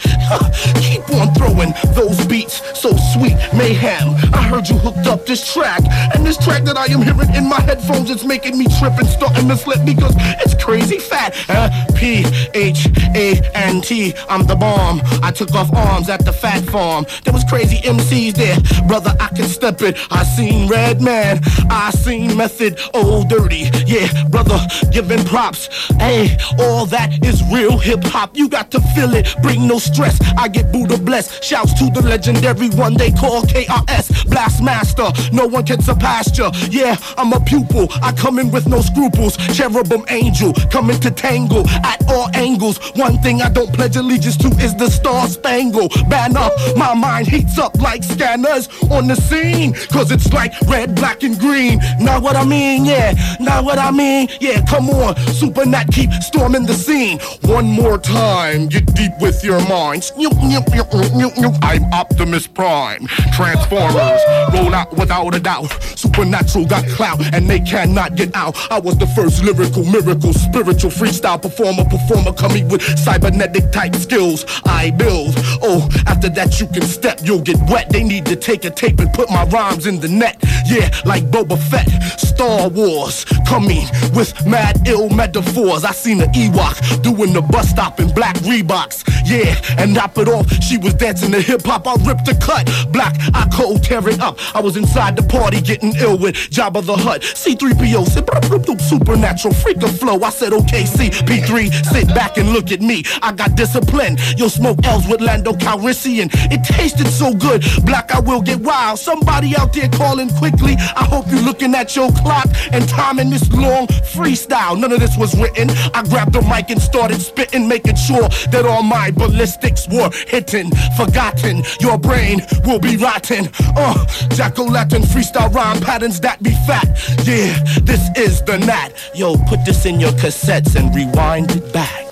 Keep 0.76 1.09
on 1.14 1.35
throwing 1.35 1.72
those 1.95 2.24
beats, 2.26 2.62
so 2.78 2.97
sweet, 3.12 3.37
mayhem. 3.55 4.14
I 4.33 4.43
heard 4.43 4.68
you 4.68 4.76
hooked 4.76 5.07
up 5.07 5.26
this 5.26 5.53
track, 5.53 5.83
and 6.14 6.24
this 6.24 6.37
track 6.37 6.64
that 6.64 6.76
I 6.76 6.87
am 6.87 7.03
hearing 7.03 7.35
in 7.35 7.49
my 7.49 7.61
headphones, 7.61 8.11
it's 8.11 8.24
making 8.24 8.59
me 8.59 8.66
trip 8.78 8.99
and 8.99 9.09
start 9.09 9.37
and 9.39 9.49
misled 9.49 9.85
because 9.85 10.14
it's 10.43 10.55
crazy 10.62 10.99
fat. 11.21 11.35
Uh, 11.49 11.93
P 11.95 12.25
H 12.55 12.87
A 13.14 13.41
N 13.55 13.81
T, 13.81 14.14
I'm 14.29 14.47
the 14.47 14.57
bomb. 14.57 15.01
I 15.23 15.31
took 15.31 15.53
off 15.55 15.73
arms 15.73 16.09
at 16.09 16.25
the 16.25 16.33
fat 16.33 16.62
farm. 16.64 17.05
There 17.25 17.35
was 17.35 17.45
crazy 17.45 17.77
MCs 17.79 18.35
there, 18.35 18.59
brother. 18.87 19.14
I 19.21 19.29
can 19.29 19.49
step 19.49 19.83
it. 19.83 19.97
I 20.11 20.23
seen 20.25 20.68
Redman, 20.68 21.41
I 21.71 21.91
seen 21.91 22.37
Method, 22.37 22.79
oh 22.95 23.27
dirty, 23.29 23.71
yeah, 23.87 24.09
brother, 24.29 24.59
giving 24.91 25.25
props. 25.25 25.68
Hey, 25.99 26.37
all 26.59 26.87
that 26.87 27.25
is 27.25 27.43
real 27.53 27.79
hip 27.79 28.05
hop. 28.05 28.37
You 28.37 28.49
got 28.49 28.71
to 28.73 28.81
feel 28.95 29.14
it, 29.14 29.35
bring 29.43 29.66
no 29.66 29.79
stress. 29.79 30.18
I 30.39 30.49
get 30.49 30.73
Buddha 30.73 30.99
blessed. 30.99 31.45
Shouts 31.45 31.75
to 31.75 31.91
the 31.91 32.03
legendary 32.03 32.71
one 32.71 32.95
they 32.95 33.11
call 33.12 33.43
KRS 33.43 34.31
Blast 34.31 34.62
Master. 34.62 35.09
No 35.33 35.47
one 35.47 35.66
can 35.66 35.81
surpass 35.83 36.37
ya. 36.39 36.51
Yeah, 36.71 36.97
I'm 37.18 37.33
a 37.33 37.41
pupil. 37.41 37.89
I 38.03 38.12
come 38.12 38.39
in 38.39 38.51
with 38.51 38.66
no 38.66 38.81
scruples. 38.81 39.37
Cherubim 39.55 40.05
angel, 40.09 40.53
coming 40.71 40.99
to 41.01 41.09
tangle 41.11 41.68
at 41.68 42.02
all 42.08 42.28
angles. 42.34 42.78
One 42.96 43.18
thing 43.18 43.42
I 43.42 43.48
don't 43.48 43.72
pledge 43.72 43.96
allegiance 43.96 44.36
to 44.38 44.48
is 44.62 44.74
the 44.74 44.90
Star 44.90 45.28
Spangle 45.28 45.88
Banner. 46.08 46.48
My 46.76 46.94
mind 46.94 47.28
heats 47.28 47.58
up 47.58 47.80
like 47.80 48.02
scanners 48.02 48.68
on 48.90 49.06
the 49.06 49.16
scene. 49.16 49.74
Cause 49.90 50.11
it's 50.11 50.32
like 50.32 50.52
red, 50.62 50.94
black, 50.94 51.22
and 51.22 51.38
green. 51.38 51.80
Not 51.98 52.22
what 52.22 52.36
I 52.36 52.44
mean, 52.44 52.84
yeah. 52.84 53.14
not 53.40 53.64
what 53.64 53.78
I 53.78 53.90
mean, 53.90 54.28
yeah. 54.40 54.64
Come 54.66 54.90
on, 54.90 55.16
Super 55.32 55.66
Nat, 55.66 55.86
keep 55.92 56.11
storming 56.22 56.66
the 56.66 56.74
scene. 56.74 57.18
One 57.42 57.66
more 57.66 57.98
time, 57.98 58.66
get 58.68 58.86
deep 58.94 59.12
with 59.20 59.42
your 59.44 59.61
mind. 59.68 60.04
Snoop, 60.04 60.32
snoop, 60.34 60.68
snoop, 60.68 60.90
snoop, 60.90 61.34
snoop. 61.34 61.54
I'm 61.62 61.84
Optimus 61.92 62.46
Prime. 62.46 63.06
Transformers 63.32 64.20
roll 64.52 64.74
out 64.74 64.92
without 64.96 65.34
a 65.34 65.40
doubt. 65.40 65.70
Supernatural 65.96 66.66
got 66.66 66.86
clout 66.88 67.20
and 67.34 67.48
they 67.48 67.61
cannot 67.61 68.16
get 68.16 68.34
out. 68.34 68.56
I 68.70 68.78
was 68.78 68.96
the 68.98 69.06
first 69.08 69.42
lyrical 69.42 69.84
miracle, 69.84 70.32
spiritual 70.32 70.90
freestyle 71.01 71.40
performer, 71.40 71.82
performer 71.84 72.30
coming 72.30 72.68
with 72.68 72.82
cybernetic 72.98 73.72
type 73.72 73.96
skills. 73.96 74.44
I 74.66 74.90
build. 74.90 75.32
Oh, 75.62 75.88
after 76.07 76.28
that 76.28 76.61
you 76.61 76.66
can 76.66 76.82
step, 76.82 77.20
you'll 77.22 77.40
get 77.40 77.57
wet. 77.70 77.88
They 77.88 78.05
need 78.05 78.26
to 78.26 78.36
take 78.36 78.66
a 78.66 78.70
tape 78.70 79.01
and 79.01 79.11
put 79.14 79.30
my 79.30 79.44
rhymes 79.44 79.86
in 79.86 79.98
the 79.98 80.09
net. 80.09 80.36
Yeah, 80.66 80.90
like 81.07 81.24
Boba 81.24 81.59
Fett, 81.70 81.88
Star 82.20 82.68
Wars 82.68 83.24
coming 83.48 83.86
with 84.12 84.34
mad 84.46 84.86
ill 84.86 85.09
metaphors. 85.09 85.84
I 85.84 85.92
seen 85.92 86.20
an 86.20 86.30
Ewok 86.32 87.03
doing 87.03 87.32
the 87.32 87.40
bus 87.40 87.70
stop 87.70 87.98
in 87.98 88.12
black 88.12 88.36
Reeboks. 88.40 89.05
Yeah, 89.24 89.55
and 89.78 89.94
knock 89.94 90.18
it 90.18 90.28
off. 90.28 90.51
She 90.62 90.76
was 90.76 90.92
dancing 90.94 91.32
to 91.32 91.40
hip 91.40 91.62
hop. 91.64 91.86
I 91.86 91.94
ripped 92.05 92.26
the 92.26 92.34
cut. 92.34 92.68
Black, 92.92 93.16
I 93.32 93.48
cold 93.53 93.82
tear 93.82 94.07
it 94.09 94.20
up. 94.20 94.38
I 94.55 94.61
was 94.61 94.76
inside 94.76 95.16
the 95.16 95.22
party 95.22 95.62
getting 95.62 95.94
ill 95.96 96.18
with 96.18 96.34
Jabba 96.34 96.84
the 96.84 96.96
Hutt. 96.96 97.22
C3PO 97.22 98.07
said, 98.07 98.26
"Brup, 98.26 98.46
brup, 98.48 98.66
brup, 98.66 98.80
supernatural 98.80 99.55
freak 99.55 99.82
of 99.82 99.98
flow. 99.98 100.20
I 100.22 100.30
said, 100.30 100.53
okay, 100.53 100.84
CP3, 100.91 101.72
sit 101.93 102.09
back 102.09 102.36
and 102.36 102.51
look 102.51 102.72
at 102.72 102.80
me. 102.80 103.05
I 103.22 103.32
got 103.32 103.57
discipline. 103.57 104.16
Yo, 104.36 104.49
smoke 104.49 104.84
L's 104.84 105.07
with 105.07 105.20
Lando 105.20 105.53
Calrissian. 105.53 106.30
It 106.51 106.64
tasted 106.64 107.09
so 107.09 107.32
good. 107.34 107.64
Black, 107.84 108.12
I 108.14 108.20
will 108.20 108.43
get 108.43 108.61
wild. 108.61 108.99
Somebody 108.99 109.57
out 109.57 109.72
there 109.72 109.88
calling 109.88 110.30
quickly. 110.30 110.74
I 110.97 111.05
hope 111.05 111.26
you're 111.28 111.43
looking 111.43 111.74
at 111.74 111.95
your 111.97 112.11
clock 112.12 112.49
and 112.72 112.88
timing 112.88 113.30
this 113.30 113.51
long 113.53 113.86
freestyle. 113.86 114.78
None 114.78 114.93
of 114.93 115.01
this 115.01 115.16
was 115.16 115.38
written. 115.38 115.70
I 115.95 116.03
grabbed 116.03 116.32
the 116.32 116.43
mic 116.43 116.70
and 116.70 116.80
started 116.80 117.20
spitting, 117.20 117.68
making 117.68 117.97
sure 117.97 118.28
that 118.53 118.64
all 118.66 118.82
my 118.82 119.11
ballistics 119.11 119.88
were 119.88 120.11
hitting. 120.28 120.70
Forgotten, 120.97 121.62
your 121.80 121.99
brain 121.99 122.41
will 122.64 122.80
be 122.80 122.97
rotten. 122.97 123.49
Uh, 123.76 124.07
Jack-O-Lantern 124.30 125.03
freestyle 125.03 125.53
rhyme 125.53 125.80
patterns 125.80 126.20
that 126.20 126.43
be 126.43 126.51
fat. 126.66 126.86
Yeah, 127.24 127.57
this 127.82 128.09
is 128.16 128.43
the 128.43 128.59
Nat. 128.59 128.91
Yo, 129.14 129.36
put 129.49 129.64
this 129.64 129.86
in 129.86 130.01
your 130.01 130.12
cassettes 130.12 130.76
and 130.81 130.95
rewind 130.95 131.51
it 131.53 131.72
back. 131.72 132.07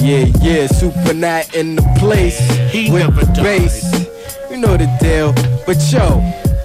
Yeah, 0.00 0.26
yeah, 0.40 0.66
Super 0.66 1.14
Nat 1.14 1.54
in 1.54 1.76
the 1.76 1.96
place 1.98 2.38
He 2.70 2.90
with 2.90 3.02
never 3.02 3.26
bass. 3.42 3.82
You 4.50 4.58
know 4.58 4.76
the 4.76 4.88
deal. 5.00 5.32
But 5.64 5.78
yo, 5.92 6.18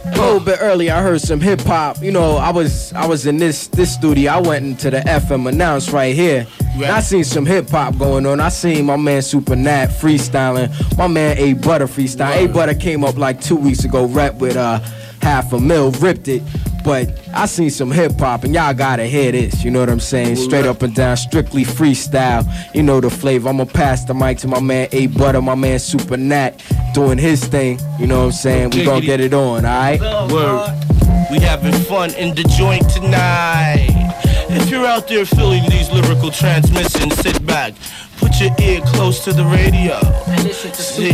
a 0.05 0.17
little 0.17 0.39
bit 0.39 0.57
earlier 0.61 0.93
I 0.93 1.01
heard 1.01 1.21
some 1.21 1.39
hip 1.39 1.61
hop. 1.61 2.01
You 2.01 2.11
know, 2.11 2.37
I 2.37 2.51
was 2.51 2.93
I 2.93 3.05
was 3.05 3.25
in 3.25 3.37
this 3.37 3.67
this 3.67 3.93
studio. 3.93 4.31
I 4.31 4.41
went 4.41 4.65
into 4.65 4.89
the 4.89 4.99
FM 4.99 5.47
announce 5.47 5.91
right 5.91 6.15
here. 6.15 6.47
And 6.73 6.85
I 6.85 6.99
seen 6.99 7.23
some 7.23 7.45
hip 7.45 7.69
hop 7.69 7.97
going 7.97 8.25
on. 8.25 8.39
I 8.39 8.49
seen 8.49 8.85
my 8.85 8.97
man 8.97 9.21
Super 9.21 9.55
Nat 9.55 9.87
freestyling. 9.87 10.69
My 10.97 11.07
man 11.07 11.37
A 11.37 11.53
Butter 11.53 11.87
freestyle. 11.87 12.45
A 12.45 12.47
Butter 12.47 12.75
came 12.75 13.03
up 13.03 13.17
like 13.17 13.41
two 13.41 13.55
weeks 13.55 13.83
ago, 13.83 14.05
rap 14.05 14.35
with 14.35 14.55
uh 14.55 14.79
half 15.21 15.53
a 15.53 15.59
mil, 15.59 15.91
ripped 15.91 16.27
it. 16.27 16.41
But 16.83 17.19
I 17.33 17.47
seen 17.47 17.69
some 17.69 17.91
hip 17.91 18.13
hop 18.17 18.43
and 18.43 18.53
y'all 18.53 18.73
gotta 18.73 19.05
hear 19.05 19.31
this, 19.31 19.63
you 19.63 19.71
know 19.71 19.81
what 19.81 19.89
I'm 19.89 19.99
saying? 19.99 20.37
Straight 20.37 20.65
up 20.65 20.81
and 20.83 20.95
down, 20.95 21.17
strictly 21.17 21.63
freestyle. 21.63 22.45
You 22.73 22.83
know 22.83 23.01
the 23.01 23.09
flavor. 23.09 23.49
I'ma 23.49 23.65
pass 23.65 24.05
the 24.05 24.13
mic 24.13 24.37
to 24.39 24.47
my 24.47 24.61
man 24.61 24.87
A 24.93 25.07
Butter, 25.07 25.41
my 25.41 25.55
man 25.55 25.79
Super 25.79 26.15
Nat, 26.15 26.63
doing 26.93 27.17
his 27.17 27.43
thing. 27.43 27.79
You 27.99 28.07
know 28.07 28.19
what 28.19 28.25
I'm 28.25 28.31
saying? 28.31 28.69
We 28.69 28.85
gonna 28.85 29.05
get 29.05 29.19
it 29.19 29.33
on, 29.33 29.65
alright? 29.65 29.99
Word. 29.99 30.73
We 31.29 31.39
having 31.39 31.73
fun 31.73 32.13
in 32.13 32.33
the 32.35 32.43
joint 32.43 32.89
tonight. 32.89 33.89
If 34.49 34.69
you're 34.69 34.85
out 34.85 35.09
there 35.09 35.25
feeling 35.25 35.69
these 35.69 35.91
lyrical 35.91 36.31
transmissions, 36.31 37.15
sit 37.15 37.45
back. 37.45 37.73
Put 38.17 38.39
your 38.39 38.53
ear 38.61 38.81
close 38.81 39.23
to 39.25 39.33
the 39.33 39.45
radio. 39.45 39.99
And 40.27 40.43
listen 40.43 40.71
to 40.71 40.81
See, 40.81 41.13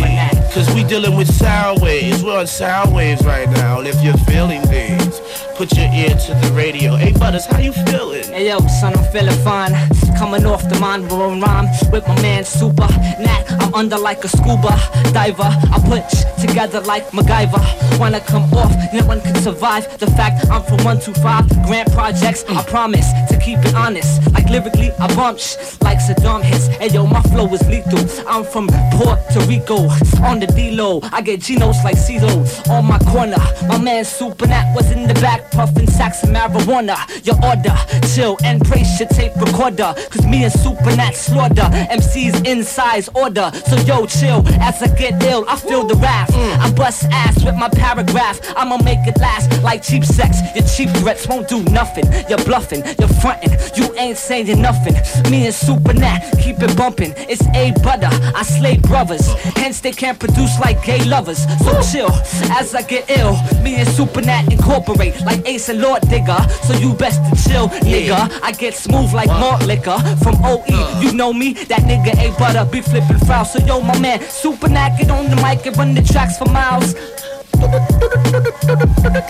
cause 0.54 0.74
we 0.74 0.84
dealing 0.84 1.16
with 1.16 1.32
sound 1.34 1.82
waves. 1.82 2.24
We're 2.24 2.40
on 2.40 2.48
sound 2.48 2.94
waves 2.94 3.24
right 3.26 3.50
now. 3.50 3.80
And 3.80 3.88
if 3.88 4.02
you're 4.04 4.18
feeling 4.32 4.62
these, 4.70 5.20
put 5.56 5.76
your 5.78 5.92
ear 5.94 6.10
to 6.10 6.34
the 6.42 6.54
radio. 6.56 6.96
Hey, 6.96 7.12
Butters, 7.12 7.46
how 7.46 7.60
you 7.60 7.74
feeling? 7.74 8.24
Hey 8.26 8.48
yo, 8.48 8.60
son, 8.82 8.98
I'm 8.98 9.12
feeling 9.12 9.38
fine. 9.44 9.74
Coming 10.18 10.46
off 10.46 10.68
the 10.70 10.80
mind 10.80 11.10
blowing 11.10 11.40
rhyme 11.40 11.68
with 11.92 12.08
my 12.08 12.20
man 12.22 12.44
Super 12.44 12.88
Nat. 13.20 13.46
I'm 13.50 13.74
under 13.76 13.98
like 13.98 14.24
a 14.24 14.28
scuba 14.28 14.78
diver. 15.14 15.44
I 15.44 15.80
put 15.86 16.04
together 16.42 16.82
like 16.82 17.08
MacGyver. 17.10 18.00
Wanna 18.00 18.20
come 18.22 18.52
off, 18.54 18.74
no 18.94 19.06
one 19.06 19.22
can 19.22 19.36
survive. 19.36 19.98
The 20.00 20.08
fact 20.08 20.46
I'm 20.50 20.64
from 20.64 20.84
125 20.84 21.66
Grand 21.66 21.92
Projects. 21.92 22.44
I 22.48 22.64
promise 22.64 23.12
to 23.30 23.40
keep 23.40 23.60
it 23.60 23.76
honest. 23.76 24.32
Like 24.34 24.50
lyrically, 24.50 24.92
I 24.94 25.08
bump 25.16 25.40
like 25.82 26.00
Saddam 26.00 26.42
hits. 26.42 26.68
Hey 26.68 26.90
yo, 26.94 27.08
my 27.08 27.22
flow 27.24 27.52
is 27.54 27.68
lethal. 27.68 28.00
I'm 28.28 28.44
from 28.44 28.68
Puerto 28.94 29.40
Rico. 29.48 29.90
On 30.24 30.40
the 30.40 30.48
D-Lo, 30.48 31.02
I 31.12 31.22
get 31.22 31.40
Genos 31.40 31.84
like 31.84 31.98
CeeLo. 31.98 32.46
On 32.70 32.86
my 32.86 33.00
corner, 33.00 33.38
my 33.68 33.80
man 33.80 34.06
Supernat 34.06 34.76
was 34.76 34.92
in 34.92 35.08
the 35.08 35.14
back 35.16 35.52
puffing 35.52 35.88
sacks 35.88 36.24
of 36.24 36.30
marijuana. 36.30 36.96
Your 37.26 37.36
order, 37.44 37.76
chill 38.14 38.38
and 38.44 38.64
praise 38.64 39.00
your 39.00 39.10
tape 39.10 39.36
recorder. 39.38 39.94
Cause 40.12 40.26
me 40.26 40.44
and 40.44 40.54
Supernat 40.54 41.16
slaughter 41.16 41.68
MCs 41.90 42.46
in 42.46 42.64
size 42.64 43.10
order. 43.16 43.52
So 43.68 43.76
yo, 43.78 44.06
chill 44.06 44.48
as 44.62 44.82
I 44.82 44.88
get 44.96 45.22
ill. 45.24 45.46
I 45.48 45.56
feel 45.56 45.86
the 45.86 45.96
wrath. 45.96 46.32
I 46.36 46.72
bust 46.74 47.06
ass 47.12 47.44
with 47.44 47.56
my 47.56 47.70
paragraph. 47.70 48.40
I'ma 48.56 48.78
make 48.78 49.06
it 49.08 49.18
last 49.20 49.62
like 49.64 49.82
cheap 49.82 50.06
sex. 50.06 50.38
Your 50.56 50.66
cheap 50.66 50.90
threats 51.02 51.28
won't 51.28 51.48
do 51.48 51.64
nothing. 51.64 52.06
You're 52.30 52.44
bluffing. 52.46 52.84
You're 53.00 53.16
fronting. 53.22 53.58
you 53.76 53.94
ain't 53.98 54.18
saying 54.18 54.62
nothing. 54.62 54.94
Me 55.32 55.48
and 55.48 55.56
Supernat 55.56 56.42
keep 56.42 56.62
it 56.62 56.76
bumpin'. 56.84 57.14
It's 57.30 57.46
A 57.56 57.72
butter, 57.82 58.10
I 58.36 58.44
slay 58.44 58.78
brothers. 58.78 59.26
Hence 59.56 59.80
they 59.80 59.92
can't 59.92 60.20
produce 60.20 60.60
like 60.60 60.84
gay 60.84 61.04
lovers. 61.06 61.42
So 61.64 61.72
chill 61.90 62.12
as 62.60 62.76
I 62.76 62.82
get 62.82 63.10
ill. 63.10 63.34
Me 63.64 63.76
and 63.76 63.88
Supernat 63.88 64.52
incorporate 64.52 65.16
like 65.22 65.48
Ace 65.48 65.70
and 65.70 65.80
Lord 65.80 66.02
Digga. 66.04 66.40
So 66.68 66.74
you 66.74 66.94
best 66.94 67.20
to 67.28 67.50
chill, 67.50 67.70
nigga. 67.88 68.20
I 68.42 68.52
get 68.52 68.74
smooth 68.74 69.14
like 69.14 69.30
malt 69.30 69.66
liquor 69.66 69.98
from 70.24 70.36
OE. 70.44 70.64
Uh. 70.68 71.02
You 71.02 71.14
know 71.14 71.32
me, 71.32 71.54
that 71.72 71.84
nigga 71.90 72.14
A 72.20 72.38
butter 72.38 72.66
be 72.70 72.82
flipping 72.82 73.20
foul. 73.28 73.46
So 73.46 73.60
yo, 73.66 73.80
my 73.80 73.98
man, 74.00 74.20
Supernat 74.20 74.98
get 75.00 75.10
on 75.10 75.30
the 75.30 75.38
mic 75.38 75.66
and 75.66 75.78
run 75.78 75.94
the 75.94 76.02
tracks 76.02 76.38
for 76.38 76.50
miles. 76.50 76.96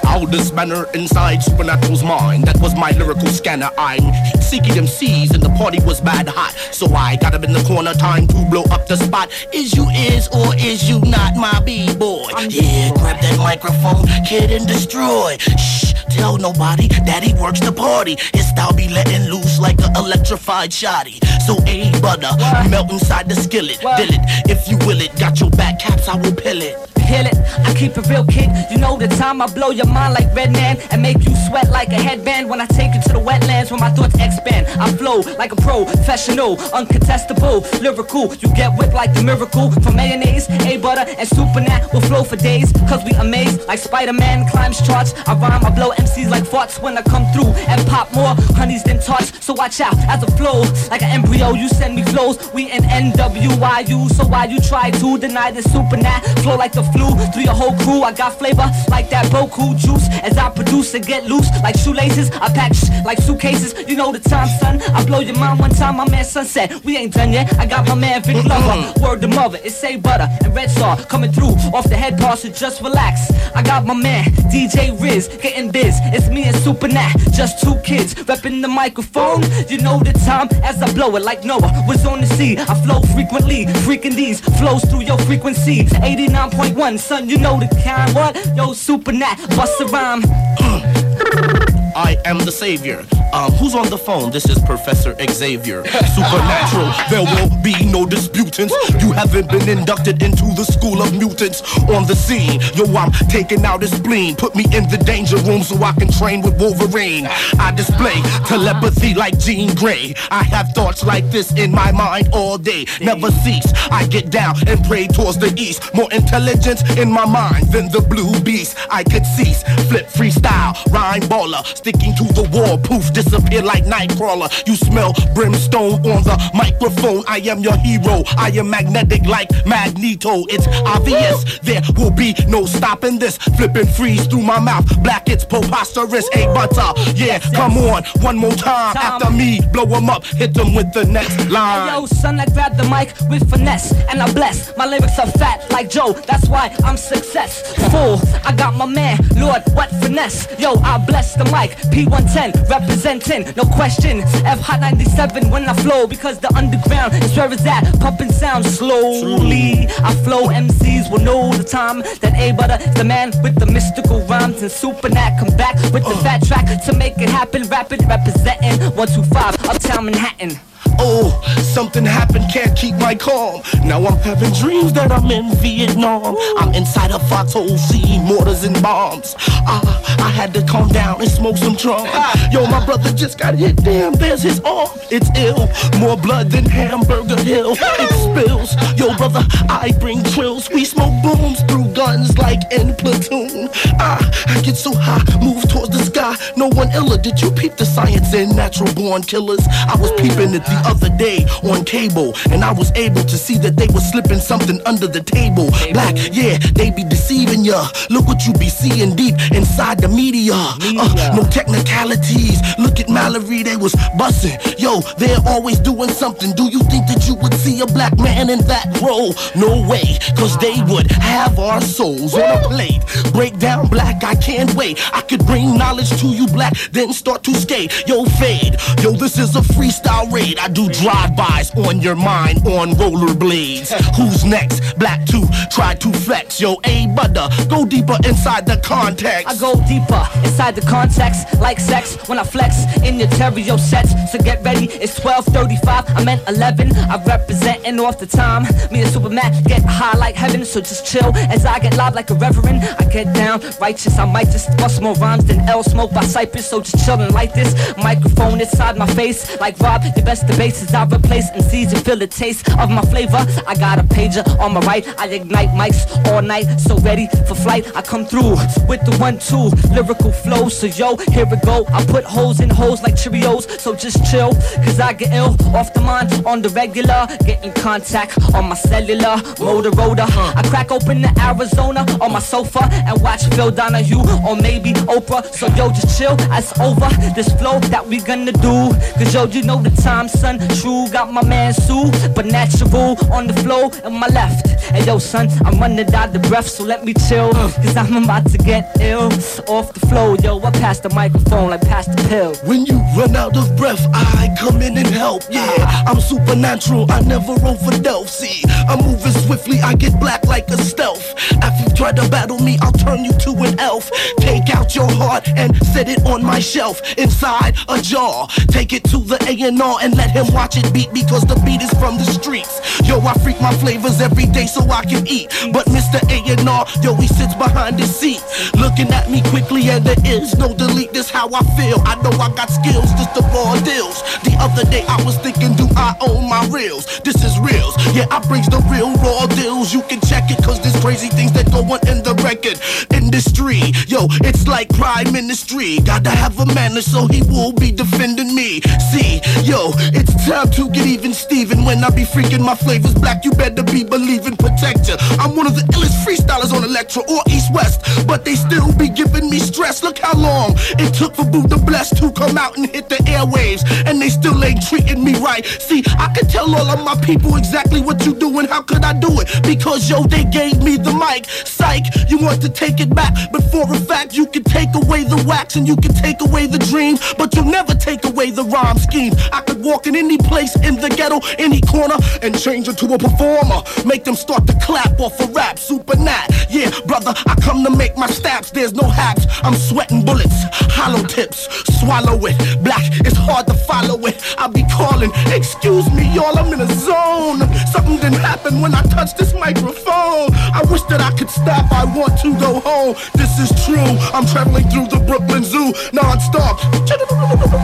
Aldous 0.07 0.51
manner 0.53 0.85
inside 0.93 1.43
Supernatural's 1.43 2.03
mind. 2.03 2.45
That 2.45 2.59
was 2.61 2.75
my 2.75 2.91
lyrical 2.91 3.27
scanner. 3.27 3.69
I'm 3.77 4.01
seeking 4.41 4.73
MCs, 4.73 5.33
and 5.33 5.43
the 5.43 5.49
party 5.57 5.79
was 5.85 6.01
bad 6.01 6.27
hot. 6.29 6.53
So 6.73 6.87
I 6.93 7.15
got 7.17 7.33
him 7.33 7.43
in 7.43 7.53
the 7.53 7.63
corner, 7.63 7.93
time 7.93 8.27
to 8.27 8.45
blow 8.49 8.63
up 8.71 8.87
the 8.87 8.97
spot. 8.97 9.31
Is 9.53 9.75
you 9.75 9.85
is 9.89 10.27
or 10.29 10.55
is 10.55 10.89
you 10.89 10.99
not 11.01 11.35
my 11.35 11.59
B-boy? 11.65 12.29
Yeah, 12.49 12.91
grab 12.95 13.21
that 13.21 13.37
microphone, 13.37 14.05
kid, 14.25 14.51
and 14.51 14.67
destroy. 14.67 15.37
Shh, 15.39 15.93
tell 16.09 16.37
nobody 16.37 16.87
that 17.05 17.23
he 17.23 17.33
works 17.33 17.59
the 17.59 17.71
party. 17.71 18.17
His 18.33 18.47
style 18.49 18.73
be 18.73 18.87
letting 18.89 19.29
loose 19.29 19.59
like 19.59 19.79
an 19.81 19.95
electrified 19.97 20.71
shotty. 20.71 21.19
So 21.45 21.57
A 21.67 21.91
butter, 22.01 22.31
melt 22.69 22.91
inside 22.91 23.27
the 23.27 23.35
skillet. 23.35 23.77
Fill 23.77 24.13
it, 24.13 24.21
if 24.49 24.67
you 24.69 24.77
will 24.87 25.01
it. 25.01 25.13
Got 25.19 25.39
your 25.39 25.49
back 25.51 25.79
caps, 25.79 26.07
I 26.07 26.15
will 26.15 26.35
peel 26.35 26.61
it. 26.61 26.77
Peel 26.95 27.25
it, 27.25 27.35
I 27.67 27.73
keep 27.73 27.97
it 27.97 28.05
real, 28.13 28.25
kid. 28.25 28.49
You 28.69 28.77
know 28.77 28.95
the 28.97 29.07
time 29.07 29.41
I 29.41 29.47
blow 29.47 29.71
your 29.71 29.87
mind 29.87 30.13
like 30.13 30.33
Redman 30.35 30.77
and 30.91 31.01
make 31.01 31.17
you 31.25 31.33
sweat 31.47 31.69
like 31.71 31.89
a 31.89 32.01
headband 32.07 32.49
when 32.49 32.61
I 32.61 32.67
take 32.67 32.93
you 32.93 33.01
to 33.01 33.13
the 33.17 33.23
wetlands 33.29 33.71
where 33.71 33.79
my 33.79 33.89
thoughts 33.89 34.15
expand. 34.19 34.67
I 34.79 34.91
flow 34.91 35.17
like 35.41 35.51
a 35.51 35.55
pro, 35.55 35.85
professional, 35.85 36.57
uncontestable, 36.77 37.57
lyrical. 37.81 38.33
You 38.35 38.53
get 38.53 38.69
whipped 38.77 38.93
like 38.93 39.13
the 39.13 39.23
miracle 39.23 39.71
from 39.71 39.95
mayonnaise, 39.95 40.47
A 40.49 40.77
butter, 40.77 41.05
and 41.17 41.27
super 41.27 41.61
nat 41.61 41.91
will 41.91 42.01
flow 42.01 42.23
for 42.23 42.35
days. 42.35 42.71
Cause 42.89 43.03
we 43.03 43.11
amazed 43.13 43.65
like 43.67 43.79
Spider-Man 43.79 44.47
climbs 44.49 44.85
charts. 44.85 45.13
I 45.25 45.33
rhyme, 45.33 45.65
I 45.65 45.71
blow 45.71 45.89
MCs 45.91 46.29
like 46.29 46.43
farts 46.43 46.81
when 46.81 46.97
I 46.97 47.01
come 47.01 47.25
through 47.33 47.51
and 47.71 47.79
pop 47.87 48.13
more 48.13 48.35
honeys 48.57 48.83
than 48.83 48.99
tarts. 48.99 49.43
So 49.43 49.53
watch 49.53 49.81
out 49.81 49.97
as 50.13 50.23
I 50.23 50.27
flow 50.37 50.61
like 50.91 51.01
an 51.01 51.11
embryo. 51.17 51.53
You 51.53 51.67
send 51.69 51.95
me 51.95 52.03
flows, 52.03 52.37
we 52.53 52.71
in 52.71 53.11
WNYU. 53.13 54.09
So 54.11 54.25
why 54.25 54.45
you 54.45 54.59
try 54.59 54.91
to 54.91 55.17
deny 55.17 55.51
the 55.51 55.63
super 55.63 55.97
nat? 55.97 56.21
Flow 56.43 56.57
like 56.57 56.73
the 56.73 56.83
flu 56.93 57.09
through 57.31 57.43
your 57.43 57.53
whole 57.55 57.75
crew. 57.77 58.02
I 58.03 58.11
got 58.11 58.37
flavor 58.37 58.69
like 58.89 59.09
that 59.09 59.25
Boku 59.27 59.77
juice. 59.77 60.07
As 60.21 60.37
I 60.37 60.49
produce 60.49 60.93
and 60.93 61.05
get 61.05 61.25
loose 61.25 61.49
like 61.63 61.77
shoelaces, 61.77 62.29
I 62.31 62.49
pack 62.53 62.73
sh- 62.73 62.89
like 63.05 63.19
suitcases. 63.19 63.73
You 63.87 63.95
know 63.95 64.11
the 64.11 64.19
time, 64.19 64.47
son. 64.59 64.81
I 64.93 65.05
blow 65.05 65.19
your 65.19 65.37
mind 65.37 65.59
one 65.59 65.71
time, 65.71 65.97
my 65.97 66.09
man 66.09 66.25
Sunset. 66.25 66.83
We 66.83 66.97
ain't 66.97 67.13
done 67.13 67.31
yet. 67.31 67.57
I 67.59 67.65
got 67.65 67.87
my 67.87 67.95
man 67.95 68.21
Vic 68.23 68.43
Lover. 68.45 68.99
Word 69.01 69.21
to 69.21 69.27
mother, 69.27 69.59
it's 69.63 69.75
say 69.75 69.95
butter 69.97 70.27
and 70.43 70.53
red 70.55 70.69
saw 70.69 70.95
coming 70.95 71.31
through 71.31 71.55
off 71.73 71.89
the 71.89 71.95
head 71.95 72.17
pass. 72.17 72.41
So 72.41 72.49
just 72.49 72.81
relax. 72.81 73.31
I 73.55 73.61
got 73.61 73.85
my 73.85 73.93
man 73.93 74.25
DJ 74.51 74.99
Riz 75.01 75.27
getting 75.41 75.71
biz. 75.71 75.95
It's 76.15 76.27
me 76.27 76.43
and 76.43 76.55
Super 76.57 76.87
Nat, 76.87 77.13
just 77.31 77.63
two 77.63 77.75
kids 77.85 78.15
repping 78.15 78.61
the 78.61 78.67
microphone. 78.67 79.43
You 79.69 79.77
know 79.81 79.99
the 79.99 80.13
time 80.25 80.49
as 80.63 80.81
I 80.81 80.91
blow 80.93 81.15
it 81.15 81.23
like 81.23 81.43
Noah 81.45 81.71
was 81.87 82.05
on 82.05 82.21
the 82.21 82.27
sea. 82.27 82.57
I 82.57 82.75
flow 82.83 83.01
frequently, 83.15 83.65
freaking 83.85 84.15
these 84.15 84.41
flows 84.59 84.83
through 84.85 85.03
your 85.03 85.17
frequency. 85.19 85.85
89.1, 85.85 86.99
son, 86.99 87.29
you 87.29 87.37
know 87.37 87.59
the 87.59 87.67
kind. 87.93 88.15
What? 88.15 88.55
Yo, 88.55 88.73
Super 88.73 89.11
Nat, 89.11 89.37
bust 89.55 89.81
a 89.81 89.85
rhyme. 89.85 90.23
Uh. 90.59 91.72
I 91.95 92.17
am 92.25 92.39
the 92.39 92.51
savior. 92.51 93.05
Um, 93.33 93.51
who's 93.53 93.75
on 93.75 93.89
the 93.89 93.97
phone? 93.97 94.31
This 94.31 94.47
is 94.49 94.59
Professor 94.63 95.15
Xavier. 95.29 95.83
Supernatural, 96.15 96.91
there 97.09 97.23
will 97.23 97.49
be 97.61 97.73
no 97.85 98.05
disputants. 98.05 98.73
You 99.01 99.11
haven't 99.11 99.49
been 99.49 99.67
inducted 99.67 100.21
into 100.21 100.45
the 100.55 100.63
school 100.63 101.01
of 101.01 101.13
mutants. 101.13 101.61
On 101.89 102.05
the 102.05 102.15
scene, 102.15 102.61
yo, 102.75 102.85
I'm 102.95 103.11
taking 103.29 103.65
out 103.65 103.81
his 103.81 103.91
spleen. 103.91 104.35
Put 104.35 104.55
me 104.55 104.65
in 104.65 104.87
the 104.89 104.97
danger 104.97 105.37
room 105.37 105.63
so 105.63 105.81
I 105.83 105.91
can 105.93 106.11
train 106.11 106.41
with 106.41 106.59
Wolverine. 106.59 107.27
I 107.59 107.73
display 107.75 108.21
telepathy 108.45 109.13
like 109.13 109.37
Jean 109.39 109.73
Grey. 109.75 110.13
I 110.29 110.43
have 110.43 110.69
thoughts 110.69 111.03
like 111.03 111.29
this 111.31 111.51
in 111.53 111.71
my 111.71 111.91
mind 111.91 112.29
all 112.33 112.57
day. 112.57 112.85
Never 113.01 113.31
cease. 113.31 113.71
I 113.91 114.07
get 114.07 114.29
down 114.29 114.55
and 114.67 114.83
pray 114.85 115.07
towards 115.07 115.37
the 115.37 115.53
east. 115.57 115.93
More 115.93 116.11
intelligence 116.11 116.81
in 116.97 117.11
my 117.11 117.25
mind 117.25 117.71
than 117.71 117.89
the 117.89 118.01
blue 118.01 118.39
beast. 118.41 118.77
I 118.89 119.03
could 119.03 119.25
cease. 119.25 119.63
Flip 119.89 120.07
freestyle, 120.07 120.73
rhyme 120.91 121.21
baller. 121.23 121.63
Sticking 121.83 122.15
to 122.15 122.23
the 122.31 122.47
wall, 122.53 122.77
poof, 122.77 123.11
disappear 123.11 123.61
like 123.61 123.83
Nightcrawler. 123.83 124.47
You 124.65 124.77
smell 124.77 125.11
brimstone 125.35 125.99
on 126.07 126.23
the 126.23 126.39
microphone. 126.53 127.25
I 127.27 127.39
am 127.39 127.59
your 127.59 127.75
hero. 127.75 128.23
I 128.37 128.51
am 128.55 128.69
magnetic 128.69 129.25
like 129.25 129.49
Magneto. 129.65 130.45
It's 130.47 130.65
obvious 130.87 131.59
there 131.59 131.81
will 131.97 132.09
be 132.11 132.35
no 132.47 132.65
stopping 132.65 133.19
this. 133.19 133.35
Flipping 133.57 133.85
freeze 133.85 134.25
through 134.27 134.43
my 134.43 134.59
mouth. 134.61 134.87
Black, 135.03 135.27
it's 135.27 135.43
preposterous. 135.43 136.25
A 136.33 136.45
butter. 136.53 136.79
Uh, 136.79 137.13
yeah, 137.17 137.39
come 137.51 137.77
on. 137.77 138.03
One 138.21 138.37
more 138.37 138.53
time. 138.55 138.95
After 138.95 139.29
me, 139.29 139.59
blow 139.73 139.83
'em 139.93 140.09
up. 140.09 140.23
Hit 140.23 140.53
them 140.53 140.73
with 140.75 140.93
the 140.93 141.03
next 141.03 141.33
Hey, 141.35 141.49
line. 141.49 141.87
yo, 141.93 142.05
son, 142.05 142.39
I 142.39 142.45
grab 142.45 142.77
the 142.77 142.85
mic 142.85 143.13
with 143.29 143.49
finesse 143.49 143.91
and 144.09 144.21
I 144.23 144.31
bless. 144.31 144.71
My 144.77 144.85
lyrics 144.85 145.19
are 145.19 145.27
fat 145.27 145.69
like 145.69 145.89
Joe, 145.89 146.13
that's 146.13 146.47
why 146.47 146.73
I'm 146.85 146.95
successful. 146.95 148.21
I 148.45 148.53
got 148.55 148.73
my 148.75 148.85
man, 148.85 149.17
Lord, 149.35 149.63
what 149.73 149.89
finesse? 150.01 150.47
Yo, 150.57 150.75
I 150.75 150.97
bless 151.05 151.35
the 151.35 151.43
mic. 151.51 151.72
P110 151.91 152.69
representing, 152.69 153.53
no 153.55 153.63
question. 153.63 154.21
F 154.45 154.59
Hot 154.61 154.79
97 154.79 155.49
when 155.49 155.67
I 155.67 155.73
flow 155.73 156.07
because 156.07 156.39
the 156.39 156.53
underground 156.55 157.13
is 157.23 157.35
where 157.35 157.51
it's 157.51 157.65
at. 157.65 157.83
Pumping 157.99 158.31
sound 158.31 158.65
slowly. 158.65 159.87
I 160.03 160.13
flow 160.23 160.47
MCs 160.47 161.11
will 161.11 161.19
know 161.19 161.51
the 161.53 161.63
time 161.63 161.99
that 162.21 162.33
A 162.35 162.51
Butter 162.51 162.77
the 162.93 163.03
man 163.03 163.31
with 163.41 163.59
the 163.59 163.65
mystical 163.65 164.25
rhymes 164.27 164.61
and 164.61 164.71
Super 164.71 165.09
Nat 165.09 165.37
come 165.39 165.55
back 165.57 165.75
with 165.93 166.03
the 166.03 166.15
fat 166.23 166.43
track 166.43 166.65
to 166.85 166.93
make 166.93 167.17
it 167.17 167.29
happen. 167.29 167.63
Rapid 167.63 168.01
representing 168.07 168.79
125 168.95 169.65
Uptown 169.69 170.05
Manhattan. 170.05 170.72
Oh, 170.99 171.41
something 171.73 172.05
happened, 172.05 172.45
can't 172.51 172.75
keep 172.77 172.95
my 172.95 173.15
calm. 173.15 173.61
Now 173.83 174.05
I'm 174.05 174.17
having 174.19 174.53
dreams 174.53 174.93
that 174.93 175.11
I'm 175.11 175.29
in 175.31 175.53
Vietnam. 175.55 176.35
I'm 176.57 176.73
inside 176.73 177.11
a 177.11 177.19
foxhole, 177.19 177.77
seeing 177.77 178.23
mortars 178.23 178.63
and 178.63 178.79
bombs. 178.81 179.35
Ah, 179.39 180.25
I 180.25 180.29
had 180.29 180.53
to 180.53 180.63
calm 180.63 180.89
down 180.89 181.21
and 181.21 181.29
smoke 181.29 181.57
some 181.57 181.75
drum. 181.75 182.05
Yo, 182.51 182.65
my 182.67 182.85
brother 182.85 183.11
just 183.13 183.37
got 183.37 183.55
hit. 183.55 183.77
Damn, 183.77 184.13
there's 184.13 184.43
his 184.43 184.59
arm. 184.61 184.89
It's 185.09 185.29
ill. 185.37 185.69
More 185.99 186.17
blood 186.17 186.51
than 186.51 186.65
Hamburger 186.65 187.41
Hill. 187.41 187.75
It 187.79 188.11
spills. 188.23 188.75
Yo, 188.99 189.15
brother, 189.17 189.45
I 189.69 189.91
bring 189.99 190.23
trills. 190.23 190.69
We 190.69 190.85
smoke 190.85 191.13
booms 191.23 191.61
through 191.63 191.93
guns 191.93 192.37
like 192.37 192.61
in 192.71 192.95
platoon. 192.95 193.69
Ah, 193.99 194.19
I 194.47 194.61
get 194.61 194.75
so 194.75 194.93
high, 194.93 195.23
move 195.39 195.67
towards 195.69 195.89
the 195.89 196.03
sky. 196.03 196.35
No 196.55 196.67
one 196.67 196.91
iller. 196.91 197.17
Did 197.17 197.41
you 197.41 197.51
peep 197.51 197.77
the 197.77 197.85
science 197.85 198.33
in 198.33 198.55
natural 198.55 198.93
born 198.93 199.23
killers? 199.23 199.65
I 199.87 199.95
was 199.99 200.11
peeping 200.11 200.53
it 200.53 200.65
the 200.65 200.82
other 200.85 201.09
day 201.17 201.45
on 201.63 201.85
cable, 201.85 202.33
and 202.51 202.63
I 202.63 202.71
was 202.71 202.91
able 202.95 203.23
to 203.23 203.37
see 203.37 203.57
that 203.59 203.75
they 203.75 203.87
were 203.87 204.01
slipping 204.01 204.39
something 204.39 204.81
under 204.85 205.07
the 205.07 205.21
table. 205.21 205.69
Black, 205.91 206.15
yeah, 206.31 206.57
they 206.73 206.91
be 206.91 207.03
deceiving 207.03 207.63
ya. 207.63 207.87
Look 208.09 208.27
what 208.27 208.45
you 208.45 208.53
be 208.53 208.69
seeing 208.69 209.15
deep 209.15 209.35
inside 209.51 209.99
the 209.99 210.07
media. 210.07 210.53
Uh, 210.55 211.33
no 211.35 211.43
technicalities. 211.49 212.59
Look 212.77 212.99
at 212.99 213.09
Mallory, 213.09 213.63
they 213.63 213.77
was 213.77 213.95
busting. 214.17 214.57
Yo, 214.77 215.01
they're 215.17 215.43
always 215.47 215.79
doing 215.79 216.09
something. 216.09 216.51
Do 216.53 216.63
you 216.69 216.79
think 216.91 217.07
that 217.07 217.27
you 217.27 217.35
would 217.35 217.53
see 217.53 217.81
a 217.81 217.85
black 217.85 218.17
man 218.17 218.49
in 218.49 218.59
that 218.67 218.99
role? 219.01 219.33
No 219.55 219.87
way, 219.87 220.17
cause 220.37 220.57
they 220.57 220.81
would 220.91 221.11
have 221.11 221.57
our 221.59 221.81
souls 221.81 222.33
on 222.33 222.41
a 222.41 222.67
plate. 222.67 223.01
Break 223.33 223.57
down 223.59 223.87
black, 223.87 224.23
I 224.23 224.35
can't 224.35 224.73
wait. 224.75 224.99
I 225.13 225.21
could 225.21 225.45
bring 225.45 225.77
knowledge 225.77 226.09
to 226.21 226.27
you, 226.27 226.47
black, 226.47 226.73
then 226.91 227.13
start 227.13 227.43
to 227.43 227.53
skate. 227.53 227.91
Yo, 228.07 228.25
fade. 228.25 228.75
Yo, 229.01 229.11
this 229.11 229.37
is 229.37 229.55
a 229.55 229.61
freestyle 229.61 230.31
raid. 230.31 230.59
I 230.59 230.67
do 230.73 230.89
drive-bys 230.89 231.75
on 231.75 232.01
your 232.01 232.15
mind 232.15 232.65
on 232.67 232.91
rollerblades. 232.91 233.91
Who's 234.15 234.43
next? 234.43 234.97
Black 234.97 235.25
2, 235.25 235.43
try 235.71 235.95
to 235.95 236.11
flex. 236.11 236.59
Yo, 236.59 236.77
A 236.85 237.07
butter, 237.07 237.47
go 237.69 237.85
deeper 237.85 238.17
inside 238.25 238.65
the 238.65 238.77
context. 238.77 239.47
I 239.47 239.55
go 239.55 239.75
deeper 239.87 240.27
inside 240.43 240.75
the 240.75 240.81
context, 240.81 241.59
like 241.59 241.79
sex 241.79 242.17
when 242.27 242.39
I 242.39 242.43
flex 242.43 242.75
in 243.03 243.19
your 243.19 243.29
stereo 243.31 243.77
sets. 243.77 244.11
So 244.31 244.39
get 244.39 244.63
ready, 244.63 244.87
it's 244.87 245.19
12:35. 245.19 246.05
I 246.15 246.23
meant 246.23 246.41
11. 246.47 246.95
I'm 247.09 247.23
representing 247.25 247.99
off 247.99 248.19
the 248.19 248.25
time. 248.25 248.63
Me 248.91 249.01
and 249.01 249.11
Superman 249.11 249.51
get 249.63 249.83
high 249.83 250.17
like 250.17 250.35
heaven, 250.35 250.65
so 250.65 250.81
just 250.81 251.05
chill 251.05 251.31
as 251.35 251.65
I 251.65 251.79
get 251.79 251.95
live 251.97 252.15
like 252.15 252.29
a 252.31 252.35
reverend. 252.35 252.83
I 252.99 253.05
get 253.05 253.33
down 253.33 253.61
righteous. 253.79 254.17
I 254.17 254.25
might 254.25 254.49
just 254.49 254.75
bust 254.77 255.01
more 255.01 255.15
rhymes 255.15 255.45
than 255.45 255.59
L 255.69 255.83
smoke 255.83 256.11
by 256.13 256.23
Cypress, 256.23 256.69
so 256.69 256.81
just 256.81 256.97
chillin' 257.05 257.31
like 257.31 257.53
this. 257.53 257.73
Microphone 257.97 258.59
inside 258.61 258.97
my 258.97 259.07
face, 259.07 259.59
like 259.59 259.79
Rob. 259.79 260.01
The 260.15 260.21
best 260.21 260.47
debases 260.63 260.93
I 260.93 261.03
replace 261.05 261.49
and 261.49 262.05
feel 262.05 262.15
the 262.15 262.27
taste 262.27 262.69
of 262.79 262.89
my 262.89 263.01
flavor. 263.01 263.45
I 263.67 263.75
got 263.75 263.99
a 263.99 264.03
pager 264.03 264.43
on 264.59 264.73
my 264.73 264.79
right. 264.81 265.05
I 265.19 265.27
ignite 265.27 265.69
mics 265.69 266.01
all 266.27 266.41
night, 266.41 266.65
so 266.79 266.97
ready 266.99 267.27
for 267.47 267.55
flight. 267.55 267.85
I 267.95 268.01
come 268.01 268.25
through 268.25 268.55
with 268.87 269.03
the 269.03 269.15
one-two 269.19 269.69
lyrical 269.93 270.31
flow. 270.31 270.69
So 270.69 270.87
yo, 270.87 271.17
here 271.33 271.45
we 271.45 271.57
go. 271.65 271.85
I 271.89 272.05
put 272.05 272.23
holes 272.23 272.61
in 272.61 272.69
holes 272.69 273.01
like 273.03 273.15
Cheerios, 273.15 273.69
so 273.79 273.93
just 273.93 274.23
chill. 274.31 274.53
Cause 274.85 274.99
I 274.99 275.11
get 275.13 275.33
ill 275.33 275.57
off 275.75 275.93
the 275.93 275.99
mind 276.01 276.31
on 276.45 276.61
the 276.61 276.69
regular. 276.69 277.27
Get 277.45 277.63
in 277.63 277.73
contact 277.73 278.37
on 278.53 278.69
my 278.69 278.75
cellular, 278.75 279.35
Motorola. 279.59 280.27
I 280.55 280.61
crack 280.69 280.91
open 280.91 281.21
the 281.21 281.31
Arizona 281.41 282.05
on 282.21 282.31
my 282.31 282.39
sofa 282.39 282.87
and 283.07 283.21
watch 283.21 283.43
Phil 283.55 283.71
Donahue 283.71 284.23
or 284.47 284.55
maybe 284.55 284.93
Oprah. 285.11 285.43
So 285.53 285.67
yo, 285.75 285.89
just 285.89 286.17
chill, 286.17 286.37
it's 286.39 286.79
over. 286.79 287.09
This 287.35 287.51
flow 287.59 287.79
that 287.91 288.07
we 288.07 288.19
gonna 288.21 288.53
do. 288.53 288.93
Cause 289.17 289.33
yo, 289.33 289.45
you 289.45 289.63
know 289.63 289.81
the 289.81 289.91
time, 290.01 290.29
son. 290.29 290.52
True, 290.81 291.07
got 291.11 291.31
my 291.31 291.43
man 291.43 291.73
Sue, 291.73 292.11
but 292.35 292.45
natural 292.45 293.17
on 293.31 293.47
the 293.47 293.53
flow 293.63 293.89
in 294.05 294.19
my 294.19 294.27
left. 294.27 294.67
Hey 294.91 295.05
yo, 295.05 295.17
son, 295.17 295.47
I'm 295.65 295.79
running 295.79 296.13
out 296.13 296.35
of 296.35 296.41
breath, 296.43 296.67
so 296.67 296.83
let 296.83 297.03
me 297.03 297.13
chill. 297.27 297.51
Uh. 297.55 297.71
Cause 297.71 297.97
I'm 297.97 298.23
about 298.23 298.45
to 298.51 298.57
get 298.57 298.95
ill 298.99 299.31
off 299.67 299.93
the 299.93 300.05
flow. 300.07 300.35
Yo, 300.35 300.59
I 300.59 300.71
pass 300.71 300.99
the 300.99 301.09
microphone 301.09 301.69
like 301.69 301.81
pass 301.81 302.05
the 302.05 302.21
pill. 302.29 302.53
When 302.69 302.85
you 302.85 302.97
run 303.17 303.35
out 303.35 303.57
of 303.57 303.75
breath, 303.77 304.05
I 304.13 304.55
come 304.59 304.81
in 304.81 304.97
and 304.97 305.07
help. 305.07 305.43
Yeah, 305.49 306.03
I'm 306.07 306.19
supernatural, 306.19 307.11
I 307.11 307.21
never 307.21 307.53
overdose. 307.65 308.31
See, 308.31 308.63
I'm 308.87 308.99
moving 308.99 309.31
swiftly, 309.31 309.81
I 309.81 309.95
get 309.95 310.19
black 310.19 310.45
like 310.45 310.67
a 310.69 310.77
stealth. 310.77 311.33
After 311.61 311.89
you 311.89 311.95
try 311.95 312.11
to 312.11 312.29
battle 312.29 312.59
me, 312.59 312.77
I'll 312.81 312.91
turn 312.91 313.23
you 313.25 313.33
to 313.33 313.51
an 313.63 313.79
elf. 313.79 314.11
Take 314.37 314.69
out 314.75 314.95
your 314.95 315.09
heart 315.11 315.47
and 315.55 315.75
set 315.87 316.09
it 316.09 316.25
on 316.25 316.43
my 316.43 316.59
shelf 316.59 317.01
inside 317.17 317.75
a 317.89 318.01
jar. 318.01 318.47
Take 318.69 318.93
it 318.93 319.03
to 319.05 319.17
the 319.17 319.37
A&R 319.47 319.97
and 320.01 320.15
let 320.15 320.31
him 320.31 320.42
watch 320.51 320.77
it 320.77 320.91
beat 320.93 321.13
because 321.13 321.43
the 321.43 321.55
beat 321.65 321.81
is 321.81 321.91
from 321.99 322.17
the 322.17 322.25
streets. 322.25 322.81
Yo, 323.07 323.19
I 323.21 323.33
freak 323.39 323.59
my 323.61 323.73
flavors 323.77 324.21
every 324.21 324.45
day 324.45 324.65
so 324.65 324.81
I 324.89 325.03
can 325.05 325.27
eat. 325.27 325.49
But 325.71 325.85
Mr. 325.87 326.19
A&R, 326.27 326.85
yo, 327.03 327.15
he 327.15 327.27
sits 327.27 327.55
behind 327.55 327.99
his 327.99 328.13
seat. 328.13 328.43
Looking 328.75 329.09
at 329.13 329.29
me 329.29 329.41
quickly 329.49 329.89
and 329.89 330.03
there 330.03 330.19
is 330.25 330.57
no 330.57 330.73
delete. 330.73 331.13
This 331.13 331.29
how 331.29 331.47
I 331.53 331.63
feel. 331.77 332.01
I 332.05 332.15
know 332.21 332.31
I 332.41 332.49
got 332.55 332.69
skills, 332.69 333.11
just 333.13 333.33
the 333.35 333.41
raw 333.53 333.79
deals. 333.81 334.21
The 334.43 334.55
other 334.59 334.83
day 334.89 335.05
I 335.07 335.21
was 335.23 335.37
thinking, 335.37 335.73
do 335.75 335.87
I 335.95 336.15
own 336.21 336.49
my 336.49 336.65
reels? 336.67 337.05
This 337.21 337.43
is 337.43 337.59
reels. 337.59 337.95
Yeah, 338.15 338.25
I 338.31 338.39
brings 338.47 338.67
the 338.67 338.81
real 338.91 339.13
raw 339.21 339.47
deals. 339.47 339.93
You 339.93 340.01
can 340.03 340.19
check 340.21 340.49
it 340.49 340.63
cause 340.63 340.81
there's 340.81 340.99
crazy 341.01 341.29
things 341.29 341.51
that 341.53 341.71
go 341.71 341.79
on 341.79 341.99
in 342.07 342.23
the 342.23 342.33
record 342.43 342.79
industry. 343.13 343.93
Yo, 344.07 344.27
it's 344.43 344.67
like 344.67 344.89
crime 344.93 345.31
ministry. 345.31 345.99
Gotta 345.99 346.29
have 346.29 346.59
a 346.59 346.65
manner 346.73 347.01
so 347.01 347.27
he 347.27 347.41
will 347.43 347.73
be 347.73 347.91
defending 347.91 348.53
me. 348.55 348.81
See, 349.11 349.41
yo, 349.63 349.91
it's 350.13 350.32
time 350.45 350.69
to 350.71 350.89
get 350.89 351.05
even 351.05 351.33
Steven. 351.33 351.85
When 351.85 352.03
I 352.03 352.09
be 352.09 352.23
freaking 352.23 352.63
my 352.63 352.75
flavors 352.75 353.13
black, 353.13 353.45
you 353.45 353.51
better 353.51 353.83
be 353.83 354.03
believing 354.03 354.55
protector. 354.55 355.15
I'm 355.39 355.55
one 355.55 355.67
of 355.67 355.75
the 355.75 355.81
illest 355.93 356.23
freestylers 356.23 356.73
on 356.73 356.83
Elektra 356.83 357.23
or 357.29 357.41
East 357.49 357.73
West, 357.73 358.01
but 358.27 358.45
they 358.45 358.55
still 358.55 358.91
be 358.93 359.09
giving 359.09 359.49
me 359.49 359.59
stress. 359.59 360.03
Look 360.03 360.19
how 360.19 360.37
long 360.37 360.75
it 360.99 361.13
took 361.13 361.35
for 361.35 361.45
Buddha 361.45 361.77
Bless 361.77 362.09
to 362.19 362.31
come 362.31 362.57
out 362.57 362.77
and 362.77 362.89
hit 362.89 363.09
the 363.09 363.17
airwaves, 363.29 363.83
and 364.05 364.21
they 364.21 364.29
still 364.29 364.63
ain't 364.63 364.81
treating 364.87 365.23
me 365.23 365.37
right. 365.39 365.65
See, 365.65 366.03
I 366.17 366.33
can 366.33 366.47
tell 366.47 366.73
all 366.73 366.89
of 366.89 367.03
my 367.03 367.15
people 367.21 367.55
exactly 367.55 368.01
what 368.01 368.25
you 368.25 368.33
doing. 368.33 368.65
How 368.67 368.81
could 368.81 369.03
I 369.03 369.13
do 369.13 369.29
it? 369.41 369.47
Because 369.63 370.09
yo, 370.09 370.23
they 370.23 370.43
gave 370.45 370.81
me 370.81 370.97
the 370.97 371.13
mic. 371.13 371.45
Psych, 371.49 372.05
you 372.29 372.37
want 372.37 372.61
to 372.61 372.69
take 372.69 372.99
it 372.99 373.13
back, 373.13 373.33
but 373.51 373.63
for 373.71 373.83
a 373.91 373.97
fact, 373.97 374.33
you 374.33 374.47
can 374.47 374.63
take 374.63 374.93
away 374.95 375.23
the 375.23 375.43
wax 375.47 375.75
and 375.75 375.87
you 375.87 375.95
can 375.95 376.13
take 376.13 376.41
away 376.41 376.67
the 376.67 376.79
dream, 376.79 377.17
but 377.37 377.55
you'll 377.55 377.65
never 377.65 377.93
take 377.93 378.25
away 378.25 378.51
the 378.51 378.63
rhyme 378.63 378.97
scheme. 378.97 379.33
I 379.51 379.61
could 379.61 379.81
walk 379.83 380.07
in 380.07 380.15
any 380.23 380.37
place 380.37 380.75
in 380.77 380.95
the 380.95 381.09
ghetto, 381.09 381.39
any 381.59 381.81
corner, 381.81 382.15
and 382.41 382.57
change 382.57 382.87
it 382.87 382.97
to 382.97 383.13
a 383.13 383.17
performer. 383.17 383.83
Make 384.05 384.23
them 384.23 384.35
start 384.35 384.65
to 384.67 384.73
clap 384.81 385.19
off 385.19 385.39
a 385.39 385.47
rap, 385.51 385.77
super 385.77 386.15
nat. 386.15 386.47
Yeah, 386.69 386.89
brother, 387.05 387.33
I 387.45 387.55
come 387.61 387.83
to 387.83 387.91
make 387.91 388.17
my 388.17 388.27
stabs. 388.27 388.71
There's 388.71 388.93
no 388.93 389.07
haps. 389.07 389.45
I'm 389.63 389.75
sweating 389.75 390.23
bullets, 390.25 390.55
hollow 390.95 391.23
tips, 391.23 391.67
swallow 391.99 392.39
it. 392.45 392.57
Black, 392.83 393.03
it's 393.27 393.37
hard 393.37 393.67
to 393.67 393.73
follow 393.73 394.25
it. 394.25 394.41
I'll 394.57 394.69
be 394.69 394.85
calling, 394.91 395.31
excuse 395.47 396.09
me, 396.13 396.33
y'all, 396.33 396.57
I'm 396.57 396.71
in 396.73 396.81
a 396.81 396.87
zone. 396.93 397.59
Something 397.91 398.17
didn't 398.17 398.39
happen 398.39 398.81
when 398.81 398.93
I 398.95 399.01
touched 399.03 399.37
this 399.37 399.53
microphone. 399.53 400.49
I 400.73 400.81
wish 400.89 401.03
that 401.03 401.21
I 401.21 401.31
could 401.37 401.49
stop. 401.49 401.91
I 401.91 402.05
want 402.05 402.39
to 402.41 402.57
go 402.59 402.79
home. 402.79 403.15
This 403.35 403.59
is 403.59 403.69
true. 403.85 404.17
I'm 404.33 404.45
traveling 404.45 404.87
through 404.89 405.07
the 405.07 405.23
Brooklyn 405.25 405.63
Zoo 405.63 405.93
non-stop. 406.13 406.79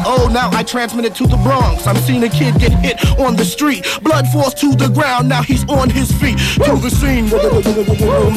Oh, 0.06 0.30
now 0.32 0.50
I 0.54 0.64
transmit 0.64 1.06
it 1.06 1.16
to 1.16 1.28
the 1.28 1.38
Bronx. 1.38 1.86
I'm 1.86 1.98
seeing 1.98 2.19
a 2.24 2.30
kid 2.30 2.60
get 2.60 2.72
hit 2.72 3.20
on 3.20 3.36
the 3.36 3.46
street. 3.46 3.86
Blood 4.02 4.28
falls 4.28 4.54
to 4.56 4.76
the 4.76 4.90
ground. 4.90 5.30
Now 5.30 5.42
he's 5.42 5.68
on 5.70 5.90
his 5.90 6.12
feet. 6.12 6.38
To 6.66 6.76
the 6.78 6.90
scene. 6.90 7.28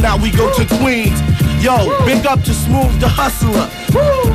Now 0.00 0.16
we 0.16 0.30
go 0.30 0.52
to 0.54 0.64
Queens. 0.78 1.18
Yo, 1.62 1.76
big 2.04 2.26
up 2.26 2.42
to 2.42 2.52
Smooth 2.52 2.98
the 3.00 3.08
Hustler. 3.08 3.68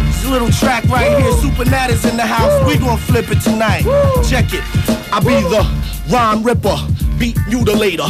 This 0.08 0.26
little 0.26 0.50
track 0.50 0.84
right 0.86 1.20
here. 1.20 1.32
Super 1.34 1.66
Nat 1.66 1.90
is 1.90 2.06
in 2.06 2.16
the 2.16 2.26
house. 2.26 2.66
We 2.66 2.78
gonna 2.78 2.98
flip 2.98 3.30
it 3.30 3.42
tonight. 3.42 3.84
Check 4.30 4.54
it. 4.54 4.64
I 5.12 5.20
be 5.20 5.42
the 5.48 5.64
rhyme 6.12 6.44
ripper, 6.44 6.78
beat 7.18 7.36
mutilator. 7.48 8.08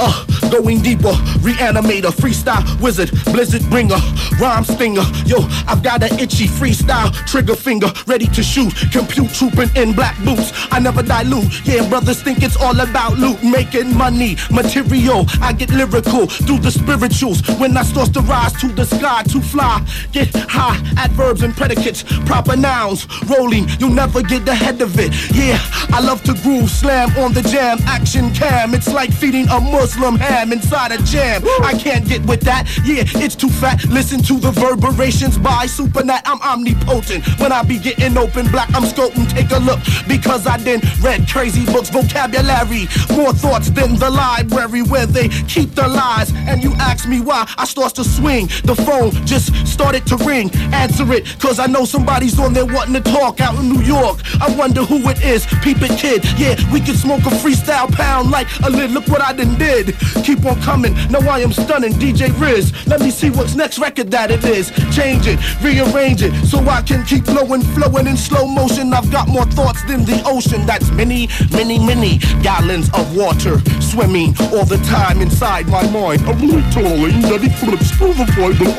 Uh, 0.00 0.24
going 0.50 0.80
deeper, 0.80 1.12
reanimator, 1.42 2.12
freestyle 2.12 2.62
wizard, 2.80 3.10
blizzard 3.32 3.62
bringer, 3.70 3.96
rhyme 4.40 4.64
stinger. 4.64 5.02
Yo, 5.26 5.38
I've 5.66 5.82
got 5.82 6.02
an 6.02 6.18
itchy 6.18 6.46
freestyle 6.46 7.12
trigger 7.26 7.56
finger, 7.56 7.88
ready 8.06 8.26
to 8.28 8.42
shoot. 8.42 8.72
Compute 8.92 9.30
trooping 9.30 9.70
in 9.76 9.92
black 9.92 10.16
boots. 10.24 10.52
I 10.70 10.78
never 10.78 11.02
dilute. 11.02 11.66
Yeah, 11.66 11.88
brothers 11.88 12.22
think 12.22 12.42
it's 12.42 12.56
all 12.56 12.78
about 12.78 13.18
loot, 13.18 13.42
making 13.42 13.96
money, 13.96 14.36
material. 14.50 15.26
I 15.40 15.52
get 15.52 15.70
lyrical 15.70 16.26
through 16.26 16.58
the 16.58 16.70
spirituals. 16.70 17.42
When 17.58 17.76
I 17.76 17.82
start 17.82 18.12
to 18.14 18.20
rise 18.20 18.52
to 18.60 18.68
the 18.68 18.84
sky 18.84 19.22
to 19.24 19.40
fly, 19.40 19.84
get 20.12 20.34
high. 20.34 20.80
Adverbs 20.96 21.42
and 21.42 21.54
predicates, 21.54 22.02
proper 22.26 22.56
nouns, 22.56 23.06
rolling. 23.28 23.66
You'll 23.78 23.90
never 23.90 24.22
get 24.22 24.46
ahead 24.48 24.80
of 24.82 24.98
it. 24.98 25.12
Yeah, 25.34 25.58
I 25.90 26.00
love 26.00 26.22
to 26.24 26.34
groove, 26.42 26.70
slam 26.70 27.16
on 27.18 27.32
the 27.32 27.42
jam, 27.42 27.78
action 27.86 28.32
cam. 28.34 28.74
It's 28.74 28.92
like 28.92 29.12
feeding 29.12 29.48
a 29.48 29.60
Muslim 29.84 30.16
ham 30.16 30.50
inside 30.50 30.92
a 30.92 30.98
jam. 31.02 31.42
I 31.62 31.74
can't 31.74 32.08
get 32.08 32.24
with 32.24 32.40
that. 32.40 32.64
Yeah, 32.86 33.04
it's 33.22 33.34
too 33.34 33.50
fat. 33.50 33.84
Listen 33.90 34.22
to 34.22 34.40
the 34.40 34.50
reverberations 34.52 35.36
by 35.36 35.66
Supernat. 35.66 36.22
I'm 36.24 36.40
omnipotent. 36.40 37.22
When 37.38 37.52
I 37.52 37.62
be 37.62 37.78
getting 37.78 38.16
open 38.16 38.50
black, 38.50 38.72
I'm 38.72 38.84
scoping. 38.84 39.28
Take 39.28 39.50
a 39.50 39.58
look 39.58 39.78
because 40.08 40.46
I 40.46 40.56
done 40.56 40.80
read 41.02 41.28
crazy 41.28 41.66
books, 41.66 41.90
vocabulary, 41.90 42.88
more 43.14 43.34
thoughts 43.34 43.68
than 43.68 43.96
the 43.96 44.08
library 44.08 44.80
where 44.80 45.04
they 45.04 45.28
keep 45.52 45.74
the 45.74 45.86
lies. 45.86 46.32
And 46.48 46.64
you 46.64 46.72
ask 46.80 47.06
me 47.06 47.20
why 47.20 47.44
I 47.58 47.66
starts 47.66 47.92
to 48.00 48.04
swing. 48.04 48.46
The 48.64 48.74
phone 48.74 49.10
just 49.26 49.52
started 49.66 50.06
to 50.06 50.16
ring. 50.16 50.50
Answer 50.72 51.12
it, 51.12 51.38
cause 51.38 51.58
I 51.58 51.66
know 51.66 51.84
somebody's 51.84 52.38
on 52.40 52.54
there 52.54 52.64
wanting 52.64 52.94
to 52.94 53.02
talk 53.02 53.42
out 53.42 53.54
in 53.56 53.68
New 53.68 53.82
York. 53.82 54.20
I 54.40 54.48
wonder 54.56 54.82
who 54.82 55.06
it 55.10 55.22
is. 55.22 55.44
Peep 55.60 55.82
it, 55.82 55.98
kid. 55.98 56.24
Yeah, 56.38 56.56
we 56.72 56.80
can 56.80 56.94
smoke 56.94 57.20
a 57.26 57.34
freestyle 57.44 57.92
pound 57.92 58.30
like 58.30 58.48
a 58.64 58.70
lid. 58.70 58.90
Look 58.90 59.08
what 59.08 59.20
I 59.20 59.34
done 59.34 59.58
did. 59.58 59.73
Keep 60.22 60.46
on 60.46 60.60
coming. 60.62 60.94
Now 61.10 61.18
I 61.28 61.40
am 61.40 61.52
stunning. 61.52 61.94
DJ 61.94 62.30
Riz. 62.40 62.72
Let 62.86 63.00
me 63.00 63.10
see 63.10 63.30
what's 63.30 63.54
next 63.56 63.78
record 63.78 64.10
that 64.12 64.30
it 64.30 64.44
is. 64.44 64.70
Change 64.94 65.26
it, 65.26 65.38
rearrange 65.62 66.22
it, 66.22 66.32
so 66.46 66.58
I 66.60 66.82
can 66.82 67.04
keep 67.04 67.24
flowing, 67.24 67.62
flowing 67.74 68.06
in 68.06 68.16
slow 68.16 68.46
motion. 68.46 68.92
I've 68.94 69.10
got 69.10 69.26
more 69.28 69.46
thoughts 69.46 69.82
than 69.84 70.04
the 70.04 70.22
ocean. 70.26 70.64
That's 70.64 70.90
many, 70.92 71.28
many, 71.50 71.78
many 71.78 72.18
gallons 72.42 72.88
of 72.94 73.16
water 73.16 73.58
swimming 73.80 74.36
all 74.52 74.64
the 74.64 74.78
time 74.86 75.20
inside 75.20 75.66
my 75.68 75.82
mind. 75.90 76.22
I'm 76.22 76.38
really 76.38 76.62
that 76.62 77.40
he 77.42 77.48
flips 77.48 77.90
fiber 77.90 78.26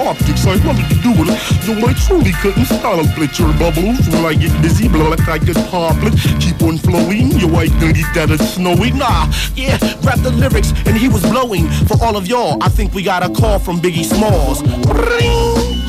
optics. 0.01 0.45
I 0.45 0.55
wanted 0.65 0.87
to 0.89 0.97
do 1.03 1.11
it, 1.11 1.27
though 1.65 1.87
I 1.87 1.93
truly 2.07 2.31
couldn't 2.41 2.65
stop 2.65 3.03
picture 3.15 3.47
bubbles 3.59 4.07
when 4.09 4.25
I 4.25 4.33
get 4.33 4.51
busy, 4.61 4.87
blow 4.87 5.09
like 5.09 5.27
I 5.27 5.37
get 5.37 5.55
popping. 5.67 6.15
Keep 6.39 6.61
on 6.63 6.77
flowing, 6.77 7.31
yo, 7.39 7.47
I 7.55 7.65
eat 7.65 8.07
that 8.13 8.29
it's 8.31 8.55
snowing. 8.55 8.97
Nah, 8.97 9.31
yeah, 9.55 9.77
grab 10.01 10.19
the 10.19 10.31
lyrics, 10.31 10.71
and 10.85 10.97
he 10.97 11.07
was 11.07 11.21
blowing 11.23 11.69
for 11.87 12.01
all 12.03 12.15
of 12.15 12.27
y'all. 12.27 12.61
I 12.63 12.69
think 12.69 12.93
we 12.93 13.03
got 13.03 13.23
a 13.23 13.29
call 13.33 13.59
from 13.59 13.79
Biggie 13.79 14.05
Smalls. 14.05 14.61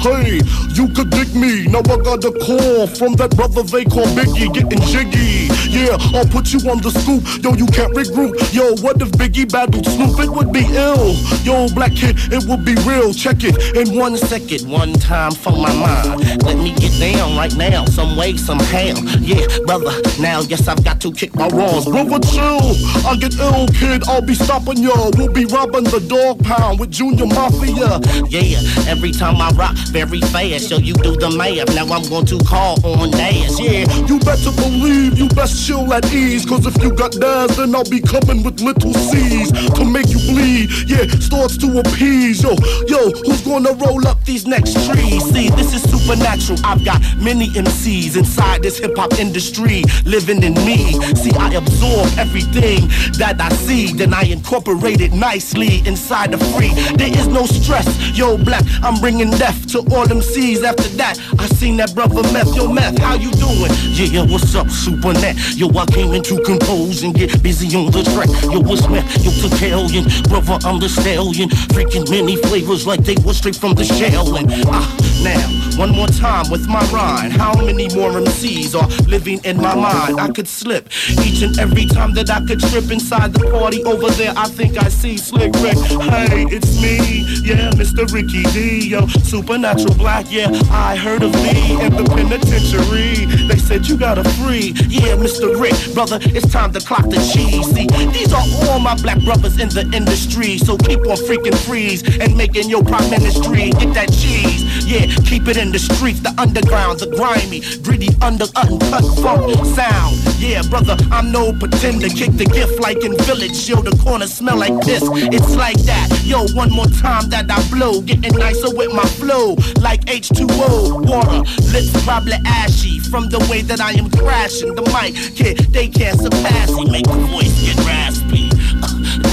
Hey, 0.07 0.41
you 0.75 0.89
could 0.93 1.11
dig 1.11 1.35
me. 1.35 1.67
Now 1.67 1.81
I 1.81 1.97
got 1.97 2.25
a 2.25 2.31
call 2.31 2.87
from 2.87 3.15
that 3.15 3.35
brother 3.35 3.63
they 3.63 3.85
call 3.85 4.05
Biggie, 4.15 4.53
getting 4.53 4.81
jiggy. 4.83 5.49
Yeah, 5.69 5.97
I'll 6.15 6.27
put 6.27 6.53
you 6.53 6.61
on 6.71 6.81
the 6.81 6.91
scoop. 6.91 7.25
Yo, 7.43 7.55
you 7.55 7.67
can't 7.67 7.93
regroup. 7.95 8.37
Yo, 8.53 8.77
what 8.83 9.01
if 9.03 9.11
Biggie 9.13 9.51
battled 9.51 9.87
Snoop? 9.87 10.21
It 10.21 10.31
would 10.31 10.53
be 10.53 10.65
ill. 10.71 11.15
Yo, 11.43 11.69
black 11.75 11.95
kid, 11.95 12.17
it 12.33 12.45
would 12.49 12.65
be 12.65 12.75
real. 12.87 13.13
Check 13.13 13.43
it 13.43 13.77
in 13.77 13.99
one 13.99 14.17
second, 14.17 14.71
one 14.71 14.93
time 14.95 15.33
for 15.33 15.53
my 15.53 15.73
mind. 15.75 16.43
Let 16.45 16.57
me 16.57 16.73
get 16.75 16.93
down 17.01 17.37
right 17.37 17.55
now, 17.57 17.85
some 17.87 18.17
way, 18.17 18.37
somehow. 18.37 18.95
Yeah, 19.21 19.47
brother, 19.67 19.91
now 20.21 20.41
yes, 20.43 20.69
I've 20.69 20.85
got 20.85 21.01
to 21.01 21.13
kick 21.13 21.35
my 21.35 21.49
raws. 21.49 21.87
Brother, 21.87 22.21
chill. 22.21 22.77
I 23.07 23.17
get 23.17 23.35
ill, 23.39 23.67
kid. 23.69 24.05
I'll 24.09 24.23
be 24.23 24.35
stopping 24.35 24.79
y'all. 24.87 25.11
We'll 25.17 25.33
be 25.33 25.45
robbing 25.47 25.85
the 25.85 26.01
dog 26.07 26.43
pound 26.45 26.79
with 26.79 26.91
Junior 26.91 27.27
Mafia. 27.27 27.99
Yeah, 28.31 28.63
every 28.87 29.11
time 29.11 29.41
I 29.41 29.51
rock, 29.51 29.75
very 29.91 30.21
fast. 30.33 30.71
Yo, 30.71 30.79
you 30.79 30.95
do 30.95 31.17
the 31.17 31.31
math. 31.31 31.75
Now 31.75 31.91
I'm 31.93 32.07
going 32.09 32.27
to 32.27 32.39
call 32.47 32.79
on 32.87 33.11
Nas. 33.11 33.59
Yeah, 33.59 33.85
You 34.07 34.19
better 34.21 34.53
believe 34.55 35.19
you 35.19 35.29
best 35.31 35.67
chill 35.67 35.93
at 35.93 36.07
ease. 36.13 36.47
Cause 36.47 36.67
if 36.67 36.77
you 36.83 36.93
got 36.93 37.13
dads, 37.13 37.57
then 37.57 37.75
I'll 37.75 37.89
be 37.91 38.01
coming 38.01 38.43
with 38.43 38.61
little 38.61 38.95
C's 38.95 39.51
to 39.75 39.85
make 39.85 40.09
you 40.09 40.21
bleed. 40.31 40.71
Yeah, 40.87 41.07
starts 41.19 41.57
to 41.59 41.81
appease. 41.81 42.43
Yo, 42.43 42.55
yo, 42.87 43.11
who's 43.27 43.43
gonna 43.43 43.73
roll 43.75 44.07
up 44.07 44.23
these 44.25 44.47
next 44.47 44.75
trees? 44.87 45.23
See, 45.33 45.51
this 45.51 45.75
is 45.75 45.83
supernatural. 45.83 46.59
I've 46.65 46.85
got 46.85 47.01
many 47.19 47.49
MCs 47.51 48.17
inside 48.17 48.63
this 48.63 48.79
hip 48.79 48.97
hop 48.97 49.19
industry 49.19 49.83
living 50.05 50.43
in 50.43 50.55
me. 50.67 50.93
See, 51.17 51.33
I 51.35 51.55
absorb 51.55 52.07
everything 52.19 52.87
that 53.19 53.37
I 53.41 53.49
see, 53.51 53.93
then 53.93 54.15
I 54.15 54.23
incorporate 54.23 54.76
it 54.85 55.13
nicely 55.13 55.87
inside 55.87 56.33
the 56.33 56.39
free. 56.53 56.73
There 56.97 57.09
is 57.09 57.27
no 57.29 57.47
stress. 57.47 57.87
Yo, 58.17 58.37
black, 58.37 58.65
I'm 58.83 59.01
bringing 59.01 59.31
death 59.31 59.67
to 59.73 59.79
all 59.95 60.07
them 60.07 60.21
C's. 60.23 60.63
After 60.63 60.89
that, 60.97 61.19
I 61.39 61.47
seen 61.47 61.77
that 61.79 61.95
brother 61.95 62.23
meth. 62.33 62.55
Yo, 62.55 62.69
meth, 62.69 62.99
how 62.99 63.15
you 63.15 63.31
doing? 63.33 63.71
Yeah, 63.97 64.23
yeah, 64.23 64.27
what's 64.27 64.55
up, 64.55 64.71
super 64.71 65.13
nat? 65.13 65.35
Yo, 65.55 65.69
I 65.77 65.87
came 65.87 66.13
in 66.13 66.23
to 66.25 66.41
compose 66.43 67.03
and 67.03 67.15
get 67.15 67.43
busy 67.43 67.75
on 67.77 67.91
the 67.91 68.03
track. 68.03 68.29
Yo, 68.53 68.61
what's 68.61 68.89
meth? 68.89 69.07
Yo, 69.25 69.31
Italian, 69.47 70.05
brother, 70.29 70.59
I'm 70.67 70.79
the 70.79 70.89
stallion. 70.89 71.49
Freaking 71.75 72.09
many 72.11 72.37
flavors 72.37 72.87
like 72.87 73.05
they 73.05 73.17
were 73.25 73.35
straight 73.35 73.57
from 73.57 73.75
the 73.75 73.85
shell. 73.85 74.37
And 74.37 74.51
ah, 74.67 74.87
now, 75.23 75.66
one 75.77 75.91
more 75.91 76.07
time 76.07 76.51
with 76.51 76.67
my 76.67 76.83
rhyme. 76.91 77.31
How 77.31 77.55
many 77.55 77.89
more 77.95 78.11
MCs 78.11 78.75
are 78.75 78.89
living 79.09 79.41
in 79.45 79.57
my 79.59 79.75
mind? 79.75 80.21
I 80.21 80.31
could 80.31 80.49
slip 80.49 80.89
each 81.25 81.43
and 81.43 81.59
every 81.59 81.87
time 81.87 82.15
that 82.15 82.31
I 82.31 82.41
could 82.45 82.61
trip 82.61 82.91
inside 82.91 83.35
the 83.35 83.51
party 83.51 83.85
over 83.85 84.09
there. 84.11 84.33
I 84.37 84.49
think 84.49 84.79
I 84.79 84.89
see 84.89 85.17
Slick 85.17 85.53
Rick. 85.57 85.77
Hey, 86.09 86.47
it's 86.49 86.81
me, 86.81 87.25
yeah, 87.45 87.71
Mr. 87.73 88.11
Ricky 88.13 88.43
D. 88.55 88.89
Yo, 88.89 89.07
supernatural 89.07 89.95
black, 89.95 90.27
yeah, 90.31 90.49
I 90.71 90.97
heard 90.97 91.23
of 91.23 91.33
me 91.35 91.81
in 91.85 91.95
the 91.95 92.05
penitentiary. 92.05 93.27
They 93.47 93.59
said 93.59 93.87
you 93.87 93.97
got 93.97 94.19
a 94.19 94.25
free, 94.41 94.73
yeah, 94.89 95.17
Mr. 95.17 95.61
Rick, 95.61 95.95
brother. 95.95 96.19
It's 96.23 96.51
time 96.51 96.73
to 96.73 96.81
clock 96.81 97.05
the 97.05 97.21
cheese. 97.33 97.67
See, 97.75 97.87
these 98.13 98.33
are 98.33 98.45
all 98.69 98.79
my 98.79 98.95
black 99.03 99.21
brothers 99.25 99.61
in 99.61 99.69
the 99.69 99.89
industry. 99.95 100.59
So 100.59 100.77
keep 100.79 101.01
on 101.01 101.17
freaking 101.17 101.57
freeze 101.67 102.03
and 102.19 102.37
making 102.37 102.71
your 102.71 102.83
prime 102.83 103.11
ministry. 103.11 103.71
Get 103.71 103.93
that 103.95 104.11
cheese, 104.13 104.87
yeah, 104.87 105.07
keep 105.25 105.49
it 105.49 105.57
in 105.57 105.66
the 105.73 105.79
streets, 105.79 106.21
the 106.21 106.35
underground, 106.39 107.01
the 107.01 107.07
grimy, 107.07 107.61
gritty, 107.83 108.09
under 108.23 108.47
uncut 108.57 109.05
funk 109.23 109.53
sound. 109.75 110.17
Yeah, 110.39 110.63
brother, 110.69 110.97
I'm 111.11 111.33
no 111.33 111.53
pretender. 111.53 112.09
Kick 112.09 112.33
the 112.37 112.45
gift 112.45 112.81
like 112.81 113.05
in 113.05 113.17
Village. 113.25 113.69
Yo, 113.69 113.81
the 113.83 113.97
corner 114.03 114.27
smell 114.27 114.57
like 114.57 114.79
this. 114.85 115.03
It's 115.33 115.57
like 115.57 115.79
that. 115.85 116.09
Yo, 116.25 116.47
one 116.55 116.71
more 116.71 116.87
time 116.87 117.29
that 117.31 117.51
I 117.51 117.61
blow. 117.71 118.01
Getting 118.03 118.37
nicer 118.37 118.75
with 118.75 118.93
my 118.93 119.07
flow. 119.17 119.57
Like 119.81 120.05
H2O, 120.07 121.07
water. 121.07 121.41
Lips 121.73 122.05
probably 122.05 122.39
ashy 122.45 122.99
from 123.01 123.29
the 123.29 123.41
way 123.51 123.63
that 123.63 123.81
I 123.81 123.93
am 123.93 124.11
crashing 124.11 124.75
the 124.75 124.83
mic. 124.93 125.15
Kid, 125.35 125.59
they 125.73 125.89
can't 125.89 126.21
surpass 126.21 126.71
it. 126.71 126.91
Make 126.91 127.07
the 127.07 127.19
voice 127.33 127.55
get 127.63 127.77
raspy. 127.87 128.26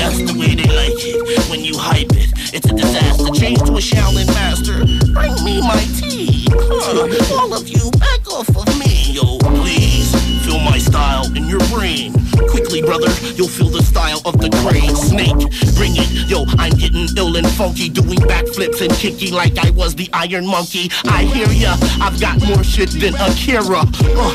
That's 0.04 0.20
the 0.20 0.38
way 0.38 0.54
they 0.54 0.68
like 0.68 1.00
it. 1.00 1.50
When 1.50 1.64
you 1.64 1.78
hype 1.78 2.12
it, 2.12 2.28
it's 2.54 2.68
a 2.68 2.76
disaster. 2.76 3.32
Change 3.32 3.60
to 3.60 3.72
a 3.72 3.80
Shaolin 3.80 4.28
master. 4.36 4.84
Bring 5.16 5.32
me 5.48 5.62
my 5.62 5.80
tea. 5.96 6.46
Huh. 6.52 7.40
All 7.40 7.54
of 7.54 7.64
you, 7.70 7.90
back 8.04 8.28
off 8.28 8.50
of 8.52 8.68
me, 8.78 8.93
yo, 9.04 9.38
please. 9.40 10.14
Feel 10.46 10.60
my 10.60 10.78
style 10.78 11.26
in 11.38 11.48
your 11.48 11.60
brain. 11.72 12.14
Quickly, 12.50 12.82
brother, 12.82 13.10
you'll 13.36 13.48
feel 13.48 13.70
the 13.70 13.82
style 13.82 14.22
of 14.26 14.38
the 14.40 14.50
crane. 14.62 14.96
Snake, 14.96 15.40
bring 15.76 15.96
it. 15.96 16.30
Yo, 16.30 16.44
I'm 16.60 16.74
getting 16.74 17.08
ill 17.18 17.38
and 17.38 17.48
funky, 17.52 17.88
doing 17.90 18.20
backflips 18.20 18.82
and 18.82 18.92
kicking 18.94 19.34
like 19.34 19.58
I 19.58 19.70
was 19.72 19.96
the 19.96 20.10
Iron 20.12 20.46
Monkey. 20.46 20.92
I 21.06 21.24
hear 21.24 21.48
ya, 21.52 21.78
I've 22.02 22.20
got 22.20 22.42
more 22.46 22.64
shit 22.64 22.92
than 22.92 23.16
Akira. 23.16 23.88
Uh, 23.88 24.34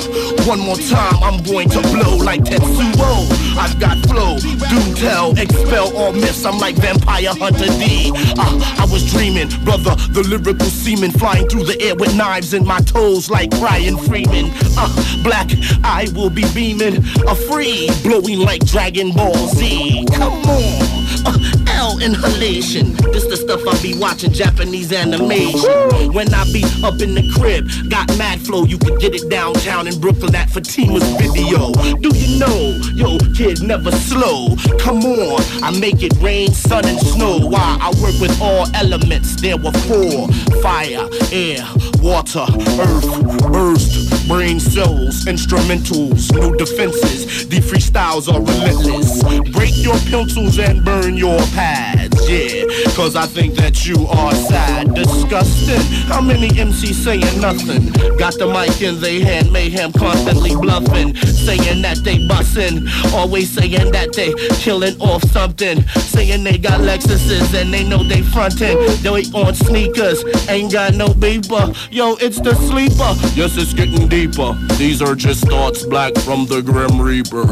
one 0.48 0.60
more 0.60 0.76
time, 0.76 1.22
I'm 1.22 1.42
going 1.42 1.68
to 1.70 1.80
blow 1.92 2.16
like 2.16 2.42
Tetsuo. 2.42 3.28
I've 3.58 3.78
got 3.78 3.98
flow, 4.06 4.38
do 4.38 4.94
tell, 4.96 5.36
expel 5.38 5.94
all 5.96 6.12
myths. 6.12 6.44
I'm 6.44 6.58
like 6.58 6.76
Vampire 6.76 7.34
Hunter 7.36 7.68
D. 7.78 8.12
Uh, 8.14 8.76
I 8.78 8.86
was 8.90 9.10
dreaming, 9.12 9.48
brother, 9.64 9.94
the 10.12 10.24
lyrical 10.26 10.70
semen 10.70 11.10
flying 11.10 11.48
through 11.48 11.64
the 11.64 11.80
air 11.82 11.94
with 11.96 12.16
knives 12.16 12.54
in 12.54 12.64
my 12.64 12.80
toes 12.80 13.28
like 13.28 13.50
Brian 13.58 13.98
Freeman. 13.98 14.50
Uh, 14.76 15.22
black, 15.22 15.48
I 15.84 16.08
will 16.14 16.30
be 16.30 16.44
beaming, 16.54 16.98
a 17.26 17.34
free, 17.34 17.90
blowing 18.02 18.40
like 18.40 18.64
Dragon 18.66 19.12
Ball 19.12 19.34
Z. 19.48 20.06
Come 20.14 20.32
on. 20.32 20.98
Uh, 21.26 21.64
L 21.70 21.98
inhalation. 22.00 22.92
This 23.12 23.26
the 23.26 23.36
stuff 23.36 23.66
I 23.66 23.80
be 23.82 23.98
watching 23.98 24.32
Japanese 24.32 24.92
animation. 24.92 26.12
When 26.12 26.32
I 26.32 26.44
be 26.52 26.64
up 26.82 27.00
in 27.00 27.14
the 27.14 27.30
crib, 27.36 27.68
got 27.90 28.06
mad 28.16 28.40
flow. 28.40 28.64
You 28.64 28.78
can 28.78 28.98
get 28.98 29.14
it 29.14 29.28
downtown 29.28 29.86
in 29.86 30.00
Brooklyn 30.00 30.34
at 30.34 30.48
Fatima's 30.48 31.04
video. 31.16 31.72
Do 32.00 32.10
you 32.14 32.38
know, 32.38 32.78
yo, 32.94 33.18
kid, 33.34 33.62
never 33.62 33.90
slow. 33.92 34.56
Come 34.78 35.04
on, 35.04 35.40
I 35.62 35.76
make 35.78 36.02
it 36.02 36.14
rain, 36.20 36.52
sun, 36.52 36.86
and 36.86 36.98
snow. 36.98 37.38
Why? 37.46 37.78
I 37.80 37.88
work 38.00 38.18
with 38.20 38.40
all 38.40 38.66
elements. 38.74 39.40
There 39.40 39.56
were 39.56 39.72
four: 39.86 40.28
fire, 40.62 41.08
air, 41.32 41.64
water, 42.02 42.46
earth, 42.78 43.52
burst, 43.52 44.17
brain 44.28 44.60
cells, 44.60 45.24
instrumentals, 45.24 46.30
no 46.34 46.52
defenses. 46.54 47.48
The 47.48 47.60
freestyles 47.60 48.32
are 48.32 48.40
relentless. 48.40 49.22
Break 49.52 49.82
your 49.82 49.98
pencils 50.10 50.58
and 50.58 50.84
burn 50.84 51.16
your 51.16 51.38
pads, 51.56 52.30
yeah. 52.30 52.64
Cause 52.94 53.16
I 53.16 53.26
think 53.26 53.54
that 53.54 53.86
you 53.86 54.06
are 54.06 54.34
sad, 54.34 54.94
disgusting. 54.94 55.80
How 56.08 56.20
many 56.20 56.48
MCs 56.50 56.94
saying 56.94 57.40
nothing? 57.40 57.90
Got 58.18 58.38
the 58.38 58.46
mic 58.46 58.82
in 58.82 59.00
their 59.00 59.24
hand, 59.24 59.50
mayhem 59.50 59.92
constantly 59.92 60.54
bluffing. 60.54 61.16
Saying 61.16 61.80
that 61.82 62.04
they 62.04 62.18
bussin', 62.28 62.86
always 63.14 63.50
saying 63.50 63.92
that 63.92 64.12
they 64.12 64.34
killing 64.56 65.00
off 65.00 65.24
something. 65.30 65.88
Saying 65.88 66.44
they 66.44 66.58
got 66.58 66.80
Lexuses 66.80 67.54
and 67.58 67.72
they 67.72 67.82
know 67.82 68.04
they 68.04 68.20
frontin'. 68.20 68.76
They 69.02 69.24
on 69.32 69.54
sneakers, 69.54 70.22
ain't 70.48 70.72
got 70.72 70.94
no 70.94 71.08
beeper. 71.08 71.74
Yo, 71.90 72.16
it's 72.20 72.40
the 72.40 72.54
sleeper. 72.54 73.14
Yes, 73.34 73.56
it's 73.56 73.72
getting 73.72 74.06
deeper. 74.26 74.52
These 74.78 75.00
are 75.00 75.14
just 75.14 75.46
thoughts 75.46 75.84
black 75.84 76.12
from 76.18 76.46
the 76.46 76.60
Grim 76.60 77.00
Reaper. 77.00 77.42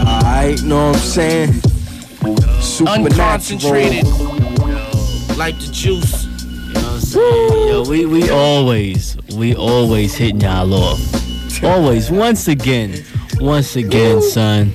Alright, 0.00 0.62
know 0.64 0.88
what 0.88 0.96
I'm 0.96 1.00
saying? 1.00 1.50
Unconcentrated. 2.84 4.04
Like 5.36 5.56
the 5.60 5.68
juice. 5.70 6.24
You 6.24 6.74
know 6.74 6.80
what 6.80 6.92
I'm 6.92 7.00
saying? 7.00 7.68
Yo, 7.68 7.84
we, 7.88 8.06
we 8.06 8.30
always, 8.30 9.16
we 9.36 9.54
always 9.54 10.16
hitting 10.16 10.40
y'all 10.40 10.74
off. 10.74 11.62
Always. 11.62 12.10
Once 12.10 12.48
again. 12.48 13.04
Once 13.40 13.76
again, 13.76 14.20
son. 14.20 14.72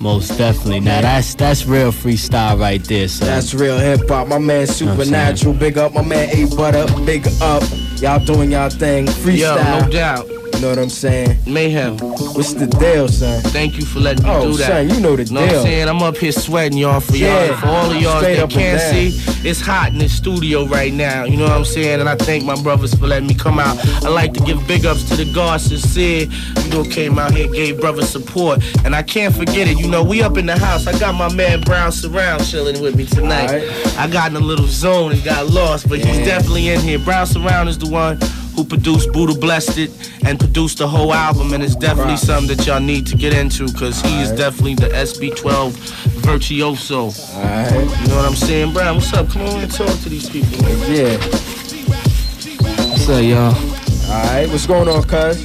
Most 0.00 0.38
definitely. 0.38 0.80
Now 0.80 1.02
that's 1.02 1.34
that's 1.34 1.66
real 1.66 1.92
freestyle 1.92 2.58
right 2.58 2.82
there, 2.84 3.08
son. 3.08 3.28
That's 3.28 3.52
real 3.54 3.78
hip 3.78 4.08
hop. 4.08 4.28
My 4.28 4.38
man 4.38 4.66
Supernatural, 4.66 5.54
big 5.54 5.76
up. 5.76 5.92
My 5.92 6.02
man 6.02 6.28
A 6.30 6.46
Butter, 6.54 6.86
big 7.04 7.26
up. 7.40 7.62
Y'all 8.00 8.24
doing 8.24 8.52
y'all 8.52 8.68
thing. 8.68 9.06
Freestyle. 9.06 9.80
no 9.80 9.88
doubt. 9.90 10.28
You 10.56 10.62
know 10.62 10.68
what 10.70 10.78
I'm 10.78 10.88
saying? 10.88 11.36
Mayhem. 11.46 11.98
What's 11.98 12.54
the 12.54 12.66
deal, 12.66 13.08
son? 13.08 13.42
Thank 13.42 13.76
you 13.78 13.84
for 13.84 14.00
letting 14.00 14.24
me 14.24 14.30
Oh, 14.30 14.50
do 14.52 14.56
that. 14.56 14.66
son, 14.66 14.88
you 14.88 15.00
know 15.00 15.14
the 15.14 15.24
Dale. 15.24 15.28
You 15.28 15.34
Know 15.34 15.40
what 15.42 15.50
deal. 15.50 15.58
I'm 15.60 15.66
saying? 15.66 15.88
I'm 15.88 16.02
up 16.02 16.16
here 16.16 16.32
sweating 16.32 16.78
y'all 16.78 17.00
for 17.00 17.14
Yeah. 17.16 17.46
y'all. 17.48 17.56
For 17.58 17.66
all 17.66 17.90
of 17.90 18.00
y'all 18.00 18.18
Straight 18.20 18.36
that 18.38 18.48
can't 18.50 18.80
see, 18.80 19.20
it's 19.48 19.60
hot 19.60 19.92
in 19.92 19.98
the 19.98 20.08
studio 20.08 20.64
right 20.66 20.94
now. 20.94 21.24
You 21.24 21.36
know 21.36 21.42
what 21.44 21.52
I'm 21.52 21.64
saying? 21.66 22.00
And 22.00 22.08
I 22.08 22.14
thank 22.16 22.44
my 22.44 22.60
brothers 22.62 22.94
for 22.94 23.06
letting 23.06 23.28
me 23.28 23.34
come 23.34 23.58
out. 23.58 23.76
I 24.02 24.08
like 24.08 24.32
to 24.32 24.40
give 24.40 24.66
big 24.66 24.86
ups 24.86 25.04
to 25.10 25.16
the 25.16 25.26
guard 25.32 25.60
sincere. 25.60 26.26
You 26.64 26.70
know, 26.70 26.84
came 26.84 27.18
out 27.18 27.34
here, 27.34 27.48
gave 27.48 27.78
brothers 27.78 28.08
support. 28.08 28.62
And 28.86 28.96
I 28.96 29.02
can't 29.02 29.34
forget 29.36 29.68
it. 29.68 29.78
You 29.78 29.88
know, 29.88 30.02
we 30.02 30.22
up 30.22 30.38
in 30.38 30.46
the 30.46 30.58
house. 30.58 30.86
I 30.86 30.98
got 30.98 31.14
my 31.14 31.32
man 31.34 31.60
Brown 31.60 31.92
Surround 31.92 32.46
chilling 32.46 32.80
with 32.80 32.96
me 32.96 33.04
tonight. 33.04 33.50
I 33.98 34.08
got 34.08 34.30
in 34.30 34.36
a 34.36 34.40
little 34.40 34.66
zone 34.68 35.12
and 35.12 35.22
got 35.22 35.48
lost, 35.50 35.86
but 35.88 35.98
he's 35.98 36.26
definitely 36.26 36.70
in 36.70 36.80
here. 36.80 36.98
Brown 36.98 37.26
Surround 37.26 37.68
is 37.68 37.76
the 37.76 37.88
one 37.90 38.18
who 38.56 38.64
produced 38.64 39.12
Buddha 39.12 39.34
Blessed 39.38 39.78
It 39.78 39.90
and 40.24 40.38
produced 40.40 40.78
the 40.78 40.88
whole 40.88 41.12
album. 41.12 41.52
And 41.52 41.62
it's 41.62 41.76
definitely 41.76 42.14
Right. 42.14 42.18
something 42.30 42.56
that 42.56 42.66
y'all 42.66 42.80
need 42.80 43.06
to 43.08 43.16
get 43.16 43.34
into 43.34 43.66
because 43.70 44.00
he 44.00 44.20
is 44.22 44.30
definitely 44.32 44.74
the 44.74 44.88
SP12 44.96 45.72
virtuoso. 46.24 47.12
Alright. 47.36 47.72
You 47.72 48.08
know 48.08 48.16
what 48.16 48.24
I'm 48.24 48.34
saying, 48.34 48.72
Brown? 48.72 48.96
What's 48.96 49.12
up? 49.12 49.28
Come 49.30 49.42
on 49.42 49.60
and 49.60 49.70
talk 49.72 50.00
to 50.02 50.08
these 50.08 50.28
people. 50.28 50.62
Man. 50.62 50.78
Yeah. 50.90 51.16
What's 52.90 53.08
up, 53.08 53.22
y'all? 53.22 53.54
Alright, 54.10 54.48
what's 54.50 54.66
going 54.66 54.88
on, 54.88 55.02
cuz? 55.04 55.36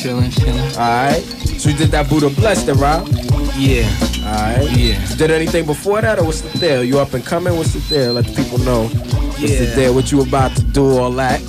Chillin', 0.00 0.30
chillin'. 0.32 0.76
Alright. 0.76 1.22
So 1.60 1.68
you 1.70 1.76
did 1.76 1.90
that 1.92 2.08
Buddha 2.08 2.30
Blessed, 2.30 2.68
it, 2.68 2.74
right? 2.74 3.06
Yeah. 3.56 3.86
Alright. 4.24 4.70
Yeah. 4.76 4.98
Did 5.16 5.30
anything 5.30 5.66
before 5.66 6.00
that, 6.00 6.18
or 6.18 6.24
what's 6.24 6.40
the 6.40 6.58
deal? 6.58 6.82
You 6.82 6.98
up 6.98 7.14
and 7.14 7.24
coming? 7.24 7.56
What's 7.56 7.72
the 7.74 7.80
deal? 7.80 8.14
Let 8.14 8.26
the 8.26 8.32
people 8.32 8.58
know. 8.58 8.84
What's 8.88 9.40
the 9.58 9.64
Yeah. 9.66 9.74
deal? 9.74 9.94
What 9.94 10.10
you 10.10 10.20
about 10.22 10.56
to 10.56 10.62
do? 10.62 10.98
All 10.98 11.12
that. 11.12 11.40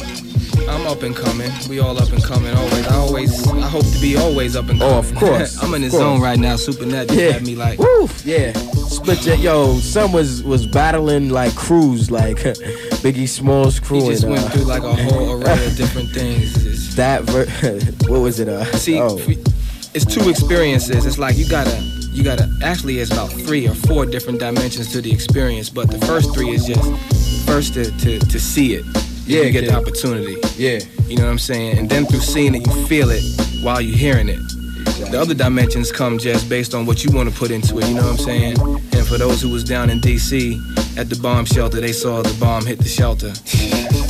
I'm 0.72 0.88
up 0.88 1.04
and 1.04 1.16
coming. 1.16 1.52
We 1.70 1.80
all 1.80 1.98
up 1.98 2.10
and 2.12 2.24
coming 2.24 2.54
always. 2.56 2.88
I 2.88 2.96
always, 2.96 3.48
I 3.48 3.62
hope 3.68 3.86
to 3.86 4.00
be 4.02 4.16
always 4.18 4.56
up 4.56 4.70
and 4.70 4.80
coming. 4.80 4.96
Oh, 4.96 5.00
of 5.00 5.14
course, 5.22 5.62
I'm 5.62 5.74
in 5.74 5.82
the 5.82 5.90
zone 5.90 6.22
right 6.22 6.40
now. 6.40 6.56
Super 6.56 6.86
Nat 6.86 7.06
just 7.08 7.20
Yeah. 7.20 7.32
had 7.32 7.46
me 7.46 7.56
like, 7.56 7.78
Woo! 7.80 8.08
Yeah. 8.24 8.54
Split 8.54 9.26
your 9.26 9.36
yo, 9.36 9.76
son 9.80 10.12
was 10.12 10.44
was 10.44 10.66
battling 10.68 11.30
like 11.30 11.56
Cruz, 11.56 12.10
like 12.12 12.38
Biggie 13.04 13.28
Smalls 13.28 13.80
crew. 13.80 14.02
He 14.02 14.10
just 14.10 14.24
and, 14.24 14.34
went 14.34 14.46
uh, 14.46 14.50
through 14.50 14.64
like 14.66 14.84
a 14.84 14.94
whole 14.94 15.32
array 15.44 15.66
of 15.66 15.76
different 15.76 16.10
things. 16.10 16.56
It's- 16.66 16.96
that 16.96 17.24
ver- 17.24 17.46
what 18.12 18.20
was 18.20 18.40
it? 18.42 18.50
Uh, 18.50 18.66
See, 18.76 19.00
oh. 19.00 19.18
it's 19.94 20.04
two 20.06 20.30
experiences. 20.30 21.06
It's 21.06 21.18
like 21.18 21.38
you 21.38 21.48
gotta, 21.48 21.76
you 22.12 22.22
gotta. 22.22 22.50
Actually, 22.62 23.00
it's 23.00 23.12
about 23.12 23.30
three 23.32 23.66
or 23.68 23.74
four 23.74 24.06
different 24.06 24.40
dimensions 24.40 24.92
to 24.92 25.02
the 25.02 25.12
experience. 25.12 25.70
But 25.70 25.90
the 25.90 26.06
first 26.06 26.34
three 26.34 26.50
is 26.50 26.66
just 26.66 26.84
first 27.46 27.74
to 27.76 27.86
to, 28.00 28.20
to 28.20 28.40
see 28.40 28.74
it. 28.76 28.86
Yeah, 29.32 29.44
you 29.44 29.52
get 29.52 29.64
kid. 29.64 29.70
the 29.70 29.78
opportunity. 29.78 30.36
Yeah. 30.58 30.80
You 31.08 31.16
know 31.16 31.24
what 31.24 31.32
I'm 31.32 31.40
saying? 31.40 31.78
And 31.78 31.90
then 31.90 32.06
through 32.06 32.20
seeing 32.20 32.54
it, 32.54 32.68
you 32.68 32.86
feel 32.86 33.10
it 33.12 33.24
while 33.64 33.80
you're 33.80 33.98
hearing 33.98 34.28
it. 34.28 34.42
The 35.10 35.18
other 35.20 35.34
dimensions 35.34 35.90
come 35.90 36.18
just 36.18 36.50
based 36.50 36.76
on 36.76 36.86
what 36.86 37.06
you 37.06 37.12
want 37.16 37.30
to 37.32 37.36
put 37.36 37.50
into 37.50 37.80
it. 37.80 37.88
You 37.88 37.96
know 37.96 38.04
what 38.04 38.12
I'm 38.12 38.18
saying? 38.18 38.60
And 38.60 39.08
for 39.08 39.18
those 39.18 39.42
who 39.42 39.50
was 39.50 39.64
down 39.64 39.90
in 39.90 40.02
D.C. 40.02 40.62
at 40.98 41.10
the 41.10 41.18
bomb 41.22 41.46
shelter, 41.46 41.80
they 41.80 41.94
saw 41.94 42.22
the 42.22 42.38
bomb 42.42 42.66
hit 42.66 42.80
the 42.80 42.90
shelter. 42.90 43.32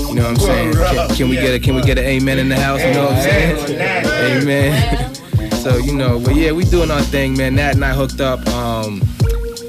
You 0.07 0.15
know 0.15 0.23
what 0.23 0.31
I'm 0.31 0.37
saying? 0.37 0.73
Can, 0.73 1.15
can 1.15 1.29
we 1.29 1.35
get 1.35 1.53
a 1.53 1.59
can 1.59 1.75
we 1.75 1.83
get 1.83 1.99
an 1.99 2.05
amen 2.05 2.39
in 2.39 2.49
the 2.49 2.59
house? 2.59 2.81
You 2.81 2.93
know 2.93 3.05
what 3.05 3.13
I'm 3.13 3.21
saying? 3.21 4.41
Amen. 4.41 5.15
so 5.61 5.77
you 5.77 5.93
know, 5.93 6.19
but 6.19 6.35
yeah, 6.35 6.51
we 6.51 6.65
doing 6.65 6.89
our 6.89 7.01
thing, 7.01 7.37
man. 7.37 7.55
Nat 7.55 7.75
and 7.75 7.85
I 7.85 7.93
hooked 7.93 8.21
up. 8.21 8.45
Um, 8.47 9.01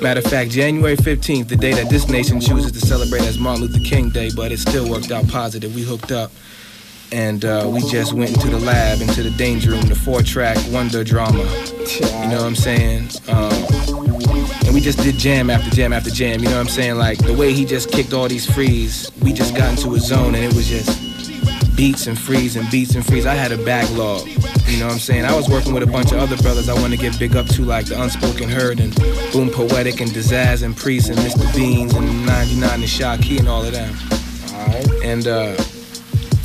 matter 0.02 0.18
of 0.18 0.26
fact, 0.26 0.50
January 0.50 0.96
15th, 0.96 1.46
the 1.46 1.54
day 1.54 1.72
that 1.72 1.88
this 1.88 2.08
nation 2.08 2.40
chooses 2.40 2.72
to 2.72 2.80
celebrate 2.80 3.22
as 3.22 3.38
Martin 3.38 3.62
Luther 3.64 3.78
King 3.78 4.10
Day, 4.10 4.30
but 4.34 4.50
it 4.50 4.58
still 4.58 4.90
worked 4.90 5.12
out 5.12 5.28
positive. 5.28 5.74
We 5.76 5.82
hooked 5.82 6.10
up 6.10 6.32
and 7.12 7.44
uh, 7.44 7.68
we 7.72 7.80
just 7.88 8.12
went 8.12 8.30
into 8.30 8.48
the 8.48 8.58
lab, 8.58 9.00
into 9.00 9.22
the 9.22 9.30
danger 9.30 9.70
room, 9.70 9.82
the 9.82 9.94
four-track 9.94 10.58
wonder 10.70 11.04
drama. 11.04 11.38
You 11.38 12.28
know 12.28 12.38
what 12.38 12.46
I'm 12.46 12.56
saying? 12.56 13.10
Um, 13.28 13.52
and 14.64 14.74
we 14.74 14.80
just 14.80 14.98
did 14.98 15.18
jam 15.18 15.50
after 15.50 15.70
jam 15.70 15.92
after 15.92 16.10
jam. 16.10 16.40
You 16.40 16.46
know 16.46 16.56
what 16.56 16.66
I'm 16.66 16.68
saying? 16.68 16.96
Like 16.96 17.18
the 17.18 17.34
way 17.34 17.52
he 17.52 17.64
just 17.64 17.92
kicked 17.92 18.12
all 18.12 18.26
these 18.26 18.50
frees, 18.52 19.12
we 19.22 19.32
just 19.32 19.54
got 19.54 19.70
into 19.70 19.94
a 19.94 20.00
zone, 20.00 20.34
and 20.34 20.44
it 20.44 20.54
was 20.54 20.68
just 20.68 21.11
beats 21.76 22.06
and 22.06 22.18
freeze 22.18 22.56
and 22.56 22.70
beats 22.70 22.94
and 22.94 23.04
freeze. 23.04 23.26
I 23.26 23.34
had 23.34 23.52
a 23.52 23.62
backlog. 23.64 24.26
You 24.66 24.78
know 24.78 24.86
what 24.86 24.94
I'm 24.94 24.98
saying? 24.98 25.24
I 25.24 25.34
was 25.34 25.48
working 25.48 25.72
with 25.74 25.82
a 25.82 25.86
bunch 25.86 26.12
of 26.12 26.18
other 26.18 26.36
brothers 26.38 26.68
I 26.68 26.74
want 26.74 26.92
to 26.92 26.98
give 26.98 27.18
big 27.18 27.36
up 27.36 27.46
to, 27.46 27.62
like 27.62 27.86
the 27.86 28.00
Unspoken 28.00 28.48
Heard 28.48 28.80
and 28.80 28.94
Boom 29.32 29.50
Poetic 29.50 30.00
and 30.00 30.10
Dazazz 30.10 30.62
and 30.62 30.76
Priest 30.76 31.10
and 31.10 31.18
Mr. 31.18 31.54
Beans 31.54 31.94
and 31.94 32.26
99 32.26 32.80
and 32.80 32.88
Shocky 32.88 33.38
and 33.38 33.48
all 33.48 33.64
of 33.64 33.72
them. 33.72 33.94
Alright. 34.54 34.88
And 35.02 35.26
uh, 35.26 35.56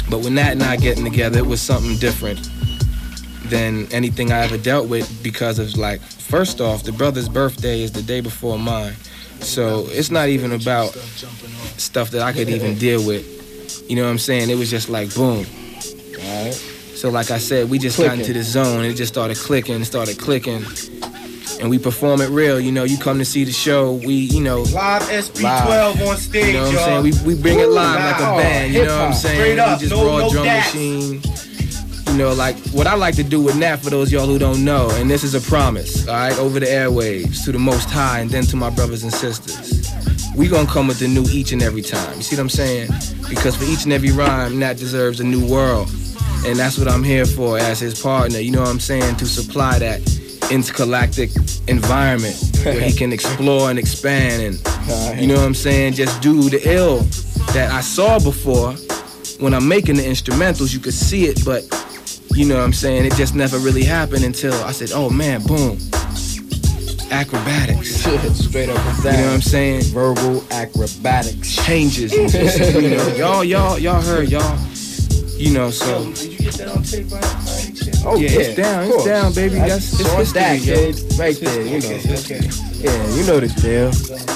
but 0.09 0.23
when 0.23 0.35
that 0.35 0.53
and 0.53 0.63
I 0.63 0.77
getting 0.77 1.03
together, 1.03 1.39
it 1.39 1.45
was 1.45 1.61
something 1.61 1.97
different 1.97 2.49
than 3.49 3.91
anything 3.91 4.31
I 4.31 4.39
ever 4.39 4.57
dealt 4.57 4.89
with 4.89 5.21
because 5.23 5.59
of 5.59 5.75
like, 5.77 6.01
first 6.01 6.61
off, 6.61 6.83
the 6.83 6.91
brother's 6.91 7.29
birthday 7.29 7.81
is 7.81 7.91
the 7.91 8.01
day 8.01 8.21
before 8.21 8.57
mine. 8.57 8.93
So 9.39 9.85
it's 9.89 10.11
not 10.11 10.29
even 10.29 10.53
about 10.53 10.89
stuff 11.77 12.11
that 12.11 12.21
I 12.21 12.33
could 12.33 12.49
even 12.49 12.75
deal 12.77 13.05
with. 13.05 13.36
You 13.87 13.95
know 13.95 14.03
what 14.03 14.09
I'm 14.09 14.17
saying? 14.19 14.49
It 14.49 14.57
was 14.57 14.69
just 14.69 14.89
like 14.89 15.13
boom. 15.15 15.45
So 16.95 17.09
like 17.09 17.31
I 17.31 17.37
said, 17.37 17.69
we 17.69 17.77
just 17.79 17.97
got 17.97 18.17
into 18.17 18.33
the 18.33 18.43
zone 18.43 18.77
and 18.83 18.85
it 18.87 18.95
just 18.95 19.13
started 19.13 19.37
clicking, 19.37 19.83
started 19.83 20.17
clicking. 20.17 20.63
And 21.59 21.69
we 21.71 21.79
perform 21.79 22.21
it 22.21 22.29
real, 22.29 22.59
you 22.59 22.71
know, 22.71 22.83
you 22.83 22.97
come 22.99 23.17
to 23.17 23.25
see 23.25 23.43
the 23.43 23.51
show, 23.51 23.93
we, 23.93 24.13
you 24.13 24.41
know, 24.43 24.61
Live 24.61 25.01
SP12 25.03 26.07
on 26.07 26.17
stage, 26.17 26.45
you 26.47 26.53
know 26.53 26.59
what 26.61 26.67
I'm 26.69 26.73
y'all. 26.75 26.85
saying? 27.03 27.03
We, 27.25 27.33
we 27.35 27.41
bring 27.41 27.59
it 27.59 27.69
live 27.69 27.99
like 27.99 28.15
a 28.21 28.41
band, 28.43 28.73
you 28.75 28.85
know 28.85 28.95
what 28.99 29.07
I'm 29.07 29.13
saying? 29.13 29.35
straight 29.39 29.59
up, 29.59 29.79
we 29.79 29.87
just 29.87 29.95
no- 29.99 30.05
raw 30.05 30.17
no 30.19 30.29
drum 30.29 30.43
gas. 30.43 30.73
machine. 30.73 31.21
You 32.11 32.17
know, 32.23 32.33
like 32.33 32.57
what 32.69 32.85
I 32.87 32.93
like 32.95 33.15
to 33.15 33.23
do 33.23 33.41
with 33.41 33.57
Nat 33.57 33.77
for 33.77 33.89
those 33.89 34.11
y'all 34.11 34.27
who 34.27 34.37
don't 34.37 34.63
know, 34.63 34.89
and 34.91 35.09
this 35.09 35.23
is 35.23 35.33
a 35.33 35.41
promise, 35.49 36.07
all 36.07 36.13
right, 36.15 36.37
over 36.37 36.59
the 36.59 36.65
airwaves 36.67 37.43
to 37.45 37.51
the 37.51 37.59
Most 37.59 37.89
High 37.89 38.19
and 38.19 38.29
then 38.29 38.43
to 38.45 38.55
my 38.55 38.69
brothers 38.69 39.03
and 39.03 39.11
sisters. 39.11 39.87
We 40.37 40.47
gonna 40.47 40.67
come 40.67 40.87
with 40.87 40.99
the 40.99 41.07
new 41.07 41.25
each 41.31 41.51
and 41.51 41.63
every 41.63 41.81
time. 41.81 42.15
You 42.15 42.21
see 42.21 42.35
what 42.35 42.43
I'm 42.43 42.49
saying? 42.49 42.89
Because 43.27 43.55
for 43.55 43.63
each 43.63 43.85
and 43.85 43.91
every 43.91 44.11
rhyme, 44.11 44.59
Nat 44.59 44.75
deserves 44.75 45.19
a 45.19 45.23
new 45.23 45.43
world, 45.47 45.89
and 46.45 46.55
that's 46.59 46.77
what 46.77 46.87
I'm 46.87 47.03
here 47.03 47.25
for 47.25 47.57
as 47.57 47.79
his 47.79 47.99
partner. 47.99 48.37
You 48.37 48.51
know 48.51 48.61
what 48.61 48.69
I'm 48.69 48.79
saying? 48.79 49.15
To 49.15 49.25
supply 49.25 49.79
that 49.79 49.99
intergalactic 50.51 51.31
environment 51.67 52.35
where 52.63 52.79
he 52.79 52.93
can 52.93 53.11
explore 53.17 53.71
and 53.71 53.79
expand, 53.79 54.43
and 54.43 55.19
you 55.19 55.25
know 55.25 55.35
what 55.35 55.43
I'm 55.43 55.55
saying? 55.55 55.93
Just 55.93 56.21
do 56.21 56.49
the 56.51 56.61
ill 56.63 56.99
that 57.53 57.71
I 57.71 57.81
saw 57.81 58.19
before 58.19 58.73
when 59.39 59.55
I'm 59.55 59.67
making 59.67 59.95
the 59.95 60.03
instrumentals. 60.03 60.71
You 60.71 60.79
could 60.79 60.93
see 60.93 61.25
it, 61.25 61.43
but 61.43 61.63
you 62.35 62.45
know 62.45 62.57
what 62.57 62.63
I'm 62.63 62.73
saying? 62.73 63.05
It 63.05 63.15
just 63.15 63.33
never 63.33 63.57
really 63.57 63.83
happened 63.83 64.23
until 64.23 64.53
I 64.63 64.71
said, 64.71 64.91
oh 64.93 65.09
man, 65.09 65.41
boom. 65.41 65.79
Acrobatics. 67.11 67.95
Straight 67.95 68.69
up 68.69 68.77
and 68.77 69.03
down. 69.03 69.13
You 69.13 69.19
know 69.21 69.27
what 69.27 69.33
I'm 69.33 69.41
saying? 69.41 69.81
Verbal 69.93 70.43
acrobatics. 70.51 71.55
Changes. 71.65 72.13
you 72.75 72.89
know, 72.89 73.07
y'all, 73.15 73.43
y'all, 73.43 73.79
y'all 73.79 74.01
heard 74.01 74.29
y'all. 74.29 74.57
You 75.37 75.53
know, 75.53 75.69
so. 75.69 76.05
Did 76.13 76.31
you 76.33 76.37
get 76.39 76.53
that 76.55 76.67
on 76.69 76.83
tape 76.83 77.09
by, 77.09 77.21
by? 77.21 77.67
Oh 78.05 78.15
Yeah, 78.15 78.29
yeah, 78.29 78.39
it's 78.39 78.55
down, 78.55 78.87
it's 78.87 79.05
down, 79.05 79.33
baby. 79.33 79.55
That's- 79.55 79.99
it's 79.99 80.31
that, 80.33 80.61
yo. 80.61 80.73
kid. 80.75 81.19
Right 81.19 81.35
there, 81.35 81.61
you 81.61 81.79
know. 81.81 82.15
Okay. 82.19 82.49
Yeah, 82.77 83.15
you 83.15 83.25
know 83.25 83.39
this 83.39 83.53
deal. 83.55 83.91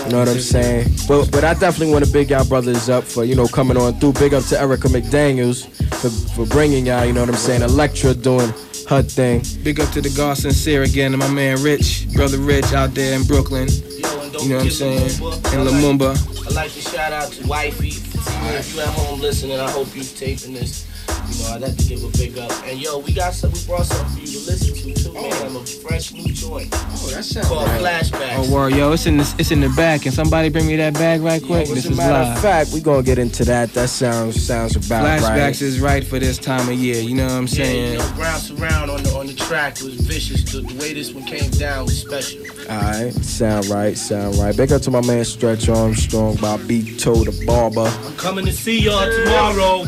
You 0.06 0.12
know 0.12 0.20
what 0.20 0.30
I'm 0.30 0.40
saying? 0.40 0.92
But 1.08 1.32
but 1.32 1.44
I 1.44 1.54
definitely 1.54 1.94
want 1.94 2.06
to 2.06 2.12
big 2.12 2.32
y'all 2.32 2.46
brothers 2.46 2.90
up 2.90 3.04
for 3.04 3.24
you 3.24 3.36
know 3.36 3.48
coming 3.48 3.78
on 3.78 3.94
through. 4.00 4.14
Big 4.14 4.34
up 4.34 4.44
to 4.46 4.60
Erica 4.60 4.88
McDaniel's 4.90 5.66
for 6.02 6.10
for 6.34 6.46
bringing 6.48 6.86
y'all. 6.88 7.06
You 7.06 7.14
know 7.14 7.22
what 7.22 7.30
I'm 7.30 7.36
saying? 7.36 7.62
Elektra 7.62 8.14
doing 8.14 8.52
her 8.88 9.02
thing. 9.02 9.44
Big 9.64 9.80
up 9.80 9.90
to 9.92 10.02
the 10.02 10.14
God 10.16 10.38
Sincere 10.38 10.84
again, 10.84 11.14
and 11.14 11.20
my 11.20 11.30
man 11.30 11.62
Rich, 11.64 12.08
brother 12.14 12.38
Rich 12.38 12.74
out 12.74 12.94
there 12.94 13.16
in 13.16 13.24
Brooklyn. 13.24 13.68
You 13.70 14.02
know 14.50 14.56
what 14.56 14.66
I'm 14.66 14.70
saying? 14.70 15.04
In 15.04 15.68
Lumumba. 15.68 16.16
I'd 16.48 16.54
like 16.54 16.72
to 16.72 16.82
shout 16.82 17.14
out 17.14 17.32
to 17.34 17.48
Wifey. 17.48 17.92
Fatima, 17.92 18.60
if 18.60 18.74
you 18.74 18.82
at 18.82 18.88
home 18.90 19.22
listening, 19.22 19.60
I 19.60 19.70
hope 19.70 19.96
you're 19.96 20.04
taping 20.04 20.54
this. 20.54 20.91
You 21.32 21.44
know, 21.44 21.50
I'd 21.56 21.62
like 21.62 21.78
to 21.78 21.86
give 21.86 22.04
a 22.04 22.10
big 22.18 22.38
up. 22.38 22.52
And 22.66 22.80
yo, 22.80 23.00
we 23.00 23.14
got 23.14 23.34
some, 23.34 23.52
we 23.52 23.60
brought 23.66 23.86
something 23.86 24.14
for 24.16 24.20
you 24.20 24.40
to 24.40 24.46
listen 24.46 24.76
to 24.76 25.04
too, 25.04 25.14
man. 25.14 25.24
Oh. 25.34 25.46
I'm 25.46 25.56
a 25.58 25.66
fresh 25.66 26.12
new 26.14 26.32
joint. 26.34 26.70
Oh, 26.74 27.12
that 27.14 27.24
sounds 27.24 27.48
Called 27.48 27.68
Flashbacks. 27.70 28.36
Oh, 28.38 28.54
word, 28.54 28.74
yo, 28.74 28.92
it's 28.94 29.06
in 29.06 29.18
the, 29.18 29.36
it's 29.38 29.52
in 29.52 29.60
the 29.62 29.70
back. 29.70 30.02
Can 30.04 30.12
somebody 30.12 30.50
bring 30.50 30.68
me 30.68 30.76
that 30.78 30.94
bag 30.94 31.22
right 31.22 31.42
quick? 31.44 31.64
As 31.64 31.74
this 31.74 31.86
a 31.86 31.92
is 31.92 31.98
matter 31.98 32.14
live. 32.14 32.38
of 32.38 32.42
fact, 32.44 32.72
we 32.74 32.80
gonna 32.82 33.04
get 33.04 33.18
into 33.20 33.44
that. 33.46 33.74
That 33.74 33.90
sounds 33.90 34.42
sounds 34.42 34.76
about 34.76 35.06
Flashbacks 35.06 35.30
right. 35.30 35.62
is 35.62 35.80
right 35.80 36.04
for 36.06 36.20
this 36.20 36.38
time 36.38 36.68
of 36.70 36.76
year. 36.76 37.02
You 37.02 37.16
know 37.16 37.26
what 37.26 37.32
I'm 37.34 37.48
Yeah, 37.48 37.66
you 37.66 37.66
saying? 37.66 37.98
know, 38.00 38.12
Brown 38.16 38.40
Surround 38.40 38.92
on 38.92 39.04
the 39.04 39.12
on 39.16 39.28
the 39.28 39.34
track 39.34 39.80
was 39.82 39.96
vicious. 39.96 40.44
The, 40.52 40.62
the 40.62 40.74
way 40.80 40.94
this 40.94 41.12
one 41.12 41.26
came 41.26 41.50
down 41.52 41.86
was 41.86 42.00
special. 42.02 42.42
Alright, 42.70 43.14
sound 43.14 43.66
right, 43.68 43.98
sound 43.98 44.36
right. 44.36 44.56
Big 44.56 44.72
up 44.72 44.82
to 44.84 44.92
my 44.92 45.06
man 45.06 45.26
Stretch 45.26 45.68
Armstrong 45.70 46.36
by 46.38 46.58
Big 46.58 46.98
Toe 47.00 47.24
the 47.24 47.46
Barber. 47.46 47.82
I'm 48.06 48.16
coming 48.16 48.46
to 48.46 48.52
see 48.54 48.80
y'all 48.80 49.10
tomorrow. 49.10 49.86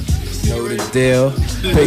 Know 0.49 0.67
the 0.67 0.77
deal. 0.91 1.31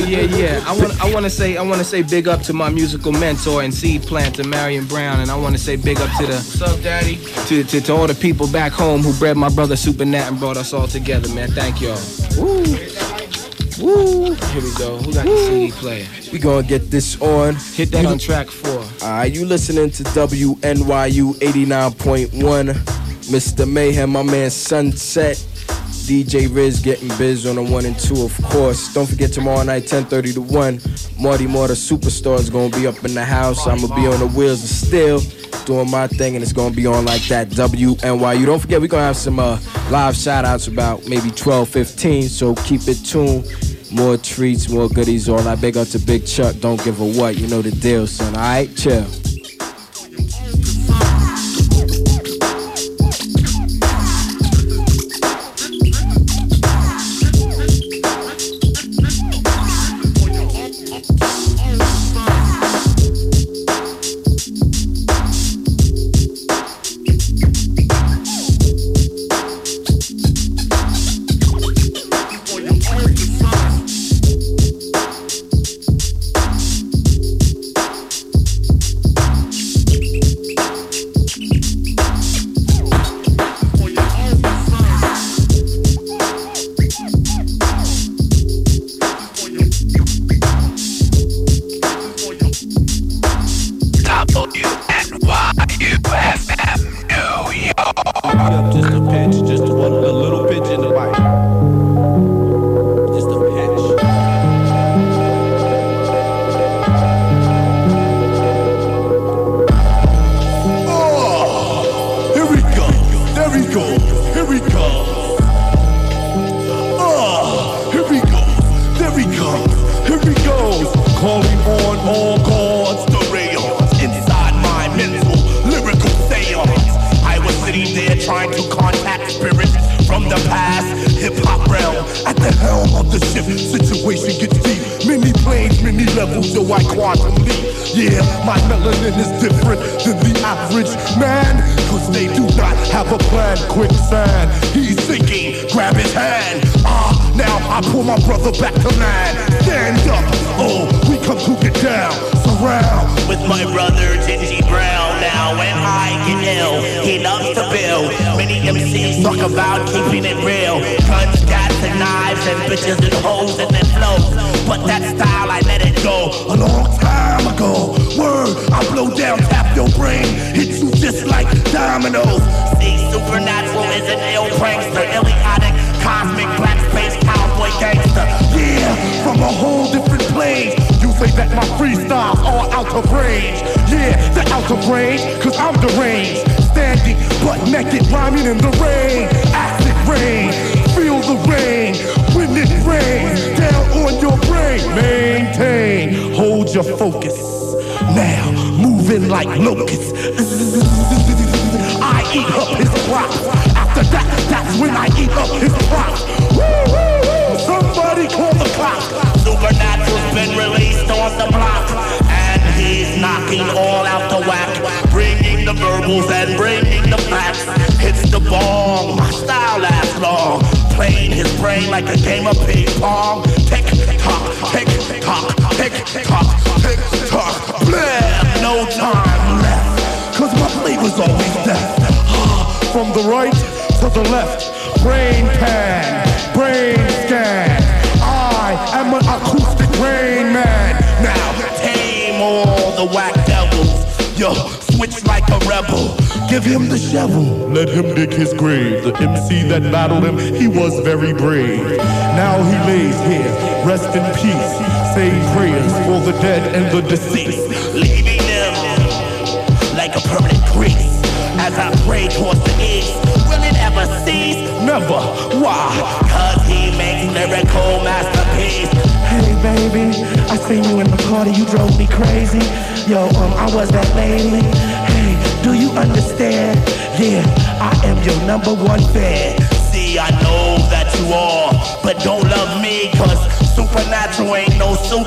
Yeah, 0.09 0.23
yeah. 0.23 0.65
I 0.67 0.77
want 0.77 1.05
I 1.05 1.13
want 1.13 1.25
to 1.25 1.31
say 1.31 1.57
I 1.57 1.63
want 1.63 1.79
to 1.79 1.85
say 1.85 2.03
big 2.03 2.27
up 2.27 2.41
to 2.43 2.53
my 2.53 2.69
musical 2.71 3.13
mentor 3.13 3.63
and 3.63 3.73
seed 3.73 4.03
planter 4.03 4.45
Marion 4.45 4.87
Brown, 4.87 5.21
and 5.21 5.31
I 5.31 5.37
want 5.37 5.55
to 5.55 5.61
say 5.61 5.77
big 5.77 5.99
up 6.01 6.11
to 6.19 6.27
the 6.27 6.33
What's 6.35 6.63
up, 6.63 6.81
Daddy? 6.83 7.17
to, 7.49 7.63
to, 7.65 7.81
to 7.81 7.93
all 7.93 8.07
the 8.07 8.15
people 8.15 8.49
back 8.49 8.73
home 8.73 9.03
who 9.03 9.13
bred 9.19 9.37
my 9.37 9.51
brother 9.51 9.77
Super 9.77 10.05
Nat 10.05 10.29
and 10.29 10.39
brought 10.39 10.57
us 10.57 10.73
all 10.73 10.87
together, 10.89 11.29
man. 11.35 11.51
Thank 11.51 11.81
y'all. 11.83 11.99
Woo. 12.39 12.65
Woo. 13.79 14.33
Here 14.35 14.63
we 14.63 14.73
go. 14.79 14.97
Who 14.99 15.13
got 15.13 15.27
the 15.27 15.47
CD 15.47 15.71
player? 15.73 16.07
We 16.33 16.39
gonna 16.39 16.67
get 16.67 16.91
this 16.91 17.21
on. 17.21 17.57
Hit 17.75 17.91
that 17.93 18.07
on 18.07 18.19
track 18.19 18.49
four. 18.49 18.81
Alright, 19.07 19.35
you 19.35 19.45
listening 19.45 19.91
to 19.91 20.03
WNYU 20.05 21.35
89.1. 21.35 22.73
Mr. 23.27 23.69
Mayhem, 23.71 24.11
my 24.11 24.23
man 24.23 24.51
Sunset. 24.51 25.45
DJ 26.07 26.47
Riz 26.55 26.79
getting 26.79 27.09
biz 27.19 27.47
on 27.47 27.57
the 27.57 27.63
one 27.63 27.85
and 27.85 27.99
two, 27.99 28.23
of 28.23 28.33
course. 28.45 28.95
Don't 28.95 29.09
forget 29.09 29.33
tomorrow 29.33 29.65
night, 29.65 29.89
10:30 29.89 30.35
to 30.35 30.41
1. 30.41 30.81
Marty 31.19 31.49
Moore, 31.49 31.67
the 31.67 31.75
superstar, 31.75 32.39
is 32.39 32.49
gonna 32.49 32.75
be 32.77 32.87
up 32.87 33.05
in 33.05 33.13
the 33.13 33.25
house. 33.25 33.67
I'm 33.67 33.81
gonna 33.81 33.95
be 33.97 34.07
on 34.07 34.21
the 34.21 34.29
wheels 34.29 34.63
of 34.63 34.71
steel, 34.71 35.21
doing 35.65 35.91
my 35.91 36.07
thing, 36.07 36.37
and 36.37 36.45
it's 36.45 36.53
gonna 36.53 36.75
be 36.75 36.87
on 36.87 37.05
like 37.07 37.23
that. 37.27 37.51
WNYU. 37.51 38.47
Don't 38.47 38.61
forget, 38.61 38.81
we're 38.81 38.87
gonna 38.87 39.03
have 39.03 39.17
some 39.17 39.41
uh, 39.41 39.59
live 39.91 40.15
shout 40.15 40.45
outs 40.45 40.69
about 40.69 41.09
maybe 41.09 41.33
12, 41.33 41.69
15, 41.69 42.29
so 42.29 42.55
keep 42.55 42.87
it 42.87 43.05
tuned. 43.05 43.45
More 43.91 44.17
treats, 44.17 44.69
more 44.69 44.89
goodies, 44.89 45.29
all 45.29 45.43
that. 45.43 45.61
Big 45.61 45.77
up 45.77 45.89
to 45.89 45.99
Big 45.99 46.25
Chuck. 46.25 46.55
Don't 46.61 46.83
give 46.85 47.01
a 47.01 47.05
what. 47.05 47.37
You 47.37 47.49
know 47.49 47.63
the 47.63 47.73
deal, 47.73 48.07
son. 48.07 48.37
All 48.37 48.43
right, 48.43 48.77
chill. 48.77 49.05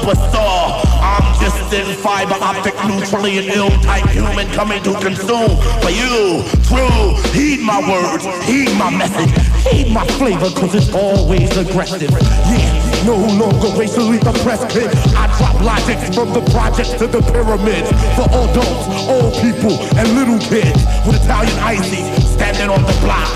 superstar. 0.10 0.81
I'm 1.02 1.40
just 1.40 1.57
distant 1.69 1.98
fiber 1.99 2.36
optic, 2.41 2.73
neutrally 2.86 3.49
ill 3.49 3.69
type 3.81 4.07
human 4.10 4.48
coming 4.53 4.81
to 4.84 4.94
consume 4.99 5.57
for 5.81 5.90
you. 5.90 6.44
True, 6.65 7.15
heed 7.34 7.61
my 7.61 7.80
words, 7.80 8.26
heed 8.45 8.76
my 8.77 8.90
message, 8.90 9.31
heed 9.72 9.94
my 9.94 10.06
flavor, 10.18 10.49
cause 10.49 10.73
it's 10.76 10.94
always 10.94 11.56
aggressive. 11.57 12.11
Yeah. 12.11 13.06
No 13.06 13.15
longer 13.15 13.69
racially 13.80 14.19
press 14.19 14.61
kid. 14.73 14.91
I 15.15 15.27
drop 15.38 15.61
logic 15.61 15.98
from 16.14 16.34
the 16.34 16.41
project 16.52 16.99
to 16.99 17.07
the 17.07 17.22
pyramids 17.31 17.90
for 18.15 18.27
adults, 18.27 18.88
old 19.07 19.34
people, 19.41 19.80
and 19.98 20.07
little 20.15 20.40
kids 20.49 20.84
with 21.07 21.23
Italian 21.23 21.57
icy 21.60 22.03
standing 22.22 22.69
on 22.69 22.81
the 22.81 22.94
block. 23.02 23.30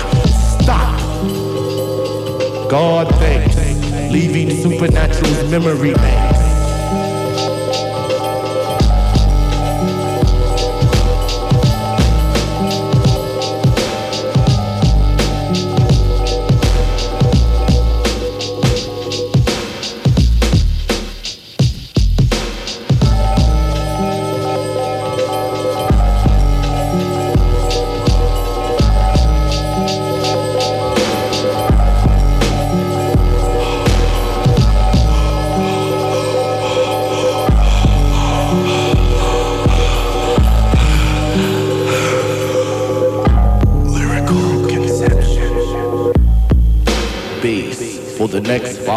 Stop. 0.60 1.00
God 2.70 3.08
thanks, 3.16 3.56
leaving 4.12 4.50
supernatural's 4.50 5.50
memory 5.50 5.94
bank. 5.94 6.33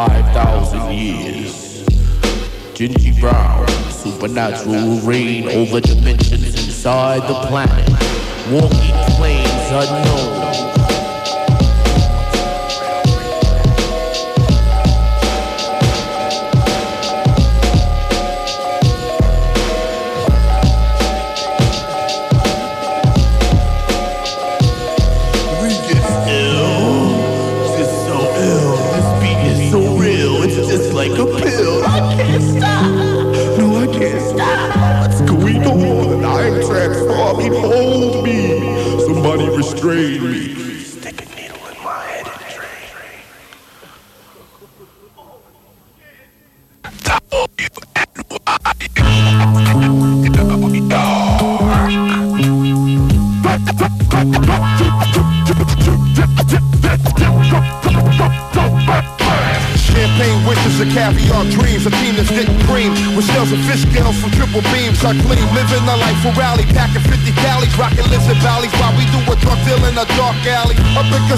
5,000 0.08 0.92
years. 0.94 1.84
Gingy 2.74 3.20
Brown, 3.20 3.68
supernatural 3.92 5.00
reign 5.00 5.50
over 5.50 5.82
dimensions 5.82 6.46
inside 6.46 7.22
the 7.24 7.34
planet. 7.48 7.90
Walking 8.50 9.16
planes 9.18 9.72
unknown. 9.72 10.37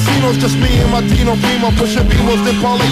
Casinos, 0.10 0.38
just 0.38 0.57
me 0.57 0.68
my 0.99 1.39
Primo 1.39 1.71
pushing 1.80 2.03
Beamos, 2.03 2.43
then 2.43 2.59
Paulie 2.59 2.91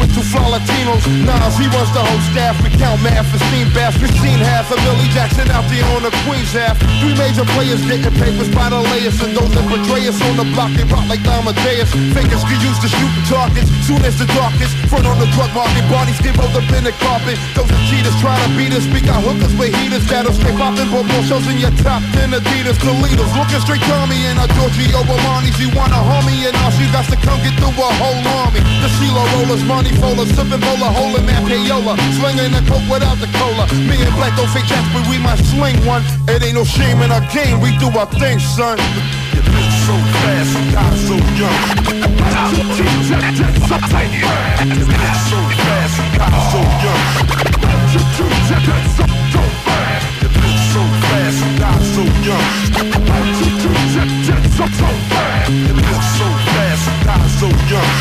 with 0.00 0.08
two 0.14 0.24
flaw 0.24 0.48
Latinos. 0.48 1.04
Nas, 1.28 1.54
he 1.60 1.68
runs 1.68 1.92
the 1.92 2.00
whole 2.00 2.22
staff. 2.32 2.56
We 2.64 2.70
count 2.80 3.02
math 3.04 3.28
and 3.28 3.42
steam 3.52 3.68
baths. 3.76 4.00
We 4.00 4.08
seen 4.24 4.40
half 4.40 4.72
of 4.72 4.80
Billy 4.80 5.08
Jackson 5.12 5.50
out 5.52 5.66
there 5.68 5.84
on 5.92 6.02
the 6.02 6.12
Queens 6.24 6.52
half. 6.52 6.80
Three 7.00 7.12
major 7.18 7.44
players 7.52 7.84
getting 7.84 8.14
papers 8.16 8.48
by 8.48 8.72
the 8.72 8.80
layers, 8.80 9.20
and 9.20 9.36
those 9.36 9.52
that 9.52 9.66
betray 9.68 10.08
us 10.08 10.16
on 10.32 10.40
the 10.40 10.46
block, 10.56 10.72
they 10.72 10.84
rock 10.88 11.04
like 11.12 11.20
Amadeus. 11.28 11.92
Fingers 12.16 12.44
get 12.48 12.60
used 12.64 12.80
to 12.80 12.88
shooting 12.88 13.26
targets. 13.28 13.68
Soon 13.84 14.00
as 14.08 14.16
the 14.16 14.28
darkest, 14.32 14.72
front 14.88 15.04
on 15.04 15.20
the 15.20 15.28
drug 15.36 15.52
market, 15.52 15.84
bodies 15.92 16.20
get 16.24 16.32
rolled 16.40 16.56
up 16.56 16.64
in 16.72 16.88
the 16.88 16.94
carpet. 17.04 17.36
Those 17.52 17.68
are 17.68 17.82
cheaters 17.92 18.16
trying 18.22 18.40
to 18.48 18.50
beat 18.56 18.72
us. 18.72 18.86
We 18.88 19.04
got 19.04 19.20
hookers 19.20 19.52
with 19.60 19.76
heaters 19.76 20.08
that'll 20.08 20.32
straight 20.32 20.56
popping, 20.56 20.88
but 20.88 21.04
more 21.04 21.24
shows 21.28 21.44
in 21.52 21.60
your 21.60 21.74
top 21.84 22.00
10 22.16 22.32
Adidas. 22.32 22.80
The 22.80 22.94
leaders 23.04 23.28
looking 23.36 23.60
straight 23.60 23.84
Tommy 23.84 24.16
and 24.30 24.40
a 24.40 24.48
Giorgio 24.56 25.04
Armani's. 25.04 25.58
You 25.60 25.68
want 25.76 25.92
a 25.92 26.00
homie 26.00 26.48
and 26.48 26.56
all 26.64 26.72
she 26.72 26.88
got 26.94 27.04
to 27.12 27.18
come 27.20 27.41
get 27.42 27.54
through 27.58 27.74
a 27.74 27.90
whole 27.98 28.22
army. 28.40 28.62
The 28.80 28.88
CeeLo 28.98 29.22
rollers, 29.34 29.62
folders, 29.98 30.30
sipping 30.34 30.62
holding 30.94 31.26
that 31.26 31.42
payola, 31.44 31.98
slinging 32.18 32.54
the 32.54 32.62
coke 32.70 32.86
without 32.86 33.18
the 33.18 33.28
cola. 33.38 33.66
Me 33.86 33.98
and 33.98 34.14
Black 34.14 34.34
don't 34.38 34.48
fake 34.54 34.66
jacks, 34.70 34.88
but 34.94 35.02
we 35.10 35.18
might 35.18 35.42
sling 35.50 35.78
one. 35.84 36.02
It 36.30 36.42
ain't 36.42 36.54
no 36.54 36.64
shame 36.64 37.02
in 37.02 37.10
our 37.10 37.24
game, 37.34 37.60
we 37.60 37.74
do 37.82 37.90
our 37.98 38.06
thing, 38.18 38.38
son. 38.38 38.78
You 39.34 39.42
live 39.42 39.74
so 39.86 39.94
fast, 40.22 40.50
you 40.54 40.64
die 40.72 40.96
so 41.08 41.16
young. 41.36 41.58
So 41.82 42.02
fast, 42.22 43.38
you 43.38 43.50
so 43.62 44.02
young. 44.02 44.38
You 44.62 44.86
so 50.54 50.78
fast, 51.10 51.38
you. 51.38 51.62
You 55.52 55.74
live 55.74 56.04
so 56.16 56.31
so 57.42 57.48
young. 57.66 57.92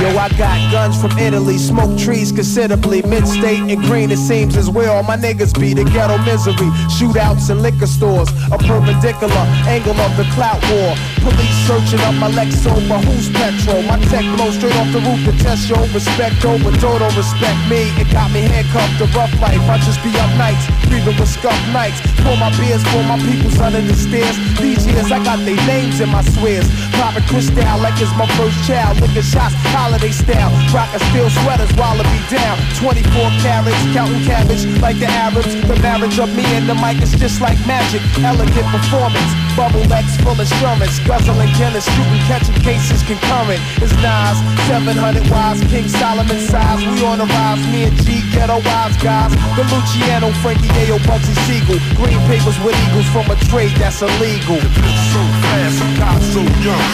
Yo, 0.00 0.08
I 0.16 0.28
got 0.38 0.72
guns 0.72 0.98
from 1.00 1.16
Italy, 1.18 1.58
smoke 1.58 1.98
trees 1.98 2.32
considerably. 2.32 3.02
Mid-state 3.02 3.60
and 3.60 3.82
green, 3.82 4.10
it 4.10 4.16
seems 4.16 4.56
as 4.56 4.70
well. 4.70 5.02
My 5.02 5.16
niggas 5.16 5.58
be 5.60 5.74
the 5.74 5.84
ghetto 5.84 6.16
misery. 6.24 6.70
Shootouts 6.88 7.50
in 7.50 7.60
liquor 7.60 7.86
stores, 7.86 8.30
a 8.50 8.56
perpendicular 8.56 9.44
angle 9.68 10.00
of 10.00 10.16
the 10.16 10.24
clout 10.34 10.62
war. 10.70 10.96
Police 11.24 11.56
searching 11.64 12.04
up 12.04 12.12
my 12.20 12.28
Lexo, 12.36 12.76
but 12.84 13.00
who's 13.08 13.32
petrol? 13.32 13.80
My 13.88 13.96
tech 14.12 14.28
blow 14.36 14.52
straight 14.52 14.76
off 14.76 14.92
the 14.92 15.00
roof 15.00 15.24
to 15.24 15.32
test 15.40 15.72
yo. 15.72 15.80
Respect 15.96 16.44
over 16.44 16.68
total 16.76 17.08
respect 17.16 17.56
me. 17.64 17.88
It 17.96 18.12
got 18.12 18.28
me 18.28 18.44
handcuffed 18.44 19.00
to 19.00 19.08
rough 19.16 19.32
life. 19.40 19.64
I 19.64 19.80
just 19.80 20.04
be 20.04 20.12
up 20.20 20.28
nights, 20.36 20.68
breathing 20.84 21.16
with 21.16 21.32
scuff 21.32 21.56
nights. 21.72 21.96
Pour 22.20 22.36
my 22.36 22.52
beers 22.60 22.84
for 22.92 23.00
my 23.08 23.16
peoples 23.24 23.56
under 23.56 23.80
the 23.80 23.96
stairs. 23.96 24.36
These 24.60 24.84
years 24.84 25.08
I 25.08 25.16
got 25.24 25.40
their 25.48 25.56
names 25.64 26.04
in 26.04 26.12
my 26.12 26.20
swears. 26.20 26.68
Popping 27.00 27.24
crystal 27.24 27.56
like 27.80 27.96
it's 27.96 28.12
my 28.20 28.28
first 28.36 28.60
child. 28.68 29.00
Licking 29.00 29.24
shots, 29.24 29.56
holiday 29.72 30.12
style. 30.12 30.52
Rockin' 30.76 31.00
steel 31.08 31.30
sweaters 31.40 31.72
while 31.80 31.96
it 31.96 32.08
be 32.12 32.20
down. 32.36 32.60
24 32.76 33.00
carats, 33.40 33.80
counting 33.96 34.20
cabbage 34.28 34.68
like 34.84 35.00
the 35.00 35.08
Arabs. 35.08 35.56
The 35.64 35.76
marriage 35.80 36.20
of 36.20 36.28
me 36.36 36.44
and 36.52 36.68
the 36.68 36.76
mic 36.84 37.00
is 37.00 37.16
just 37.16 37.40
like 37.40 37.56
magic. 37.64 38.04
Elegant 38.20 38.68
performance. 38.68 39.43
Bubble 39.56 39.86
X 39.86 40.16
full 40.18 40.32
of 40.34 40.40
assurance. 40.40 40.98
Guzzling 41.06 41.52
Guinness, 41.54 41.86
shooting, 41.86 42.22
catching 42.26 42.58
cases 42.62 43.02
concurrent. 43.06 43.62
It's 43.78 43.94
Nas, 44.02 44.38
700 44.66 45.30
wise, 45.30 45.60
King 45.70 45.88
Solomon 45.88 46.38
size. 46.38 46.82
We 46.82 47.04
on 47.06 47.18
the 47.18 47.26
rise, 47.26 47.62
me 47.70 47.84
and 47.84 47.96
G, 48.02 48.22
ghetto 48.34 48.58
wise 48.66 48.96
guys. 48.98 49.30
The 49.54 49.62
Luciano, 49.70 50.30
Frankie 50.42 50.68
Ayo, 50.82 50.98
Bugsy 51.06 51.34
Siegel. 51.46 51.78
Green 51.94 52.18
papers 52.26 52.58
with 52.66 52.74
eagles 52.90 53.06
from 53.14 53.30
a 53.30 53.36
trade 53.46 53.74
that's 53.78 54.02
illegal. 54.02 54.58
So 54.58 55.22
fast, 55.46 55.78
you 55.78 55.90
die 56.02 56.18
so 56.34 56.42
young. 56.66 56.84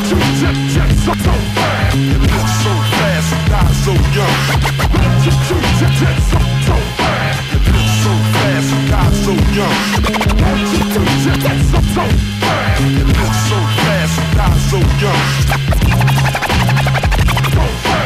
So 0.00 0.16
fast, 0.80 1.04
so 1.04 1.12
young. 1.20 1.44
You 1.92 2.18
live 2.24 2.50
so 2.64 2.72
fast, 2.96 3.28
you 3.32 3.40
die 3.52 3.70
so 9.24 9.32
young. 9.52 9.76
You 12.80 13.04
live 13.04 13.36
so 13.48 13.58
fast, 13.76 14.16
die 14.36 14.58
so 14.70 14.78
young. 14.98 16.59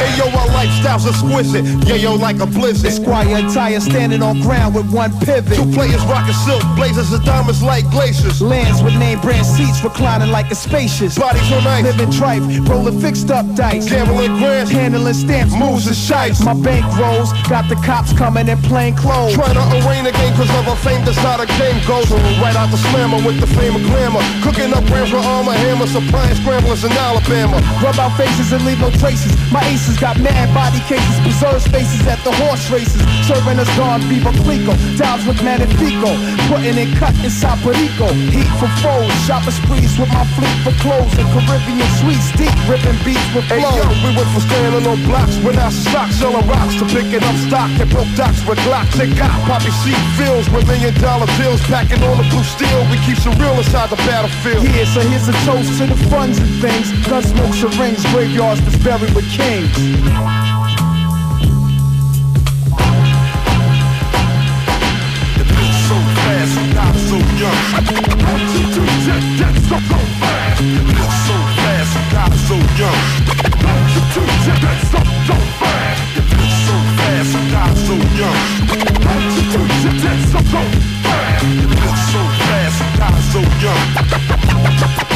Hey 0.05 0.21
yo, 0.21 0.29
our 0.37 0.47
lifestyle's 0.53 1.07
exquisite. 1.07 1.65
Yeah, 1.89 1.95
yo, 1.95 2.13
like 2.13 2.37
a 2.39 2.45
blizzard. 2.45 2.85
Esquire 2.85 3.41
attire 3.41 3.79
standing 3.79 4.21
on 4.21 4.39
ground 4.41 4.75
with 4.75 4.85
one 4.93 5.09
pivot. 5.25 5.57
Two 5.57 5.65
players 5.73 6.05
rocking 6.05 6.37
silk, 6.45 6.61
blazers 6.77 7.11
and 7.11 7.25
diamonds 7.25 7.63
like 7.63 7.89
glaciers. 7.89 8.39
Lands 8.39 8.83
with 8.83 8.93
name 8.99 9.19
brand 9.21 9.47
seats 9.47 9.83
reclining 9.83 10.29
like 10.29 10.51
a 10.51 10.55
spacious. 10.55 11.17
Bodies 11.17 11.51
on 11.51 11.65
ice. 11.65 11.83
Living 11.83 12.11
tripe, 12.11 12.43
rolling 12.69 13.01
fixed 13.01 13.31
up 13.31 13.49
dice. 13.55 13.89
Gambling 13.89 14.37
grants. 14.37 14.69
Handling 14.69 15.15
stamps, 15.15 15.57
moves 15.57 15.87
and 15.87 15.95
shites. 15.95 16.45
My 16.45 16.53
bank 16.53 16.85
rolls, 17.01 17.33
got 17.49 17.67
the 17.67 17.75
cops 17.81 18.13
coming 18.13 18.47
in 18.47 18.61
plain 18.69 18.95
clothes. 18.95 19.33
Trying 19.33 19.57
to 19.57 19.65
arraign 19.89 20.03
the 20.05 20.11
game 20.11 20.37
cause 20.37 20.53
of 20.53 20.67
a 20.69 20.75
fame, 20.85 21.03
that's 21.03 21.17
how 21.17 21.37
the 21.37 21.49
game 21.57 21.81
goes. 21.89 22.11
Right 22.37 22.53
out 22.53 22.69
the 22.69 22.77
slammer 22.93 23.17
with 23.25 23.41
the 23.41 23.47
fame 23.57 23.73
of 23.73 23.81
glamour. 23.89 24.21
Cooking 24.45 24.69
up 24.69 24.85
grams 24.85 25.11
with 25.11 25.25
armor, 25.25 25.53
hammer, 25.53 25.87
supplying 25.87 26.35
scramblers 26.35 26.83
in 26.83 26.91
Alabama. 26.93 27.57
Rub 27.81 27.97
out 27.97 28.13
faces 28.21 28.53
and 28.53 28.63
leave 28.65 28.79
no 28.79 28.91
traces. 29.01 29.33
My 29.49 29.65
aces 29.65 29.94
got 29.99 30.19
mad 30.19 30.51
body 30.53 30.79
cases, 30.87 31.15
preserve 31.21 31.61
spaces 31.61 32.05
at 32.07 32.19
the 32.23 32.31
horse 32.45 32.69
races. 32.71 33.01
Serving 33.27 33.59
us 33.59 33.69
Don 33.77 34.01
Viva 34.09 34.31
Clico, 34.43 34.73
dials 34.97 35.25
with 35.25 35.41
Magnifico. 35.43 36.11
Putting 36.49 36.77
in 36.77 36.93
cut 36.95 37.15
inside 37.23 37.59
Perico. 37.63 38.11
Heat 38.31 38.49
for 38.59 38.69
foes, 38.81 39.11
shopping 39.25 39.55
sprees 39.55 39.93
with 39.99 40.09
my 40.09 40.25
fleet 40.35 40.57
for 40.65 40.73
clothes. 40.81 41.13
And 41.17 41.27
Caribbean 41.33 41.89
sweets, 42.01 42.31
deep 42.35 42.53
ripping 42.67 42.97
beats 43.05 43.23
with 43.33 43.45
Hey 43.45 43.61
flow. 43.61 43.77
yo, 43.77 43.85
we 44.03 44.09
went 44.15 44.29
from 44.33 44.43
standing 44.47 44.85
on 44.85 44.99
blocks 45.05 45.37
when 45.45 45.57
our 45.59 45.71
stocks 45.71 46.15
selling 46.17 46.45
rocks 46.47 46.75
to 46.81 46.85
picking 46.89 47.23
up 47.23 47.35
stock 47.47 47.71
and 47.79 47.89
broke 47.89 48.09
docks 48.15 48.41
with 48.45 48.59
glocks 48.67 48.97
and 48.99 49.15
got 49.17 49.31
poppy 49.47 49.71
seat 49.83 49.99
fills 50.17 50.49
with 50.49 50.67
million 50.67 50.93
dollar 51.01 51.27
bills 51.37 51.61
packing 51.69 52.01
all 52.03 52.15
the 52.15 52.27
blue 52.33 52.43
steel. 52.43 52.79
We 52.91 52.97
keep 53.05 53.17
some 53.17 53.37
real 53.37 53.55
inside 53.57 53.89
the 53.89 53.99
battlefield. 54.07 54.65
Yeah, 54.65 54.85
so 54.85 55.01
here's 55.05 55.27
a 55.27 55.35
toast 55.45 55.77
to 55.79 55.85
the 55.87 55.99
funds 56.09 56.37
and 56.39 56.49
things. 56.61 56.91
Gun 57.07 57.23
smoke 57.23 57.53
rings, 57.79 58.03
graveyards 58.11 58.61
that's 58.61 58.77
buried 58.83 59.13
with 59.13 59.27
kings. 59.29 59.84
So 82.15 82.21
fast, 82.41 82.79
you 82.81 82.97
die 82.97 83.21
so 83.31 83.39
young. 83.61 85.14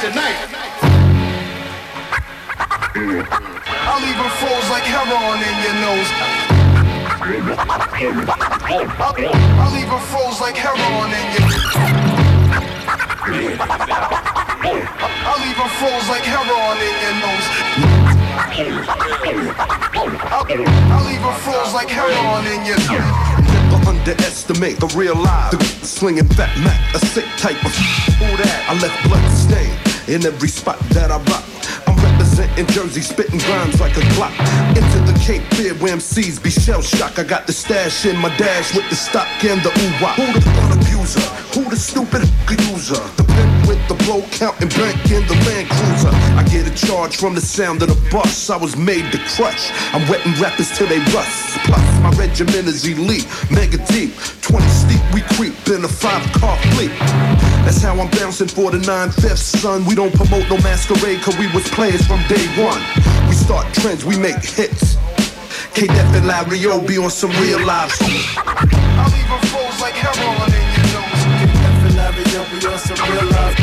Tonight. 0.00 0.36
I'll 3.88 4.02
even 4.02 4.30
froze 4.38 4.70
like 4.70 4.84
heroin 4.84 5.38
in 5.42 5.56
your 5.64 5.74
nose. 5.80 6.55
I'll, 7.26 7.34
I'll 9.58 9.98
froze 9.98 10.40
like 10.40 10.54
heroin 10.54 11.10
in 11.10 11.26
your 11.34 11.42
I'll 15.26 15.42
even 15.42 15.68
froze 15.74 16.08
like 16.08 16.22
heroin 16.22 16.78
in 16.78 16.94
your 17.02 17.14
nose. 17.18 17.46
I'll, 20.30 20.46
I'll 20.92 21.34
froze 21.40 21.74
like 21.74 21.88
heroin 21.88 22.46
in 22.46 22.64
your 22.64 22.78
Never 23.42 23.90
underestimate 23.90 24.78
the 24.78 24.86
real 24.96 25.16
life. 25.16 25.50
The 25.50 25.64
slinging 25.64 26.28
fat 26.28 26.56
Mac, 26.62 26.94
a 26.94 26.98
sick 27.06 27.26
type 27.38 27.64
of 27.64 27.74
Who 28.20 28.36
that? 28.36 28.66
I 28.68 28.74
left 28.80 29.02
blood 29.08 29.28
stain. 29.32 29.74
in 30.14 30.24
every 30.24 30.48
spot 30.48 30.78
that 30.90 31.10
I 31.10 31.18
rock. 31.30 31.55
I'm 32.36 32.42
representing 32.42 32.74
Jersey, 32.74 33.00
spitting 33.00 33.40
rhymes 33.48 33.80
like 33.80 33.96
a 33.96 34.02
clock. 34.14 34.32
Into 34.76 35.00
the 35.10 35.18
Cape 35.24 35.42
Fear 35.54 35.74
where 35.76 35.96
MCs 35.96 36.42
be 36.42 36.50
shell 36.50 36.82
shock. 36.82 37.18
I 37.18 37.24
got 37.24 37.46
the 37.46 37.52
stash 37.52 38.04
in 38.04 38.16
my 38.18 38.34
dash 38.36 38.74
with 38.74 38.88
the 38.90 38.96
stock 38.96 39.26
and 39.44 39.62
the 39.62 39.70
ooh. 39.70 40.06
Who 40.16 40.32
the 40.32 40.40
fun 40.40 40.72
abuser? 40.78 41.20
Who 41.54 41.70
the 41.70 41.76
stupid 41.76 42.28
user? 42.68 43.00
The 43.16 43.24
pimp 43.24 43.68
with 43.68 43.88
the 43.88 43.94
blow 44.04 44.20
counting 44.32 44.68
bank 44.68 45.00
in 45.10 45.26
the 45.26 45.34
Land 45.48 45.70
Cruiser. 45.70 46.12
I 46.36 46.44
get 46.44 46.68
a 46.68 46.86
charge 46.86 47.16
from 47.16 47.34
the 47.34 47.40
sound 47.40 47.82
of 47.82 47.88
the 47.88 48.10
bus. 48.10 48.50
I 48.50 48.56
was 48.56 48.76
made 48.76 49.10
to 49.12 49.18
crush. 49.36 49.70
I'm 49.94 50.06
wetting 50.08 50.34
rappers 50.34 50.76
till 50.76 50.88
they 50.88 50.98
rust. 51.16 51.56
Plus, 51.64 52.00
my 52.00 52.10
regiment 52.18 52.68
is 52.68 52.84
elite, 52.84 53.26
mega 53.50 53.78
deep. 53.86 54.12
20 54.42 54.66
steep, 54.68 55.00
we 55.14 55.22
creep 55.36 55.56
in 55.68 55.84
a 55.84 55.88
five 55.88 56.22
car 56.32 56.58
fleet. 56.74 56.92
That's 57.66 57.82
how 57.82 57.98
I'm 57.98 58.08
bouncing 58.10 58.46
for 58.46 58.70
the 58.70 58.78
nine 58.86 59.10
fifths, 59.10 59.58
son. 59.58 59.84
We 59.86 59.96
don't 59.96 60.14
promote 60.14 60.48
no 60.48 60.56
masquerade, 60.62 61.20
cause 61.20 61.36
we 61.36 61.50
was 61.50 61.66
players 61.74 62.06
from 62.06 62.22
day 62.30 62.46
one. 62.62 62.78
We 63.26 63.34
start 63.34 63.66
trends, 63.74 64.04
we 64.04 64.16
make 64.16 64.38
hits. 64.38 64.94
K 65.74 65.88
Def 65.88 66.14
and 66.14 66.28
Larry 66.30 66.64
O 66.66 66.80
be 66.80 66.96
on 66.96 67.10
some 67.10 67.34
real 67.42 67.58
live 67.66 67.90
shit. 67.90 68.22
I'll 68.38 69.10
even 69.10 69.40
froze 69.50 69.80
like 69.82 69.98
heroin 69.98 70.54
in 70.54 70.62
your 70.78 70.86
nose. 70.94 71.22
K-Def 71.42 71.82
and 71.90 71.96
Larry 71.98 72.22
O, 72.38 72.46
be 72.54 72.58
on 72.70 72.78
some 72.78 73.02
real 73.02 73.28
life. 73.34 73.58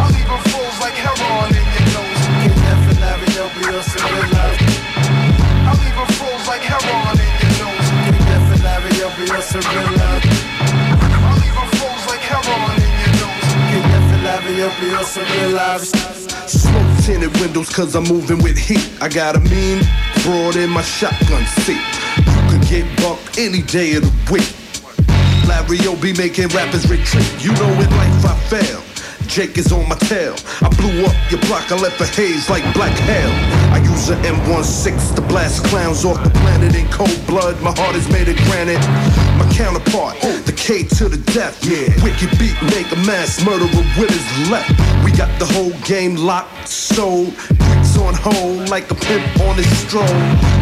I'll 0.00 0.08
even 0.08 0.40
froze 0.48 0.78
like 0.80 0.96
heroin 0.96 1.52
in 1.52 1.66
your 1.76 1.86
nose. 1.92 2.24
K-Def 2.40 2.88
and 2.88 2.98
Larry 3.04 3.30
O, 3.36 3.52
be 3.52 3.68
on 3.68 3.84
some 3.84 4.00
real 4.16 4.32
life. 4.32 4.64
I'll 5.68 5.76
even 5.76 6.08
froze 6.16 6.46
like 6.48 6.64
heroin 6.64 7.20
in 7.20 7.30
your 7.36 7.52
nose. 7.68 7.88
K-Def 8.08 8.48
and 8.48 8.62
Larry 8.64 8.96
O, 9.04 9.12
be 9.12 9.28
on 9.28 9.44
some 9.44 9.60
real 9.76 9.83
K-Def 14.54 14.54
and 14.54 14.54
Larry 14.54 14.62
O, 14.62 14.80
be 14.80 14.94
on 14.94 15.04
some 15.04 15.24
real 15.24 15.50
life. 15.50 15.82
Smoke 16.48 17.04
tinted 17.04 17.40
windows 17.40 17.70
cause 17.70 17.94
I'm 17.94 18.04
moving 18.04 18.42
with 18.42 18.56
heat. 18.56 18.88
I 19.00 19.08
got 19.08 19.36
a 19.36 19.40
mean 19.40 19.82
broad 20.22 20.56
in 20.56 20.70
my 20.70 20.82
shotgun 20.82 21.44
seat. 21.64 21.80
You 22.18 22.58
could 22.58 22.68
get 22.68 23.02
bumped 23.02 23.38
any 23.38 23.62
day 23.62 23.94
of 23.96 24.02
the 24.02 24.32
week. 24.32 24.54
Larry 25.48 25.78
O 25.88 25.96
be 26.00 26.12
making 26.12 26.48
rappers 26.48 26.88
retreat. 26.88 27.26
You 27.42 27.52
know 27.54 27.68
in 27.68 27.90
life 27.90 28.24
I 28.24 28.38
fail. 28.48 28.82
Jake 29.26 29.58
is 29.58 29.72
on 29.72 29.88
my 29.88 29.96
tail. 29.96 30.36
I 30.62 30.68
blew 30.68 31.04
up 31.04 31.16
your 31.30 31.40
block, 31.48 31.72
I 31.72 31.76
left 31.76 32.00
a 32.00 32.06
haze 32.06 32.48
like 32.48 32.62
black 32.74 32.92
hell. 32.92 33.32
I 33.72 33.78
use 33.78 34.10
a 34.10 34.16
M16 34.22 35.16
to 35.16 35.22
blast 35.22 35.64
clowns 35.64 36.04
off 36.04 36.22
the 36.22 36.30
planet 36.30 36.76
in 36.76 36.86
cold 36.88 37.26
blood. 37.26 37.60
My 37.62 37.72
heart 37.72 37.96
is 37.96 38.08
made 38.10 38.28
of 38.28 38.36
granite. 38.46 38.78
My 39.38 39.50
counterpart, 39.52 40.20
the 40.46 40.54
K 40.56 40.84
to 40.98 41.08
the 41.08 41.18
death. 41.32 41.64
Yeah, 41.64 41.88
wicked 42.02 42.30
beat, 42.38 42.56
make 42.74 42.90
a 42.92 43.00
mass 43.06 43.44
murderer 43.44 43.68
with 43.98 44.10
his 44.10 44.50
left. 44.50 44.70
We 45.04 45.12
got 45.12 45.30
the 45.38 45.46
whole 45.46 45.72
game 45.84 46.16
locked, 46.16 46.68
sold. 46.68 47.34
Bricks 47.58 47.98
on 47.98 48.14
hold 48.14 48.68
like 48.68 48.90
a 48.90 48.94
pimp 48.94 49.40
on 49.40 49.56
his 49.56 49.70
stroll. 49.78 50.04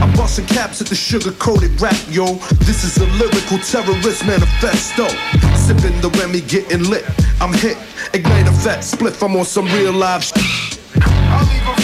I'm 0.02 0.12
busting 0.16 0.46
caps 0.46 0.80
at 0.80 0.86
the 0.88 0.94
sugar 0.94 1.32
coated 1.32 1.80
rap, 1.80 1.98
yo. 2.08 2.34
This 2.66 2.84
is 2.84 2.96
a 2.98 3.06
lyrical 3.20 3.58
terrorist 3.58 4.26
manifesto. 4.26 5.08
Sipping 5.56 6.00
the 6.00 6.10
Remy, 6.18 6.40
getting 6.42 6.88
lit. 6.88 7.04
I'm 7.40 7.52
hit. 7.52 7.76
Ignite 8.14 8.48
a 8.48 8.52
fat 8.52 8.80
spliff. 8.80 9.22
I'm 9.22 9.36
on 9.36 9.44
some 9.44 9.66
real 9.66 9.92
live 9.92 10.24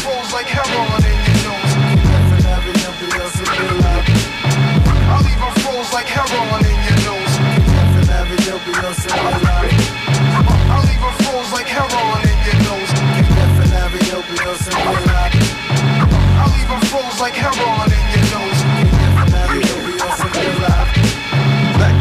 froze 0.08 0.32
like 0.32 0.46
heroin 0.46 0.97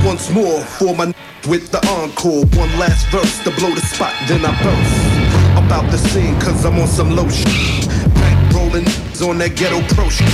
once 0.08 0.30
more 0.32 0.62
for 0.62 0.96
my 0.96 1.14
with 1.48 1.70
the 1.72 1.80
encore. 1.88 2.46
One 2.58 2.72
last 2.80 3.08
verse 3.08 3.44
to 3.44 3.52
blow 3.52 3.74
the 3.76 3.82
spot, 3.82 4.14
then 4.28 4.44
I 4.44 4.52
burst. 4.64 5.64
About 5.64 5.92
the 5.92 5.98
scene, 5.98 6.40
cause 6.40 6.66
I'm 6.66 6.80
on 6.80 6.88
some 6.88 7.16
low 7.16 7.28
shit. 7.30 7.97
Rolling 9.22 9.32
on 9.32 9.38
that 9.40 9.56
ghetto 9.56 9.82
pro 9.96 10.10
shit. 10.10 10.28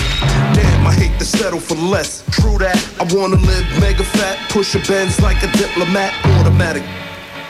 Damn, 0.55 0.87
I 0.87 0.93
hate 0.93 1.17
to 1.19 1.25
settle 1.25 1.59
for 1.59 1.75
less. 1.75 2.23
True 2.31 2.57
that, 2.57 2.75
I 2.99 3.03
wanna 3.15 3.35
live 3.35 3.65
mega 3.79 4.03
fat. 4.03 4.49
Push 4.49 4.75
a 4.75 4.79
Benz 4.87 5.19
like 5.21 5.41
a 5.43 5.51
diplomat. 5.57 6.13
Automatic. 6.39 6.83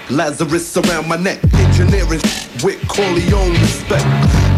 Lazarus 0.10 0.78
around 0.78 1.08
my 1.08 1.18
neck. 1.18 1.40
Engineering 1.54 2.22
with 2.64 2.80
Corleone 2.88 3.54
respect. 3.62 4.06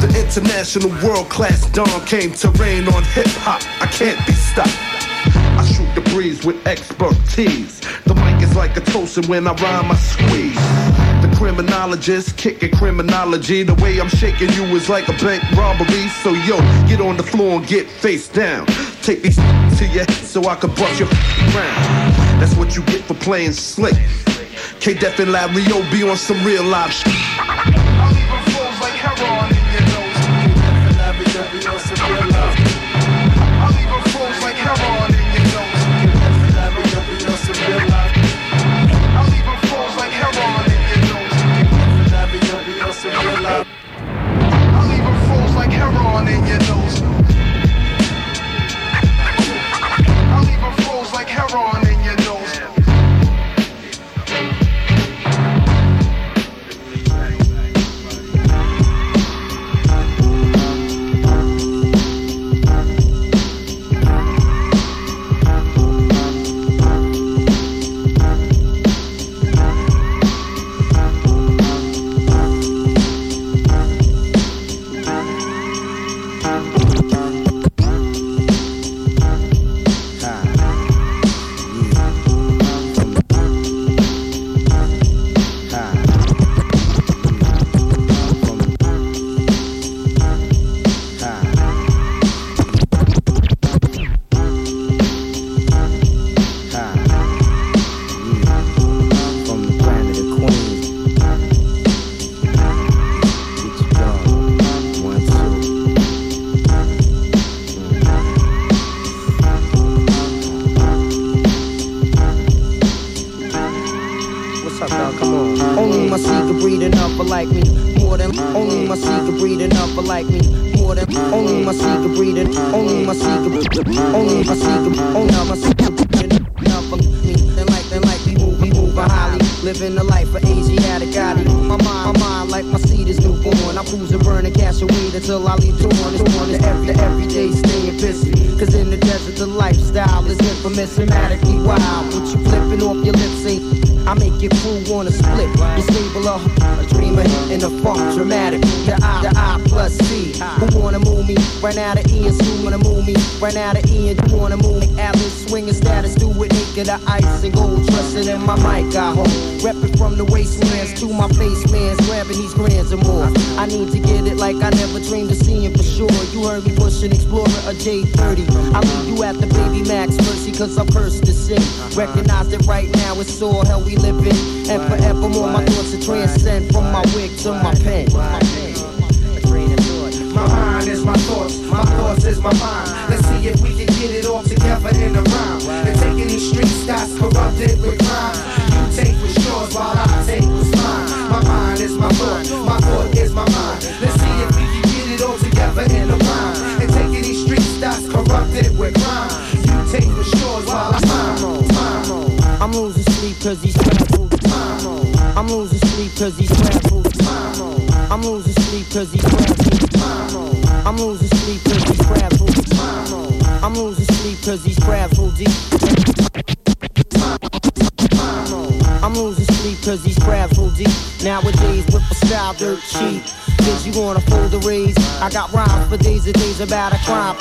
The 0.02 0.11
international 0.19 0.89
world 1.03 1.30
class 1.30 1.69
Don 1.72 1.88
came 2.06 2.31
to 2.34 2.49
reign 2.52 2.88
on 2.89 3.03
hip 3.03 3.27
hop. 3.45 3.61
I 3.81 3.88
can't 3.88 4.19
be 4.26 4.34
stopped. 4.34 4.76
I 5.57 5.64
shoot 5.65 5.93
the 5.95 6.02
breeze 6.11 6.45
with 6.45 6.65
expertise. 6.68 7.80
The 8.06 8.15
mic 8.15 8.41
is 8.41 8.56
like 8.56 8.76
a 8.77 8.81
toast, 8.81 9.18
and 9.18 9.27
when 9.27 9.47
I 9.47 9.53
rhyme, 9.53 9.91
I 9.91 9.95
squeeze. 9.95 11.14
Criminologist 11.35 12.37
kicking 12.37 12.71
criminology. 12.71 13.63
The 13.63 13.75
way 13.75 13.99
I'm 13.99 14.09
shaking 14.09 14.51
you 14.53 14.63
is 14.75 14.89
like 14.89 15.07
a 15.07 15.13
bank 15.13 15.43
robbery. 15.51 16.07
So 16.23 16.31
yo, 16.31 16.57
get 16.87 17.01
on 17.01 17.17
the 17.17 17.23
floor 17.23 17.59
and 17.59 17.67
get 17.67 17.87
face 17.87 18.27
down. 18.27 18.65
Take 19.01 19.21
these 19.21 19.35
to 19.35 19.85
your 19.85 20.05
head 20.05 20.11
so 20.11 20.45
I 20.45 20.55
can 20.55 20.69
bust 20.71 20.99
your 20.99 21.09
round. 21.09 22.41
That's 22.41 22.55
what 22.55 22.75
you 22.75 22.83
get 22.83 23.01
for 23.01 23.15
playing 23.15 23.53
slick. 23.53 23.95
K 24.79 24.93
Def 24.93 25.19
and 25.19 25.31
O 25.33 25.91
be 25.91 26.07
on 26.07 26.17
some 26.17 26.43
real 26.45 26.63
live. 26.63 27.84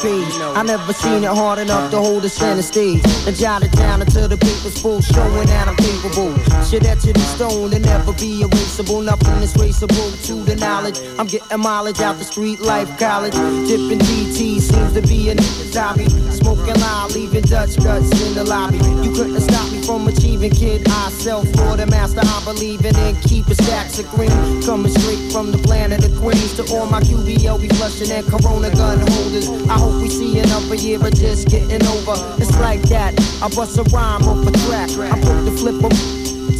I 0.05 0.63
never 0.63 0.93
seen 0.93 1.25
it 1.25 1.31
hard 1.31 1.59
enough 1.59 1.91
to 1.91 1.97
hold 1.97 2.25
a 2.27 2.29
center 2.29 2.61
stage. 2.61 3.01
I 3.27 3.33
jot 3.33 3.63
it 3.63 3.73
down 3.73 4.03
until 4.03 4.29
the 4.29 4.37
paper's 4.37 4.79
full, 4.79 5.01
showing 5.01 5.47
that 5.47 5.67
I'm 5.67 5.77
capable. 5.77 6.35
Shit 6.65 6.83
to 6.83 7.13
the 7.15 7.21
stone 7.21 7.73
and 7.73 7.83
never 7.83 8.13
be 8.13 8.43
erasable. 8.43 9.03
Nothing 9.03 9.43
is 9.43 9.55
traceable 9.55 10.11
to 10.11 10.35
the 10.45 10.57
knowledge. 10.57 11.01
I'm 11.19 11.27
getting 11.27 11.59
mileage 11.59 12.01
out 12.01 12.19
the 12.19 12.25
street 12.25 12.61
life 12.61 12.99
college. 12.99 13.33
Dipping 13.33 14.01
DT 14.01 14.61
seems 14.61 14.93
to 14.93 15.01
be 15.01 15.31
an 15.31 15.39
hobby 15.73 16.24
smoking 16.45 16.81
lie, 16.81 17.09
leaving 17.15 17.43
Dutch 17.43 17.77
guts 17.83 18.11
in 18.21 18.35
the 18.35 18.45
lobby. 18.45 18.77
You 18.77 19.11
couldn't 19.17 19.41
stop 19.41 19.73
me 19.73 19.81
from 19.83 20.07
achieving, 20.07 20.51
kid. 20.51 20.87
I 20.89 21.09
sell 21.11 21.43
for 21.45 21.77
the 21.77 21.87
master, 21.87 22.21
I 22.23 22.45
believe 22.45 22.85
in 22.85 22.95
and 22.97 23.17
keeping 23.23 23.55
stacks 23.55 23.99
of 23.99 24.07
green. 24.11 24.31
Coming 24.63 24.93
straight 24.93 25.33
from 25.33 25.51
the 25.51 25.59
planet 25.59 26.05
of 26.05 26.15
Queens 26.21 26.55
to 26.57 26.65
all 26.75 26.87
my 26.87 27.01
QBL, 27.01 27.61
we 27.61 27.69
flushing 27.69 28.11
and 28.11 28.27
Corona 28.27 28.71
gun 28.71 28.99
holders. 29.09 29.49
I 29.69 29.79
hope 29.79 30.03
we 30.03 30.09
see 30.09 30.39
another 30.39 30.75
year 30.75 31.01
of 31.01 31.15
just 31.15 31.49
getting 31.49 31.85
over. 31.87 32.17
It's 32.41 32.57
like 32.61 32.83
that. 32.93 33.15
I 33.43 33.49
bust 33.49 33.79
a 33.79 33.85
rhyme 33.85 34.25
off 34.29 34.47
a 34.47 34.53
track. 34.67 34.91
I 35.13 35.17
put 35.21 35.45
the 35.49 35.53
flip 35.57 35.83
on 35.83 35.93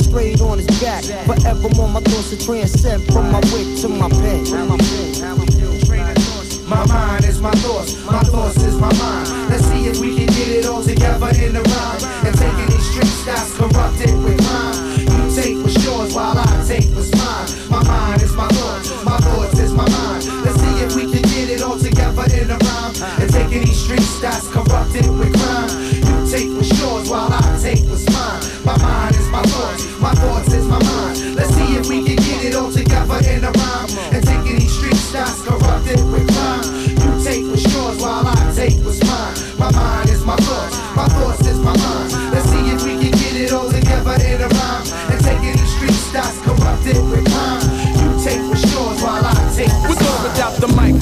straight 0.01 0.41
on 0.41 0.59
his 0.59 0.81
back. 0.81 1.05
Forevermore, 1.27 1.89
my 1.89 2.01
thoughts 2.01 2.33
are 2.33 2.41
transcend 2.45 3.05
from 3.13 3.31
my 3.31 3.41
wit 3.53 3.79
to 3.83 3.89
my 3.89 4.09
pen. 4.09 5.44
My 6.75 6.85
mind 6.87 7.25
is 7.25 7.41
my 7.41 7.53
thoughts, 7.63 8.05
my 8.05 8.21
thoughts 8.25 8.57
is 8.65 8.75
my 8.77 8.93
mind. 8.99 9.31
Let's 9.49 9.65
see 9.67 9.87
if 9.87 10.01
we 10.01 10.17
can 10.17 10.27
get 10.27 10.49
it 10.49 10.67
all 10.67 10.83
together 10.83 11.31
in 11.39 11.55
the 11.55 11.63
rhyme. 11.63 12.03
And 12.27 12.35
taking 12.37 12.67
these 12.67 12.91
streets 12.91 13.25
that's 13.25 13.55
corrupted 13.57 14.11
with 14.25 14.43
crime. 14.43 14.75
You 14.99 15.23
take 15.31 15.63
what's 15.63 15.79
yours 15.85 16.13
while 16.13 16.37
I 16.37 16.51
take 16.67 16.91
what's 16.97 17.15
mine. 17.15 17.71
My 17.71 17.83
mind 17.87 18.23
is 18.23 18.35
my 18.35 18.49
thoughts, 18.49 19.05
my 19.05 19.19
thoughts 19.19 19.59
is 19.61 19.73
my 19.73 19.89
mind. 19.89 20.27
Let's 20.43 20.59
see 20.59 20.75
if 20.83 20.97
we 20.97 21.03
can 21.03 21.23
get 21.23 21.49
it 21.55 21.63
all 21.63 21.79
together 21.79 22.27
in 22.35 22.49
the 22.49 22.59
rhyme. 22.59 23.23
And 23.23 23.31
taking 23.33 23.63
these 23.63 23.79
streets 23.79 24.21
that's 24.21 24.49
corrupted 24.49 25.07
with 25.17 25.34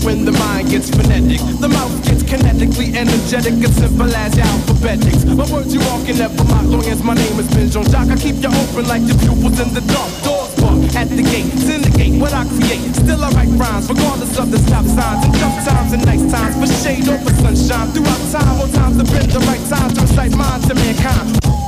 when 0.04 0.24
the 0.24 0.32
mind 0.32 0.70
gets 0.70 0.90
phonetic. 0.90 1.38
The 1.60 1.68
mouth 1.68 1.94
gets 2.04 2.22
kinetically 2.22 2.94
energetic 2.94 3.54
and 3.54 3.74
simple 3.74 4.10
as 4.14 4.38
alphabetics. 4.38 5.24
My 5.24 5.46
words 5.50 5.72
you 5.72 5.80
walk 5.80 6.08
in 6.08 6.18
never 6.18 6.44
mock 6.44 6.66
long 6.66 6.84
as 6.86 7.02
my 7.02 7.14
name 7.14 7.38
is 7.38 7.48
Benjon 7.54 7.86
Jock. 7.90 8.10
I 8.10 8.16
keep 8.16 8.42
you 8.42 8.50
open 8.50 8.86
like 8.86 9.06
the 9.06 9.14
pupils 9.22 9.58
in 9.60 9.70
the 9.74 9.82
dark. 9.86 10.10
Doors 10.26 10.54
bark 10.58 10.82
at 10.98 11.08
the 11.08 11.22
gate, 11.22 11.50
syndicate 11.58 12.20
what 12.20 12.32
I 12.32 12.44
create. 12.58 12.94
Still 12.94 13.22
I 13.22 13.30
write 13.30 13.54
rhymes 13.54 13.88
regardless 13.88 14.38
of 14.38 14.50
the 14.50 14.58
stop 14.58 14.86
signs 14.86 15.24
and 15.24 15.34
tough 15.38 15.58
times 15.66 15.92
and 15.92 16.04
nice 16.04 16.26
times 16.30 16.54
for 16.58 16.68
shade 16.82 17.08
or 17.08 17.18
for 17.22 17.34
sunshine. 17.38 17.88
Throughout 17.94 18.22
time, 18.34 18.60
all 18.60 18.68
times 18.68 18.96
have 18.98 19.10
been 19.10 19.30
the 19.30 19.42
right 19.46 19.64
time 19.70 19.90
to 19.94 20.00
recite 20.02 20.34
minds 20.34 20.66
to 20.68 20.74
mankind. 20.74 21.61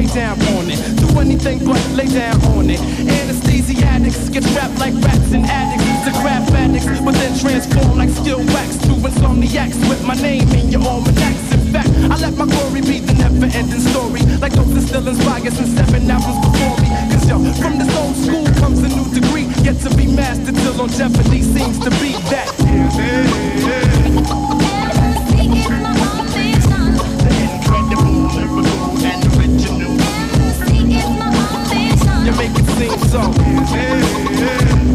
lay 0.00 0.14
down 0.14 0.40
on 0.56 0.70
it. 0.70 0.80
Do 0.96 1.20
anything 1.20 1.58
but 1.64 1.80
lay 1.92 2.06
down 2.06 2.40
on 2.56 2.70
it. 2.70 2.80
Anesthesiatics 2.80 4.32
get 4.32 4.44
trapped 4.52 4.78
like 4.78 4.94
rats 5.04 5.32
and 5.32 5.44
addicts 5.44 6.04
The 6.04 6.12
crap 6.22 6.48
addicts, 6.52 7.00
but 7.04 7.14
then 7.14 7.38
transform 7.38 7.98
like 7.98 8.10
skill 8.10 8.40
wax 8.54 8.78
to 8.88 8.94
insomniacs 9.08 9.76
with 9.88 10.02
my 10.04 10.14
name 10.14 10.48
in 10.50 10.70
your 10.70 10.82
almanacs. 10.82 11.52
In 11.52 11.72
fact, 11.72 11.90
I 12.12 12.16
let 12.16 12.34
my 12.36 12.46
glory 12.46 12.80
be 12.80 13.00
the 13.00 13.14
never-ending 13.14 13.84
story, 13.92 14.22
like 14.40 14.52
those 14.52 14.72
that 14.74 14.82
still 14.88 15.06
inspire 15.06 15.50
since 15.50 15.72
seven 15.76 16.10
albums 16.10 16.40
before 16.46 16.76
me. 16.80 16.88
Cause 17.12 17.28
yo, 17.28 17.36
from 17.60 17.78
this 17.78 17.92
old 17.96 18.16
school 18.16 18.46
comes 18.60 18.80
a 18.82 18.88
new 18.88 19.06
degree, 19.12 19.48
yet 19.62 19.76
to 19.84 19.90
be 19.96 20.06
mastered 20.06 20.56
till 20.56 20.74
longevity 20.74 21.42
seems 21.42 21.78
to 21.78 21.90
be 22.00 22.12
that. 22.32 22.48
Yeah, 22.60 22.88
yeah, 22.96 24.54
yeah. 24.54 24.59
song. 33.10 34.89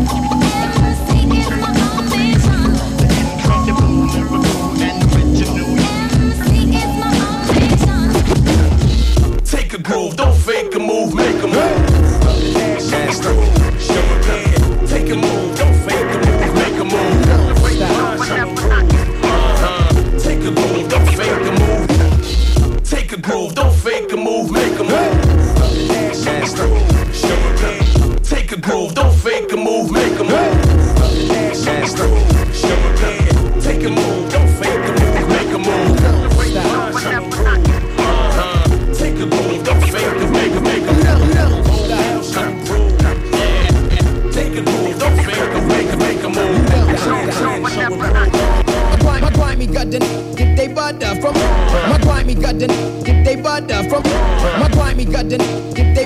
goddamn 55.16 55.40
if 55.78 55.96
they 55.96 56.06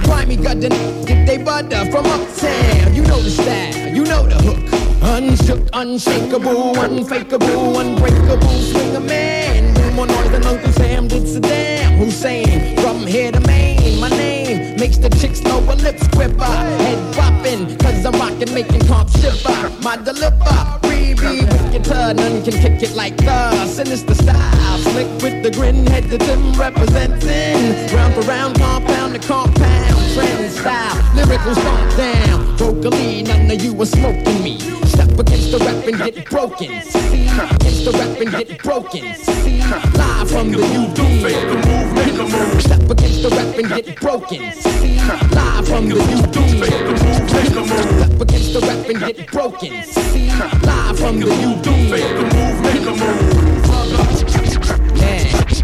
Climb 0.00 0.42
goddamn 0.42 0.72
if 1.08 1.26
they 1.26 1.38
butter 1.38 1.90
from 1.90 2.04
uptown. 2.06 2.94
You 2.94 3.02
know 3.04 3.20
the 3.22 3.30
style, 3.30 3.94
you 3.96 4.04
know 4.04 4.26
the 4.26 4.36
hook. 4.46 4.60
Unshook, 5.02 5.66
unshakable, 5.72 6.78
unfakeable, 6.78 7.78
unbreakable. 7.78 8.58
Swing 8.70 8.96
a 8.96 9.00
man, 9.00 9.72
no 9.74 9.92
more 9.92 10.06
noise 10.06 10.30
than 10.30 10.44
Uncle 10.44 10.72
Sam 10.72 11.08
did 11.08 11.22
Saddam 11.22 11.96
Hussein. 11.96 12.76
From 12.76 13.06
here 13.06 13.32
to 13.32 13.40
Maine, 13.40 13.98
my 13.98 14.10
name 14.10 14.76
makes 14.78 14.98
the 14.98 15.08
chicks 15.08 15.42
lower 15.44 15.76
lips 15.76 16.06
quiver. 16.08 16.44
Head 16.84 17.14
bopping, 17.14 17.80
cause 17.80 18.04
I'm 18.04 18.12
rockin', 18.20 18.52
making 18.52 18.86
comp 18.88 19.08
shiver. 19.08 19.70
My 19.82 19.96
deliver 19.96 20.79
None 21.90 22.42
can 22.44 22.52
kick 22.52 22.82
it 22.82 22.94
like 22.94 23.16
the 23.16 23.66
sinister 23.66 24.14
style. 24.14 24.78
Slick 24.78 25.08
with 25.22 25.42
the 25.42 25.50
grin, 25.50 25.86
head 25.86 26.08
to 26.10 26.18
them 26.18 26.52
representing. 26.52 27.74
Round 27.94 28.14
for 28.14 28.22
round, 28.22 28.56
compound 28.58 29.14
to 29.14 29.20
compound. 29.26 30.14
Trend 30.14 30.52
style, 30.52 31.14
lyrical 31.16 31.54
stomp 31.54 31.96
down. 31.96 32.56
Vocally, 32.56 33.22
none 33.22 33.50
of 33.50 33.62
you 33.62 33.80
are 33.82 33.86
smoking 33.86 34.42
me 34.42 34.89
against 35.20 35.52
the 35.52 35.58
rap 35.58 35.86
and 35.86 35.98
get 35.98 36.24
broken. 36.30 36.82
See, 36.82 37.28
against 37.28 37.84
the 37.84 37.92
rap 37.92 38.20
and 38.20 38.30
get 38.30 38.62
broken. 38.62 39.14
See, 39.14 39.60
live 39.60 40.30
from 40.30 40.50
the 40.50 40.58
UB. 40.58 40.98
Step 42.60 42.90
against 42.90 43.22
the 43.22 43.28
rap 43.28 43.58
and 43.58 43.68
get 43.68 44.00
broken. 44.00 44.52
See, 44.52 44.96
live 45.36 45.68
from 45.68 45.88
the 45.88 45.96
UB. 46.00 46.34
Step 48.00 48.20
against 48.20 48.52
the 48.54 48.60
rap 48.60 48.88
and 48.88 48.98
get 49.00 49.30
broken. 49.30 49.82
See, 49.82 50.28
live 50.64 50.98
from 50.98 51.20
the 51.20 51.26
UB. 51.30 51.66
Make 51.90 52.04
a 52.04 52.24
move, 52.32 52.60
make 52.62 52.86
a 52.86 52.94
move. 52.96 53.40
Man. 54.98 55.59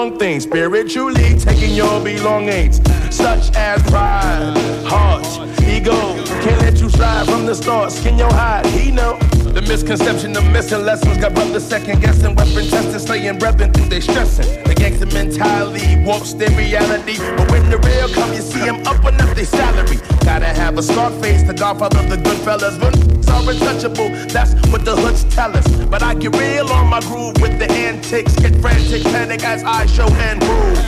Come 0.00 0.16
things. 0.16 0.44
Spiritually 0.44 1.38
taking 1.38 1.74
your 1.74 2.02
belongings, 2.02 2.76
such 3.14 3.54
as 3.54 3.82
pride, 3.82 4.56
heart, 4.86 5.26
ego. 5.68 5.92
Can't 6.40 6.58
let 6.62 6.80
you 6.80 6.88
slide 6.88 7.26
from 7.26 7.44
the 7.44 7.54
start. 7.54 7.92
Skin 7.92 8.16
your 8.16 8.32
hide, 8.32 8.64
he 8.68 8.90
know. 8.90 9.18
The 9.52 9.60
misconception 9.60 10.34
of 10.38 10.50
missing 10.52 10.86
lessons 10.86 11.18
got 11.18 11.34
brothers 11.34 11.66
second 11.66 12.00
guessing, 12.00 12.34
weapon 12.34 12.66
testing, 12.70 12.98
slaying 12.98 13.38
brethren 13.38 13.74
through 13.74 13.90
they 13.90 14.00
stressing. 14.00 14.64
The 14.64 14.74
gangster 14.74 15.04
mentality 15.04 16.02
warps 16.02 16.32
their 16.32 16.48
reality, 16.56 17.18
but 17.36 17.50
when 17.50 17.68
the 17.68 17.76
real 17.76 18.08
come, 18.08 18.32
you 18.32 18.40
see 18.40 18.60
them 18.60 18.80
up 18.86 19.04
and 19.04 19.20
up 19.20 19.36
salary. 19.44 19.98
Gotta 20.24 20.46
have 20.46 20.78
a 20.78 20.82
scar 20.82 21.10
face, 21.20 21.42
the 21.42 21.52
godfather 21.52 21.98
of 21.98 22.08
the 22.08 22.16
good 22.16 22.38
fellas, 22.38 22.78
but 22.78 23.09
are 23.30 23.50
untouchable. 23.50 24.10
That's 24.28 24.52
what 24.70 24.84
the 24.84 24.94
hoods 24.96 25.24
tell 25.34 25.56
us. 25.56 25.66
But 25.86 26.02
I 26.02 26.14
get 26.14 26.36
real 26.36 26.68
on 26.72 26.88
my 26.88 27.00
groove 27.00 27.40
with 27.40 27.58
the 27.58 27.70
antics, 27.70 28.34
get 28.36 28.54
frantic, 28.60 29.02
panic 29.04 29.44
as 29.44 29.62
I 29.64 29.86
show 29.86 30.08
and 30.28 30.40
prove. 30.40 30.78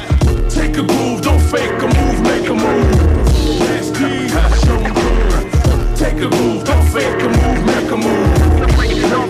Take 0.50 0.76
a 0.76 0.82
groove, 0.82 1.22
don't 1.22 1.40
fake 1.40 1.82
a 1.82 1.86
move, 1.86 2.20
make 2.22 2.48
a 2.48 2.54
move. 2.54 3.32
Nasty, 3.60 4.28
show 4.64 4.78
'em 4.78 4.92
groove. 4.94 5.96
Take 5.96 6.20
a 6.20 6.28
groove, 6.28 6.64
don't 6.64 6.86
fake 6.92 7.22
a 7.22 7.28
move, 7.28 7.64
make 7.66 7.90
a 7.90 7.96
move. 7.96 8.38
Show. 9.00 9.22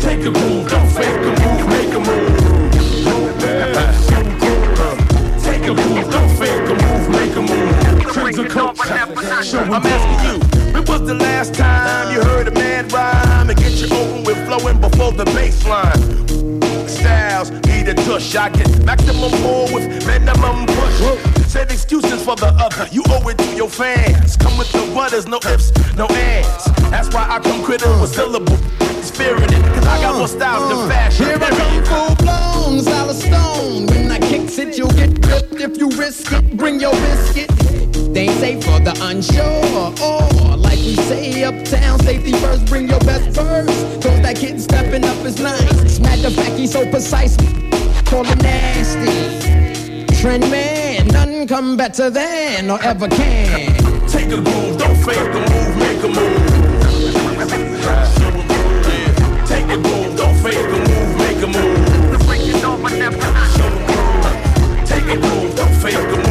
Take 0.00 0.24
a 0.26 0.30
groove, 0.30 0.68
don't 0.70 0.88
fake 0.96 1.24
a 1.28 1.32
move, 1.40 1.64
make 1.68 1.94
a 1.94 2.00
move. 2.00 2.32
Show. 3.02 3.20
Take 5.42 5.64
a 5.64 5.74
groove, 5.74 6.10
don't 6.10 6.30
fake 6.38 6.68
a 6.70 6.74
move, 6.82 7.08
make 7.08 7.36
a 7.36 7.42
move. 7.42 7.72
I'm 9.74 9.86
asking 9.86 10.20
you, 10.26 10.51
when 10.72 10.84
was 10.84 11.02
the 11.06 11.14
last 11.14 11.54
time 11.54 12.12
you 12.12 12.22
heard 12.22 12.48
a 12.48 12.50
man 12.50 12.88
rhyme 12.88 13.50
and 13.50 13.58
get 13.58 13.72
you 13.72 13.86
open 13.94 14.24
with 14.24 14.38
flowing 14.46 14.80
before 14.80 15.12
the 15.12 15.24
baseline? 15.36 16.00
Styles 16.88 17.50
be 17.50 17.82
the 17.82 17.94
tush, 18.06 18.34
I 18.34 18.48
get 18.50 18.84
maximum 18.84 19.30
more 19.42 19.72
with 19.72 20.06
minimum 20.06 20.66
push. 20.66 20.98
Save 21.46 21.70
excuses 21.70 22.24
for 22.24 22.36
the 22.36 22.48
other, 22.58 22.88
you 22.90 23.02
owe 23.08 23.28
it 23.28 23.38
to 23.38 23.54
your 23.54 23.68
fans. 23.68 24.36
Come 24.36 24.56
with 24.56 24.72
the 24.72 24.80
butters, 24.94 25.26
no 25.26 25.38
ifs, 25.44 25.72
no 25.96 26.06
ands. 26.06 26.64
That's 26.90 27.12
why 27.14 27.26
I 27.28 27.38
come 27.40 27.62
critical 27.62 28.00
with 28.00 28.14
syllable. 28.14 28.56
Spirited, 29.02 29.62
cause 29.74 29.86
I 29.86 30.00
got 30.00 30.16
more 30.16 30.28
styles 30.28 30.68
than 30.68 30.78
uh. 30.78 30.88
fashion. 30.88 31.26
Here 31.26 31.38
I 31.40 31.50
come 31.50 31.84
full 31.84 32.16
blown, 32.24 32.80
solid 32.80 33.16
stone. 33.16 33.86
When 33.86 34.10
I 34.10 34.18
kicks 34.18 34.58
it, 34.58 34.78
you'll 34.78 34.92
get 34.92 35.10
ripped 35.26 35.60
if 35.60 35.76
you 35.76 35.90
risk 35.90 36.32
it. 36.32 36.56
Bring 36.56 36.80
your 36.80 36.92
biscuit. 36.92 37.50
They 38.14 38.28
ain't 38.28 38.40
safe 38.40 38.64
for 38.64 38.78
the 38.78 38.94
unsure. 39.02 39.90
We 40.31 40.31
say 41.12 41.44
uptown, 41.44 41.98
safety 42.00 42.32
first. 42.32 42.64
Bring 42.66 42.88
your 42.88 43.00
best 43.00 43.28
verse. 43.30 43.82
Cause 44.02 44.20
that 44.22 44.36
kid 44.36 44.60
stepping 44.60 45.04
up 45.04 45.16
is 45.24 45.40
nice. 45.40 45.98
Matter 45.98 46.28
of 46.28 46.34
fact, 46.34 46.56
he's 46.56 46.72
so 46.72 46.88
precise. 46.90 47.36
Call 48.06 48.24
him 48.24 48.38
nasty. 48.38 49.12
Trend 50.20 50.48
man, 50.50 51.08
none 51.08 51.46
come 51.46 51.76
better 51.76 52.08
than 52.10 52.70
or 52.70 52.80
ever 52.82 53.08
can. 53.08 53.74
Take 54.08 54.28
a 54.28 54.40
groove, 54.40 54.78
don't 54.78 54.96
fake 55.04 55.18
a 55.18 55.40
move, 55.50 55.76
make 55.76 56.02
a 56.02 56.08
move. 56.08 56.72
Take 59.50 59.68
a 59.68 59.78
groove, 59.84 60.16
don't 60.16 60.36
fake 60.42 60.72
a 60.76 60.78
move, 60.88 61.12
make 61.18 61.42
a 61.42 61.46
move. 61.46 61.82
Take 64.86 65.08
a 65.08 65.16
groove, 65.20 65.56
don't 65.56 65.74
fake 65.82 65.94
a 65.94 66.16
move, 66.16 66.21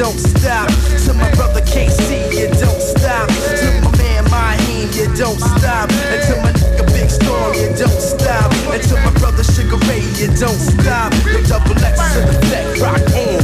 don't 0.00 0.18
stop. 0.18 0.66
To 1.04 1.12
my 1.12 1.30
brother 1.34 1.60
KC, 1.60 2.32
you 2.32 2.48
don't 2.58 2.80
stop. 2.80 3.28
To 3.28 3.66
my 3.84 3.92
man 3.98 4.24
Maheem, 4.32 4.88
you 4.96 5.14
don't 5.14 5.38
stop. 5.38 5.92
And 5.92 6.22
to 6.24 6.40
my 6.40 6.52
nigga 6.52 6.86
Big 6.86 7.10
Storm, 7.10 7.52
you 7.52 7.68
don't 7.76 8.00
stop. 8.00 8.50
And 8.72 8.82
to 8.88 8.94
my 9.04 9.12
brother 9.20 9.44
Sugar 9.44 9.76
Ray, 9.88 10.00
you 10.16 10.28
don't 10.40 10.56
stop. 10.56 11.12
The 11.12 11.44
double 11.46 11.76
X 11.84 11.98
to 12.14 12.20
the 12.32 12.38
back, 12.48 12.80
rock 12.80 13.04
on. 13.14 13.39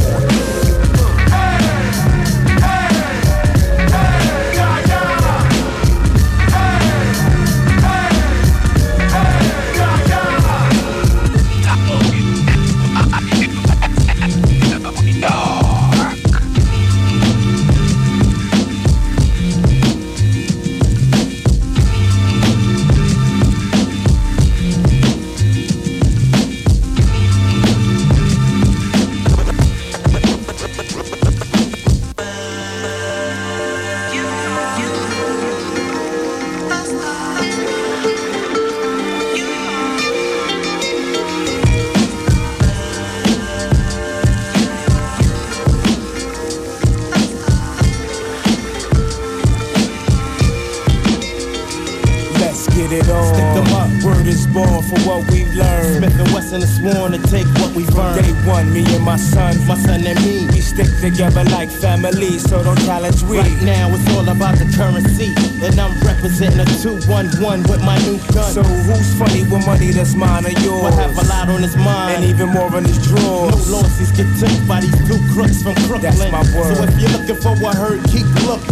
one 67.39 67.63
with 67.63 67.81
my 67.83 67.97
new 68.05 68.17
gun. 68.33 68.51
So 68.51 68.63
who's 68.63 69.13
funny 69.17 69.43
with 69.43 69.65
money 69.65 69.91
that's 69.91 70.15
mine 70.15 70.45
or 70.45 70.55
yours? 70.63 70.83
What 70.83 70.93
have 70.93 71.17
a 71.17 71.25
lot 71.27 71.49
on 71.49 71.61
his 71.61 71.75
mind 71.77 72.23
and 72.23 72.25
even 72.25 72.49
more 72.49 72.73
on 72.73 72.83
his 72.83 72.97
drawers. 73.07 73.69
No 73.69 73.77
losses 73.77 74.11
get 74.11 74.27
took 74.39 74.67
by 74.67 74.81
these 74.81 74.95
blue 75.05 75.21
crooks 75.33 75.61
from 75.61 75.75
Brooklyn. 75.87 76.01
That's 76.01 76.31
my 76.31 76.43
word. 76.57 76.75
So 76.75 76.83
if 76.83 76.99
you're 76.99 77.11
looking 77.11 77.39
for 77.41 77.55
what 77.61 77.75
hurt, 77.75 78.03
keep 78.09 78.27
looking. 78.45 78.66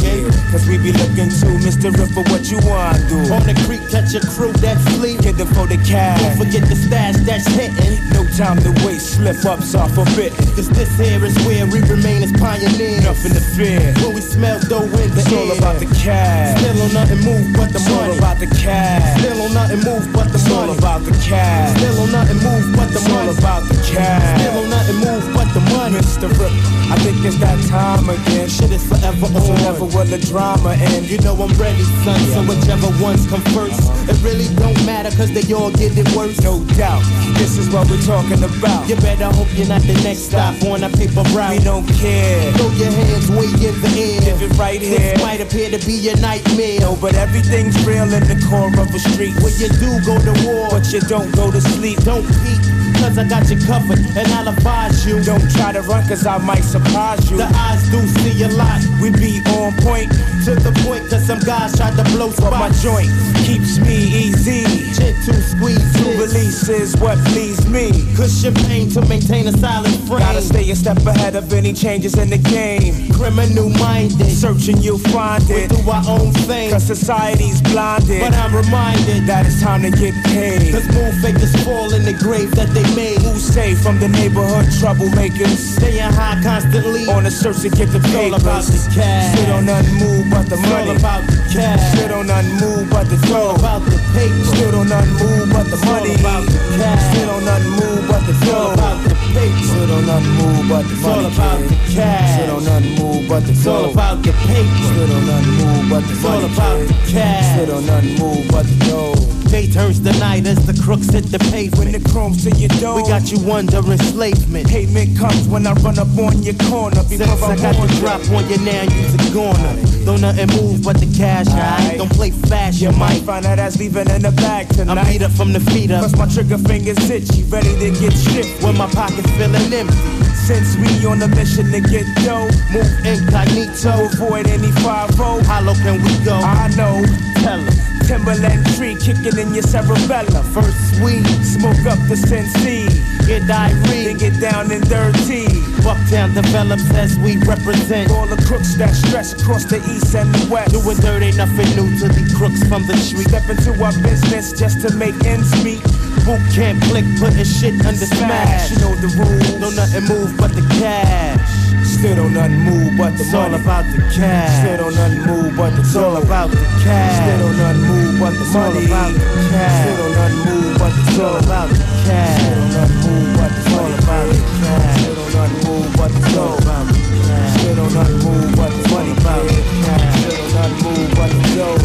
We 0.66 0.78
be 0.82 0.92
looking 0.92 1.30
to 1.30 1.48
Mr. 1.62 1.94
Ripper, 1.94 2.26
what 2.34 2.50
you 2.50 2.58
want 2.66 2.98
to 2.98 3.04
do? 3.08 3.18
On 3.34 3.44
the 3.46 3.54
creek, 3.70 3.86
catch 3.90 4.14
a 4.18 4.22
crew 4.34 4.52
that 4.66 4.82
fleet. 4.98 5.22
Get 5.22 5.38
them 5.38 5.48
for 5.54 5.68
the 5.68 5.78
cash. 5.78 6.20
Don't 6.22 6.38
forget 6.42 6.68
the 6.68 6.76
stash 6.76 7.16
that's 7.22 7.46
hitting. 7.54 8.02
No 8.12 8.26
time 8.34 8.58
to 8.66 8.72
waste, 8.86 9.16
slip 9.22 9.38
ups 9.46 9.76
are 9.76 9.88
forbidden. 9.90 10.36
Cause 10.58 10.70
this 10.70 10.90
here 10.98 11.24
is 11.24 11.38
where 11.46 11.66
we 11.70 11.80
remain 11.86 12.24
as 12.24 12.32
pioneers. 12.34 13.06
Nothing 13.06 13.34
to 13.38 13.44
fear. 13.54 13.94
When 14.02 14.16
we 14.16 14.22
smell 14.22 14.60
dough 14.66 14.90
in 14.90 15.10
the 15.14 15.22
it's 15.22 15.32
all 15.32 15.52
about 15.54 15.78
the 15.80 15.86
cash. 16.02 16.58
Still 16.60 16.82
on 16.82 16.94
nothing 16.94 17.22
move 17.22 17.46
but 17.54 17.70
the 17.70 17.78
it's 17.78 17.90
money. 17.90 18.12
all 18.12 18.18
about 18.18 18.38
the 18.40 18.48
cash. 18.48 19.20
Still 19.22 19.42
on 19.46 19.54
nothing 19.54 19.82
move 19.86 20.06
but 20.14 20.28
the 20.34 20.40
it's 20.42 20.50
money. 20.50 20.70
all 20.72 20.78
about 20.78 21.02
the 21.06 21.14
cash. 21.22 21.78
Still 21.78 22.00
on 22.02 22.10
nothing 22.12 22.42
move 22.42 22.66
but 22.76 22.90
the 22.90 23.00
it's 23.00 23.08
money. 23.10 23.30
all 23.30 23.38
about 23.38 23.64
the 23.70 23.78
cash. 23.86 24.42
Still 24.42 24.58
on 24.66 24.70
nothing 24.74 24.98
move 24.98 25.26
but 25.38 25.48
the 25.54 25.62
money. 25.78 25.98
Mr. 26.02 26.28
Ripper. 26.42 26.65
I 26.88 26.96
think 27.00 27.26
it's 27.26 27.38
that 27.38 27.58
time 27.68 28.10
again. 28.10 28.48
Shit 28.48 28.72
is 28.72 28.88
forever 28.88 29.26
on. 29.26 29.42
So 29.42 29.56
never 29.56 29.86
will 29.86 30.06
the 30.06 30.20
drama 30.20 30.74
end. 30.74 31.10
You 31.10 31.18
know 31.20 31.34
I'm 31.34 31.54
ready, 31.58 31.84
son. 32.04 32.20
So 32.34 32.44
whichever 32.44 32.88
ones 33.04 33.26
come 33.28 33.42
first. 33.56 33.95
It 34.08 34.22
really 34.22 34.46
don't 34.56 34.78
matter, 34.86 35.10
cause 35.18 35.32
they 35.34 35.42
all 35.54 35.72
get 35.72 35.98
it 35.98 36.08
worse, 36.16 36.40
no 36.42 36.64
doubt. 36.78 37.02
This 37.38 37.58
is 37.58 37.70
what 37.74 37.90
we're 37.90 38.02
talking 38.02 38.44
about. 38.44 38.88
You 38.88 38.96
better 38.98 39.26
hope 39.34 39.48
you're 39.58 39.68
not 39.68 39.82
the 39.82 39.94
next 40.06 40.30
stop 40.30 40.62
on 40.64 40.84
a 40.84 40.90
paper 40.90 41.26
route. 41.34 41.58
We 41.58 41.64
don't 41.64 41.88
care. 41.98 42.54
Throw 42.54 42.70
your 42.78 42.92
hands 42.92 43.30
way 43.32 43.50
in 43.50 43.76
the 43.82 43.92
air. 43.98 44.22
Give 44.22 44.42
it 44.42 44.58
right 44.58 44.82
here. 44.82 45.00
This 45.00 45.22
might 45.24 45.42
appear 45.42 45.70
to 45.72 45.80
be 45.86 46.10
a 46.10 46.16
nightmare. 46.18 46.82
No, 46.82 46.96
but 47.02 47.16
everything's 47.16 47.78
real 47.86 48.06
in 48.14 48.24
the 48.30 48.38
core 48.46 48.70
of 48.70 48.94
a 48.94 49.00
street. 49.00 49.34
When 49.42 49.54
you 49.58 49.70
do 49.82 49.90
go 50.06 50.22
to 50.22 50.34
war, 50.46 50.70
but 50.70 50.86
you 50.94 51.02
don't 51.02 51.34
go 51.36 51.52
to 51.52 51.62
sleep. 51.62 51.98
Don't 52.06 52.26
peek. 52.46 52.62
Cause 53.02 53.18
I 53.18 53.28
got 53.28 53.50
you 53.50 53.58
covered 53.66 54.00
and 54.00 54.28
I'll 54.34 54.48
advise 54.48 55.06
you. 55.06 55.22
Don't 55.24 55.44
try 55.52 55.72
to 55.72 55.82
run 55.82 56.08
cause 56.08 56.26
I 56.26 56.38
might 56.38 56.64
surprise 56.64 57.30
you. 57.30 57.38
The 57.38 57.46
eyes 57.46 57.84
do 57.92 58.00
see 58.22 58.44
a 58.44 58.50
lot 58.50 58.82
we 59.06 59.12
be 59.12 59.38
on 59.54 59.72
point. 59.86 60.10
To 60.50 60.56
the 60.58 60.74
point 60.82 61.10
cause 61.10 61.26
some 61.28 61.38
guys 61.40 61.78
tried 61.78 61.96
to 61.98 62.04
blow 62.14 62.30
But 62.42 62.58
my 62.58 62.70
joint 62.82 63.10
keeps 63.46 63.78
me 63.78 63.98
easy. 64.26 64.66
Gentle 64.98 65.42
squeeze 65.42 65.94
To 66.02 66.06
release 66.18 66.70
is 66.70 66.98
what 66.98 67.18
please 67.30 67.68
me. 67.70 67.92
Cushion 68.16 68.54
pain 68.66 68.90
to 68.92 69.02
maintain 69.06 69.46
a 69.46 69.52
silent 69.52 69.94
frame. 70.08 70.26
Gotta 70.26 70.42
stay 70.42 70.70
a 70.72 70.76
step 70.76 70.98
ahead 71.06 71.36
of 71.36 71.54
any 71.54 71.72
changes 71.72 72.18
in 72.18 72.32
the 72.32 72.40
game. 72.40 73.12
Criminal 73.14 73.70
minded. 73.78 74.26
Searching, 74.32 74.78
you'll 74.82 74.98
find 75.14 75.44
We 75.50 75.66
it. 75.66 75.70
do 75.70 75.90
our 75.90 76.04
own 76.08 76.32
thing. 76.50 76.72
Cause 76.72 76.86
society's 76.86 77.62
blinded. 77.62 78.22
But 78.22 78.34
I'm 78.34 78.56
reminded 78.56 79.28
that 79.28 79.46
it's 79.46 79.62
time 79.62 79.84
to 79.84 79.92
get 79.92 80.16
paid. 80.26 80.74
Cause 80.74 80.88
move 80.90 81.14
fakers 81.22 81.54
fall 81.64 81.94
in 81.94 82.06
the 82.06 82.14
grave 82.14 82.50
that 82.56 82.70
they 82.74 82.86
made. 82.96 83.22
Who's 83.22 83.44
safe 83.44 83.82
from 83.82 84.00
the 84.00 84.10
neighborhood 84.10 84.66
troublemakers? 84.82 85.58
Staying 85.78 86.02
high 86.14 86.42
constantly. 86.42 87.06
On 87.10 87.26
a 87.26 87.32
search 87.32 87.62
to 87.62 87.70
get 87.70 87.90
the 87.94 88.02
It's 88.02 88.16
all 88.16 88.34
about 88.34 88.66
papers. 88.66 88.95
Cash. 88.96 89.36
Sit 89.36 89.50
on 89.50 89.66
nothing 89.66 90.00
move 90.00 90.26
but 90.32 90.46
the 90.48 90.56
It's 90.56 90.64
all 90.64 90.86
money. 90.86 90.96
about 90.96 91.24
the 91.28 91.36
cash. 91.52 91.84
Sit 91.96 92.12
on 92.12 92.28
nothing 92.28 92.56
move 92.64 92.90
but 92.90 93.06
the 93.12 93.18
dough. 93.28 93.56
about 93.60 93.82
the 93.84 93.98
paper. 94.16 94.56
Sit 94.56 94.74
on 94.74 94.88
nothing 94.88 95.14
move 95.20 95.48
but 95.52 95.66
the 95.68 95.78
money. 95.86 96.16
about 96.16 96.44
the 96.48 96.60
cash. 96.80 97.16
Sit 97.16 97.30
on 97.30 97.44
nothing 97.44 97.76
move 97.76 98.04
but 98.08 98.24
the 98.26 98.34
dough. 98.46 98.72
about 98.74 98.98
the 99.04 99.16
paper. 99.36 99.64
Sit 99.68 99.90
on 99.92 100.06
nothing 100.08 100.36
move 100.40 100.64
but 100.70 100.84
the 100.88 100.96
It's 100.96 101.06
all 101.06 101.26
about 101.28 101.60
the 101.68 101.76
cash. 101.92 102.40
Sit 102.40 102.50
on 102.50 102.64
nothing 102.64 102.96
move 102.96 103.28
but 103.28 103.44
the 103.44 103.52
It's 103.52 103.68
all 103.68 103.92
about 103.92 104.24
the 104.24 104.32
paper. 104.48 104.88
Sit 104.96 105.10
on 105.12 105.24
nothing 105.28 105.56
move 105.60 105.84
but 105.92 106.04
the 106.08 106.14
It's 106.16 106.26
all 106.26 106.46
about 106.46 106.80
the 106.88 106.96
cash. 107.12 107.60
Sit 107.60 107.70
on 107.70 107.86
nothing 107.86 108.16
move 108.16 108.48
but 108.48 108.64
the 108.64 108.76
dough. 108.88 109.15
Day 109.56 109.72
turns 109.72 110.02
the 110.02 110.12
night 110.20 110.46
as 110.46 110.60
the 110.68 110.76
crooks 110.84 111.08
hit 111.08 111.32
the 111.32 111.40
When 111.40 111.88
the 111.96 112.04
pavement. 112.04 112.12
chrome's 112.12 112.44
to 112.44 112.52
your 112.60 112.68
door. 112.84 113.00
We 113.00 113.08
got 113.08 113.32
you 113.32 113.40
under 113.56 113.80
enslavement. 113.80 114.68
Payment 114.68 115.18
comes 115.18 115.48
when 115.48 115.66
I 115.66 115.72
run 115.80 115.98
up 115.98 116.12
on 116.20 116.44
your 116.44 116.60
corner. 116.68 117.00
Since 117.08 117.24
Because 117.24 117.42
I 117.42 117.56
got 117.56 117.80
the 117.80 117.88
drop 118.04 118.20
on 118.36 118.44
you 118.52 118.60
now, 118.68 118.84
you's 118.84 119.16
a 119.16 119.32
goner. 119.32 119.76
Don't 120.04 120.20
nothing 120.20 120.52
move 120.60 120.84
but 120.84 121.00
the 121.00 121.08
cash, 121.16 121.48
alright? 121.48 121.98
Don't 121.98 122.12
play 122.12 122.32
fast, 122.32 122.82
You 122.82 122.92
might 122.92 123.24
find 123.24 123.46
out 123.46 123.56
that's 123.56 123.80
leaving 123.80 124.10
in 124.12 124.24
the 124.24 124.36
bag 124.44 124.68
I'm 124.92 125.00
beat 125.08 125.22
up 125.22 125.32
from 125.32 125.54
the 125.54 125.62
feet 125.72 125.90
up. 125.90 126.04
Plus 126.04 126.18
my 126.20 126.28
trigger 126.28 126.58
finger's 126.58 127.10
itchy, 127.10 127.44
ready 127.48 127.72
to 127.80 127.96
get 127.96 128.12
shifted. 128.12 128.62
When 128.62 128.76
my 128.76 128.92
pocket's 128.92 129.32
feeling 129.40 129.72
empty. 129.72 129.96
Since 130.36 130.76
we 130.84 130.92
on 131.08 131.22
a 131.24 131.30
mission 131.32 131.72
to 131.72 131.80
get 131.80 132.04
dough, 132.28 132.52
Move 132.76 132.92
incognito. 133.08 134.04
to 134.04 134.20
avoid 134.20 134.48
any 134.52 134.72
5 134.84 135.16
How 135.48 135.62
low 135.64 135.76
can 135.76 136.04
we 136.04 136.12
go? 136.28 136.36
I 136.44 136.68
know. 136.76 137.00
Tell 137.40 137.64
'em. 137.64 137.85
Timberland 138.06 138.66
tree 138.78 138.96
kicking 138.96 139.38
in 139.38 139.54
your 139.54 139.64
cerebellum. 139.64 140.44
First 140.54 140.78
sweet, 140.98 141.26
Smoke 141.42 141.86
up 141.90 142.00
the 142.08 142.16
Sensi, 142.16 142.86
get 143.26 143.48
then 143.48 143.48
diarrhea. 143.48 144.14
get 144.14 144.40
down 144.40 144.72
and 144.72 144.88
dirty. 144.88 145.46
Bucktown 145.82 146.34
develops 146.34 146.90
as 146.94 147.18
we 147.20 147.38
represent. 147.38 148.12
All 148.12 148.28
the 148.28 148.42
crooks 148.46 148.76
that 148.76 148.94
stretch 148.94 149.34
across 149.34 149.66
the 149.66 149.78
east 149.90 150.14
and 150.16 150.34
the 150.36 150.54
west. 150.54 150.72
Doing 150.72 150.98
dirt 150.98 151.24
ain't 151.24 151.38
nothing 151.38 151.70
new 151.76 151.90
to 152.00 152.08
the 152.08 152.24
crooks 152.38 152.62
from 152.68 152.86
the 152.86 152.96
street. 152.98 153.28
Step 153.30 153.50
into 153.50 153.72
our 153.84 153.94
business 154.04 154.54
just 154.54 154.82
to 154.82 154.94
make 154.96 155.16
ends 155.26 155.52
meet. 155.64 155.82
Boot 156.26 156.42
Camp 156.54 156.82
Clik, 156.86 157.06
putting 157.20 157.44
shit 157.44 157.74
under 157.86 158.06
smash. 158.06 158.72
You 158.72 158.78
know 158.82 158.96
the 158.96 159.10
rules. 159.18 159.60
No 159.60 159.70
nothing 159.70 160.06
move 160.06 160.38
but 160.38 160.52
the 160.54 160.62
cash. 160.78 161.55
Still 161.86 162.16
don't 162.16 162.34
nothing 162.34 162.60
move 162.66 162.98
but 162.98 163.18
the 163.18 163.24
It's 163.24 163.34
all 163.34 163.54
about 163.54 163.86
the 163.86 164.02
cash. 164.14 164.66
Still 164.66 164.78
don't 164.78 164.96
nothing 164.96 165.22
move 165.26 165.56
but 165.56 165.70
the 165.76 165.82
It's 165.82 165.96
all 165.96 166.18
about 166.18 166.50
the 166.50 166.58
cash. 166.82 167.16
Still 167.22 167.38
don't 167.46 167.58
nothing 167.58 167.86
move 167.86 168.20
but 168.20 168.34
the 168.34 168.42
It's 168.42 168.56
all 168.56 168.74
about 168.74 169.14
the 169.14 169.20
cash. 169.54 169.86
Still 169.86 169.98
don't 169.98 170.16
nothing 170.18 170.42
move 170.46 170.78
but 170.78 170.92
the 170.96 171.02
It's 171.06 171.20
all 171.20 171.38
about 171.38 171.68
the 171.70 171.78
cash. 172.06 172.42
Still 172.42 172.56
don't 172.56 172.74
nothing 172.74 173.02
move 173.06 173.38
but 173.38 173.52
the 173.54 173.62
It's 173.62 173.74
all 173.78 173.94
about 173.94 174.26
the 174.26 174.42
cash. 174.66 175.00
Still 175.00 175.16
don't 175.16 175.34
nothing 175.36 175.62
move 175.66 175.90
but 175.96 176.10
the 176.10 176.20
It's 176.26 176.38
all 176.38 176.58
about 176.58 176.86
the 176.90 177.00
cash. 177.26 177.54
Still 177.56 177.76
don't 177.76 177.94
nothing 177.94 178.20
move 178.26 178.50
but 178.56 178.72
the 178.74 178.82
money. 178.90 179.12
It's 179.12 179.26
all 179.26 179.40
about 179.40 179.46
the 179.46 179.62
cash. 179.86 180.20
Still 180.20 180.36
don't 180.36 180.54
nothing 180.56 180.82
move 180.82 181.10
but 181.16 181.30
the 181.30 181.42
dough. 181.56 181.85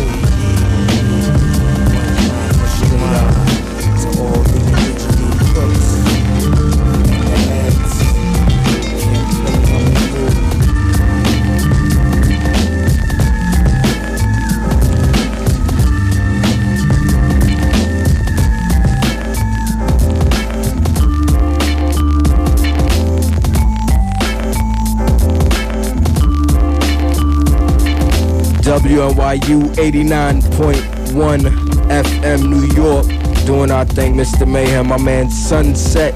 WNYU 28.71 29.75
89.1 29.75 31.43
FM 31.89 32.41
New 32.49 32.65
York. 32.73 33.05
Doing 33.45 33.73
our 33.73 33.85
thing, 33.85 34.15
Mr. 34.15 34.47
Mayhem. 34.47 34.87
My 34.87 34.97
man 34.97 35.29
Sunset. 35.29 36.15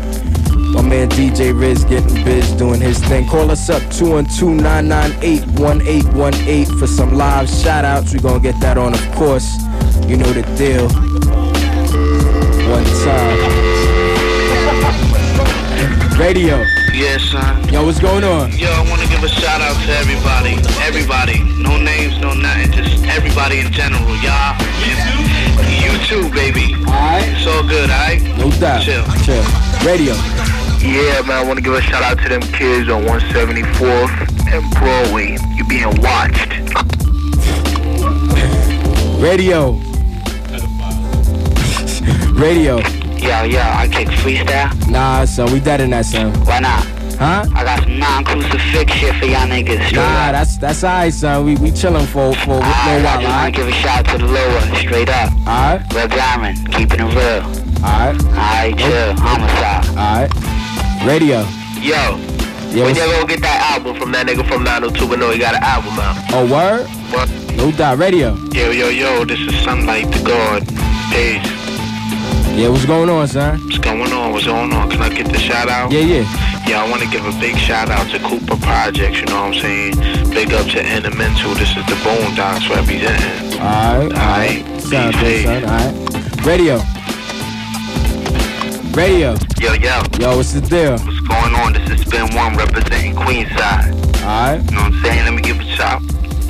My 0.73 0.81
man 0.81 1.09
DJ 1.11 1.53
Riz 1.53 1.83
getting 1.83 2.23
biz, 2.23 2.53
doing 2.53 2.81
his 2.81 3.01
thing. 3.07 3.27
Call 3.27 3.51
us 3.51 3.69
up 3.69 3.83
212-998-1818 3.83 6.79
for 6.79 6.87
some 6.87 7.15
live 7.15 7.51
shout 7.51 7.85
outs. 7.85 8.15
We're 8.15 8.21
gonna 8.21 8.39
get 8.39 8.61
that 8.61 8.79
on, 8.79 8.95
of 8.95 9.15
course. 9.17 9.57
You 10.07 10.17
know 10.17 10.33
the 10.33 10.45
deal. 10.57 10.89
One 12.71 12.85
time. 13.03 13.41
Radio. 16.21 16.65
Yeah, 16.95 17.19
son. 17.19 17.69
Yo, 17.73 17.85
what's 17.85 17.99
going 17.99 18.23
on? 18.23 18.53
Yo, 18.53 18.71
I 18.71 18.89
want 18.89 19.03
to 19.03 19.09
give 19.09 19.25
a 19.25 19.29
shout 19.29 19.61
out 19.61 19.75
to 19.83 19.91
everybody. 19.99 20.55
Everybody. 20.87 21.43
No 21.61 21.77
names, 21.77 22.21
no 22.21 22.35
nothing. 22.35 22.71
Just 22.71 23.05
everybody 23.07 23.59
in 23.59 23.73
general, 23.73 24.15
y'all. 24.23 24.55
You 24.79 24.95
too? 25.03 25.27
You 25.75 25.99
too, 26.07 26.31
baby. 26.33 26.77
Alright. 26.87 27.27
It's 27.35 27.49
all 27.49 27.67
good, 27.67 27.91
alright? 27.91 28.23
No 28.39 28.49
doubt. 28.61 28.85
Chill. 28.85 29.03
Chill. 29.27 29.43
Radio. 29.83 30.15
Yeah, 30.79 31.21
man, 31.27 31.43
I 31.43 31.45
want 31.45 31.59
to 31.59 31.65
give 31.65 31.75
a 31.75 31.83
shout 31.83 32.05
out 32.05 32.23
to 32.23 32.29
them 32.29 32.43
kids 32.55 32.89
on 32.89 33.03
174th 33.03 34.55
and 34.55 34.63
Broadway. 34.79 35.37
You're 35.57 35.67
being 35.67 36.01
watched. 36.01 36.55
Radio. 39.21 39.73
Radio. 42.39 43.04
Yo, 43.25 43.43
yo, 43.45 43.61
I 43.61 43.89
kick 43.91 44.09
freestyle. 44.09 44.69
Nah, 44.91 45.25
son, 45.25 45.51
we 45.53 45.59
dead 45.61 45.81
in 45.81 45.91
that, 45.91 46.05
son. 46.05 46.33
Why 46.45 46.61
not? 46.61 46.85
Huh? 47.17 47.47
I 47.55 47.65
got 47.65 47.83
some 47.85 47.99
non-crucifix 47.99 48.93
shit 48.93 49.15
for 49.17 49.25
y'all 49.27 49.47
niggas. 49.49 49.81
Straight 49.87 49.95
Nah, 49.97 50.27
up. 50.27 50.33
that's 50.33 50.57
that's 50.59 50.85
alright, 50.85 51.13
son. 51.15 51.45
We 51.47 51.57
we 51.57 51.71
chilling 51.71 52.07
for 52.07 52.35
for 52.45 52.51
a 52.51 52.55
little 52.55 52.65
Alright, 52.65 53.05
I 53.07 53.21
just 53.23 53.29
wanna 53.29 53.51
give 53.53 53.69
a 53.69 53.73
shout 53.73 54.09
out 54.09 54.13
to 54.13 54.19
the 54.27 54.31
lower, 54.31 54.61
straight 54.77 55.09
up. 55.09 55.33
Alright, 55.47 55.81
Red 55.95 56.11
Diamond, 56.11 56.73
keeping 56.75 57.01
it 57.01 57.15
real. 57.15 57.43
alright, 57.83 58.21
Alright, 58.25 58.77
chill, 58.79 59.15
homicide. 59.17 59.89
alright. 59.97 61.07
Radio. 61.07 61.41
Yo, 61.81 61.95
Yeah, 61.95 62.11
when 62.13 62.83
what's- 62.83 62.99
you 62.99 63.13
gonna 63.13 63.27
get 63.27 63.41
that 63.43 63.73
album 63.73 63.97
from 63.99 64.13
that 64.13 64.27
nigga 64.27 64.47
from 64.49 64.65
902 64.65 65.07
but 65.09 65.19
no, 65.19 65.31
he 65.31 65.39
got 65.39 65.55
an 65.55 65.63
album 65.63 65.99
out. 66.01 66.17
Oh, 66.33 66.45
word? 66.47 66.87
What? 67.13 67.31
No 67.57 67.71
doubt. 67.71 67.99
Radio. 67.99 68.37
Yo, 68.53 68.71
yo, 68.71 68.89
yo, 68.89 69.25
this 69.25 69.39
is 69.39 69.55
Sunlight 69.63 70.11
the 70.11 70.19
God. 70.25 70.67
Peace. 71.13 71.47
Yeah, 72.57 72.69
what's 72.69 72.87
going 72.87 73.11
on, 73.11 73.27
son? 73.27 73.61
What's 73.65 73.79
going 73.79 74.13
on? 74.13 74.33
What's 74.33 74.47
going 74.47 74.73
on? 74.73 74.89
Can 74.89 75.03
I 75.03 75.09
get 75.09 75.27
the 75.27 75.39
shout 75.39 75.69
out? 75.69 75.91
Yeah, 75.91 76.01
yeah. 76.01 76.23
Yeah, 76.69 76.83
I 76.85 76.89
want 76.89 77.03
to 77.03 77.09
give 77.11 77.25
a 77.27 77.33
big 77.41 77.57
shout 77.59 77.91
out 77.91 78.09
to 78.13 78.19
Cooper 78.21 78.57
Projects, 78.63 79.19
you 79.21 79.27
know 79.27 79.49
what 79.51 79.57
I'm 79.57 79.61
saying? 79.61 79.95
Big 80.31 80.53
up 80.53 80.67
to 80.69 80.81
Elemental. 80.87 81.53
This 81.55 81.71
is 81.71 81.85
the 81.87 81.99
Boondocks 82.07 82.71
representing. 82.71 83.59
Alright. 83.61 84.13
Alright. 84.13 84.81
Sound 84.83 85.15
good, 85.17 85.43
son. 85.45 85.65
Alright. 85.65 86.47
Radio. 86.47 86.79
Radio. 88.95 89.35
Yo, 89.59 89.73
yo, 89.75 90.03
Yo, 90.21 90.37
what's 90.37 90.53
the 90.53 90.61
deal? 90.61 90.93
what's 90.93 91.21
going 91.27 91.55
on? 91.59 91.73
This 91.73 91.91
is 91.91 92.01
Spin 92.07 92.33
One 92.37 92.57
representing 92.57 93.15
Queenside. 93.17 93.91
Alright. 94.23 94.63
You 94.71 94.77
know 94.77 94.83
what 94.83 94.93
I'm 94.95 95.03
saying? 95.03 95.25
Let 95.25 95.35
me 95.35 95.43
give 95.43 95.59
a 95.59 95.65
shout. 95.75 96.01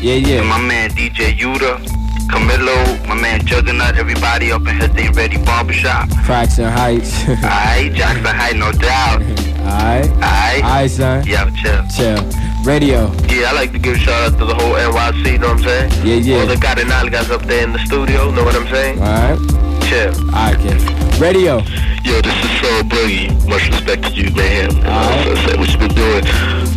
Yeah, 0.02 0.16
yeah. 0.16 0.42
to 0.42 0.46
my 0.46 0.60
man 0.60 0.90
DJ 0.90 1.32
Yuda, 1.32 1.80
Camilo, 2.28 3.06
my 3.06 3.14
man 3.14 3.44
Juggernaut, 3.46 3.96
everybody 3.96 4.50
up 4.52 4.62
in 4.66 4.76
His 4.80 4.90
Day 4.90 5.08
Ready 5.08 5.36
Barbershop. 5.38 6.08
Fraction 6.24 6.64
Heights. 6.64 7.28
Alright, 7.28 7.92
Jackson 7.92 8.24
High, 8.40 8.52
no 8.52 8.72
doubt. 8.72 9.22
Alright. 9.60 10.10
Alright. 10.10 10.62
Alright, 10.64 10.90
son. 10.90 11.26
Yo, 11.26 11.50
chill. 11.50 11.84
Chill. 11.88 12.18
Radio. 12.64 13.12
Yeah, 13.28 13.50
I 13.50 13.52
like 13.52 13.72
to 13.72 13.78
give 13.78 13.96
a 13.96 13.98
shout 13.98 14.32
out 14.32 14.38
to 14.38 14.44
the 14.46 14.54
whole 14.54 14.74
NYC, 14.74 15.32
you 15.32 15.38
know 15.38 15.48
what 15.48 15.58
I'm 15.58 15.62
saying? 15.64 16.06
Yeah, 16.06 16.14
yeah. 16.16 16.40
All 16.40 16.46
the 16.46 16.56
Cardinal 16.56 17.08
guys 17.10 17.30
up 17.30 17.42
there 17.42 17.62
in 17.64 17.72
the 17.72 17.78
studio, 17.86 18.30
know 18.30 18.44
what 18.44 18.54
I'm 18.54 18.66
saying? 18.68 18.98
Alright. 19.00 19.38
Chill. 19.84 20.14
Alright, 20.34 20.58
kid. 20.60 21.20
Radio. 21.20 21.58
Yo, 22.04 22.20
this 22.20 22.34
is 22.44 22.50
Soul 22.60 22.82
Boogie. 22.84 23.30
Much 23.48 23.66
respect 23.68 24.04
to 24.04 24.10
you, 24.12 24.30
man. 24.34 24.70
And 24.70 24.86
also 24.88 25.34
say 25.46 25.56
what 25.56 25.70
you 25.70 25.78
been 25.78 25.94
doing. 25.94 26.24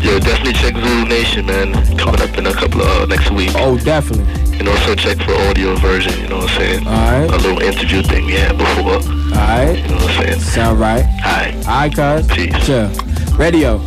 Yo, 0.01 0.19
definitely 0.19 0.53
check 0.53 0.73
Zulu 0.75 1.05
Nation, 1.05 1.45
man. 1.47 1.73
Coming 1.97 2.21
up 2.21 2.37
in 2.37 2.45
a 2.47 2.53
couple 2.53 2.81
of 2.81 2.87
uh, 3.03 3.05
next 3.07 3.31
week. 3.31 3.51
Oh, 3.55 3.77
definitely. 3.77 4.25
And 4.59 4.67
also 4.67 4.95
check 4.95 5.17
for 5.17 5.33
audio 5.49 5.75
version. 5.75 6.19
You 6.21 6.27
know 6.29 6.37
what 6.37 6.49
I'm 6.51 6.57
saying? 6.57 6.87
Alright. 6.87 7.29
A 7.31 7.37
little 7.37 7.61
interview 7.61 8.01
thing 8.03 8.25
we 8.25 8.33
had 8.33 8.57
before. 8.57 8.93
Alright. 9.37 9.77
You 9.79 9.87
know 9.89 9.95
what 9.95 10.09
I'm 10.09 10.23
saying? 10.25 10.39
Sound 10.39 10.79
right. 10.79 11.05
Alright. 11.25 11.55
Alright, 11.67 11.93
cuz. 11.95 12.27
Peace. 12.27 13.33
Radio. 13.37 13.81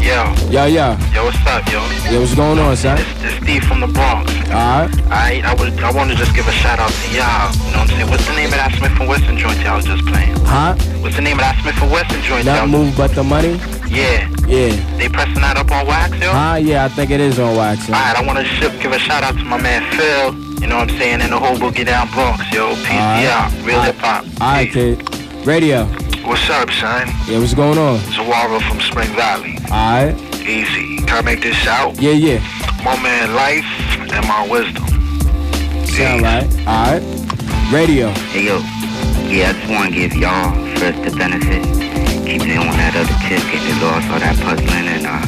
Yo, 0.00 0.24
Yo, 0.50 0.64
yo. 0.64 0.96
yo, 1.12 1.24
what's 1.24 1.36
up, 1.46 1.62
yo? 1.70 1.78
Yo, 2.10 2.20
what's 2.20 2.34
going 2.34 2.58
on, 2.58 2.74
son? 2.74 2.96
It's 2.98 3.36
Steve 3.44 3.62
from 3.64 3.80
the 3.80 3.86
Bronx. 3.86 4.32
Alright. 4.48 4.90
I 5.12 5.42
I 5.44 5.54
would 5.60 5.78
I 5.78 5.92
want 5.92 6.10
to 6.10 6.16
just 6.16 6.34
give 6.34 6.48
a 6.48 6.52
shout 6.52 6.78
out 6.78 6.90
to 6.90 7.08
y'all. 7.14 7.52
You 7.52 7.72
know 7.72 7.78
what 7.78 7.78
I'm 7.78 7.86
saying? 7.88 8.10
What's 8.10 8.26
the 8.26 8.32
name 8.34 8.46
of 8.48 8.56
that 8.58 8.72
Smith 8.78 8.98
and 8.98 9.06
Wesson 9.08 9.36
joint 9.36 9.60
y'all 9.60 9.76
was 9.76 9.84
just 9.84 10.04
playing? 10.06 10.34
Huh? 10.48 10.74
What's 11.04 11.16
the 11.16 11.22
name 11.22 11.36
of 11.36 11.44
that 11.44 11.60
Smith 11.60 11.76
and 11.82 11.92
Wesson 11.92 12.22
joint? 12.22 12.46
Not 12.46 12.68
move 12.70 12.96
but 12.96 13.14
the 13.14 13.22
money? 13.22 13.60
Yeah, 13.90 14.28
Yeah. 14.46 14.70
they 14.96 15.08
pressing 15.08 15.42
that 15.42 15.56
up 15.56 15.70
on 15.72 15.86
wax, 15.86 16.14
yo. 16.18 16.30
Huh? 16.30 16.58
Yeah, 16.62 16.84
I 16.84 16.88
think 16.88 17.10
it 17.10 17.20
is 17.20 17.38
on 17.38 17.56
wax. 17.56 17.86
son. 17.86 17.94
Alright, 17.94 18.16
I 18.16 18.22
want 18.24 18.38
to 18.38 18.78
give 18.80 18.92
a 18.92 18.98
shout 18.98 19.22
out 19.24 19.36
to 19.36 19.44
my 19.44 19.60
man 19.60 19.82
Phil. 19.92 20.34
You 20.60 20.66
know 20.68 20.78
what 20.78 20.90
I'm 20.92 20.98
saying? 20.98 21.20
And 21.22 21.32
the 21.32 21.38
whole 21.38 21.56
Boogie 21.56 21.84
Down 21.86 22.08
Bronx, 22.12 22.38
yo. 22.52 22.74
Peace 22.76 22.90
Alright. 22.92 23.26
out. 23.26 23.50
Real 23.64 23.82
hip 23.82 23.96
hop. 23.96 24.24
Alright, 24.40 24.70
kid. 24.70 25.02
Radio. 25.46 25.86
What's 26.24 26.48
up, 26.50 26.70
son? 26.70 27.08
Yeah, 27.26 27.38
what's 27.40 27.54
going 27.54 27.78
on? 27.78 27.98
Zawara 28.14 28.60
from 28.68 28.80
Spring 28.80 29.08
Valley. 29.16 29.58
Alright. 29.70 30.14
Easy. 30.46 30.98
Can 31.06 31.18
I 31.18 31.22
make 31.22 31.42
this 31.42 31.56
shout? 31.56 32.00
Yeah, 32.00 32.12
yeah. 32.12 32.38
My 32.84 32.94
man 33.02 33.34
Life 33.34 33.64
and 34.12 34.26
my 34.28 34.46
wisdom. 34.48 34.86
Sound 35.86 36.22
right. 36.22 36.46
Alright. 36.66 37.02
Radio. 37.72 38.10
Hey 38.32 38.46
yo, 38.46 38.58
yeah, 39.28 39.50
I 39.50 39.52
just 39.52 39.70
want 39.70 39.92
to 39.92 39.94
give 40.00 40.14
y'all 40.14 40.52
first 40.76 41.02
the 41.02 41.16
benefit. 41.16 41.64
Keeping 42.30 42.50
it 42.50 42.58
on 42.58 42.70
that 42.78 42.94
other 42.94 43.10
tip, 43.26 43.42
getting 43.50 43.74
it 43.74 43.82
lost, 43.82 44.06
all 44.06 44.22
that 44.22 44.38
puzzling, 44.38 44.86
and 44.86 45.02
uh, 45.02 45.18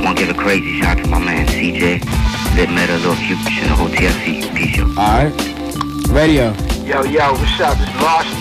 want 0.00 0.16
to 0.16 0.24
give 0.24 0.32
a 0.32 0.38
crazy 0.40 0.80
shout 0.80 0.96
to 0.96 1.06
my 1.06 1.20
man 1.20 1.44
CJ, 1.44 2.00
Lit 2.56 2.72
Meta, 2.72 2.96
Lil 3.04 3.12
Future, 3.20 3.52
and 3.60 3.68
the 3.68 3.76
whole 3.76 3.92
TFC. 3.92 4.48
Peace, 4.56 4.80
yo. 4.80 4.88
Alright. 4.96 5.36
Radio. 6.08 6.56
Yo, 6.88 7.04
yo, 7.04 7.36
what's 7.36 7.60
up? 7.60 7.76
This 7.76 7.92
is 7.92 8.00
Larson. 8.00 8.32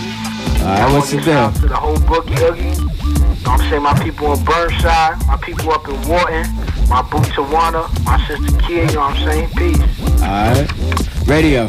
Alright, 0.63 0.87
what's 0.95 1.11
the 1.11 1.19
deal? 1.19 1.51
To 1.51 1.67
the 1.67 1.75
whole 1.75 1.99
boogie 2.07 2.39
oogie. 2.47 2.79
You 2.79 2.79
know 2.79 3.51
what 3.51 3.59
I'm 3.59 3.69
saying? 3.69 3.83
My 3.83 3.99
people 3.99 4.31
in 4.31 4.39
Burnside, 4.39 5.19
my 5.27 5.35
people 5.43 5.67
up 5.75 5.83
in 5.91 5.99
Wharton, 6.07 6.47
my 6.87 7.03
boo 7.11 7.19
Tawana, 7.35 7.91
my 8.07 8.23
sister 8.23 8.55
Kia, 8.63 8.87
you 8.87 8.95
know 8.95 9.03
what 9.03 9.19
I'm 9.19 9.27
saying? 9.27 9.51
Peace. 9.59 9.83
Alright. 10.23 11.27
Radio. 11.27 11.67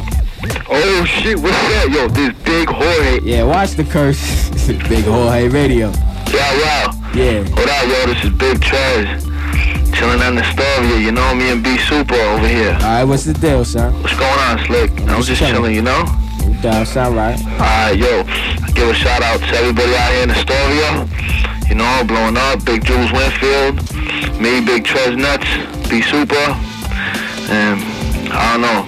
Oh 0.71 1.05
shit, 1.05 1.37
what's 1.37 1.59
that? 1.67 1.91
Yo, 1.91 2.07
this 2.07 2.31
big 2.47 2.71
Jorge. 2.71 3.27
Yeah, 3.27 3.43
watch 3.43 3.73
the 3.73 3.83
curse. 3.83 4.49
Big 4.89 5.03
Jorge 5.05 5.49
Radio. 5.49 5.91
Yeah, 6.29 6.53
wow. 6.61 7.11
Yeah. 7.15 7.43
What 7.57 7.69
up, 7.69 7.89
yo? 7.89 8.13
This 8.13 8.25
is 8.25 8.31
Big 8.31 8.59
Trez. 8.61 9.25
Chilling 9.95 10.21
on 10.23 10.35
the 10.35 10.45
stove 10.53 10.85
here, 10.85 11.01
you 11.01 11.11
know 11.11 11.35
me 11.35 11.51
and 11.51 11.65
B 11.65 11.79
Super 11.79 12.15
over 12.15 12.47
here. 12.47 12.75
Alright, 12.75 13.09
what's 13.09 13.25
the 13.25 13.33
deal, 13.33 13.65
son? 13.65 13.95
What's 14.03 14.17
going 14.17 14.39
on, 14.39 14.59
Slick? 14.67 14.91
I'm 15.09 15.23
just 15.23 15.41
chilling, 15.41 15.75
you 15.75 15.83
know? 15.83 16.05
You 16.45 16.55
down, 16.61 16.87
sound 16.87 17.17
right. 17.17 17.41
Alright, 17.59 17.97
yo, 17.97 18.23
give 18.75 18.89
a 18.89 18.95
shout 18.95 19.23
out 19.23 19.41
to 19.41 19.57
everybody 19.57 19.95
out 19.97 20.13
here 20.13 20.23
in 20.25 20.31
Astoria. 20.31 21.09
You 21.69 21.75
know, 21.75 22.05
blowing 22.07 22.37
up. 22.37 22.65
Big 22.65 22.85
Jules 22.85 23.11
Winfield, 23.11 23.77
me, 24.39 24.61
Big 24.65 24.85
Trez 24.85 25.17
Nuts, 25.17 25.49
B 25.89 26.03
Super, 26.03 26.37
and 27.51 27.81
I 28.31 28.53
don't 28.53 28.61
know. 28.61 28.87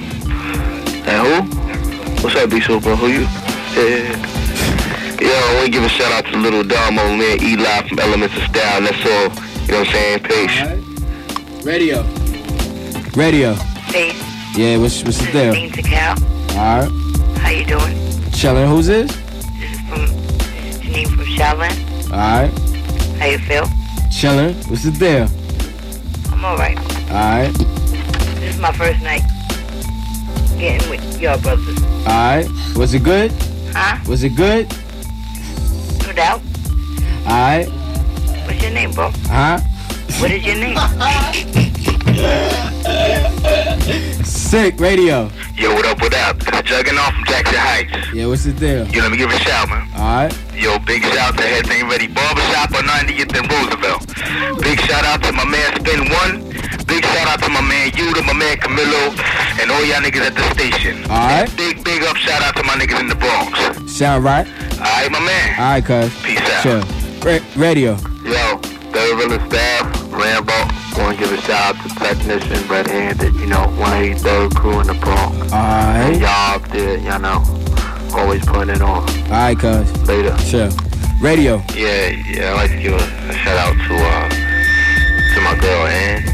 And 1.10 1.26
who? 1.26 2.22
What's 2.22 2.36
up, 2.36 2.50
B 2.50 2.60
Super? 2.60 2.94
Who 2.94 3.08
you? 3.08 3.26
Yeah. 3.74 4.29
Yo, 5.20 5.28
I 5.28 5.54
want 5.54 5.66
to 5.66 5.70
give 5.70 5.84
a 5.84 5.88
shout 5.90 6.10
out 6.12 6.24
to 6.32 6.38
Little 6.38 6.64
Dom 6.64 6.98
over 6.98 7.18
there, 7.18 7.36
Eli 7.42 7.86
from 7.86 7.98
Elements 7.98 8.34
of 8.38 8.42
Style. 8.44 8.78
And 8.78 8.86
that's 8.86 9.04
all. 9.04 9.28
You 9.66 9.72
know 9.72 9.80
what 9.80 9.88
I'm 9.88 9.92
saying? 9.92 10.20
Peace. 10.24 11.64
Radio. 11.64 12.02
Radio. 13.14 13.54
Peace. 13.92 14.16
Yeah, 14.56 14.78
what's 14.78 15.04
what's 15.04 15.18
the 15.18 15.30
deal? 15.30 15.52
Beans 15.52 15.74
to 15.74 15.82
cow. 15.82 16.14
Alright. 16.52 16.90
How 17.36 17.50
you 17.50 17.66
doing? 17.66 17.94
Chilling. 18.32 18.66
Who's 18.66 18.86
this? 18.86 19.14
This 19.58 19.72
is 19.72 19.80
from 19.88 20.06
this 20.06 20.74
is 20.74 20.80
Janine 20.80 21.08
from 21.08 21.24
Shaolin. 21.26 22.10
Alright. 22.10 22.50
How 23.18 23.26
you 23.26 23.38
feel? 23.38 23.66
Chilling. 24.10 24.54
What's 24.70 24.84
the 24.84 24.90
deal? 24.90 25.28
I'm 26.32 26.42
alright. 26.46 26.78
Alright. 27.10 27.52
This 28.40 28.54
is 28.54 28.60
my 28.60 28.72
first 28.72 29.02
night 29.02 29.22
getting 30.58 30.88
with 30.88 31.20
your 31.20 31.36
brothers. 31.38 31.78
Alright. 32.06 32.48
Was 32.74 32.94
it 32.94 33.04
good? 33.04 33.30
Huh? 33.74 33.98
Was 34.08 34.24
it 34.24 34.34
good? 34.34 34.66
No 36.20 36.26
doubt. 36.26 36.42
Alright. 37.24 37.68
What's 38.44 38.62
your 38.62 38.72
name, 38.72 38.92
bro? 38.92 39.10
Huh? 39.24 39.58
What 40.20 40.30
is 40.30 40.44
your 40.44 40.56
name? 40.56 40.76
Sick. 44.24 44.80
Radio. 44.80 45.30
Yo, 45.54 45.72
what 45.74 45.86
up, 45.86 46.00
what 46.00 46.12
up? 46.14 46.36
Jugging 46.66 46.98
off 46.98 47.14
from 47.14 47.24
Jackson 47.24 47.54
Heights. 47.54 48.12
Yeah, 48.12 48.26
what's 48.26 48.44
the 48.44 48.52
deal? 48.52 48.86
Yo, 48.88 49.02
let 49.02 49.10
me 49.12 49.16
give 49.16 49.30
a 49.30 49.38
shout, 49.38 49.68
man. 49.68 49.86
Alright. 49.94 50.34
Yo, 50.54 50.78
big 50.80 51.02
shout 51.02 51.18
out 51.18 51.38
to 51.38 51.44
Everything 51.46 51.88
Ready 51.88 52.08
Barbershop 52.08 52.74
on 52.74 52.82
90th 52.82 53.30
and 53.38 53.46
Roosevelt. 53.46 54.06
Big 54.62 54.80
shout 54.80 55.04
out 55.04 55.22
to 55.22 55.32
my 55.32 55.44
man 55.44 55.70
Spin 55.78 56.10
One. 56.10 56.42
Big 56.86 57.04
shout 57.04 57.28
out 57.28 57.40
to 57.42 57.48
my 57.48 57.60
man 57.60 57.90
Yuda, 57.92 58.26
my 58.26 58.32
man 58.32 58.56
Camilo, 58.58 59.14
and 59.62 59.70
all 59.70 59.84
y'all 59.84 60.02
niggas 60.02 60.26
at 60.26 60.34
the 60.34 60.42
station. 60.54 61.04
Alright. 61.04 61.54
Big, 61.56 61.84
big 61.84 62.02
up 62.02 62.16
shout 62.16 62.42
out 62.42 62.56
to 62.56 62.64
my 62.64 62.74
niggas 62.74 62.98
in 63.00 63.08
the 63.08 63.14
Bronx. 63.14 63.54
Sound 63.92 64.24
right. 64.24 64.46
Alright, 64.78 65.10
my 65.12 65.20
man. 65.20 65.60
Alright, 65.60 65.84
cuz. 65.84 66.22
Peace 66.24 66.40
out. 66.40 66.62
Sure. 66.62 66.82
Ra- 67.22 67.44
radio. 67.54 67.96
Yo, 68.24 68.60
Beverly 68.92 69.38
staff, 69.48 70.12
Rambo. 70.12 70.52
Want 70.98 71.16
to 71.16 71.24
give 71.24 71.32
a 71.32 71.40
shout 71.42 71.76
out 71.76 71.82
to 71.88 71.94
technician, 71.94 72.66
Red 72.68 72.86
Handed, 72.88 73.34
you 73.34 73.46
know, 73.46 73.66
183rd 73.78 74.56
crew 74.56 74.80
in 74.80 74.86
the 74.86 74.94
Bronx. 74.94 75.36
Alright. 75.52 76.20
Y'all 76.20 76.56
up 76.56 76.68
there, 76.68 76.98
y'all 76.98 77.20
know, 77.20 77.42
always 78.14 78.44
putting 78.44 78.74
it 78.74 78.82
on. 78.82 79.08
Alright, 79.30 79.58
cuz. 79.58 80.08
Later. 80.08 80.36
Sure. 80.38 80.70
Radio. 81.20 81.62
Yeah, 81.74 82.08
yeah, 82.32 82.52
I'd 82.52 82.56
like 82.56 82.70
to 82.70 82.80
give 82.80 82.92
a, 82.94 82.96
a 82.96 83.32
shout 83.34 83.56
out 83.58 83.76
to 83.76 83.94
uh 83.94 84.28
to 85.34 85.40
my 85.42 85.54
girl 85.60 85.86
Ann 85.86 86.24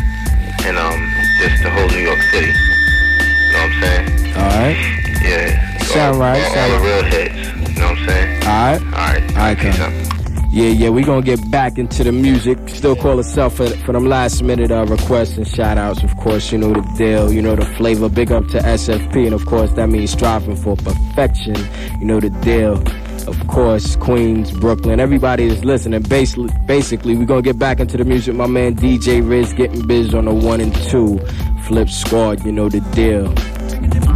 and 0.65 0.79
um 0.79 1.01
just 1.39 1.63
the 1.63 1.71
whole 1.71 1.89
New 1.89 1.99
York 1.99 2.21
City. 2.31 2.47
You 2.47 3.53
know 3.53 3.59
what 3.59 3.73
I'm 3.73 3.83
saying? 3.83 4.37
Alright. 4.37 4.79
Yeah. 5.23 5.79
Sound 5.79 6.15
all, 6.15 6.21
right, 6.21 6.43
All, 6.43 6.55
sound 6.55 6.73
all 6.73 6.79
the 6.79 6.85
real 6.87 7.03
hits. 7.03 7.35
You 7.69 7.81
know 7.81 7.91
what 7.91 7.99
I'm 7.99 8.07
saying? 8.07 8.43
Alright. 8.43 8.83
Alright. 8.83 9.23
Alright, 9.33 9.59
cuz. 9.59 10.16
Yeah, 10.57 10.69
yeah, 10.69 10.89
we 10.89 11.03
gonna 11.03 11.21
get 11.21 11.51
back 11.51 11.77
into 11.77 12.03
the 12.03 12.13
music. 12.13 12.59
Still 12.71 12.97
call 12.97 13.21
itself 13.21 13.57
for, 13.57 13.69
for 13.69 13.93
them 13.93 14.07
last 14.07 14.43
minute 14.43 14.71
uh, 14.71 14.87
requests 14.87 15.37
and 15.37 15.47
shout 15.47 15.77
outs. 15.77 16.03
Of 16.03 16.17
course, 16.17 16.51
you 16.51 16.57
know 16.57 16.73
the 16.73 16.81
deal, 16.97 17.31
you 17.31 17.43
know 17.43 17.55
the 17.55 17.67
flavor. 17.77 18.09
Big 18.09 18.33
up 18.33 18.47
to 18.49 18.59
SFP, 18.61 19.27
and 19.27 19.35
of 19.35 19.45
course, 19.45 19.71
that 19.73 19.91
means 19.91 20.13
striving 20.13 20.57
for 20.57 20.75
perfection. 20.77 21.57
You 22.01 22.07
know 22.07 22.21
the 22.21 22.31
deal. 22.31 22.83
Of 23.29 23.47
course, 23.49 23.97
Queens, 23.97 24.51
Brooklyn, 24.51 24.99
everybody 24.99 25.45
is 25.45 25.63
listening. 25.63 26.01
Basically, 26.01 26.49
basically, 26.65 27.17
we 27.17 27.27
gonna 27.27 27.43
get 27.43 27.59
back 27.59 27.79
into 27.79 27.99
the 27.99 28.07
music. 28.07 28.35
My 28.35 28.47
man 28.47 28.77
DJ 28.77 29.21
Riz 29.29 29.53
getting 29.53 29.87
biz 29.87 30.15
on 30.15 30.25
the 30.25 30.33
one 30.33 30.63
and 30.63 30.75
two. 30.89 31.19
Flip 31.67 31.91
squad, 31.91 32.43
you 32.47 32.53
know 32.53 32.71
the 32.71 32.81
deal. 32.95 34.16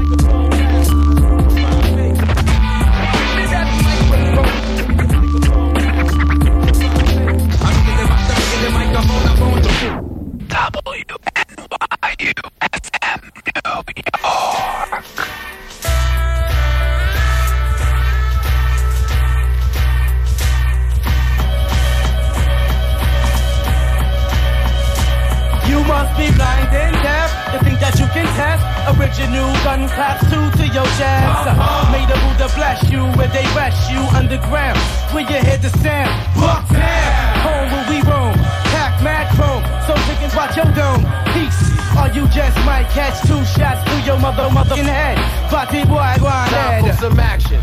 Original 28.89 29.53
gun 29.63 29.89
claps 29.89 30.25
two 30.31 30.47
to 30.59 30.65
your 30.73 30.87
chest. 30.97 31.45
May 31.93 32.05
the 32.07 32.17
Buddha 32.25 32.49
bless 32.55 32.91
you 32.91 33.05
where 33.17 33.29
they 33.29 33.45
rest 33.55 33.91
you 33.91 34.01
underground. 34.17 34.79
Where 35.13 35.23
you 35.23 35.39
hear 35.43 35.59
the 35.59 35.71
sound. 35.85 36.11
Bucktown, 36.35 37.37
home 37.45 37.69
where 37.73 37.87
we 37.91 37.99
roam. 38.09 38.35
Pack 38.73 39.03
mad 39.03 39.29
chrome, 39.37 39.63
so 39.87 39.95
chickens 40.07 40.35
watch 40.35 40.57
your 40.57 40.71
dome. 40.75 41.05
Peace. 41.35 41.61
Or 41.99 42.07
you 42.09 42.27
just 42.29 42.57
might 42.65 42.89
catch 42.95 43.21
two 43.27 43.45
shots 43.45 43.83
through 43.89 44.03
your 44.07 44.19
mother 44.19 44.49
motherfucking 44.49 44.85
head. 44.85 45.19
Party 45.51 45.85
boy, 45.85 46.15
go 46.19 46.27
on 46.27 46.83
for 46.83 46.93
some 46.97 47.19
action. 47.19 47.61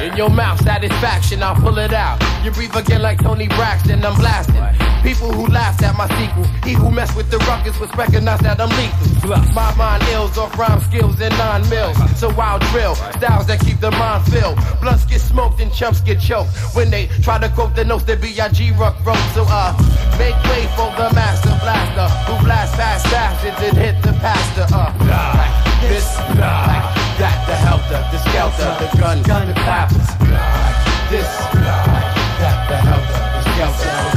In 0.00 0.16
your 0.16 0.30
mouth, 0.30 0.62
satisfaction, 0.62 1.42
I'll 1.42 1.56
pull 1.56 1.78
it 1.78 1.92
out. 1.92 2.22
You 2.44 2.52
breathe 2.52 2.74
again 2.76 3.02
like 3.02 3.22
Toni 3.22 3.48
Braxton, 3.48 4.04
I'm 4.04 4.16
blasting. 4.16 4.62
People 5.04 5.30
who 5.30 5.46
laughed 5.52 5.82
at 5.82 5.94
my 5.96 6.08
sequel, 6.16 6.44
he 6.64 6.72
who 6.72 6.90
messed 6.90 7.14
with 7.14 7.30
the 7.30 7.36
ruckus 7.44 7.78
was 7.78 7.94
recognized 7.94 8.42
that 8.42 8.58
I'm 8.58 8.72
lethal. 8.72 9.36
My 9.52 9.68
mind 9.76 10.02
ills 10.08 10.38
off 10.38 10.58
rhyme 10.58 10.80
skills 10.80 11.20
and 11.20 11.36
nine 11.36 11.68
mils. 11.68 11.96
So 12.18 12.30
I'll 12.40 12.58
drill 12.72 12.94
styles 13.20 13.46
that 13.48 13.60
keep 13.60 13.80
the 13.80 13.90
mind 13.90 14.24
filled. 14.32 14.56
Blunts 14.80 15.04
get 15.04 15.20
smoked 15.20 15.60
and 15.60 15.70
chumps 15.72 16.00
get 16.00 16.20
choked. 16.20 16.48
When 16.74 16.90
they 16.90 17.08
try 17.20 17.38
to 17.38 17.50
quote 17.50 17.76
the 17.76 17.84
notes 17.84 18.04
that 18.04 18.22
B.I.G. 18.22 18.72
Ruck 18.80 18.96
wrote. 19.04 19.20
So 19.36 19.44
uh, 19.46 19.76
make 20.16 20.36
way 20.48 20.64
for 20.72 20.88
the 20.96 21.12
master 21.12 21.52
blaster 21.60 22.08
who 22.24 22.34
blast 22.42 22.72
past 22.74 23.04
bastards 23.12 23.60
and 23.60 23.76
hit 23.76 24.00
the 24.02 24.12
pastor. 24.24 24.66
Uh, 24.72 24.88
like 25.04 25.64
this, 25.84 26.16
like 26.40 26.84
that, 27.20 27.44
the 27.44 27.56
helter, 27.60 28.00
the 28.08 28.18
skelter, 28.24 28.70
the 28.80 28.88
gun, 28.98 29.22
gun, 29.22 29.48
the 29.48 29.54
clappers. 29.54 30.08
Like 30.32 31.10
this, 31.12 31.28
like 31.60 32.08
that, 32.40 32.56
the 32.72 32.76
helter, 32.88 33.20
the 33.36 33.42
skelter, 33.52 34.13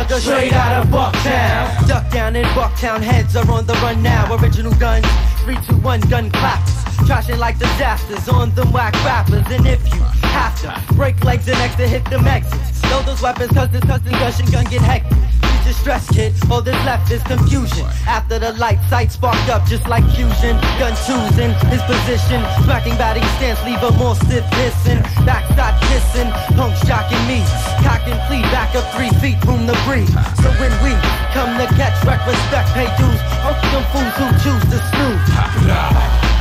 Louisville 0.00 0.20
straight 0.20 0.52
out 0.54 0.82
of 0.82 0.90
Bucktown. 0.90 1.86
Duck 1.86 2.10
down 2.10 2.34
in 2.34 2.46
Bucktown, 2.56 3.02
heads 3.02 3.36
are 3.36 3.50
on 3.50 3.66
the 3.66 3.74
run 3.74 4.02
now. 4.02 4.34
Original 4.34 4.72
guns, 4.76 5.04
321 5.44 6.00
gun 6.08 6.30
claps. 6.30 6.89
Trashing 7.06 7.38
like 7.38 7.58
disasters 7.58 8.28
on 8.28 8.54
them 8.54 8.72
whack 8.72 8.94
rappers. 9.04 9.44
And 9.50 9.66
if 9.66 9.82
you 9.92 10.00
have 10.30 10.54
to 10.62 10.94
break 10.94 11.22
legs 11.24 11.48
and 11.48 11.58
extra 11.58 11.86
hit 11.86 12.04
them 12.06 12.26
exits. 12.26 12.82
Know 12.84 13.02
those 13.02 13.22
weapons, 13.22 13.52
cause 13.52 13.70
this 13.70 13.82
custom 13.84 14.12
gushing 14.12 14.46
gun 14.46 14.64
get 14.66 14.82
hectic. 14.82 15.16
You 15.16 15.58
just 15.64 15.80
stress, 15.80 16.08
kid. 16.10 16.34
All 16.50 16.62
that's 16.62 16.84
left 16.84 17.10
is 17.10 17.22
confusion. 17.22 17.86
After 18.06 18.38
the 18.38 18.52
light 18.54 18.80
sight 18.88 19.12
sparked 19.12 19.48
up 19.48 19.66
just 19.66 19.86
like 19.86 20.04
fusion. 20.14 20.58
Gun 20.78 20.94
choosing 21.06 21.52
his 21.70 21.82
position. 21.86 22.42
Smacking 22.64 22.96
batting 22.98 23.26
stance, 23.38 23.62
leave 23.64 23.82
a 23.82 23.90
more 23.98 24.14
stiff 24.16 24.44
pissing. 24.54 25.02
Backside 25.26 25.78
kissing, 25.86 26.30
punks 26.56 26.80
jocking 26.86 27.22
me. 27.30 27.42
Cock 27.86 28.02
and 28.10 28.18
plead, 28.26 28.42
back 28.50 28.74
up 28.74 28.86
three 28.94 29.10
feet, 29.22 29.38
room 29.46 29.66
to 29.66 29.76
breathe. 29.86 30.10
So 30.42 30.50
when 30.58 30.72
we 30.82 30.94
come 31.30 31.54
to 31.58 31.66
catch 31.78 31.94
wreck, 32.04 32.22
respect, 32.26 32.70
pay 32.74 32.90
dues. 32.98 33.20
Fuck 33.42 33.58
them 33.70 33.84
fools 33.94 34.14
who 34.18 34.26
choose 34.42 34.64
to 34.74 34.78
snooze. 34.90 35.22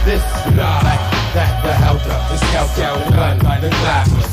This, 0.06 0.24
like 0.58 1.04
that, 1.36 1.62
the 1.62 1.74
helter, 1.74 2.20
the 2.30 2.38
skelter, 2.38 2.90
the 3.06 3.50
the 3.62 3.70
clappers. 3.70 4.30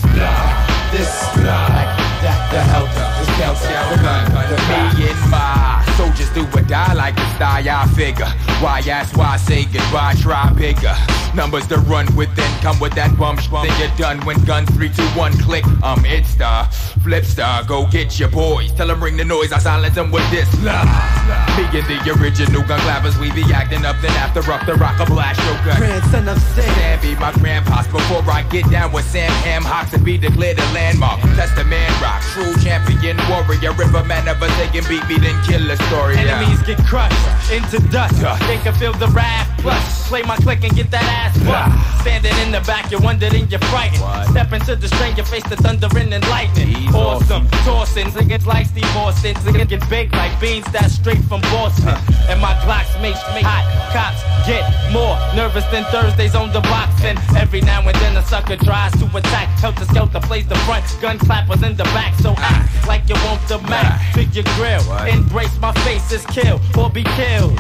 This, 0.93 1.13
like 1.45 1.93
that, 2.25 2.41
the 2.49 2.63
helter, 2.73 3.09
the 3.19 3.25
skelter, 3.37 3.81
the 3.91 4.03
gun, 4.03 4.25
the. 4.49 4.57
Me 4.97 5.11
and 5.11 5.31
my 5.31 5.83
soldiers 6.07 6.31
do 6.31 6.59
or 6.59 6.63
die 6.63 6.93
like 6.95 7.15
the 7.17 7.27
die, 7.39 7.65
I 7.67 7.87
figure. 7.89 8.31
Why 8.63 8.81
ask 8.89 9.17
why 9.17 9.37
say 9.37 9.65
goodbye, 9.65 10.15
try 10.21 10.53
bigger. 10.53 10.95
Numbers 11.35 11.67
to 11.69 11.77
run 11.79 12.07
with, 12.17 12.35
then 12.35 12.51
come 12.63 12.79
with 12.81 12.95
that 12.95 13.17
bump. 13.19 13.41
Then 13.51 13.75
you're 13.79 13.97
done 13.99 14.25
when 14.25 14.43
guns 14.45 14.71
3, 14.71 14.89
2, 14.89 15.03
1 15.03 15.33
click. 15.43 15.65
Um, 15.83 16.05
it's 16.07 16.35
the 16.37 16.67
flipstar. 17.05 17.67
Go 17.67 17.87
get 17.87 18.19
your 18.19 18.31
boys. 18.31 18.73
Tell 18.73 18.87
them 18.87 19.03
ring 19.03 19.17
the 19.17 19.25
noise. 19.25 19.53
I 19.53 19.59
silence 19.59 19.95
them 19.95 20.11
with 20.11 20.29
this. 20.31 20.49
Me 20.57 20.63
and 20.65 21.87
the 21.89 22.17
original 22.19 22.63
gun 22.63 22.81
clappers. 22.81 23.19
We 23.19 23.33
be 23.33 23.45
acting 23.53 23.85
up, 23.85 23.97
then 24.01 24.13
after 24.13 24.41
up 24.51 24.65
the 24.65 24.75
rock, 24.75 24.99
a 25.01 25.07
blast 25.07 25.41
your 25.45 25.57
gun. 25.65 25.77
Grandson 25.77 26.29
of 26.29 26.41
Sam. 26.57 26.65
Sam 26.77 27.01
be 27.03 27.15
my 27.17 27.33
grandpa's 27.33 27.87
before 27.89 28.25
I 28.31 28.43
get 28.49 28.71
down 28.71 28.93
with 28.93 29.05
Sam 29.05 29.31
Ham 29.45 29.63
Hocks 29.63 29.93
and 29.93 30.05
be 30.05 30.17
declared 30.17 30.59
a 30.59 30.67
landmark. 30.73 31.21
That's 31.37 31.55
the 31.55 31.65
man 31.65 31.91
rock. 32.01 32.23
True 32.33 32.55
champion 32.65 33.17
warrior. 33.29 33.77
If 33.77 33.95
a 33.95 34.05
man 34.05 34.27
ever 34.29 34.49
taking 34.57 34.89
beat 34.89 35.05
me, 35.09 35.19
then 35.19 35.37
kill 35.45 35.71
a 35.71 35.77
story. 35.97 36.15
yeah. 36.17 36.41
Enemies 36.41 36.63
get 36.63 36.79
crushed 36.85 37.17
into 37.51 37.79
dust. 37.89 38.21
They 38.47 38.59
can 38.59 38.75
feel 38.75 38.93
the 38.93 39.09
wrath. 39.09 39.49
Plus, 39.61 40.09
play 40.09 40.23
my 40.23 40.37
click 40.37 40.63
and 40.63 40.75
get 40.77 40.91
that 40.91 41.03
ass 41.03 41.35
bust. 41.43 42.03
Standing 42.03 42.37
in 42.45 42.53
the 42.53 42.61
back, 42.61 42.91
you're 42.91 43.01
wondering, 43.01 43.49
you're 43.49 43.67
frightened. 43.73 44.03
Step 44.31 44.53
into 44.53 44.77
the 44.77 44.89
stranger, 44.89 45.25
face 45.25 45.43
the 45.49 45.57
thundering 45.57 46.13
and 46.13 46.23
lightning. 46.29 46.75
Awesome, 46.95 47.49
tossing, 47.67 48.07
niggas 48.15 48.47
like 48.47 48.67
Steve 48.67 48.97
Austin. 48.97 49.35
Niggas 49.43 49.69
get 49.69 49.91
baked 49.91 50.13
like 50.15 50.39
beans, 50.41 50.67
that's 50.73 50.95
straight 50.95 51.23
from 51.25 51.41
Boston. 51.53 51.97
And 52.29 52.41
my 52.41 52.55
Glocks 52.63 52.95
make 53.03 53.19
me 53.35 53.43
hot. 53.43 53.65
Cops 53.93 54.23
get 54.47 54.63
more 54.93 55.19
nervous 55.35 55.65
than 55.73 55.85
Thursdays 55.91 56.35
on 56.35 56.53
the 56.53 56.61
box. 56.61 57.03
And 57.03 57.19
every 57.37 57.61
now 57.61 57.81
and 57.83 57.97
then 57.99 58.17
a 58.17 58.23
sucker 58.23 58.57
tries 58.57 58.93
to 59.01 59.07
attack. 59.17 59.49
Helter 59.59 59.85
Skelter 59.87 60.21
plays 60.21 60.47
the 60.47 60.57
front, 60.67 60.85
gun 61.01 61.19
clappers 61.19 61.63
in 61.63 61.77
the 61.77 61.85
back. 61.97 62.15
So 62.21 62.35
act 62.39 62.87
like 62.87 63.09
you 63.09 63.17
want 63.27 63.41
the 63.49 63.59
Mac 63.67 64.15
to 64.15 64.23
your 64.25 64.45
grill. 64.55 64.85
Embrace 65.07 65.59
my 65.59 65.73
face 65.87 66.11
is 66.11 66.27
kill 66.27 66.59
or 66.77 66.91
be 66.91 67.05
killed. 67.05 67.57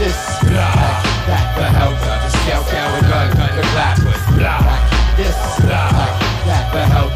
This, 0.00 0.20
that, 0.50 1.46
the 1.56 1.66
helter, 1.78 2.16
the 2.24 2.30
skelter, 2.40 2.84
the 2.96 3.02
gun, 3.06 3.28
the 3.54 3.62
clappers. 3.70 4.22
Like 4.42 4.84
this, 5.16 5.38
like 5.60 6.16
that, 6.48 6.64
the 6.72 6.82
helter, 6.86 7.09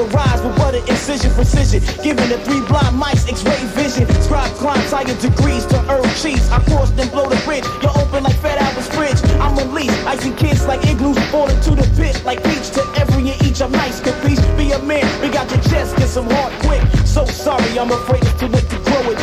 terrorize 0.00 0.42
with 0.42 0.56
butter 0.56 0.82
incision 0.88 1.30
precision. 1.32 1.80
Giving 2.02 2.28
the 2.28 2.38
three 2.44 2.60
blind 2.66 2.96
mice 2.96 3.28
X-ray 3.28 3.60
vision. 3.76 4.06
Scribe 4.22 4.50
climbs 4.56 4.90
higher 4.90 5.04
degrees 5.20 5.66
to 5.66 5.78
earn 5.90 6.08
cheese. 6.16 6.50
I 6.50 6.60
cross 6.64 6.90
then 6.92 7.08
blow 7.08 7.28
the 7.28 7.40
bridge. 7.44 7.64
You're 7.82 7.96
open 7.98 8.24
like 8.24 8.36
Fat 8.40 8.60
Albert's 8.60 8.88
fridge. 8.88 9.20
I'm 9.40 9.56
released, 9.56 9.96
icing 10.06 10.36
kids 10.36 10.66
like 10.66 10.84
igloos. 10.86 11.18
Fall 11.30 11.48
into 11.48 11.70
the 11.70 11.86
pit 11.96 12.22
like 12.24 12.42
peach 12.44 12.70
to 12.70 12.82
every 12.96 13.30
and 13.30 13.42
each. 13.42 13.60
I'm 13.60 13.72
nice, 13.72 14.00
capiche? 14.00 14.40
Be 14.56 14.72
a 14.72 14.78
man, 14.78 15.04
we 15.20 15.28
got 15.28 15.50
your 15.50 15.62
chest, 15.64 15.96
get 15.96 16.08
some 16.08 16.28
hard 16.30 16.52
quick. 16.64 16.82
So 17.04 17.24
sorry, 17.26 17.78
I'm 17.78 17.90
afraid 17.90 18.22
it's 18.22 18.40
too 18.40 18.48
late 18.48 18.68
to 18.70 18.78
grow 18.78 19.04
it. 19.10 19.20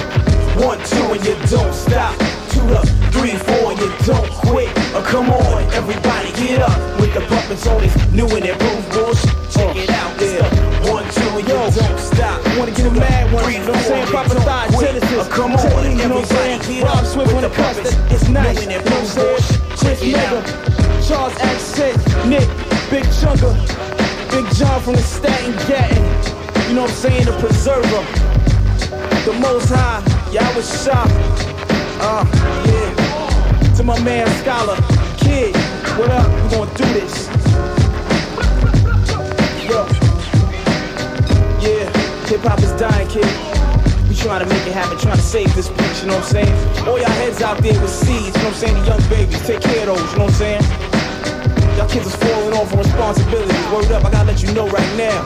One, 0.61 0.79
two, 0.85 1.13
and 1.13 1.23
you 1.25 1.35
don't 1.49 1.73
stop. 1.73 2.13
Two 2.49 2.65
to 2.69 2.81
three, 3.13 3.35
four, 3.37 3.71
and 3.71 3.79
you 3.79 3.91
don't 4.05 4.29
quit. 4.45 4.69
Oh, 4.93 5.03
come 5.05 5.29
on, 5.29 5.63
everybody 5.73 6.31
get 6.33 6.61
up 6.61 6.77
with 6.99 7.13
the 7.13 7.21
puppets 7.21 7.65
on 7.67 7.81
this 7.81 7.95
new 8.11 8.27
and 8.27 8.45
improved 8.45 8.86
you 13.45 13.59
know 13.59 13.71
what 13.71 13.77
I'm 13.77 13.83
saying? 13.83 14.07
Thigh, 14.07 14.67
Genesis, 14.79 15.11
Oh, 15.13 15.29
come 15.31 15.53
on, 15.53 15.91
you 15.91 16.07
know 16.07 16.15
what 16.15 16.31
I'm 16.31 16.59
saying? 16.61 16.83
Rob 16.83 17.05
Swift 17.05 17.33
on 17.33 17.41
the 17.43 17.49
the 17.49 18.15
it's 18.15 18.27
nice. 18.29 18.63
You 18.65 18.69
and 18.69 18.85
know 18.85 18.91
what 18.91 18.99
I'm 18.99 19.05
saying? 19.05 19.61
Chris 19.77 20.01
Mega. 20.03 20.67
Charles 21.07 21.37
Accent, 21.39 21.97
Nick, 22.27 22.47
Big 22.89 23.05
Chunga, 23.15 23.53
Big 24.31 24.45
John 24.55 24.81
from 24.81 24.95
the 24.95 25.01
Staten 25.01 25.53
Gatton. 25.67 26.03
You 26.67 26.75
know 26.75 26.81
what 26.81 26.91
I'm 26.91 26.97
saying? 26.97 27.25
The 27.25 27.31
Preserver, 27.39 28.03
the 29.23 29.33
Most 29.39 29.69
High. 29.69 30.03
Yeah, 30.31 30.49
I 30.49 30.55
was 30.55 30.67
shocked. 30.83 31.11
Uh, 32.01 32.25
yeah. 32.67 33.73
To 33.77 33.83
my 33.83 33.97
man 34.03 34.27
Scholar, 34.43 34.75
Kid, 35.17 35.55
what 35.97 36.11
up? 36.11 36.27
We 36.43 36.49
gonna 36.49 36.75
do 36.75 36.85
this. 36.93 37.36
Hip 42.27 42.41
hop 42.41 42.59
is 42.59 42.71
dying, 42.73 43.07
kid. 43.07 43.23
We 44.09 44.15
trying 44.15 44.43
to 44.43 44.49
make 44.51 44.65
it 44.67 44.73
happen, 44.73 44.97
trying 44.97 45.15
to 45.15 45.23
save 45.23 45.53
this 45.55 45.69
bitch, 45.69 46.01
you 46.01 46.07
know 46.07 46.15
what 46.15 46.35
I'm 46.35 46.43
saying? 46.43 46.87
All 46.87 46.99
y'all 46.99 47.09
heads 47.23 47.41
out 47.41 47.57
there 47.59 47.79
with 47.79 47.89
seeds, 47.89 48.27
you 48.27 48.43
know 48.43 48.51
what 48.51 48.53
I'm 48.53 48.53
saying? 48.53 48.73
The 48.75 48.85
young 48.85 49.09
babies, 49.09 49.47
take 49.47 49.61
care 49.61 49.89
of 49.89 49.95
those, 49.95 50.11
you 50.11 50.17
know 50.19 50.25
what 50.25 50.33
I'm 50.33 50.61
saying? 50.61 50.63
Y'all 51.77 51.87
kids 51.87 52.07
is 52.07 52.15
falling 52.15 52.53
off 52.53 52.71
on 52.73 52.79
responsibility. 52.79 53.55
Word 53.73 53.91
up, 53.91 54.03
I 54.03 54.11
gotta 54.11 54.27
let 54.27 54.43
you 54.43 54.51
know 54.53 54.67
right 54.67 54.91
now. 54.97 55.23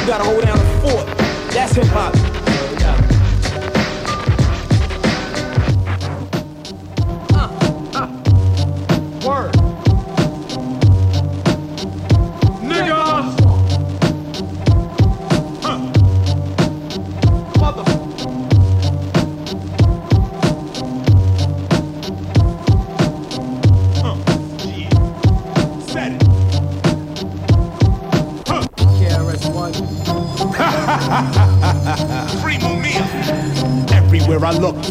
You 0.00 0.06
gotta 0.06 0.24
hold 0.24 0.42
down 0.42 0.58
the 0.58 0.90
fort. 0.90 1.06
That's 1.52 1.72
hip 1.72 1.86
hop. 1.86 2.31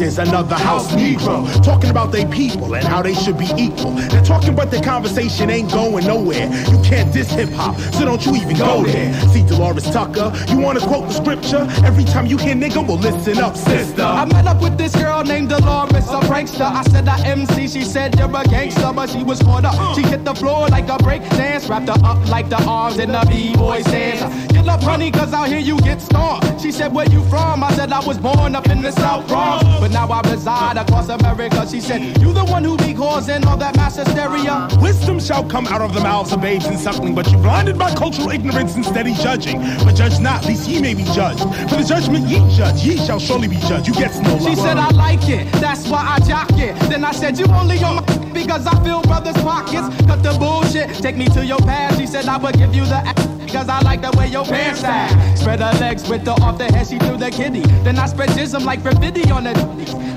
There's 0.02 0.18
another 0.18 0.56
house 0.56 0.90
Negro 0.90 1.46
talking 1.62 1.88
about 1.88 2.10
they 2.10 2.26
people 2.26 2.74
and 2.74 2.84
how 2.84 3.02
they 3.02 3.14
should 3.14 3.38
be 3.38 3.46
equal. 3.56 3.92
They're 3.92 4.24
talking, 4.24 4.52
but 4.52 4.68
the 4.68 4.80
conversation 4.80 5.48
ain't 5.48 5.70
going 5.70 6.04
nowhere. 6.04 6.50
You 6.72 6.82
can't 6.82 7.12
diss 7.12 7.30
hip 7.30 7.50
hop, 7.50 7.78
so 7.94 8.04
don't 8.04 8.26
you 8.26 8.34
even 8.34 8.56
go 8.56 8.82
there. 8.82 9.14
C. 9.28 9.42
DeLores 9.42 9.92
Tucker, 9.92 10.32
you 10.52 10.58
wanna 10.58 10.80
quote 10.80 11.06
the 11.06 11.14
scripture? 11.14 11.68
Every 11.86 12.02
time 12.02 12.26
you 12.26 12.36
hear 12.36 12.56
nigga, 12.56 12.84
well 12.84 12.98
listen 12.98 13.38
up, 13.38 13.56
sister. 13.56 14.02
I 14.02 14.24
met 14.24 14.48
up 14.48 14.60
with 14.60 14.76
this 14.76 14.92
girl 14.96 15.22
named 15.22 15.50
Dolores, 15.50 16.08
a 16.08 16.18
prankster. 16.26 16.62
I 16.62 16.82
said 16.90 17.06
I 17.06 17.24
MC, 17.24 17.68
she 17.68 17.84
said 17.84 18.18
you're 18.18 18.26
a 18.26 18.42
gangster, 18.42 18.92
but 18.92 19.08
she 19.08 19.22
was 19.22 19.40
caught 19.40 19.64
up. 19.64 19.94
She 19.94 20.02
hit 20.02 20.24
the 20.24 20.34
floor 20.34 20.66
like 20.66 20.88
a 20.88 20.98
break 20.98 21.22
dance, 21.30 21.68
wrapped 21.68 21.86
her 21.86 22.04
up 22.04 22.28
like 22.28 22.48
the 22.48 22.60
arms 22.64 22.98
in 22.98 23.12
the 23.12 23.24
b-boy 23.30 23.84
dance. 23.84 24.51
Get 24.62 24.74
up, 24.74 24.82
honey, 24.84 25.10
cause 25.10 25.32
out 25.32 25.48
here 25.48 25.58
you 25.58 25.76
get 25.80 26.00
scorned. 26.00 26.60
She 26.60 26.70
said, 26.70 26.94
where 26.94 27.08
you 27.08 27.24
from? 27.24 27.64
I 27.64 27.74
said 27.74 27.92
I 27.92 27.98
was 28.06 28.16
born 28.16 28.54
up 28.54 28.68
in 28.68 28.80
the 28.80 28.92
South 28.92 29.26
Bronx, 29.26 29.64
but 29.80 29.90
now 29.90 30.06
I 30.06 30.20
reside 30.30 30.76
across 30.76 31.08
America. 31.08 31.66
She 31.68 31.80
said, 31.80 32.00
you 32.20 32.32
the 32.32 32.44
one 32.44 32.62
who 32.62 32.76
be 32.76 32.94
causing 32.94 33.44
all 33.44 33.56
that 33.56 33.74
mass 33.74 33.96
hysteria? 33.96 34.68
Wisdom 34.80 35.18
shall 35.18 35.42
come 35.42 35.66
out 35.66 35.80
of 35.80 35.94
the 35.94 36.00
mouths 36.00 36.32
of 36.32 36.40
babes 36.40 36.66
and 36.66 36.78
suckling, 36.78 37.12
but 37.12 37.26
you 37.32 37.38
blinded 37.38 37.76
by 37.76 37.92
cultural 37.96 38.30
ignorance 38.30 38.76
and 38.76 38.86
steady 38.86 39.14
judging. 39.14 39.58
But 39.84 39.96
judge 39.96 40.20
not, 40.20 40.44
lest 40.44 40.68
ye 40.68 40.80
may 40.80 40.94
be 40.94 41.02
judged. 41.06 41.40
For 41.68 41.74
the 41.74 41.84
judgment 41.84 42.28
ye 42.28 42.38
judge, 42.56 42.84
ye 42.84 42.96
shall 42.98 43.18
surely 43.18 43.48
be 43.48 43.56
judged. 43.56 43.88
You 43.88 43.94
get 43.94 44.14
no 44.22 44.36
love. 44.36 44.44
She 44.44 44.54
said 44.54 44.78
I 44.78 44.90
like 44.90 45.28
it, 45.28 45.50
that's 45.54 45.88
why 45.88 46.06
I 46.06 46.20
jock 46.20 46.52
it. 46.52 46.78
Then 46.88 47.04
I 47.04 47.10
said 47.10 47.36
you 47.36 47.46
only 47.46 47.82
on 47.82 47.96
my 47.96 48.02
because 48.32 48.64
I 48.64 48.80
fill 48.84 49.02
brothers' 49.02 49.34
pockets. 49.42 49.88
Cut 50.06 50.22
the 50.22 50.36
bullshit, 50.38 50.88
take 51.02 51.16
me 51.16 51.26
to 51.30 51.44
your 51.44 51.58
past. 51.58 51.98
She 51.98 52.06
said 52.06 52.26
I 52.26 52.36
would 52.36 52.56
give 52.56 52.72
you 52.74 52.84
the 52.84 53.31
ass 53.54 53.64
because 53.64 53.68
I 53.68 53.80
like 53.82 54.02
the 54.02 54.16
way 54.18 54.28
your 54.28 54.44
pants 54.44 54.80
sag. 54.80 55.38
Spread 55.38 55.60
her 55.60 55.72
legs 55.78 56.08
with 56.08 56.24
the 56.24 56.32
off 56.32 56.58
the 56.58 56.64
head, 56.64 56.86
she 56.86 56.98
threw 56.98 57.16
the 57.16 57.30
kitty. 57.30 57.62
Then 57.84 57.98
I 57.98 58.06
spread 58.06 58.30
jism 58.30 58.64
like 58.64 58.82
graffiti 58.82 59.30
on 59.30 59.44
the 59.44 59.52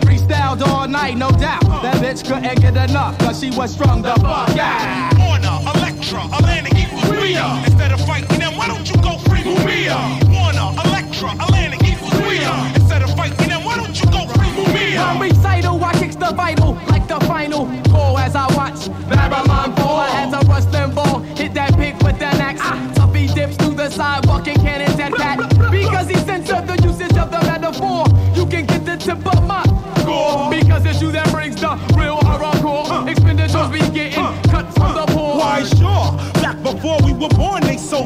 Freestyled 0.06 0.62
all 0.68 0.88
night, 0.88 1.18
no 1.18 1.30
doubt. 1.32 1.64
That 1.82 1.98
bitch 1.98 2.26
couldn't 2.26 2.62
get 2.62 2.90
enough 2.90 3.18
cause 3.20 3.40
she 3.40 3.49
was 3.52 3.74
strung 3.74 4.02
the 4.02 4.16
fuck 4.16 4.57
out. 4.57 5.14
Warner, 5.18 5.57
Elektra, 5.76 6.22
Atlantic 6.38 6.76
equals 6.76 7.10
Rhea. 7.10 7.62
Instead 7.66 7.91
of 7.91 8.02
fighting 8.06 8.40
them, 8.40 8.56
why 8.57 8.68
don't 8.68 8.88
you 8.90 8.95
go 9.02 9.18
free 9.28 9.44
Mumia? 9.44 9.98
Warner, 10.32 10.70
Elektra, 10.86 11.32
Atlantic 11.44 11.84
equals 11.84 12.16
Rhea. 12.22 12.53
Instead 12.76 13.03
of 13.03 13.16
fighting 13.16 13.48
them, 13.48 13.64
why 13.64 13.76
don't 13.76 13.95
you 13.99 14.10
go 14.12 14.28
free 14.34 14.52
Mumia? 14.56 15.03
I'm 15.06 15.22
recital, 15.22 15.84
I 15.84 15.94
kicks 15.94 16.16
the 16.16 16.32
vital 16.34 16.74
like 16.88 17.07
the 17.07 17.20
final 17.26 17.66
goal 17.91 18.18
as 18.18 18.36
I 18.36 18.48
watch 18.56 18.88
Babylon 19.10 19.55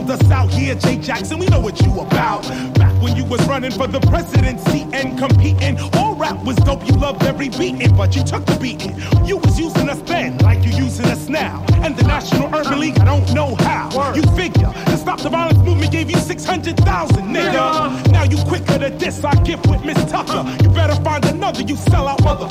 us 0.09 0.31
out. 0.31 0.49
Yeah, 0.51 0.59
here, 0.59 0.75
Jay 0.75 0.97
Jackson, 0.97 1.39
we 1.39 1.47
know 1.47 1.59
what 1.59 1.79
you 1.81 1.99
about. 1.99 2.43
Back 2.75 2.93
when 3.01 3.15
you 3.15 3.25
was 3.25 3.45
running 3.47 3.71
for 3.71 3.87
the 3.87 3.99
presidency 4.01 4.87
and 4.93 5.17
competing, 5.17 5.79
all 5.93 6.15
rap 6.15 6.43
was 6.43 6.55
dope, 6.57 6.85
you 6.87 6.93
loved 6.93 7.23
every 7.23 7.49
beating, 7.49 7.95
but 7.95 8.15
you 8.15 8.23
took 8.23 8.45
the 8.45 8.57
beating. 8.59 8.95
You 9.25 9.37
was 9.37 9.59
using 9.59 9.89
us 9.89 10.01
then, 10.01 10.37
like 10.39 10.63
you 10.65 10.71
using 10.71 11.05
us 11.05 11.27
now. 11.27 11.65
And 11.83 11.95
the 11.95 12.03
National 12.03 12.53
Urban 12.53 12.79
League, 12.79 12.99
I 12.99 13.05
don't 13.05 13.33
know 13.33 13.55
how. 13.55 14.13
You 14.13 14.23
figure, 14.35 14.71
to 14.85 14.97
stop 14.97 15.19
the 15.21 15.29
violence 15.29 15.59
movement 15.59 15.91
gave 15.91 16.09
you 16.09 16.17
600,000, 16.17 17.23
nigga. 17.23 18.11
Now 18.11 18.23
you 18.23 18.37
quicker 18.45 18.79
to 18.79 18.89
diss 18.89 19.23
our 19.23 19.35
gift 19.43 19.67
with 19.67 19.83
Miss 19.85 19.99
Tucker. 20.11 20.43
You 20.63 20.69
better 20.69 20.95
find 21.03 21.23
another, 21.25 21.61
you 21.61 21.75
sell 21.75 22.07
out 22.07 22.23
mother. 22.23 22.47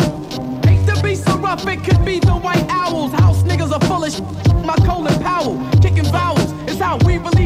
Hate 0.69 0.87
to 0.87 1.03
be 1.03 1.15
so 1.15 1.37
rough, 1.39 1.67
it 1.67 1.83
could 1.85 2.05
be 2.05 2.21
the 2.21 2.33
white 2.33 2.67
owls. 2.69 3.13
House 3.13 3.43
niggas 3.43 3.73
are 3.73 3.85
full 3.87 4.05
of 4.05 4.13
sh- 4.13 4.21
My 4.65 4.77
Colin 4.87 5.15
Powell, 5.23 5.57
kicking 5.81 6.05
vowels 6.13 6.53
is 6.69 6.79
how 6.79 6.97
we 6.99 7.19
relieve 7.19 7.38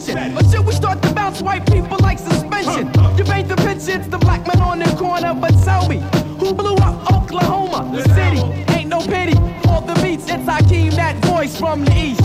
tension. 0.00 0.34
But 0.34 0.50
should 0.50 0.66
we 0.66 0.72
start 0.72 1.02
to 1.02 1.12
bounce 1.12 1.42
white 1.42 1.66
people 1.70 1.98
like 2.00 2.18
suspension? 2.18 2.86
You 3.16 3.24
paint 3.24 3.48
the 3.48 3.56
picture, 3.56 3.98
it's 3.98 4.08
the 4.08 4.18
black 4.18 4.46
man 4.46 4.60
on 4.60 4.78
the 4.78 4.96
corner. 4.96 5.34
But 5.34 5.52
tell 5.64 5.88
me, 5.88 5.98
who 6.38 6.52
blew 6.54 6.74
up 6.76 7.12
Oklahoma? 7.12 7.90
The 7.96 8.04
city, 8.14 8.40
ain't 8.72 8.88
no 8.88 9.00
pity. 9.00 9.36
All 9.68 9.80
the 9.80 9.94
beats, 10.02 10.28
it's 10.28 10.46
Hakeem, 10.46 10.92
that 10.92 11.16
voice 11.24 11.56
from 11.58 11.84
the 11.84 11.96
east. 11.96 12.22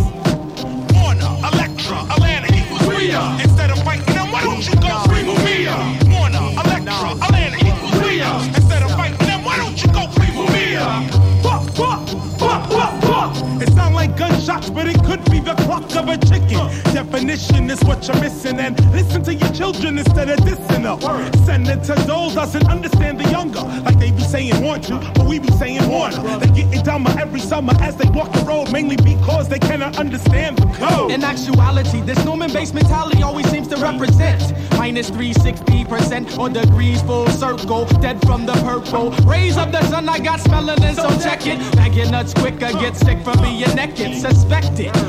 Warner, 0.94 1.32
Elektra, 1.52 1.98
Atlanta 2.14 2.54
equals 2.56 2.82
are. 3.14 3.42
Instead 3.42 3.72
of 3.72 3.84
fighting 3.84 4.14
them, 4.14 4.32
why 4.32 4.44
don't 4.44 4.66
you 4.68 4.76
go 4.76 5.05
but 14.74 14.88
it 14.88 15.04
could 15.04 15.24
be 15.32 15.40
the 15.40 15.56
cluck 15.66 15.96
of 15.96 16.08
a 16.08 16.18
chicken. 16.18 16.60
Definition 16.94 17.70
is 17.70 17.84
what 17.84 18.08
you're 18.08 18.20
missing, 18.22 18.60
and 18.60 18.80
listen 18.92 19.24
to 19.24 19.34
your 19.34 19.52
children 19.52 19.98
instead 19.98 20.30
of 20.30 20.40
dissing 20.40 20.84
them. 20.84 21.00
Senator 21.46 21.96
Dole 22.08 22.34
doesn't 22.34 22.68
understand 22.68 23.20
the 23.20 23.30
younger, 23.30 23.62
like 23.84 24.00
they 24.00 24.12
be 24.12 24.22
saying 24.24 24.64
want 24.64 24.90
you, 24.90 24.98
but 25.16 25.26
we 25.26 25.40
be 25.40 25.52
saying 25.54 25.88
wanna. 25.90 26.40
They 26.40 26.48
getting 26.64 26.84
dumber 26.84 27.14
every 27.20 27.40
summer 27.40 27.74
as 27.82 27.96
they 27.96 28.10
walk 28.10 28.32
the 28.34 28.44
road, 28.46 28.72
mainly 28.72 28.98
because 28.98 29.50
they 29.50 29.60
cannot 29.60 29.98
understand 29.98 30.58
the 30.58 30.68
code. 30.78 31.12
In 31.12 31.24
actuality, 31.24 32.02
this 32.02 32.24
Norman 32.24 32.52
based 32.52 32.74
mentality 32.74 33.24
always 33.24 33.50
seems 33.50 33.68
to 33.70 33.78
represent 33.78 34.54
minus 34.78 35.10
360% 35.12 36.38
or 36.38 36.50
degrees 36.50 37.02
full 37.02 37.28
circle, 37.30 37.86
dead 38.00 38.22
from 38.26 38.46
the 38.46 38.54
purple. 38.54 39.12
Rays 39.26 39.58
of 39.58 39.72
the 39.72 39.82
sun, 39.90 40.08
I 40.08 40.20
got 40.20 40.40
melanin, 40.42 40.96
so 40.96 41.10
check 41.22 41.46
it. 41.46 41.60
Your 41.96 42.12
nuts 42.12 42.34
quicker, 42.34 42.74
get 42.74 42.98
sick 42.98 43.24
from 43.24 43.42
being 43.42 43.74
naked. 43.74 44.20
Suspect 44.20 44.45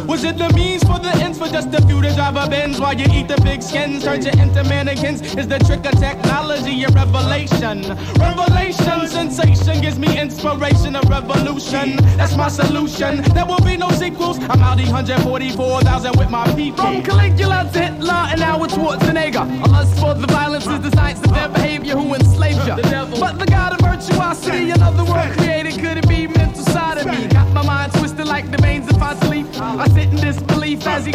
Was 0.06 0.24
it 0.24 0.38
the 0.38 0.50
means 0.54 0.82
for 0.82 0.98
the 0.98 1.10
ends 1.20 1.38
for 1.38 1.48
just 1.48 1.68
a 1.74 1.86
few 1.86 2.00
to 2.00 2.14
drive 2.14 2.36
a 2.36 2.48
Benz 2.48 2.80
while 2.80 2.94
you 2.94 3.06
eat 3.10 3.28
the 3.28 3.38
big 3.42 3.62
skins? 3.62 4.02
Turn 4.04 4.22
you 4.22 4.30
into 4.30 4.64
mannequins. 4.64 5.20
Is 5.36 5.46
the 5.46 5.58
trick 5.58 5.84
of 5.84 5.98
technology 6.00 6.84
a 6.84 6.88
revelation? 6.88 7.82
Revelation, 8.18 9.06
sensation 9.08 9.82
gives 9.82 9.98
me 9.98 10.18
inspiration, 10.18 10.96
a 10.96 11.00
revolution. 11.02 11.96
That's 12.16 12.36
my 12.36 12.48
solution. 12.48 13.22
There 13.34 13.44
will 13.44 13.60
be 13.60 13.76
no 13.76 13.90
sequels. 13.90 14.38
I'm 14.38 14.62
out 14.62 14.78
144,000 14.78 16.16
with 16.16 16.30
my 16.30 16.46
people. 16.54 16.84
From 16.84 17.02
Caligula 17.02 17.68
to 17.72 17.78
Hitler 17.78 18.26
and 18.30 18.40
now 18.40 18.62
it's 18.64 18.74
Schwarzenegger. 18.74 19.64
A 19.64 19.68
lust 19.68 19.98
for 20.00 20.14
the 20.14 20.26
violence 20.28 20.66
is 20.66 20.80
the 20.80 20.90
science 20.92 21.22
of 21.22 21.34
their 21.34 21.48
behavior 21.50 21.94
who 21.96 22.14
enslaves 22.14 22.66
you. 22.66 22.76
But 23.20 23.38
the 23.38 23.46
god 23.46 23.74
of 23.74 23.80
virtuosity, 23.80 24.70
another 24.70 25.04
world 25.04 25.30
created, 25.36 25.74
could 25.74 25.98
it 25.98 26.08
be 26.08 26.26
as 30.96 31.06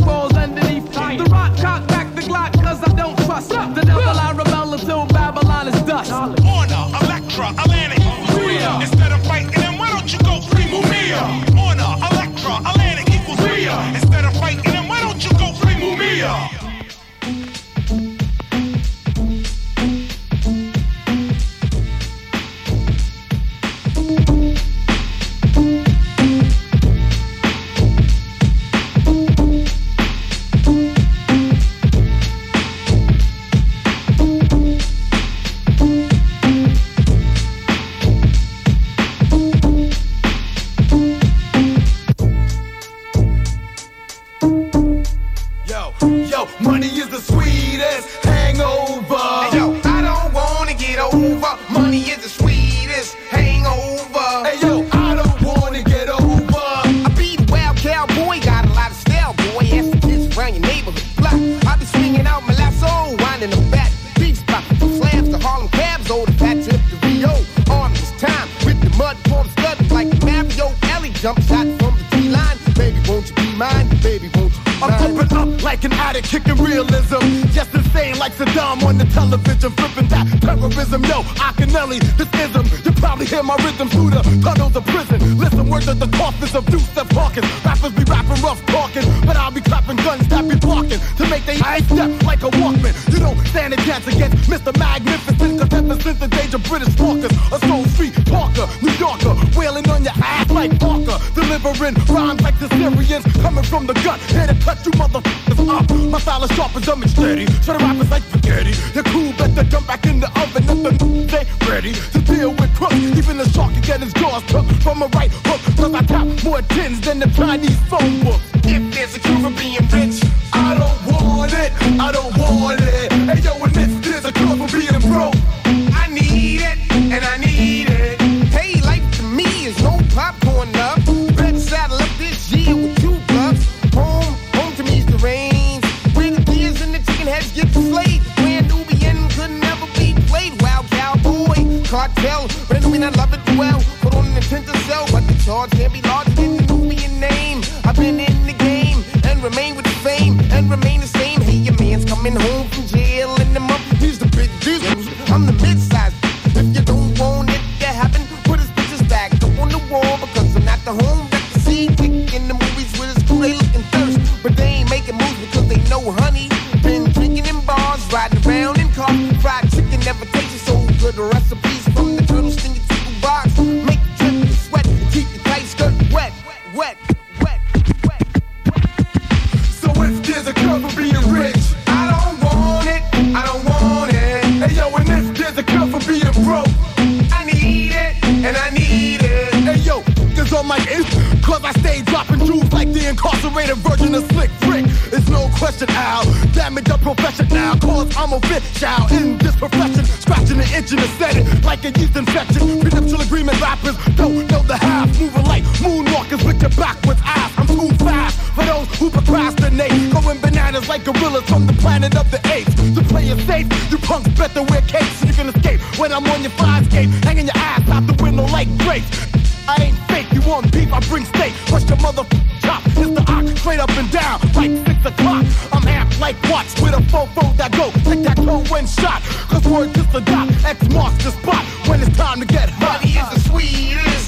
a 230.32 230.68
X 230.68 230.90
marks 230.90 231.24
the 231.24 231.32
spot 231.32 231.64
when 231.88 232.02
it's 232.02 232.16
time 232.18 232.40
to 232.40 232.46
get 232.46 232.70
hot. 232.70 233.02
Money 233.02 233.18
is 233.18 233.30
the 233.34 233.50
sweetest 233.50 234.21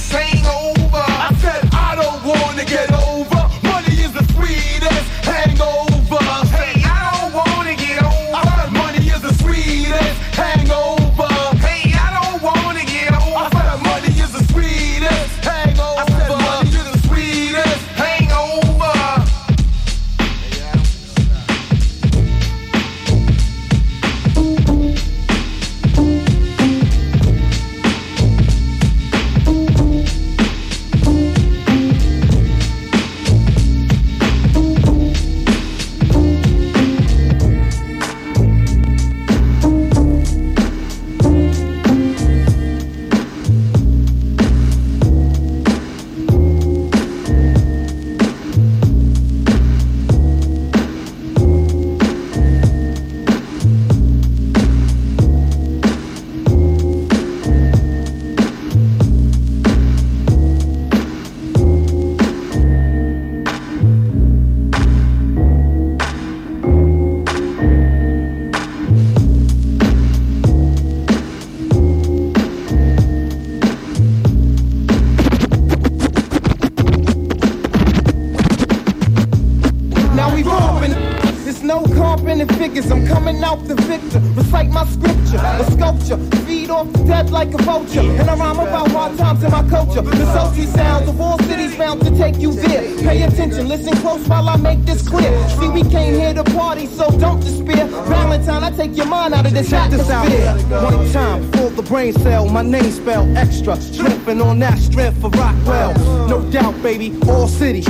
extra. 103.54 103.76
Strengthen 103.82 104.42
on 104.42 104.60
that 104.60 104.78
strength 104.80 105.22
for 105.22 105.30
Rockwell. 105.30 105.94
No 106.28 106.42
doubt, 106.52 106.82
baby, 106.82 107.16
all 107.28 107.48
city. 107.48 107.84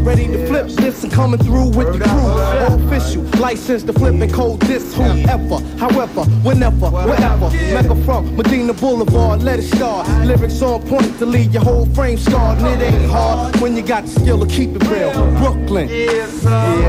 Ready 0.00 0.26
to 0.28 0.46
flip 0.46 0.68
this 0.68 1.02
and 1.02 1.12
coming 1.12 1.40
through 1.40 1.68
with 1.70 1.98
the 1.98 2.04
crew. 2.04 2.86
Official, 2.86 3.22
license 3.40 3.82
to 3.84 3.92
flip 3.92 4.14
and 4.14 4.32
code 4.32 4.60
this 4.60 4.94
whoever, 4.94 5.58
however, 5.78 6.24
whenever, 6.46 6.90
wherever. 6.90 7.50
Mecca 7.50 7.96
from 8.04 8.36
Medina 8.36 8.72
Boulevard, 8.72 9.42
let 9.42 9.58
it 9.58 9.62
start. 9.62 10.08
Lyrics 10.24 10.62
on 10.62 10.82
point 10.86 11.18
to 11.18 11.26
leave 11.26 11.52
your 11.52 11.62
whole 11.62 11.86
frame 11.86 12.18
scarred. 12.18 12.58
And 12.58 12.82
it 12.82 12.94
ain't 12.94 13.10
hard 13.10 13.56
when 13.60 13.76
you 13.76 13.82
got 13.82 14.04
the 14.04 14.10
skill 14.10 14.38
to 14.40 14.46
keep 14.46 14.70
it 14.70 14.86
real. 14.88 15.12
Brooklyn. 15.38 15.88
Yeah, 15.88 16.26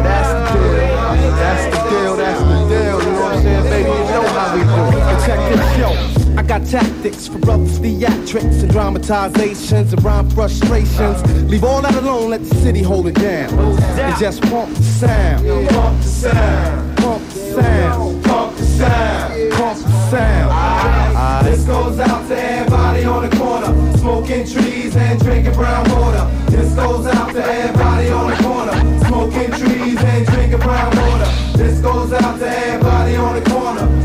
that's 0.01 0.53
the 0.53 0.59
deal. 0.59 0.99
That's 1.33 1.77
the 1.77 1.89
deal, 1.89 2.15
that's 2.15 2.39
the 2.41 2.67
deal. 2.69 2.99
You 2.99 3.11
know 3.11 3.21
what 3.21 3.33
I'm 3.33 3.43
saying, 3.43 3.63
baby? 3.63 3.89
You 3.89 4.11
know 4.13 4.27
how 4.27 4.55
we 4.55 4.61
do. 4.61 5.25
Check 5.25 5.39
this 5.51 5.75
show. 5.75 6.18
Got 6.49 6.65
tactics 6.65 7.27
for 7.27 7.37
brothers, 7.37 7.77
theatrics 7.77 8.63
and 8.63 8.71
dramatizations 8.71 9.93
and 9.93 10.03
rhyme 10.03 10.27
frustrations. 10.31 11.21
Leave 11.47 11.63
all 11.63 11.79
that 11.83 11.93
alone, 11.93 12.31
let 12.31 12.43
the 12.43 12.55
city 12.55 12.81
hold 12.81 13.05
it 13.05 13.13
down. 13.13 13.53
And 13.53 14.17
just 14.17 14.41
pump 14.41 14.75
the 14.75 14.81
sound. 14.81 15.45
Pump 15.69 16.01
the 16.01 16.07
sound. 16.07 16.97
Pump 16.97 17.29
the 17.29 17.35
sound. 17.35 18.23
Pump 18.23 18.57
the 18.57 18.65
sound. 18.65 19.51
Pump 19.51 19.77
the 19.77 20.09
sound. 20.09 20.51
Ah, 20.51 21.41
this 21.43 21.65
goes 21.65 21.99
out 21.99 22.27
to 22.27 22.35
everybody 22.35 23.03
on 23.03 23.29
the 23.29 23.37
corner, 23.37 23.97
smoking 23.97 24.47
trees 24.47 24.95
and 24.95 25.19
drinking 25.19 25.53
brown 25.53 25.87
water. 25.91 26.27
This 26.49 26.73
goes 26.73 27.05
out 27.05 27.31
to 27.31 27.45
everybody 27.45 28.09
on 28.09 28.31
the 28.31 28.37
corner, 28.41 29.05
smoking 29.05 29.51
trees 29.51 30.03
and 30.03 30.25
drinking 30.25 30.61
brown 30.61 30.97
water. 30.97 31.31
This 31.55 31.79
goes 31.79 32.11
out 32.11 32.39
to 32.39 32.49
everybody 32.49 33.15
on 33.17 33.35
the 33.35 33.49
corner. 33.51 33.98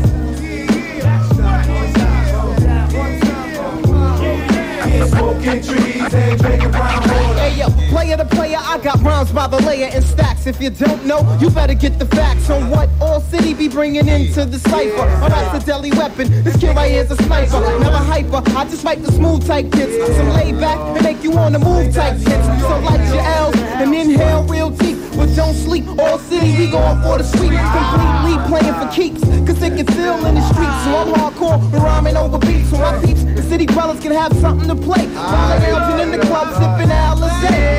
Smoking 5.45 5.61
trees 5.61 6.13
and 6.13 6.39
drinking 6.39 6.71
brown 6.71 7.01
water. 7.01 7.39
Hey 7.39 7.59
yo, 7.59 7.69
player 7.91 8.17
to 8.17 8.25
player, 8.25 8.57
I 8.59 8.79
got 8.79 8.99
rhymes 9.01 9.31
by 9.31 9.45
the 9.45 9.57
layer 9.57 9.91
and 9.93 10.03
stacks. 10.03 10.47
If 10.47 10.59
you 10.59 10.71
don't 10.71 11.05
know, 11.05 11.21
you 11.39 11.51
better 11.51 11.75
get 11.75 11.99
the 11.99 12.07
facts 12.07 12.49
on 12.49 12.71
what 12.71 12.89
all 12.99 13.21
city 13.21 13.53
be 13.53 13.67
bringing 13.67 14.07
into 14.07 14.45
the 14.45 14.57
cipher. 14.57 15.05
That's 15.29 15.63
a 15.63 15.65
deadly 15.65 15.91
weapon. 15.91 16.43
This 16.43 16.57
kid 16.57 16.75
right 16.75 16.89
here's 16.89 17.11
a 17.11 17.15
sniper, 17.17 17.59
never 17.79 17.97
hyper. 17.97 18.41
I 18.57 18.65
just 18.65 18.83
like 18.85 19.03
the 19.03 19.11
smooth 19.11 19.45
type 19.45 19.71
kids. 19.71 19.93
some 20.17 20.29
laid 20.29 20.59
back 20.59 20.79
and 20.79 21.03
make 21.03 21.23
you 21.23 21.33
on 21.33 21.53
the 21.53 21.59
move 21.59 21.93
type 21.93 22.17
kids. 22.25 22.45
So 22.61 22.79
light 22.79 23.05
your 23.13 23.21
L's 23.21 23.55
and 23.55 23.93
inhale 23.93 24.43
real 24.45 24.71
deep, 24.71 24.97
but 25.15 25.27
don't 25.35 25.53
sleep. 25.53 25.87
All 25.99 26.17
city, 26.17 26.57
we 26.57 26.71
going 26.71 26.99
for 27.03 27.19
the 27.19 27.23
sweep. 27.23 27.53
Completely 27.53 28.35
playing 28.49 28.73
for 28.81 28.89
keeps, 28.91 29.21
cause 29.45 29.61
it 29.61 29.77
gets 29.77 29.95
ill 29.95 30.25
in 30.25 30.33
the 30.33 30.41
streets. 30.49 30.83
So 30.85 30.89
I'm 30.97 31.13
hardcore, 31.13 31.83
rhyming 31.83 32.17
over 32.17 32.39
beats. 32.39 32.71
So 32.71 32.77
my 32.77 32.99
peeps, 33.05 33.23
city 33.49 33.65
dwellers 33.65 33.99
can 33.99 34.11
have 34.11 34.33
something 34.37 34.67
to 34.67 34.75
play. 34.75 35.05
While 35.07 35.59
they 35.59 35.71
ah, 35.71 35.77
lounging 35.77 35.99
in 36.05 36.19
the 36.19 36.25
club, 36.25 36.47
sipping 36.53 36.91
Alizé. 36.91 37.75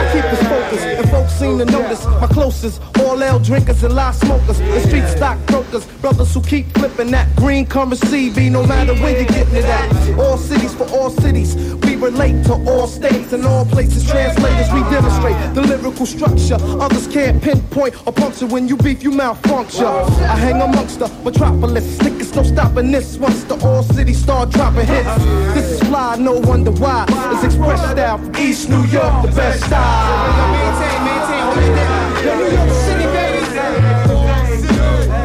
I 0.00 0.12
keep 0.12 0.24
this 0.30 0.42
focus, 0.48 0.82
and 0.84 1.10
folks 1.10 1.32
seem 1.32 1.58
to 1.58 1.64
notice 1.64 2.04
my 2.06 2.26
closest. 2.26 2.82
All 3.00 3.22
ale 3.22 3.38
drinkers 3.38 3.82
and 3.82 3.94
lot 3.94 4.14
smokers, 4.14 4.58
The 4.58 4.80
street 4.86 5.06
stock 5.08 5.38
brokers, 5.46 5.86
brothers 6.00 6.32
who 6.34 6.42
keep 6.42 6.66
flipping 6.78 7.10
that 7.10 7.34
green 7.36 7.66
currency. 7.66 8.30
Be 8.30 8.48
no 8.48 8.66
matter 8.66 8.94
where 8.94 9.16
you're 9.16 9.26
getting 9.26 9.56
it 9.56 9.64
at. 9.64 10.18
All 10.18 10.36
cities 10.36 10.74
for 10.74 10.84
all 10.90 11.10
cities, 11.10 11.56
we 11.84 11.96
relate 11.96 12.44
to 12.44 12.54
all 12.68 12.86
states 12.86 13.32
and 13.32 13.44
all 13.44 13.64
places. 13.64 14.08
Translators, 14.08 14.72
we 14.72 14.80
demonstrate 14.90 15.36
the 15.54 15.62
lyrical 15.62 16.06
structure. 16.06 16.58
Others 16.60 17.08
can't 17.08 17.42
pinpoint 17.42 17.94
or 18.06 18.12
puncture 18.12 18.46
when 18.46 18.68
you 18.68 18.76
beef, 18.76 19.02
you 19.02 19.10
malfunction. 19.10 19.86
I 19.86 20.36
hang 20.36 20.60
amongst 20.60 20.98
the 20.98 21.08
metropolis, 21.24 21.98
niggas 21.98 22.19
no 22.42 22.46
stopping 22.46 22.90
this 22.90 23.18
once 23.18 23.44
the 23.44 23.54
all 23.66 23.82
city 23.82 24.14
start 24.14 24.50
dropping 24.50 24.86
hits. 24.86 25.24
This 25.54 25.72
is 25.72 25.80
fly, 25.88 26.16
no 26.16 26.32
wonder 26.32 26.70
why. 26.70 27.04
It's 27.32 27.44
express 27.44 27.80
style 27.90 28.18
from 28.18 28.36
East 28.36 28.68
New 28.68 28.84
York, 28.84 29.22
the 29.22 29.32
best 29.34 29.64
style. 29.64 30.54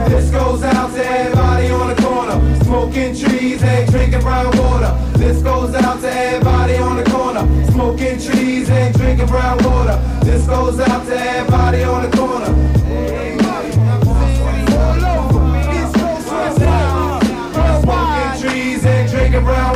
This 0.10 0.32
goes 0.32 0.64
out 0.64 0.94
to 0.94 1.06
everybody 1.06 1.69
on 1.69 1.88
the 1.95 2.02
corner, 2.02 2.64
smoking 2.64 3.16
trees 3.16 3.64
and 3.64 3.92
drinking 3.92 4.22
brown 4.22 4.58
water. 4.58 4.92
This 5.18 5.42
goes 5.42 5.74
out 5.76 6.02
to 6.02 6.11
everybody 6.11 6.76
on 6.77 6.98
the 6.98 7.10
corner, 7.10 7.44
smoking 7.72 8.19
trees 8.19 8.69
and 8.69 8.94
drinking 8.95 9.27
brown 9.27 9.64
water. 9.64 9.98
This 10.24 10.45
goes 10.48 10.80
out 10.80 11.06
to 11.06 11.16
everybody 11.18 11.84
on 11.84 12.10
the 12.10 12.18
corner. 12.18 13.05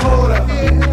Water. 0.10 0.89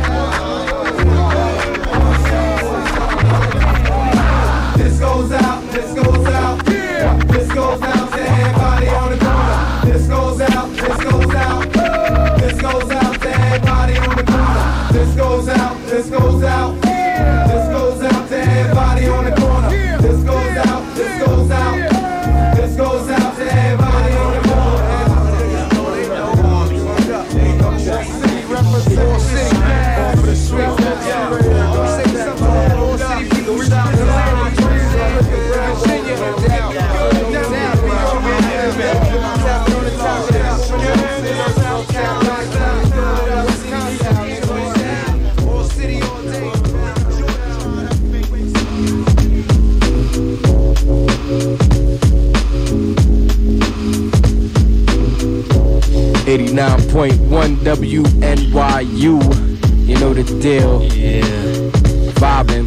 Deal. 60.47 60.81
Yeah. 60.95 61.23
Vibing. 62.23 62.67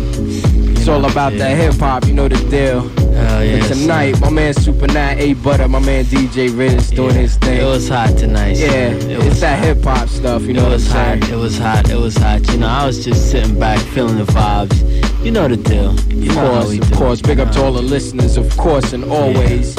It's 0.78 0.90
all 0.90 1.06
about 1.06 1.32
that 1.34 1.56
hip 1.58 1.76
hop, 1.76 2.06
you 2.06 2.14
know 2.14 2.28
the 2.28 2.36
deal. 2.50 2.90
Hell 3.14 3.44
yeah, 3.46 3.56
And 3.56 3.64
tonight, 3.74 4.20
my 4.20 4.30
man 4.30 4.54
Super 4.54 4.88
Nine 4.88 5.18
A 5.18 5.34
Butter, 5.36 5.70
my 5.70 5.80
man 5.80 6.04
DJ 6.04 6.50
Riz 6.58 6.90
doing 6.90 7.16
his 7.16 7.38
thing. 7.38 7.62
It 7.62 7.64
was 7.64 7.88
hot 7.88 8.18
tonight. 8.18 8.58
Yeah. 8.58 8.90
It 8.92 9.04
it's 9.12 9.26
was 9.26 9.40
that 9.40 9.60
hot. 9.60 9.66
hip 9.78 9.84
hop 9.86 10.10
stuff, 10.10 10.42
you 10.42 10.54
know 10.54 10.60
it 10.60 10.64
what 10.64 10.68
I'm 10.68 10.74
was 10.74 10.88
saying? 10.90 11.22
hot. 11.22 11.32
It 11.32 11.36
was 11.38 11.58
hot. 11.58 11.90
It 11.90 11.96
was 11.96 12.18
hot. 12.18 12.52
You 12.52 12.58
know, 12.58 12.68
I 12.68 12.86
was 12.86 13.06
just 13.06 13.32
sitting 13.32 13.58
back, 13.58 13.80
feeling 13.80 14.18
the 14.18 14.26
vibes. 14.26 14.76
You 15.24 15.32
know 15.32 15.48
the 15.48 15.56
deal. 15.56 15.98
You 16.12 16.32
Of 16.32 16.36
know 16.36 16.50
course, 16.52 16.74
of 16.80 16.90
do. 16.90 16.96
course. 16.96 17.22
Big 17.22 17.40
up 17.40 17.52
to 17.54 17.64
all 17.64 17.72
the 17.72 17.82
listeners, 17.82 18.36
of 18.36 18.56
course, 18.58 18.92
and 18.92 19.06
always. 19.06 19.74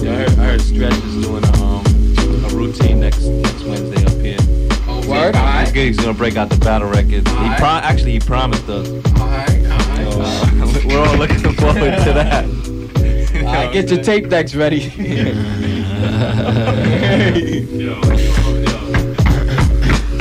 Yeah, 0.00 0.12
I 0.12 0.14
heard, 0.14 0.30
I 0.38 0.44
heard 0.44 0.60
Stretch 0.60 0.92
is 0.92 1.26
doing 1.26 1.44
a, 1.44 1.52
um, 1.64 1.84
a 2.46 2.48
routine 2.54 3.00
next 3.00 3.22
next 3.26 3.62
Wednesday 3.64 4.03
here. 5.32 5.34
Oh. 5.34 5.70
He's, 5.72 5.96
gonna 5.96 6.14
break 6.14 6.36
out 6.36 6.50
the 6.50 6.56
battle 6.56 6.88
records. 6.88 7.28
He 7.28 7.54
pro- 7.56 7.66
actually 7.68 8.12
he 8.12 8.20
promised 8.20 8.68
us. 8.68 8.86
So, 8.88 8.98
we're 10.88 10.98
all 10.98 11.16
looking 11.16 11.38
forward 11.54 11.98
to 12.04 12.12
that. 12.14 12.44
Alright, 13.44 13.72
get 13.72 13.90
your 13.90 14.02
tape 14.02 14.28
decks 14.28 14.54
ready. 14.54 14.90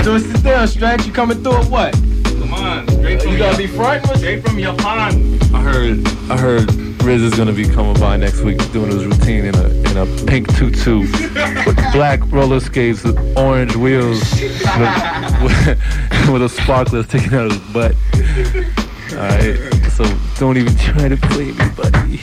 So 0.03 0.15
it's 0.15 0.27
the 0.33 0.37
deal, 0.43 0.67
Stretch. 0.67 1.05
You 1.05 1.13
coming 1.13 1.41
through 1.41 1.53
or 1.53 1.63
what? 1.65 1.93
Come 1.93 2.53
on, 2.53 2.87
straight 2.89 3.21
from 3.21 3.31
You 3.31 3.37
gonna 3.37 3.51
your- 3.51 3.57
be 3.57 3.67
frontin'? 3.67 4.17
Straight 4.17 4.43
from 4.45 4.59
your 4.59 4.75
pond. 4.75 5.41
I 5.53 5.61
heard 5.61 6.05
I 6.29 6.37
heard 6.37 6.69
Riz 7.03 7.21
is 7.21 7.33
gonna 7.33 7.51
be 7.51 7.67
coming 7.67 7.99
by 7.99 8.15
next 8.15 8.39
week 8.41 8.57
doing 8.71 8.89
his 8.89 9.05
routine 9.05 9.43
in 9.45 9.55
a 9.55 9.67
in 9.67 9.97
a 9.97 10.25
pink 10.25 10.47
tutu 10.55 10.99
with 10.99 11.75
black 11.91 12.19
roller 12.31 12.61
skates 12.61 13.03
with 13.03 13.17
orange 13.37 13.75
wheels 13.75 14.21
with, 14.41 15.43
with, 15.43 16.29
with 16.31 16.41
a 16.43 16.49
sparkler 16.49 17.03
sticking 17.03 17.33
out 17.33 17.47
of 17.47 17.51
his 17.51 17.73
butt. 17.73 17.95
Alright, 19.11 19.91
so 19.91 20.05
don't 20.37 20.57
even 20.57 20.75
try 20.77 21.09
to 21.09 21.17
play 21.17 21.51
me, 21.51 21.69
buddy. 21.75 22.21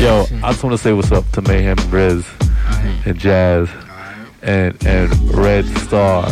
Yo, 0.00 0.24
I 0.42 0.52
just 0.52 0.64
want 0.64 0.72
to 0.72 0.78
say 0.78 0.94
what's 0.94 1.12
up 1.12 1.30
to 1.32 1.42
Mayhem 1.42 1.76
Riz 1.90 2.26
and 3.04 3.18
Jazz 3.18 3.68
and 4.40 4.82
and 4.86 5.12
Red 5.34 5.66
Star. 5.78 6.24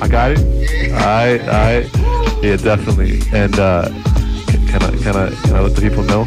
I 0.00 0.06
got 0.08 0.30
it. 0.32 0.92
Alright, 0.92 1.40
alright. 1.42 2.44
Yeah, 2.44 2.56
definitely. 2.56 3.22
And 3.32 3.58
uh, 3.58 3.88
can, 4.68 4.82
I 4.82 4.90
can 5.02 5.16
I 5.16 5.30
can 5.42 5.56
I 5.56 5.60
let 5.60 5.74
the 5.74 5.80
people 5.80 6.02
know 6.04 6.22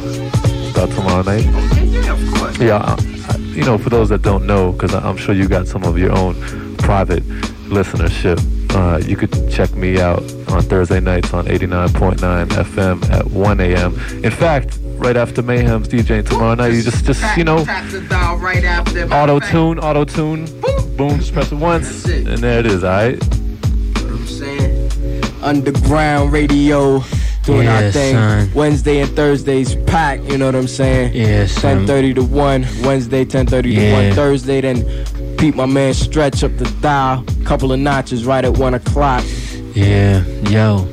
about 0.72 0.90
tomorrow 0.90 1.22
night? 1.24 1.46
Yeah, 1.46 2.14
of 2.14 2.34
course. 2.36 2.60
Yeah, 2.60 2.78
I, 2.78 2.94
I, 3.34 3.38
you 3.38 3.64
know, 3.64 3.78
for 3.78 3.90
those 3.90 4.10
that 4.10 4.22
don't 4.22 4.46
know, 4.46 4.72
because 4.72 4.94
I'm 4.94 5.18
sure 5.18 5.34
you 5.36 5.48
got 5.48 5.68
some 5.68 5.84
of 5.84 5.98
your 5.98 6.12
own 6.12 6.36
private 6.78 7.24
listenership. 7.70 8.40
Uh, 8.74 8.98
you 9.06 9.18
could 9.18 9.32
check 9.52 9.74
me 9.76 10.00
out 10.00 10.22
on 10.48 10.62
Thursday 10.62 11.02
nights 11.02 11.34
on 11.34 11.46
89.9 11.46 12.48
FM 12.48 13.10
at 13.12 13.26
1 13.28 13.60
a.m. 13.60 13.94
In 14.24 14.32
fact, 14.32 14.80
right 14.96 15.18
after 15.18 15.42
Mayhem's 15.44 15.90
DJing 15.90 16.26
tomorrow 16.28 16.56
night, 16.56 16.72
you 16.74 16.82
just 16.82 17.04
just 17.06 17.22
you 17.38 17.44
know 17.44 17.66
Tap 17.66 17.90
the 17.92 18.00
dial 18.02 18.38
right 18.38 18.64
after. 18.64 19.04
auto 19.14 19.40
tune, 19.42 19.78
auto 19.80 20.06
tune, 20.06 20.46
boom, 20.96 21.18
just 21.20 21.34
press 21.34 21.52
it 21.52 21.56
once, 21.56 22.06
and 22.06 22.38
there 22.38 22.60
it 22.60 22.66
is. 22.66 22.84
All 22.86 22.92
right. 22.92 23.22
I'm 23.98 24.26
saying? 24.26 24.90
Underground 25.44 26.32
radio. 26.32 27.04
Doing 27.44 27.64
Yeah, 27.64 27.86
our 27.86 27.92
thing. 27.92 28.14
son. 28.16 28.52
Wednesday 28.54 29.00
and 29.00 29.16
Thursdays 29.16 29.76
packed, 29.88 30.24
you 30.26 30.38
know 30.38 30.46
what 30.46 30.56
I'm 30.56 30.68
saying? 30.68 31.14
Yeah, 31.16 31.48
son. 31.48 31.88
10:30 31.88 32.14
to 32.16 32.24
1. 32.24 32.68
Wednesday 32.84 33.26
10:30 33.26 33.62
to 33.76 33.82
Yeah. 33.82 33.94
1. 34.10 34.14
Thursday 34.14 34.62
then 34.62 34.86
Pete 35.38 35.56
my 35.56 35.66
man 35.66 35.94
stretch 35.96 36.44
up 36.44 36.56
the 36.58 36.66
dial. 36.82 37.24
Couple 37.44 37.72
of 37.74 37.80
notches 37.80 38.26
right 38.26 38.46
at 38.46 38.58
1 38.60 38.76
o'clock. 38.76 39.24
Yeah, 39.74 40.22
yo. 40.50 40.88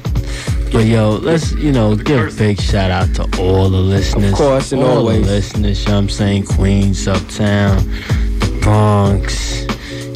But 0.73 0.87
yo, 0.87 1.19
let's 1.23 1.53
you 1.53 1.73
know 1.73 1.97
give 1.97 2.29
a 2.29 2.31
big 2.37 2.61
shout 2.61 2.91
out 2.91 3.15
to 3.17 3.23
all 3.43 3.69
the 3.69 3.77
listeners. 3.79 4.33
Of 4.33 4.39
course, 4.39 4.73
and 4.73 4.83
all 4.83 4.99
always. 4.99 5.27
the 5.27 5.33
listeners. 5.33 5.81
You 5.83 5.89
know 5.89 5.95
what 5.95 5.99
I'm 6.05 6.09
saying 6.09 6.43
Queens, 6.45 7.07
Uptown, 7.09 7.77
the 8.41 8.59
Bronx, 8.63 9.67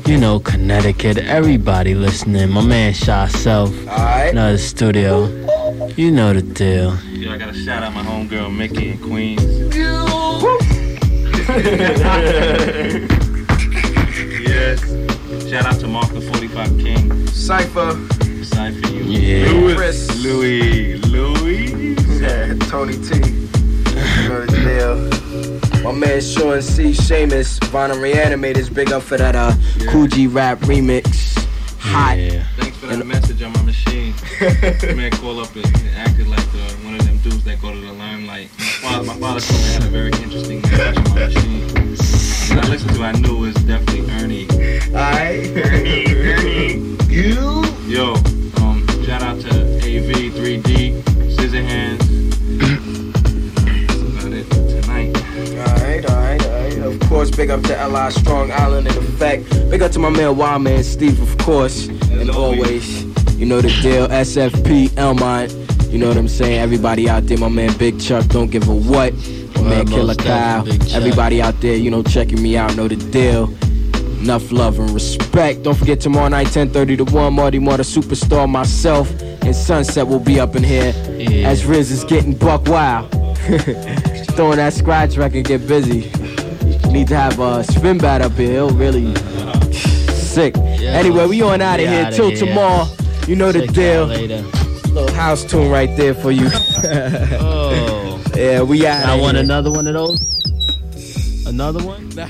you 0.06 0.16
know 0.18 0.38
Connecticut. 0.40 1.18
Everybody 1.18 1.94
listening. 1.94 2.50
My 2.50 2.60
man 2.62 2.92
Shaw 2.94 3.26
Self, 3.26 3.70
Alright. 3.88 4.32
another 4.32 4.34
know 4.34 4.52
the 4.52 4.58
studio. 4.58 5.28
You 5.96 6.10
know 6.10 6.32
the 6.32 6.42
deal. 6.42 6.96
Yo, 7.10 7.32
I 7.32 7.36
gotta 7.36 7.54
shout 7.54 7.82
out 7.82 7.92
my 7.92 8.02
homegirl 8.02 8.56
Mickey 8.56 8.90
in 8.90 8.98
Queens. 8.98 9.42
yes. 14.40 14.80
Shout 15.50 15.66
out 15.66 15.78
to 15.80 15.86
Mark 15.86 16.08
the 16.12 16.20
45 16.20 16.78
King. 16.78 17.26
Cypher. 17.28 17.92
Cypher, 18.42 18.88
you. 18.88 19.02
Yeah. 19.04 19.50
Louis. 19.52 19.74
Chris. 19.74 20.22
Louis. 20.24 20.96
Louis. 20.98 21.94
Yeah, 22.20 22.54
Tony 22.68 22.94
T. 22.94 23.16
You 23.18 24.28
know 24.28 24.46
the 24.46 24.52
deal. 24.64 25.82
My 25.84 25.92
man 25.92 26.20
Sean 26.20 26.62
C. 26.62 26.92
Seamus, 26.92 27.58
Bonham 27.72 27.98
Reanimators, 27.98 28.72
big 28.72 28.92
up 28.92 29.02
for 29.02 29.16
that 29.18 29.34
uh 29.34 29.52
Kool 29.90 30.06
G 30.06 30.26
Rap 30.26 30.58
remix. 30.60 31.36
Hot. 31.80 32.16
Yeah. 32.16 32.44
For 32.82 32.88
that 32.88 33.06
message 33.06 33.40
on 33.42 33.52
my 33.52 33.62
machine. 33.62 34.12
Man 34.96 35.12
called 35.12 35.38
up 35.38 35.54
and 35.54 35.64
and 35.66 35.88
acted 35.94 36.26
like 36.26 36.40
uh, 36.40 36.82
one 36.82 36.96
of 36.96 37.06
them 37.06 37.16
dudes 37.18 37.44
that 37.44 37.62
go 37.62 37.72
to 37.72 37.78
the 37.78 37.92
limelight. 37.92 38.50
My 38.58 38.64
father, 38.64 39.06
my 39.06 39.14
father 39.20 39.40
told 39.40 39.60
me 39.60 39.68
I 39.68 39.72
had 39.74 39.82
a 39.84 39.86
very 39.86 40.10
interesting 40.20 40.60
message 40.62 40.96
on 40.96 41.04
my 41.04 41.26
machine. 41.26 41.68
When 42.48 42.58
I 42.58 42.68
listened 42.68 42.94
to 42.96 43.02
it, 43.02 43.06
I 43.06 43.12
knew 43.12 43.36
it 43.36 43.40
was 43.40 43.54
definitely 43.54 44.10
Ernie. 44.10 44.48
Alright. 44.90 45.56
Ernie. 45.56 46.74
You? 47.06 47.62
Yo, 47.86 48.14
um, 48.56 48.84
shout 49.06 49.22
out 49.22 49.40
to 49.42 49.76
AV, 49.76 50.34
3D, 50.34 51.02
Scissorhands. 51.36 52.01
Course, 57.12 57.30
big 57.30 57.50
up 57.50 57.62
to 57.64 57.78
L.I. 57.78 58.08
Strong 58.10 58.52
Island 58.52 58.86
in 58.86 58.96
effect. 58.96 59.48
Big 59.70 59.82
up 59.82 59.92
to 59.92 59.98
my 59.98 60.08
man 60.08 60.36
Wild 60.36 60.62
Man 60.62 60.82
Steve, 60.82 61.20
of 61.20 61.36
course. 61.44 61.88
and 61.88 62.30
always, 62.30 63.04
you 63.38 63.44
know 63.46 63.60
the 63.60 63.68
deal. 63.82 64.08
SFP, 64.08 64.88
Elmont. 64.90 65.52
You 65.92 65.98
know 65.98 66.08
what 66.08 66.16
I'm 66.16 66.26
saying? 66.28 66.58
Everybody 66.58 67.10
out 67.10 67.26
there, 67.26 67.36
my 67.36 67.48
man 67.50 67.76
Big 67.76 68.00
Chuck, 68.00 68.24
don't 68.28 68.50
give 68.50 68.66
a 68.68 68.74
what. 68.74 69.12
My 69.56 69.60
man 69.62 69.78
Word, 69.80 69.88
Killer 69.88 70.14
Kyle. 70.14 70.64
definitely, 70.64 70.78
Big 70.78 70.88
Chuck. 70.88 70.96
Everybody 70.96 71.42
out 71.42 71.60
there, 71.60 71.76
you 71.76 71.90
know, 71.90 72.02
checking 72.02 72.42
me 72.42 72.56
out, 72.56 72.74
know 72.76 72.88
the 72.88 72.96
deal. 72.96 73.52
Enough 74.22 74.50
love 74.52 74.78
and 74.78 74.88
respect. 74.90 75.64
Don't 75.64 75.76
forget 75.76 76.00
tomorrow 76.00 76.28
night, 76.28 76.46
10:30 76.46 76.96
to 76.98 77.04
1. 77.04 77.34
Marty 77.34 77.58
Moore, 77.58 77.76
the 77.76 77.82
superstar, 77.82 78.48
myself, 78.48 79.10
and 79.42 79.54
Sunset 79.54 80.06
will 80.08 80.20
be 80.20 80.40
up 80.40 80.56
in 80.56 80.62
here 80.64 80.94
Yeah. 81.18 81.48
as 81.50 81.66
Riz 81.66 81.90
is 81.90 82.04
getting 82.04 82.32
buck 82.32 82.66
wild. 82.68 83.10
Throwing 84.36 84.56
that 84.56 84.72
scratch 84.72 85.16
record, 85.18 85.44
get 85.44 85.66
busy. 85.68 86.10
Need 86.92 87.08
to 87.08 87.16
have 87.16 87.40
a 87.40 87.64
spin 87.64 87.96
bat 87.98 88.20
up 88.20 88.32
here. 88.32 88.52
He'll 88.52 88.70
really 88.70 89.14
sick. 90.12 90.56
anyway, 90.58 91.26
we 91.26 91.40
on 91.42 91.62
out 91.62 91.80
of 91.80 91.88
here 91.88 92.04
outta 92.04 92.16
till 92.16 92.28
here. 92.28 92.38
tomorrow. 92.46 92.86
You 93.26 93.36
know 93.36 93.50
the 93.50 93.66
deal. 93.66 94.06
Little 94.06 95.10
house 95.14 95.42
tune 95.44 95.70
right 95.70 95.94
there 95.96 96.14
for 96.14 96.30
you. 96.30 96.50
Oh. 96.84 98.22
yeah, 98.34 98.62
we 98.62 98.86
out. 98.86 99.06
I 99.06 99.18
want 99.18 99.36
another 99.36 99.70
one 99.70 99.86
of 99.86 99.94
those. 99.94 100.42
Another 101.46 101.82
one? 101.84 102.10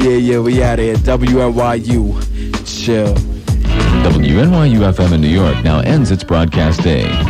Yeah, 0.00 0.16
yeah, 0.16 0.38
we 0.38 0.62
out 0.62 0.78
of 0.78 0.84
here. 0.84 0.94
WNYU. 0.96 2.14
Chill. 2.84 3.14
WNYU 4.04 4.92
FM 4.92 5.12
in 5.12 5.20
New 5.20 5.28
York 5.28 5.62
now 5.62 5.80
ends 5.80 6.10
its 6.10 6.24
broadcast 6.24 6.82
day. 6.82 7.10